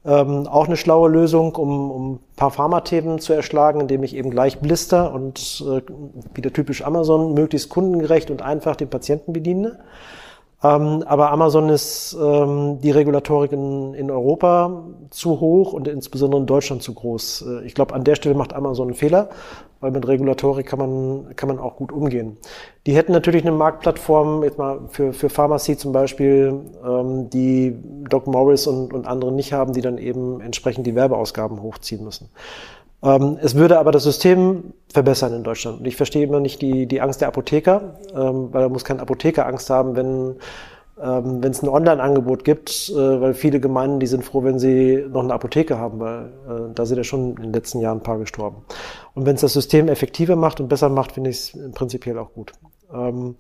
Ähm, 0.10 0.48
auch 0.48 0.66
eine 0.66 0.76
schlaue 0.76 1.08
Lösung, 1.08 1.54
um, 1.54 1.92
um 1.92 2.14
ein 2.14 2.20
paar 2.36 2.50
Pharmathemen 2.50 3.20
zu 3.20 3.32
erschlagen, 3.34 3.82
indem 3.82 4.02
ich 4.02 4.16
eben 4.16 4.32
gleich 4.32 4.58
Blister 4.58 5.14
und 5.14 5.64
äh, 5.68 5.82
wieder 6.34 6.52
typisch 6.52 6.84
Amazon 6.84 7.36
möglichst 7.36 7.70
kundengerecht 7.70 8.32
und 8.32 8.42
einfach 8.42 8.76
den 8.76 8.90
Patienten 8.90 9.34
bediene. 9.34 9.78
Ähm, 10.62 11.04
aber 11.06 11.32
Amazon 11.32 11.70
ist 11.70 12.18
ähm, 12.22 12.80
die 12.82 12.92
Regulatorik 12.92 13.54
in, 13.54 13.94
in 13.94 14.12
Europa 14.12 14.84
zu 15.10 15.40
hoch 15.40 15.72
und 15.72 15.88
insbesondere 15.88 16.42
in 16.42 16.48
Deutschland 16.48 16.84
zu 16.84 16.94
groß. 16.94 17.46
Äh, 17.48 17.66
ich 17.66 17.74
glaube, 17.74 17.94
an 17.94 18.04
der 18.04 18.16
Stelle 18.16 18.36
macht 18.36 18.54
Amazon 18.54 18.90
einen 18.90 18.96
Fehler, 18.96 19.30
weil 19.80 19.92
mit 19.92 20.06
Regulatorik 20.06 20.66
kann 20.66 20.80
man, 20.80 21.36
kann 21.38 21.48
man 21.48 21.60
auch 21.60 21.78
gut 21.78 21.94
umgehen. 21.94 22.36
Die 22.86 22.94
hätten 22.94 23.14
natürlich 23.14 23.44
eine 23.44 23.56
Marktplattform, 23.56 24.44
jetzt 24.44 24.58
mal 24.58 24.82
für, 24.90 25.14
für 25.14 25.30
Pharmacy 25.30 25.78
zum 25.78 25.94
Beispiel, 25.94 26.60
ähm, 26.86 27.30
die 27.30 27.78
Doc 28.10 28.28
Morris 28.28 28.68
und, 28.68 28.94
und 28.94 29.08
andere 29.08 29.32
nicht 29.32 29.54
haben, 29.54 29.72
die 29.72 29.82
dann 29.82 29.98
eben 29.98 30.42
entsprechend 30.42 30.86
die 30.86 30.96
Werbeausgaben 30.96 31.62
hochziehen 31.62 32.04
müssen. 32.04 32.30
Ähm, 33.02 33.38
es 33.42 33.56
würde 33.56 33.80
aber 33.80 33.92
das 33.92 34.04
System 34.04 34.74
verbessern 34.92 35.34
in 35.34 35.44
Deutschland. 35.44 35.80
Und 35.80 35.86
ich 35.86 35.96
verstehe 35.96 36.24
immer 36.24 36.40
nicht 36.40 36.62
die, 36.62 36.86
die 36.86 37.02
Angst 37.02 37.22
der 37.22 37.30
Apotheker, 37.30 37.96
ähm, 38.14 38.50
weil 38.52 38.64
da 38.64 38.70
muss 38.70 38.84
kein 38.84 39.00
Apotheker 39.00 39.46
Angst 39.46 39.70
haben, 39.70 39.96
wenn 39.96 40.36
ähm, 41.02 41.42
wenn 41.42 41.52
es 41.52 41.64
ein 41.64 41.70
Online-Angebot 41.70 42.44
gibt, 42.44 42.90
äh, 42.90 43.22
weil 43.22 43.34
viele 43.34 43.62
Gemeinden, 43.62 44.00
die 44.00 44.08
sind 44.08 44.26
froh, 44.26 44.44
wenn 44.44 44.60
sie 44.60 45.06
noch 45.10 45.24
eine 45.24 45.34
Apotheke 45.34 45.78
haben, 45.78 46.00
weil 46.00 46.26
äh, 46.26 46.74
da 46.76 46.86
sind 46.86 46.98
ja 46.98 47.06
schon 47.06 47.38
in 47.38 47.44
den 47.44 47.54
letzten 47.54 47.80
Jahren 47.80 48.00
ein 48.00 48.04
paar 48.04 48.20
gestorben. 48.20 48.64
Und 49.14 49.26
wenn 49.26 49.36
es 49.36 49.42
das 49.42 49.54
System 49.54 49.88
effektiver 49.88 50.36
macht 50.36 50.60
und 50.60 50.68
besser 50.68 50.90
macht, 50.90 51.14
finde 51.14 51.30
ich 51.30 51.56
es 51.56 51.72
prinzipiell 51.74 52.18
auch 52.18 52.34
gut. 52.34 52.52
Ähm, 52.94 53.36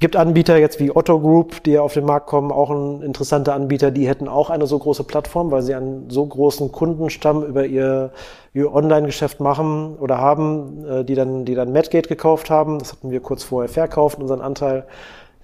gibt 0.00 0.16
Anbieter 0.16 0.56
jetzt 0.58 0.80
wie 0.80 0.94
Otto 0.94 1.20
Group, 1.20 1.62
die 1.64 1.72
ja 1.72 1.82
auf 1.82 1.94
den 1.94 2.04
Markt 2.04 2.26
kommen, 2.26 2.52
auch 2.52 2.70
ein 2.70 3.02
interessanter 3.02 3.54
Anbieter, 3.54 3.90
die 3.90 4.06
hätten 4.08 4.28
auch 4.28 4.50
eine 4.50 4.66
so 4.66 4.78
große 4.78 5.04
Plattform, 5.04 5.50
weil 5.50 5.62
sie 5.62 5.74
einen 5.74 6.10
so 6.10 6.26
großen 6.26 6.72
Kundenstamm 6.72 7.44
über 7.44 7.64
ihr, 7.64 8.12
ihr 8.52 8.74
Online-Geschäft 8.74 9.40
machen 9.40 9.96
oder 9.96 10.18
haben, 10.18 10.84
äh, 10.86 11.04
die 11.04 11.14
dann, 11.14 11.44
die 11.44 11.54
dann 11.54 11.72
Medgate 11.72 12.08
gekauft 12.08 12.50
haben. 12.50 12.78
Das 12.78 12.92
hatten 12.92 13.10
wir 13.10 13.20
kurz 13.20 13.44
vorher 13.44 13.68
verkauft, 13.68 14.18
unseren 14.18 14.40
Anteil 14.40 14.86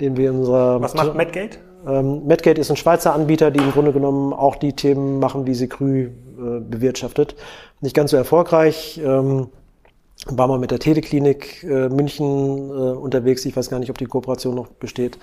den 0.00 0.16
wir 0.16 0.30
in 0.30 0.38
unserer... 0.38 0.80
Was 0.80 0.94
macht 0.94 1.14
Medgate? 1.14 1.58
Ähm, 1.86 2.26
Medgate 2.26 2.60
ist 2.60 2.70
ein 2.70 2.76
Schweizer 2.76 3.14
Anbieter, 3.14 3.50
die 3.50 3.60
im 3.60 3.72
Grunde 3.72 3.92
genommen 3.92 4.32
auch 4.32 4.56
die 4.56 4.72
Themen 4.72 5.18
machen, 5.18 5.44
die 5.44 5.54
Secrü 5.54 6.06
äh, 6.06 6.60
bewirtschaftet. 6.60 7.36
Nicht 7.80 7.94
ganz 7.94 8.10
so 8.10 8.16
erfolgreich. 8.16 9.00
Ähm, 9.04 9.48
war 10.26 10.48
mal 10.48 10.58
mit 10.58 10.70
der 10.70 10.78
Teleklinik 10.78 11.62
äh, 11.64 11.88
München 11.88 12.26
äh, 12.70 12.72
unterwegs. 12.72 13.44
Ich 13.44 13.56
weiß 13.56 13.70
gar 13.70 13.78
nicht, 13.78 13.90
ob 13.90 13.98
die 13.98 14.06
Kooperation 14.06 14.54
noch 14.54 14.68
besteht. 14.68 15.18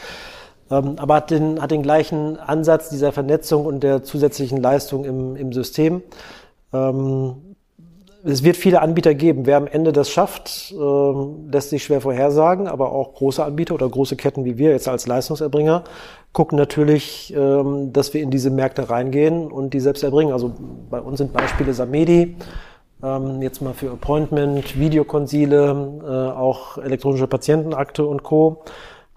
Ähm, 0.70 0.96
aber 0.98 1.16
hat 1.16 1.32
den, 1.32 1.62
hat 1.62 1.72
den 1.72 1.84
gleichen 1.84 2.38
Ansatz 2.38 2.90
dieser 2.90 3.12
Vernetzung 3.12 3.66
und 3.66 3.82
der 3.82 4.04
zusätzlichen 4.04 4.58
Leistung 4.58 5.06
im, 5.06 5.36
im 5.36 5.54
System. 5.54 6.02
Ähm, 6.74 7.36
es 8.24 8.44
wird 8.44 8.58
viele 8.58 8.82
Anbieter 8.82 9.14
geben. 9.14 9.46
Wer 9.46 9.58
am 9.58 9.68
Ende 9.68 9.94
das 9.94 10.10
schafft, 10.10 10.74
äh, 10.78 11.52
lässt 11.52 11.70
sich 11.70 11.84
schwer 11.84 12.02
vorhersagen, 12.02 12.68
aber 12.68 12.92
auch 12.92 13.14
große 13.14 13.44
Anbieter 13.44 13.76
oder 13.76 13.88
große 13.88 14.16
Ketten 14.16 14.44
wie 14.44 14.58
wir 14.58 14.72
jetzt 14.72 14.88
als 14.88 15.08
Leistungserbringer 15.08 15.84
gucken 16.34 16.58
natürlich, 16.58 17.34
ähm, 17.36 17.94
dass 17.94 18.14
wir 18.14 18.22
in 18.22 18.30
diese 18.30 18.52
Märkte 18.52 18.90
reingehen 18.90 19.52
und 19.52 19.74
die 19.74 19.80
selbst 19.80 20.04
erbringen. 20.04 20.34
Also 20.34 20.54
bei 20.90 21.00
uns 21.02 21.18
sind 21.18 21.34
Beispiele 21.34 21.74
Samedi, 21.74 22.36
ähm, 23.04 23.42
jetzt 23.42 23.62
mal 23.62 23.74
für 23.74 23.92
Appointment, 23.92 24.80
Videokonsile, 24.80 26.02
äh, 26.04 26.38
auch 26.38 26.78
elektronische 26.78 27.28
Patientenakte 27.28 28.06
und 28.06 28.24
Co. 28.24 28.64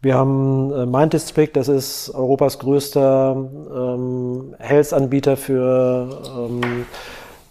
Wir 0.03 0.14
haben 0.14 0.72
äh, 0.72 0.87
Mind 0.87 1.12
District, 1.12 1.51
das 1.53 1.68
ist 1.68 2.11
Europas 2.14 2.59
größter 2.59 3.37
ähm, 3.37 4.55
Health-Anbieter 4.59 5.37
für 5.37 6.22
ähm, 6.37 6.87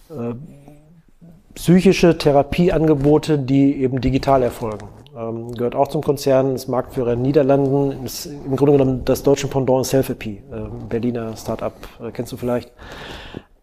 äh, 0.09 0.33
psychische 1.53 2.17
Therapieangebote, 2.17 3.37
die 3.37 3.81
eben 3.81 4.01
digital 4.01 4.41
erfolgen. 4.41 4.87
Ähm, 5.15 5.51
gehört 5.51 5.75
auch 5.75 5.89
zum 5.89 6.01
Konzern, 6.01 6.55
ist 6.55 6.67
Marktführer 6.67 7.13
in 7.13 7.19
den 7.19 7.23
Niederlanden, 7.23 8.05
ist 8.05 8.25
im 8.25 8.55
Grunde 8.55 8.73
genommen 8.73 9.05
das 9.05 9.23
deutsche 9.23 9.47
Pendant 9.47 9.85
Selfie, 9.85 10.41
äh, 10.51 10.69
Berliner 10.87 11.35
Startup, 11.35 11.73
äh, 12.01 12.11
kennst 12.11 12.31
du 12.31 12.37
vielleicht. 12.37 12.71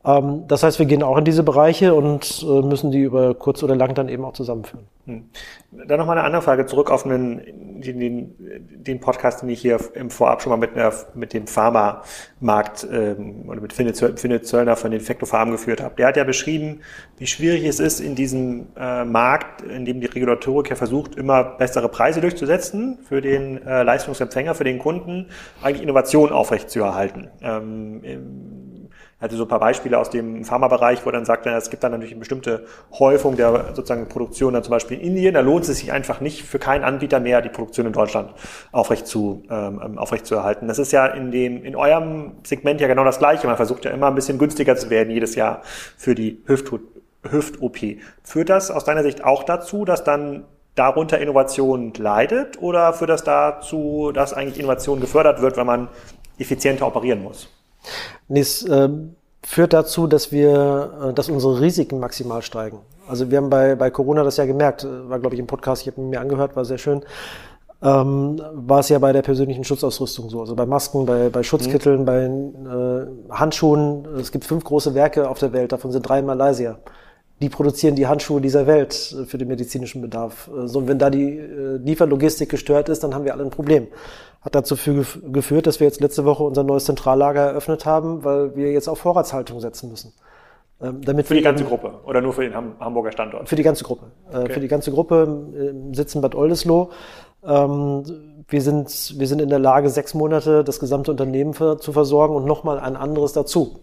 Ähm, 0.06 0.44
das 0.46 0.62
heißt, 0.62 0.78
wir 0.78 0.86
gehen 0.86 1.02
auch 1.02 1.18
in 1.18 1.24
diese 1.24 1.42
Bereiche 1.42 1.94
und 1.94 2.44
äh, 2.48 2.62
müssen 2.62 2.92
die 2.92 3.02
über 3.02 3.34
kurz 3.34 3.62
oder 3.62 3.74
lang 3.74 3.94
dann 3.94 4.08
eben 4.08 4.24
auch 4.24 4.34
zusammenführen. 4.34 4.86
Hm. 5.06 5.24
Dann 5.72 5.98
nochmal 5.98 6.16
eine 6.16 6.26
andere 6.26 6.42
Frage 6.42 6.66
zurück 6.66 6.90
auf 6.90 7.02
den, 7.02 7.40
den, 7.82 8.34
den 8.38 9.00
Podcast, 9.00 9.42
den 9.42 9.48
ich 9.48 9.60
hier 9.60 9.78
im 9.94 10.10
Vorab 10.10 10.42
schon 10.42 10.50
mal 10.50 10.56
mit, 10.56 10.74
einer, 10.74 10.92
mit 11.14 11.32
dem 11.32 11.46
Pharmamarkt 11.46 12.86
ähm, 12.90 13.48
oder 13.48 13.60
mit 13.60 13.72
Philipp 13.72 14.46
Zöllner 14.46 14.76
von 14.76 14.90
den 14.90 15.00
Infecto 15.00 15.26
Farm 15.26 15.50
geführt 15.50 15.82
habe. 15.82 15.96
Der 15.96 16.06
hat 16.06 16.16
ja 16.16 16.24
beschrieben, 16.24 16.80
wie 17.18 17.26
schwierig 17.26 17.64
es 17.64 17.80
ist, 17.80 18.00
in 18.00 18.14
diesem 18.14 18.68
äh, 18.76 19.04
Markt, 19.04 19.62
in 19.62 19.84
dem 19.84 20.00
die 20.00 20.06
Regulatorik 20.06 20.70
ja 20.70 20.76
versucht, 20.76 21.16
immer 21.16 21.42
bessere 21.42 21.88
Preise 21.88 22.20
durchzusetzen 22.20 22.98
für 23.08 23.20
den 23.20 23.64
äh, 23.66 23.82
Leistungsempfänger, 23.82 24.54
für 24.54 24.64
den 24.64 24.78
Kunden, 24.78 25.26
eigentlich 25.62 25.82
Innovation 25.82 26.30
aufrechtzuerhalten. 26.32 27.28
Ähm, 27.42 28.65
hatte 29.20 29.36
so 29.36 29.44
ein 29.44 29.48
paar 29.48 29.60
Beispiele 29.60 29.98
aus 29.98 30.10
dem 30.10 30.44
Pharmabereich, 30.44 31.06
wo 31.06 31.10
dann 31.10 31.24
sagt, 31.24 31.46
es 31.46 31.70
gibt 31.70 31.82
dann 31.82 31.92
natürlich 31.92 32.12
eine 32.12 32.18
bestimmte 32.18 32.66
Häufung 32.98 33.36
der 33.36 33.72
sozusagen 33.74 34.08
Produktion 34.08 34.52
dann 34.52 34.62
zum 34.62 34.72
Beispiel 34.72 34.98
in 34.98 35.06
Indien. 35.06 35.34
Da 35.34 35.40
lohnt 35.40 35.66
es 35.66 35.78
sich 35.78 35.90
einfach 35.90 36.20
nicht 36.20 36.42
für 36.42 36.58
keinen 36.58 36.84
Anbieter 36.84 37.18
mehr, 37.18 37.40
die 37.40 37.48
Produktion 37.48 37.86
in 37.86 37.92
Deutschland 37.92 38.34
aufrecht 38.72 39.06
zu, 39.06 39.42
ähm, 39.50 39.96
aufrecht 39.96 40.26
zu 40.26 40.34
erhalten. 40.34 40.68
Das 40.68 40.78
ist 40.78 40.92
ja 40.92 41.06
in 41.06 41.30
dem, 41.30 41.64
in 41.64 41.76
eurem 41.76 42.32
Segment 42.42 42.80
ja 42.80 42.88
genau 42.88 43.04
das 43.04 43.18
Gleiche. 43.18 43.46
Man 43.46 43.56
versucht 43.56 43.86
ja 43.86 43.90
immer 43.90 44.08
ein 44.08 44.14
bisschen 44.14 44.38
günstiger 44.38 44.76
zu 44.76 44.90
werden 44.90 45.10
jedes 45.10 45.34
Jahr 45.34 45.62
für 45.96 46.14
die 46.14 46.42
Hüft-OP. 46.46 46.82
Hüft 47.30 47.58
Führt 48.22 48.50
das 48.50 48.70
aus 48.70 48.84
deiner 48.84 49.02
Sicht 49.02 49.24
auch 49.24 49.44
dazu, 49.44 49.84
dass 49.84 50.04
dann 50.04 50.44
darunter 50.74 51.18
Innovation 51.18 51.92
leidet 51.96 52.60
oder 52.62 52.92
führt 52.92 53.10
das 53.10 53.24
dazu, 53.24 54.12
dass 54.12 54.34
eigentlich 54.34 54.58
Innovation 54.58 55.00
gefördert 55.00 55.40
wird, 55.40 55.56
wenn 55.56 55.66
man 55.66 55.88
effizienter 56.38 56.86
operieren 56.86 57.22
muss? 57.22 57.48
Nee, 58.28 58.40
es 58.40 58.64
äh, 58.64 58.88
führt 59.42 59.72
dazu, 59.72 60.06
dass 60.06 60.32
wir, 60.32 61.10
äh, 61.10 61.12
dass 61.12 61.28
unsere 61.28 61.60
Risiken 61.60 62.00
maximal 62.00 62.42
steigen. 62.42 62.78
Also 63.08 63.30
wir 63.30 63.38
haben 63.38 63.50
bei, 63.50 63.74
bei 63.76 63.90
Corona 63.90 64.24
das 64.24 64.36
ja 64.36 64.46
gemerkt, 64.46 64.84
äh, 64.84 65.08
war 65.08 65.18
glaube 65.20 65.34
ich 65.34 65.40
im 65.40 65.46
Podcast, 65.46 65.82
ich 65.82 65.88
habe 65.88 66.00
mir 66.00 66.20
angehört, 66.20 66.56
war 66.56 66.64
sehr 66.64 66.78
schön. 66.78 67.02
Ähm, 67.82 68.40
war 68.54 68.80
es 68.80 68.88
ja 68.88 68.98
bei 68.98 69.12
der 69.12 69.22
persönlichen 69.22 69.62
Schutzausrüstung 69.62 70.30
so. 70.30 70.40
Also 70.40 70.56
bei 70.56 70.66
Masken, 70.66 71.04
bei, 71.06 71.28
bei 71.28 71.42
Schutzkitteln, 71.42 72.00
mhm. 72.00 72.04
bei 72.04 72.24
äh, 72.24 73.34
Handschuhen. 73.34 74.06
Es 74.18 74.32
gibt 74.32 74.44
fünf 74.44 74.64
große 74.64 74.94
Werke 74.94 75.28
auf 75.28 75.38
der 75.38 75.52
Welt, 75.52 75.72
davon 75.72 75.92
sind 75.92 76.02
drei 76.02 76.20
in 76.20 76.26
Malaysia 76.26 76.78
die 77.40 77.48
produzieren 77.48 77.96
die 77.96 78.06
Handschuhe 78.06 78.40
dieser 78.40 78.66
Welt 78.66 79.14
äh, 79.18 79.24
für 79.24 79.38
den 79.38 79.48
medizinischen 79.48 80.00
Bedarf. 80.00 80.48
Äh, 80.48 80.68
so, 80.68 80.78
und 80.78 80.88
wenn 80.88 80.98
da 80.98 81.10
die 81.10 81.38
äh, 81.38 81.76
Lieferlogistik 81.76 82.48
gestört 82.48 82.88
ist, 82.88 83.02
dann 83.02 83.14
haben 83.14 83.24
wir 83.24 83.34
alle 83.34 83.44
ein 83.44 83.50
Problem. 83.50 83.88
Hat 84.40 84.54
dazu 84.54 84.76
geführt, 84.76 85.66
dass 85.66 85.80
wir 85.80 85.86
jetzt 85.86 86.00
letzte 86.00 86.24
Woche 86.24 86.44
unser 86.44 86.62
neues 86.62 86.84
Zentrallager 86.84 87.40
eröffnet 87.40 87.84
haben, 87.84 88.22
weil 88.24 88.54
wir 88.54 88.70
jetzt 88.72 88.88
auf 88.88 88.98
Vorratshaltung 89.00 89.60
setzen 89.60 89.90
müssen. 89.90 90.12
Ähm, 90.80 91.00
damit 91.02 91.26
für 91.26 91.34
die 91.34 91.42
ganze 91.42 91.64
Gruppe 91.64 91.94
oder 92.04 92.20
nur 92.20 92.32
für 92.32 92.42
den 92.42 92.54
Hamburger 92.54 93.10
Standort? 93.10 93.48
Für 93.48 93.56
die 93.56 93.62
ganze 93.62 93.82
Gruppe. 93.82 94.06
Okay. 94.30 94.52
Für 94.52 94.60
die 94.60 94.68
ganze 94.68 94.92
Gruppe 94.92 95.46
sitzen 95.92 96.20
Bad 96.20 96.34
Oldesloe. 96.34 96.90
Ähm, 97.44 98.04
wir 98.46 98.62
sind, 98.62 99.14
wir 99.18 99.26
sind 99.26 99.40
in 99.40 99.48
der 99.48 99.58
Lage, 99.58 99.88
sechs 99.88 100.14
Monate 100.14 100.62
das 100.62 100.78
gesamte 100.78 101.10
Unternehmen 101.10 101.54
zu 101.54 101.92
versorgen 101.92 102.36
und 102.36 102.44
nochmal 102.44 102.78
ein 102.78 102.94
anderes 102.94 103.32
dazu 103.32 103.80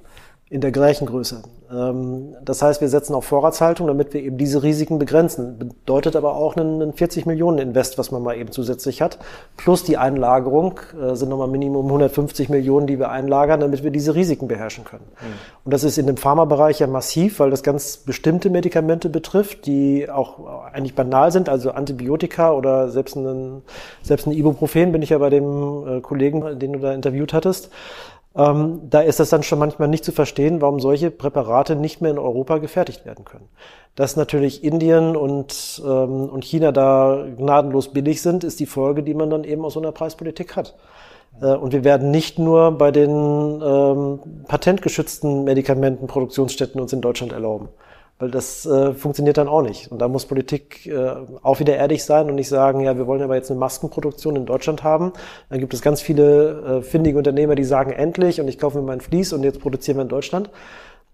in 0.53 0.61
der 0.61 0.71
gleichen 0.71 1.07
Größe. 1.07 1.41
Ähm, 1.71 2.35
das 2.45 2.61
heißt, 2.61 2.79
wir 2.79 2.87
setzen 2.87 3.15
auf 3.15 3.25
Vorratshaltung, 3.25 3.87
damit 3.87 4.13
wir 4.13 4.21
eben 4.21 4.37
diese 4.37 4.61
Risiken 4.61 4.99
begrenzen. 4.99 5.57
Bedeutet 5.57 6.15
aber 6.15 6.35
auch 6.35 6.55
einen 6.55 6.93
40 6.93 7.25
Millionen 7.25 7.57
Invest, 7.57 7.97
was 7.97 8.11
man 8.11 8.21
mal 8.21 8.37
eben 8.37 8.51
zusätzlich 8.51 9.01
hat. 9.01 9.17
Plus 9.57 9.83
die 9.83 9.97
Einlagerung 9.97 10.79
äh, 11.01 11.15
sind 11.15 11.29
nochmal 11.29 11.47
Minimum 11.47 11.87
150 11.87 12.49
Millionen, 12.49 12.85
die 12.85 12.99
wir 12.99 13.09
einlagern, 13.09 13.61
damit 13.61 13.83
wir 13.83 13.89
diese 13.89 14.13
Risiken 14.13 14.47
beherrschen 14.47 14.83
können. 14.83 15.05
Mhm. 15.19 15.33
Und 15.65 15.73
das 15.73 15.83
ist 15.83 15.97
in 15.97 16.05
dem 16.05 16.17
Pharmabereich 16.17 16.79
ja 16.79 16.85
massiv, 16.85 17.39
weil 17.39 17.49
das 17.49 17.63
ganz 17.63 17.97
bestimmte 17.97 18.51
Medikamente 18.51 19.09
betrifft, 19.09 19.65
die 19.65 20.07
auch 20.07 20.67
eigentlich 20.71 20.93
banal 20.93 21.31
sind, 21.31 21.49
also 21.49 21.71
Antibiotika 21.71 22.51
oder 22.51 22.89
selbst 22.89 23.15
ein, 23.15 23.63
selbst 24.03 24.27
ein 24.27 24.33
Ibuprofen, 24.33 24.91
bin 24.91 25.01
ich 25.01 25.09
ja 25.09 25.17
bei 25.17 25.31
dem 25.31 25.87
äh, 25.87 26.01
Kollegen, 26.01 26.59
den 26.59 26.73
du 26.73 26.79
da 26.79 26.93
interviewt 26.93 27.33
hattest. 27.33 27.71
Ähm, 28.35 28.81
da 28.89 29.01
ist 29.01 29.19
es 29.19 29.29
dann 29.29 29.43
schon 29.43 29.59
manchmal 29.59 29.87
nicht 29.87 30.03
zu 30.03 30.11
verstehen, 30.11 30.61
warum 30.61 30.79
solche 30.79 31.11
Präparate 31.11 31.75
nicht 31.75 32.01
mehr 32.01 32.11
in 32.11 32.17
Europa 32.17 32.57
gefertigt 32.57 33.05
werden 33.05 33.25
können. 33.25 33.47
Dass 33.95 34.15
natürlich 34.15 34.63
Indien 34.63 35.15
und, 35.15 35.81
ähm, 35.85 36.29
und 36.29 36.43
China 36.43 36.71
da 36.71 37.27
gnadenlos 37.37 37.93
billig 37.93 38.23
sind, 38.23 38.43
ist 38.43 38.59
die 38.59 38.65
Folge, 38.65 39.03
die 39.03 39.13
man 39.13 39.29
dann 39.29 39.43
eben 39.43 39.63
aus 39.63 39.73
so 39.73 39.79
einer 39.79 39.91
Preispolitik 39.91 40.55
hat. 40.55 40.75
Äh, 41.41 41.53
und 41.53 41.73
wir 41.73 41.83
werden 41.83 42.09
nicht 42.09 42.39
nur 42.39 42.71
bei 42.71 42.91
den 42.91 43.11
ähm, 43.11 44.19
patentgeschützten 44.47 45.43
Medikamentenproduktionsstätten 45.43 46.81
uns 46.81 46.91
in 46.91 47.01
Deutschland 47.01 47.33
erlauben. 47.33 47.69
Weil 48.19 48.31
das 48.31 48.65
äh, 48.65 48.93
funktioniert 48.93 49.37
dann 49.37 49.47
auch 49.47 49.61
nicht. 49.63 49.91
Und 49.91 49.99
da 49.99 50.07
muss 50.07 50.25
Politik 50.25 50.85
äh, 50.85 51.15
auch 51.41 51.59
wieder 51.59 51.75
ehrlich 51.75 52.03
sein 52.03 52.29
und 52.29 52.35
nicht 52.35 52.47
sagen, 52.47 52.81
ja, 52.81 52.95
wir 52.95 53.07
wollen 53.07 53.21
aber 53.21 53.35
jetzt 53.35 53.49
eine 53.49 53.59
Maskenproduktion 53.59 54.35
in 54.35 54.45
Deutschland 54.45 54.83
haben. 54.83 55.13
Dann 55.49 55.59
gibt 55.59 55.73
es 55.73 55.81
ganz 55.81 56.01
viele 56.01 56.79
äh, 56.79 56.81
findige 56.83 57.17
Unternehmer, 57.17 57.55
die 57.55 57.63
sagen, 57.63 57.91
endlich, 57.91 58.39
und 58.39 58.47
ich 58.47 58.59
kaufe 58.59 58.77
mir 58.77 58.83
mein 58.83 59.01
Vlies 59.01 59.33
und 59.33 59.43
jetzt 59.43 59.59
produzieren 59.59 59.97
wir 59.97 60.03
in 60.03 60.09
Deutschland. 60.09 60.51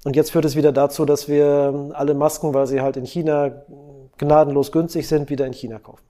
Und 0.03 0.15
jetzt 0.15 0.31
führt 0.31 0.45
es 0.45 0.55
wieder 0.55 0.71
dazu, 0.71 1.05
dass 1.05 1.27
wir 1.27 1.91
alle 1.93 2.13
Masken, 2.13 2.53
weil 2.53 2.67
sie 2.67 2.81
halt 2.81 2.95
in 2.95 3.05
China 3.05 3.63
gnadenlos 4.17 4.71
günstig 4.71 5.07
sind, 5.07 5.29
wieder 5.29 5.45
in 5.45 5.53
China 5.53 5.79
kaufen. 5.79 6.08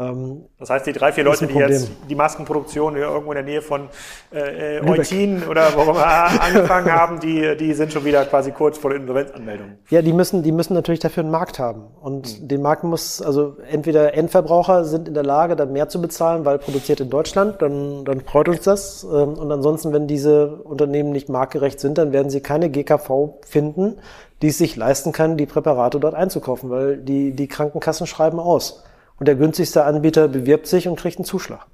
Ähm, 0.00 0.44
das 0.58 0.70
heißt, 0.70 0.86
die 0.86 0.92
drei, 0.92 1.12
vier 1.12 1.24
Leute, 1.24 1.46
die 1.46 1.54
jetzt 1.54 1.90
die 2.08 2.14
Maskenproduktion 2.14 2.94
hier 2.94 3.04
irgendwo 3.04 3.32
in 3.32 3.36
der 3.36 3.44
Nähe 3.44 3.62
von 3.62 3.88
äh, 4.32 4.78
äh 4.78 4.88
Eutin 4.88 5.42
oder 5.48 5.74
wo 5.74 5.86
wir 5.94 6.06
angefangen 6.40 6.90
haben, 6.90 7.20
die, 7.20 7.56
die 7.56 7.74
sind 7.74 7.92
schon 7.92 8.04
wieder 8.04 8.24
quasi 8.24 8.52
kurz 8.52 8.78
vor 8.78 8.90
der 8.90 9.00
Insolvenzanmeldung. 9.00 9.72
Ja, 9.90 10.02
die 10.02 10.12
müssen, 10.12 10.42
die 10.42 10.52
müssen 10.52 10.74
natürlich 10.74 11.00
dafür 11.00 11.22
einen 11.22 11.30
Markt 11.30 11.58
haben. 11.58 11.82
Und 12.00 12.40
mhm. 12.40 12.48
den 12.48 12.62
Markt 12.62 12.84
muss, 12.84 13.20
also 13.20 13.56
entweder 13.70 14.14
Endverbraucher 14.14 14.84
sind 14.84 15.08
in 15.08 15.14
der 15.14 15.24
Lage, 15.24 15.56
dann 15.56 15.72
mehr 15.72 15.88
zu 15.88 16.00
bezahlen, 16.00 16.44
weil 16.44 16.58
produziert 16.58 17.00
in 17.00 17.10
Deutschland, 17.10 17.60
dann, 17.60 18.04
dann 18.04 18.20
freut 18.22 18.48
uns 18.48 18.62
das. 18.62 19.04
Ähm, 19.04 19.34
und 19.34 19.52
ansonsten, 19.52 19.92
wenn 19.92 20.06
diese 20.06 20.56
Unternehmen 20.56 21.10
nicht 21.10 21.28
marktgerecht 21.28 21.80
sind, 21.80 21.98
dann 21.98 22.12
werden 22.12 22.30
sie 22.30 22.40
keine 22.40 22.70
GKV 22.70 23.40
finden, 23.44 23.98
die 24.40 24.48
es 24.48 24.58
sich 24.58 24.76
leisten 24.76 25.12
kann, 25.12 25.36
die 25.36 25.46
Präparate 25.46 26.00
dort 26.00 26.14
einzukaufen, 26.14 26.70
weil 26.70 26.96
die, 26.96 27.32
die 27.32 27.46
Krankenkassen 27.46 28.06
schreiben 28.06 28.40
aus 28.40 28.82
und 29.20 29.26
der 29.26 29.36
günstigste 29.36 29.84
Anbieter 29.84 30.26
bewirbt 30.26 30.66
sich 30.66 30.88
und 30.88 30.98
kriegt 30.98 31.18
einen 31.18 31.26
Zuschlag. 31.26 31.66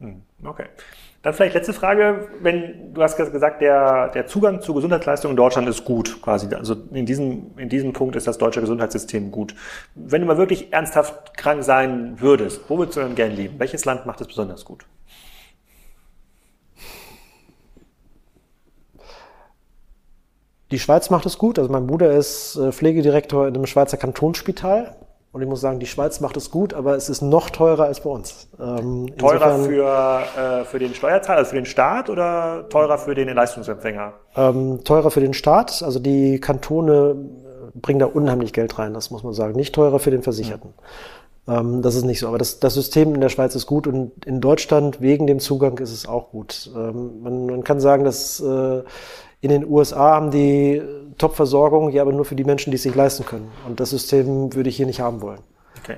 Hm, 0.00 0.22
okay. 0.44 0.66
Dann 1.22 1.34
vielleicht 1.34 1.54
letzte 1.54 1.72
Frage, 1.72 2.28
wenn 2.40 2.94
du 2.94 3.02
hast 3.02 3.16
gesagt, 3.16 3.60
der, 3.60 4.08
der 4.10 4.28
Zugang 4.28 4.60
zu 4.60 4.72
Gesundheitsleistungen 4.72 5.32
in 5.32 5.36
Deutschland 5.36 5.68
ist 5.68 5.84
gut, 5.84 6.22
quasi. 6.22 6.54
Also 6.54 6.76
in 6.92 7.04
diesem, 7.04 7.58
in 7.58 7.68
diesem 7.68 7.92
Punkt 7.92 8.14
ist 8.14 8.28
das 8.28 8.38
deutsche 8.38 8.60
Gesundheitssystem 8.60 9.32
gut. 9.32 9.56
Wenn 9.96 10.20
du 10.20 10.28
mal 10.28 10.38
wirklich 10.38 10.72
ernsthaft 10.72 11.36
krank 11.36 11.64
sein 11.64 12.20
würdest, 12.20 12.60
wo 12.68 12.78
würdest 12.78 12.96
du 12.96 13.00
denn 13.00 13.16
gern 13.16 13.32
leben? 13.32 13.58
Welches 13.58 13.84
Land 13.84 14.06
macht 14.06 14.20
es 14.20 14.28
besonders 14.28 14.64
gut? 14.64 14.86
Die 20.70 20.78
Schweiz 20.78 21.10
macht 21.10 21.26
es 21.26 21.38
gut. 21.38 21.58
Also 21.58 21.72
mein 21.72 21.88
Bruder 21.88 22.12
ist 22.12 22.54
äh, 22.56 22.70
Pflegedirektor 22.70 23.48
in 23.48 23.56
einem 23.56 23.66
Schweizer 23.66 23.96
Kantonsspital. 23.96 24.94
Und 25.30 25.42
ich 25.42 25.48
muss 25.48 25.60
sagen, 25.60 25.78
die 25.78 25.86
Schweiz 25.86 26.20
macht 26.20 26.36
es 26.38 26.50
gut, 26.50 26.72
aber 26.72 26.96
es 26.96 27.10
ist 27.10 27.20
noch 27.20 27.50
teurer 27.50 27.84
als 27.84 28.00
bei 28.00 28.08
uns. 28.08 28.48
Ähm, 28.58 29.14
teurer 29.18 29.58
für, 29.58 30.22
äh, 30.36 30.64
für 30.64 30.78
den 30.78 30.94
Steuerzahler, 30.94 31.38
also 31.40 31.50
für 31.50 31.56
den 31.56 31.66
Staat 31.66 32.08
oder 32.08 32.66
teurer 32.70 32.96
für 32.96 33.14
den 33.14 33.28
Leistungsempfänger? 33.28 34.14
Ähm, 34.36 34.80
teurer 34.84 35.10
für 35.10 35.20
den 35.20 35.34
Staat. 35.34 35.82
Also 35.82 35.98
die 35.98 36.40
Kantone 36.40 37.16
äh, 37.74 37.78
bringen 37.78 37.98
da 37.98 38.06
unheimlich 38.06 38.54
Geld 38.54 38.78
rein, 38.78 38.94
das 38.94 39.10
muss 39.10 39.22
man 39.22 39.34
sagen. 39.34 39.54
Nicht 39.54 39.74
teurer 39.74 39.98
für 39.98 40.10
den 40.10 40.22
Versicherten. 40.22 40.70
Mhm. 41.46 41.54
Ähm, 41.54 41.82
das 41.82 41.94
ist 41.94 42.04
nicht 42.04 42.20
so. 42.20 42.28
Aber 42.28 42.38
das, 42.38 42.58
das 42.58 42.72
System 42.74 43.14
in 43.14 43.20
der 43.20 43.28
Schweiz 43.28 43.54
ist 43.54 43.66
gut 43.66 43.86
und 43.86 44.24
in 44.24 44.40
Deutschland 44.40 45.00
wegen 45.00 45.26
dem 45.26 45.40
Zugang 45.40 45.76
ist 45.78 45.92
es 45.92 46.06
auch 46.06 46.30
gut. 46.30 46.70
Ähm, 46.74 47.22
man, 47.22 47.46
man 47.46 47.64
kann 47.64 47.80
sagen, 47.80 48.04
dass 48.04 48.40
äh, 48.40 48.82
in 49.40 49.50
den 49.50 49.66
USA 49.66 50.14
haben 50.14 50.30
die 50.30 50.82
Top-Versorgung, 51.18 51.90
ja, 51.90 52.02
aber 52.02 52.12
nur 52.12 52.24
für 52.24 52.34
die 52.34 52.44
Menschen, 52.44 52.70
die 52.70 52.76
es 52.76 52.82
sich 52.82 52.94
leisten 52.94 53.26
können. 53.26 53.50
Und 53.66 53.80
das 53.80 53.90
System 53.90 54.54
würde 54.54 54.68
ich 54.68 54.76
hier 54.76 54.86
nicht 54.86 55.00
haben 55.00 55.20
wollen. 55.20 55.40
Okay. 55.82 55.96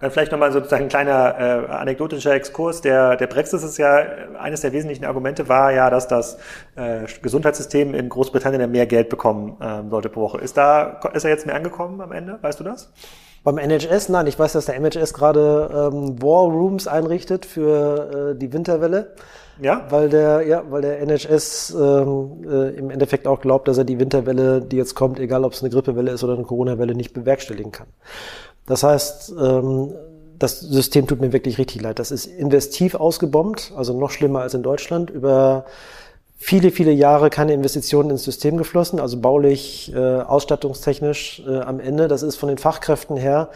Dann 0.00 0.12
vielleicht 0.12 0.30
nochmal 0.30 0.52
sozusagen 0.52 0.84
ein 0.84 0.88
kleiner 0.88 1.34
äh, 1.38 1.72
anekdotischer 1.72 2.32
Exkurs. 2.32 2.80
Der, 2.82 3.16
der 3.16 3.26
Brexit 3.26 3.60
ist 3.62 3.78
ja, 3.78 3.96
eines 4.38 4.60
der 4.60 4.72
wesentlichen 4.72 5.04
Argumente 5.04 5.48
war 5.48 5.72
ja, 5.72 5.90
dass 5.90 6.06
das 6.06 6.38
äh, 6.76 7.00
Gesundheitssystem 7.20 7.94
in 7.94 8.08
Großbritannien 8.08 8.70
mehr 8.70 8.86
Geld 8.86 9.08
bekommen 9.08 9.56
äh, 9.60 9.88
sollte 9.90 10.08
pro 10.08 10.20
Woche. 10.20 10.38
Ist 10.38 10.56
da, 10.56 11.00
ist 11.14 11.24
er 11.24 11.30
jetzt 11.30 11.46
mehr 11.46 11.56
angekommen 11.56 12.00
am 12.00 12.12
Ende? 12.12 12.38
Weißt 12.42 12.60
du 12.60 12.64
das? 12.64 12.92
Beim 13.42 13.58
NHS, 13.58 14.08
nein, 14.08 14.26
ich 14.28 14.38
weiß, 14.38 14.52
dass 14.52 14.66
der 14.66 14.76
NHS 14.76 15.14
gerade 15.14 15.90
ähm, 15.92 16.22
War 16.22 16.44
Rooms 16.44 16.86
einrichtet 16.86 17.44
für 17.44 18.34
äh, 18.34 18.38
die 18.38 18.52
Winterwelle. 18.52 19.14
Ja? 19.60 19.86
Weil 19.90 20.08
der, 20.08 20.46
ja, 20.46 20.62
weil 20.70 20.82
der 20.82 21.00
NHS 21.00 21.74
ähm, 21.78 22.44
äh, 22.48 22.70
im 22.76 22.90
Endeffekt 22.90 23.26
auch 23.26 23.40
glaubt, 23.40 23.68
dass 23.68 23.78
er 23.78 23.84
die 23.84 23.98
Winterwelle, 23.98 24.60
die 24.60 24.76
jetzt 24.76 24.94
kommt, 24.94 25.18
egal 25.18 25.44
ob 25.44 25.52
es 25.52 25.62
eine 25.62 25.70
Grippewelle 25.70 26.10
ist 26.10 26.22
oder 26.24 26.34
eine 26.34 26.44
Corona-Welle, 26.44 26.94
nicht 26.94 27.12
bewerkstelligen 27.12 27.72
kann. 27.72 27.88
Das 28.66 28.82
heißt, 28.82 29.34
ähm, 29.40 29.92
das 30.38 30.60
System 30.60 31.06
tut 31.06 31.20
mir 31.20 31.32
wirklich 31.32 31.58
richtig 31.58 31.82
leid. 31.82 31.98
Das 31.98 32.10
ist 32.10 32.26
investiv 32.26 32.94
ausgebombt, 32.94 33.72
also 33.76 33.98
noch 33.98 34.10
schlimmer 34.10 34.40
als 34.40 34.54
in 34.54 34.62
Deutschland, 34.62 35.10
über 35.10 35.64
viele, 36.36 36.70
viele 36.70 36.92
Jahre 36.92 37.30
keine 37.30 37.52
Investitionen 37.52 38.10
ins 38.10 38.22
System 38.22 38.56
geflossen, 38.56 39.00
also 39.00 39.20
baulich, 39.20 39.92
äh, 39.92 39.98
ausstattungstechnisch 39.98 41.42
äh, 41.46 41.58
am 41.58 41.80
Ende. 41.80 42.06
Das 42.06 42.22
ist 42.22 42.36
von 42.36 42.48
den 42.48 42.58
Fachkräften 42.58 43.16
her 43.16 43.50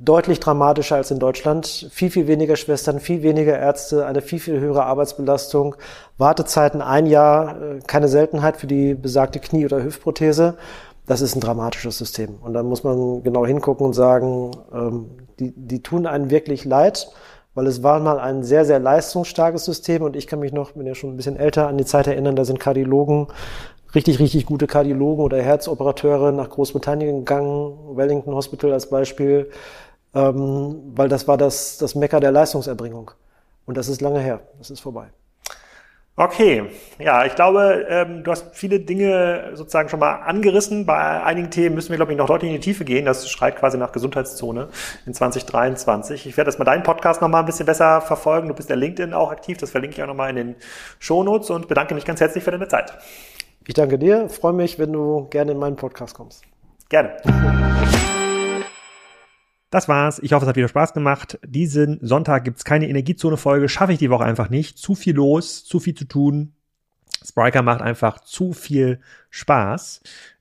deutlich 0.00 0.40
dramatischer 0.40 0.96
als 0.96 1.10
in 1.10 1.18
Deutschland. 1.18 1.88
Viel, 1.90 2.10
viel 2.10 2.26
weniger 2.26 2.56
Schwestern, 2.56 3.00
viel 3.00 3.22
weniger 3.22 3.58
Ärzte, 3.58 4.06
eine 4.06 4.22
viel, 4.22 4.38
viel 4.38 4.60
höhere 4.60 4.84
Arbeitsbelastung, 4.84 5.76
Wartezeiten 6.18 6.80
ein 6.80 7.06
Jahr, 7.06 7.60
äh, 7.60 7.78
keine 7.86 8.08
Seltenheit 8.08 8.56
für 8.56 8.66
die 8.66 8.94
besagte 8.94 9.40
Knie- 9.40 9.64
oder 9.64 9.82
Hüftprothese. 9.82 10.56
Das 11.06 11.20
ist 11.20 11.34
ein 11.34 11.40
dramatisches 11.40 11.98
System. 11.98 12.36
Und 12.42 12.52
da 12.52 12.62
muss 12.62 12.84
man 12.84 13.22
genau 13.22 13.46
hingucken 13.46 13.86
und 13.86 13.94
sagen, 13.94 14.52
ähm, 14.72 15.06
die, 15.40 15.52
die 15.56 15.82
tun 15.82 16.06
einen 16.06 16.30
wirklich 16.30 16.64
leid, 16.64 17.08
weil 17.54 17.66
es 17.66 17.82
war 17.82 17.98
mal 17.98 18.20
ein 18.20 18.44
sehr, 18.44 18.64
sehr 18.64 18.78
leistungsstarkes 18.78 19.64
System 19.64 20.02
und 20.02 20.16
ich 20.16 20.26
kann 20.26 20.38
mich 20.38 20.52
noch, 20.52 20.72
bin 20.72 20.86
ja 20.86 20.94
schon 20.94 21.10
ein 21.10 21.16
bisschen 21.16 21.36
älter, 21.36 21.66
an 21.66 21.78
die 21.78 21.84
Zeit 21.84 22.06
erinnern, 22.06 22.36
da 22.36 22.44
sind 22.44 22.60
Kardiologen 22.60 23.28
richtig, 23.94 24.18
richtig 24.18 24.46
gute 24.46 24.66
Kardiologen 24.66 25.24
oder 25.24 25.40
Herzoperateure 25.40 26.32
nach 26.32 26.50
Großbritannien 26.50 27.20
gegangen, 27.20 27.96
Wellington 27.96 28.34
Hospital 28.34 28.72
als 28.72 28.90
Beispiel, 28.90 29.50
ähm, 30.14 30.92
weil 30.94 31.08
das 31.08 31.28
war 31.28 31.36
das, 31.36 31.78
das 31.78 31.94
Mecker 31.94 32.20
der 32.20 32.32
Leistungserbringung. 32.32 33.10
Und 33.66 33.76
das 33.76 33.88
ist 33.88 34.00
lange 34.00 34.20
her, 34.20 34.40
das 34.58 34.70
ist 34.70 34.80
vorbei. 34.80 35.08
Okay, 36.20 36.64
ja, 36.98 37.24
ich 37.26 37.36
glaube, 37.36 37.86
ähm, 37.88 38.24
du 38.24 38.32
hast 38.32 38.46
viele 38.52 38.80
Dinge 38.80 39.50
sozusagen 39.54 39.88
schon 39.88 40.00
mal 40.00 40.16
angerissen. 40.16 40.84
Bei 40.84 41.22
einigen 41.22 41.48
Themen 41.48 41.76
müssen 41.76 41.90
wir, 41.90 41.96
glaube 41.96 42.10
ich, 42.10 42.18
noch 42.18 42.26
deutlich 42.26 42.50
in 42.50 42.56
die 42.56 42.60
Tiefe 42.60 42.84
gehen. 42.84 43.04
Das 43.04 43.30
schreit 43.30 43.54
quasi 43.54 43.78
nach 43.78 43.92
Gesundheitszone 43.92 44.68
in 45.06 45.14
2023. 45.14 46.26
Ich 46.26 46.36
werde 46.36 46.48
das 46.48 46.58
mal 46.58 46.64
deinen 46.64 46.82
Podcast 46.82 47.22
noch 47.22 47.28
mal 47.28 47.38
ein 47.38 47.46
bisschen 47.46 47.66
besser 47.66 48.00
verfolgen. 48.00 48.48
Du 48.48 48.54
bist 48.54 48.68
ja 48.68 48.74
LinkedIn 48.74 49.14
auch 49.14 49.30
aktiv, 49.30 49.58
das 49.58 49.70
verlinke 49.70 49.94
ich 49.94 50.02
auch 50.02 50.08
noch 50.08 50.16
mal 50.16 50.28
in 50.28 50.34
den 50.34 50.56
Shownotes 50.98 51.50
und 51.50 51.68
bedanke 51.68 51.94
mich 51.94 52.04
ganz 52.04 52.20
herzlich 52.20 52.42
für 52.42 52.50
deine 52.50 52.66
Zeit. 52.66 52.98
Ich 53.64 53.74
danke 53.74 53.96
dir, 53.96 54.28
freue 54.28 54.54
mich, 54.54 54.80
wenn 54.80 54.92
du 54.92 55.28
gerne 55.30 55.52
in 55.52 55.58
meinen 55.58 55.76
Podcast 55.76 56.16
kommst. 56.16 56.42
Gerne. 56.88 57.12
Das 59.70 59.88
war's. 59.88 60.18
Ich 60.22 60.32
hoffe, 60.32 60.44
es 60.44 60.48
hat 60.48 60.56
wieder 60.56 60.68
Spaß 60.68 60.94
gemacht. 60.94 61.38
Diesen 61.44 61.98
Sonntag 62.00 62.44
gibt's 62.44 62.64
keine 62.64 62.88
Energiezone-Folge. 62.88 63.68
Schaffe 63.68 63.92
ich 63.92 63.98
die 63.98 64.10
Woche 64.10 64.24
einfach 64.24 64.48
nicht. 64.48 64.78
Zu 64.78 64.94
viel 64.94 65.14
los, 65.14 65.64
zu 65.64 65.78
viel 65.78 65.94
zu 65.94 66.06
tun. 66.06 66.54
Spriker 67.24 67.62
macht 67.62 67.82
einfach 67.82 68.20
zu 68.20 68.52
viel 68.52 69.00
Spaß. 69.30 70.00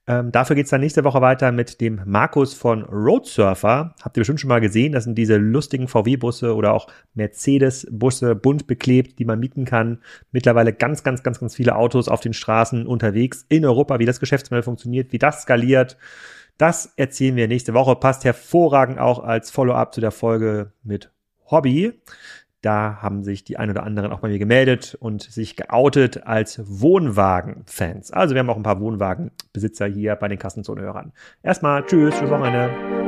Ähm, 0.10 0.32
dafür 0.32 0.56
geht's 0.56 0.70
dann 0.70 0.80
nächste 0.80 1.04
Woche 1.04 1.20
weiter 1.20 1.52
mit 1.52 1.82
dem 1.82 2.00
Markus 2.06 2.54
von 2.54 2.84
Roadsurfer. 2.84 3.94
Habt 4.02 4.16
ihr 4.16 4.22
bestimmt 4.22 4.40
schon 4.40 4.48
mal 4.48 4.62
gesehen. 4.62 4.94
Das 4.94 5.04
sind 5.04 5.16
diese 5.18 5.36
lustigen 5.36 5.90
VW-Busse 5.90 6.56
oder 6.56 6.72
auch 6.72 6.88
Mercedes-Busse, 7.14 8.34
bunt 8.36 8.68
beklebt, 8.68 9.20
die 9.20 9.26
man 9.26 9.40
mieten 9.40 9.66
kann. 9.66 10.00
Mittlerweile 10.32 10.72
ganz, 10.72 11.04
ganz, 11.04 11.24
ganz, 11.24 11.42
ganz 11.42 11.56
viele 11.56 11.76
Autos 11.76 12.08
auf 12.08 12.22
den 12.22 12.34
Straßen 12.34 12.88
unterwegs 12.88 13.46
in 13.50 13.66
Europa, 13.66 14.00
wie 14.00 14.06
das 14.06 14.22
Geschäftsmodell 14.22 14.64
funktioniert, 14.64 15.12
wie 15.12 15.20
das 15.20 15.42
skaliert. 15.42 15.98
Das 16.58 16.94
erzählen 16.96 17.36
wir 17.36 17.48
nächste 17.48 17.74
Woche. 17.74 17.96
Passt 17.96 18.26
hervorragend 18.26 19.00
auch 19.00 19.24
als 19.24 19.52
Follow-up 19.52 19.94
zu 19.94 20.02
der 20.02 20.12
Folge 20.12 20.72
mit 20.84 21.12
Hobby. 21.50 21.94
Da 22.62 22.98
haben 23.02 23.24
sich 23.24 23.44
die 23.44 23.58
ein 23.58 23.70
oder 23.70 23.84
anderen 23.84 24.12
auch 24.12 24.20
bei 24.20 24.30
mir 24.30 24.40
gemeldet 24.40 24.98
und 25.00 25.22
sich 25.22 25.56
geoutet 25.56 26.26
als 26.26 26.60
Wohnwagen-Fans. 26.66 28.12
Also 28.12 28.34
wir 28.34 28.40
haben 28.40 28.50
auch 28.50 28.58
ein 28.58 28.64
paar 28.64 28.82
Wohnwagenbesitzer 28.82 29.86
hier 29.86 30.16
bei 30.16 30.28
den 30.28 30.40
Kassenzone-Hörern. 30.40 31.14
Erstmal 31.44 31.86
tschüss, 31.86 32.16
schönes 32.16 32.32
Wochenende. 32.32 33.08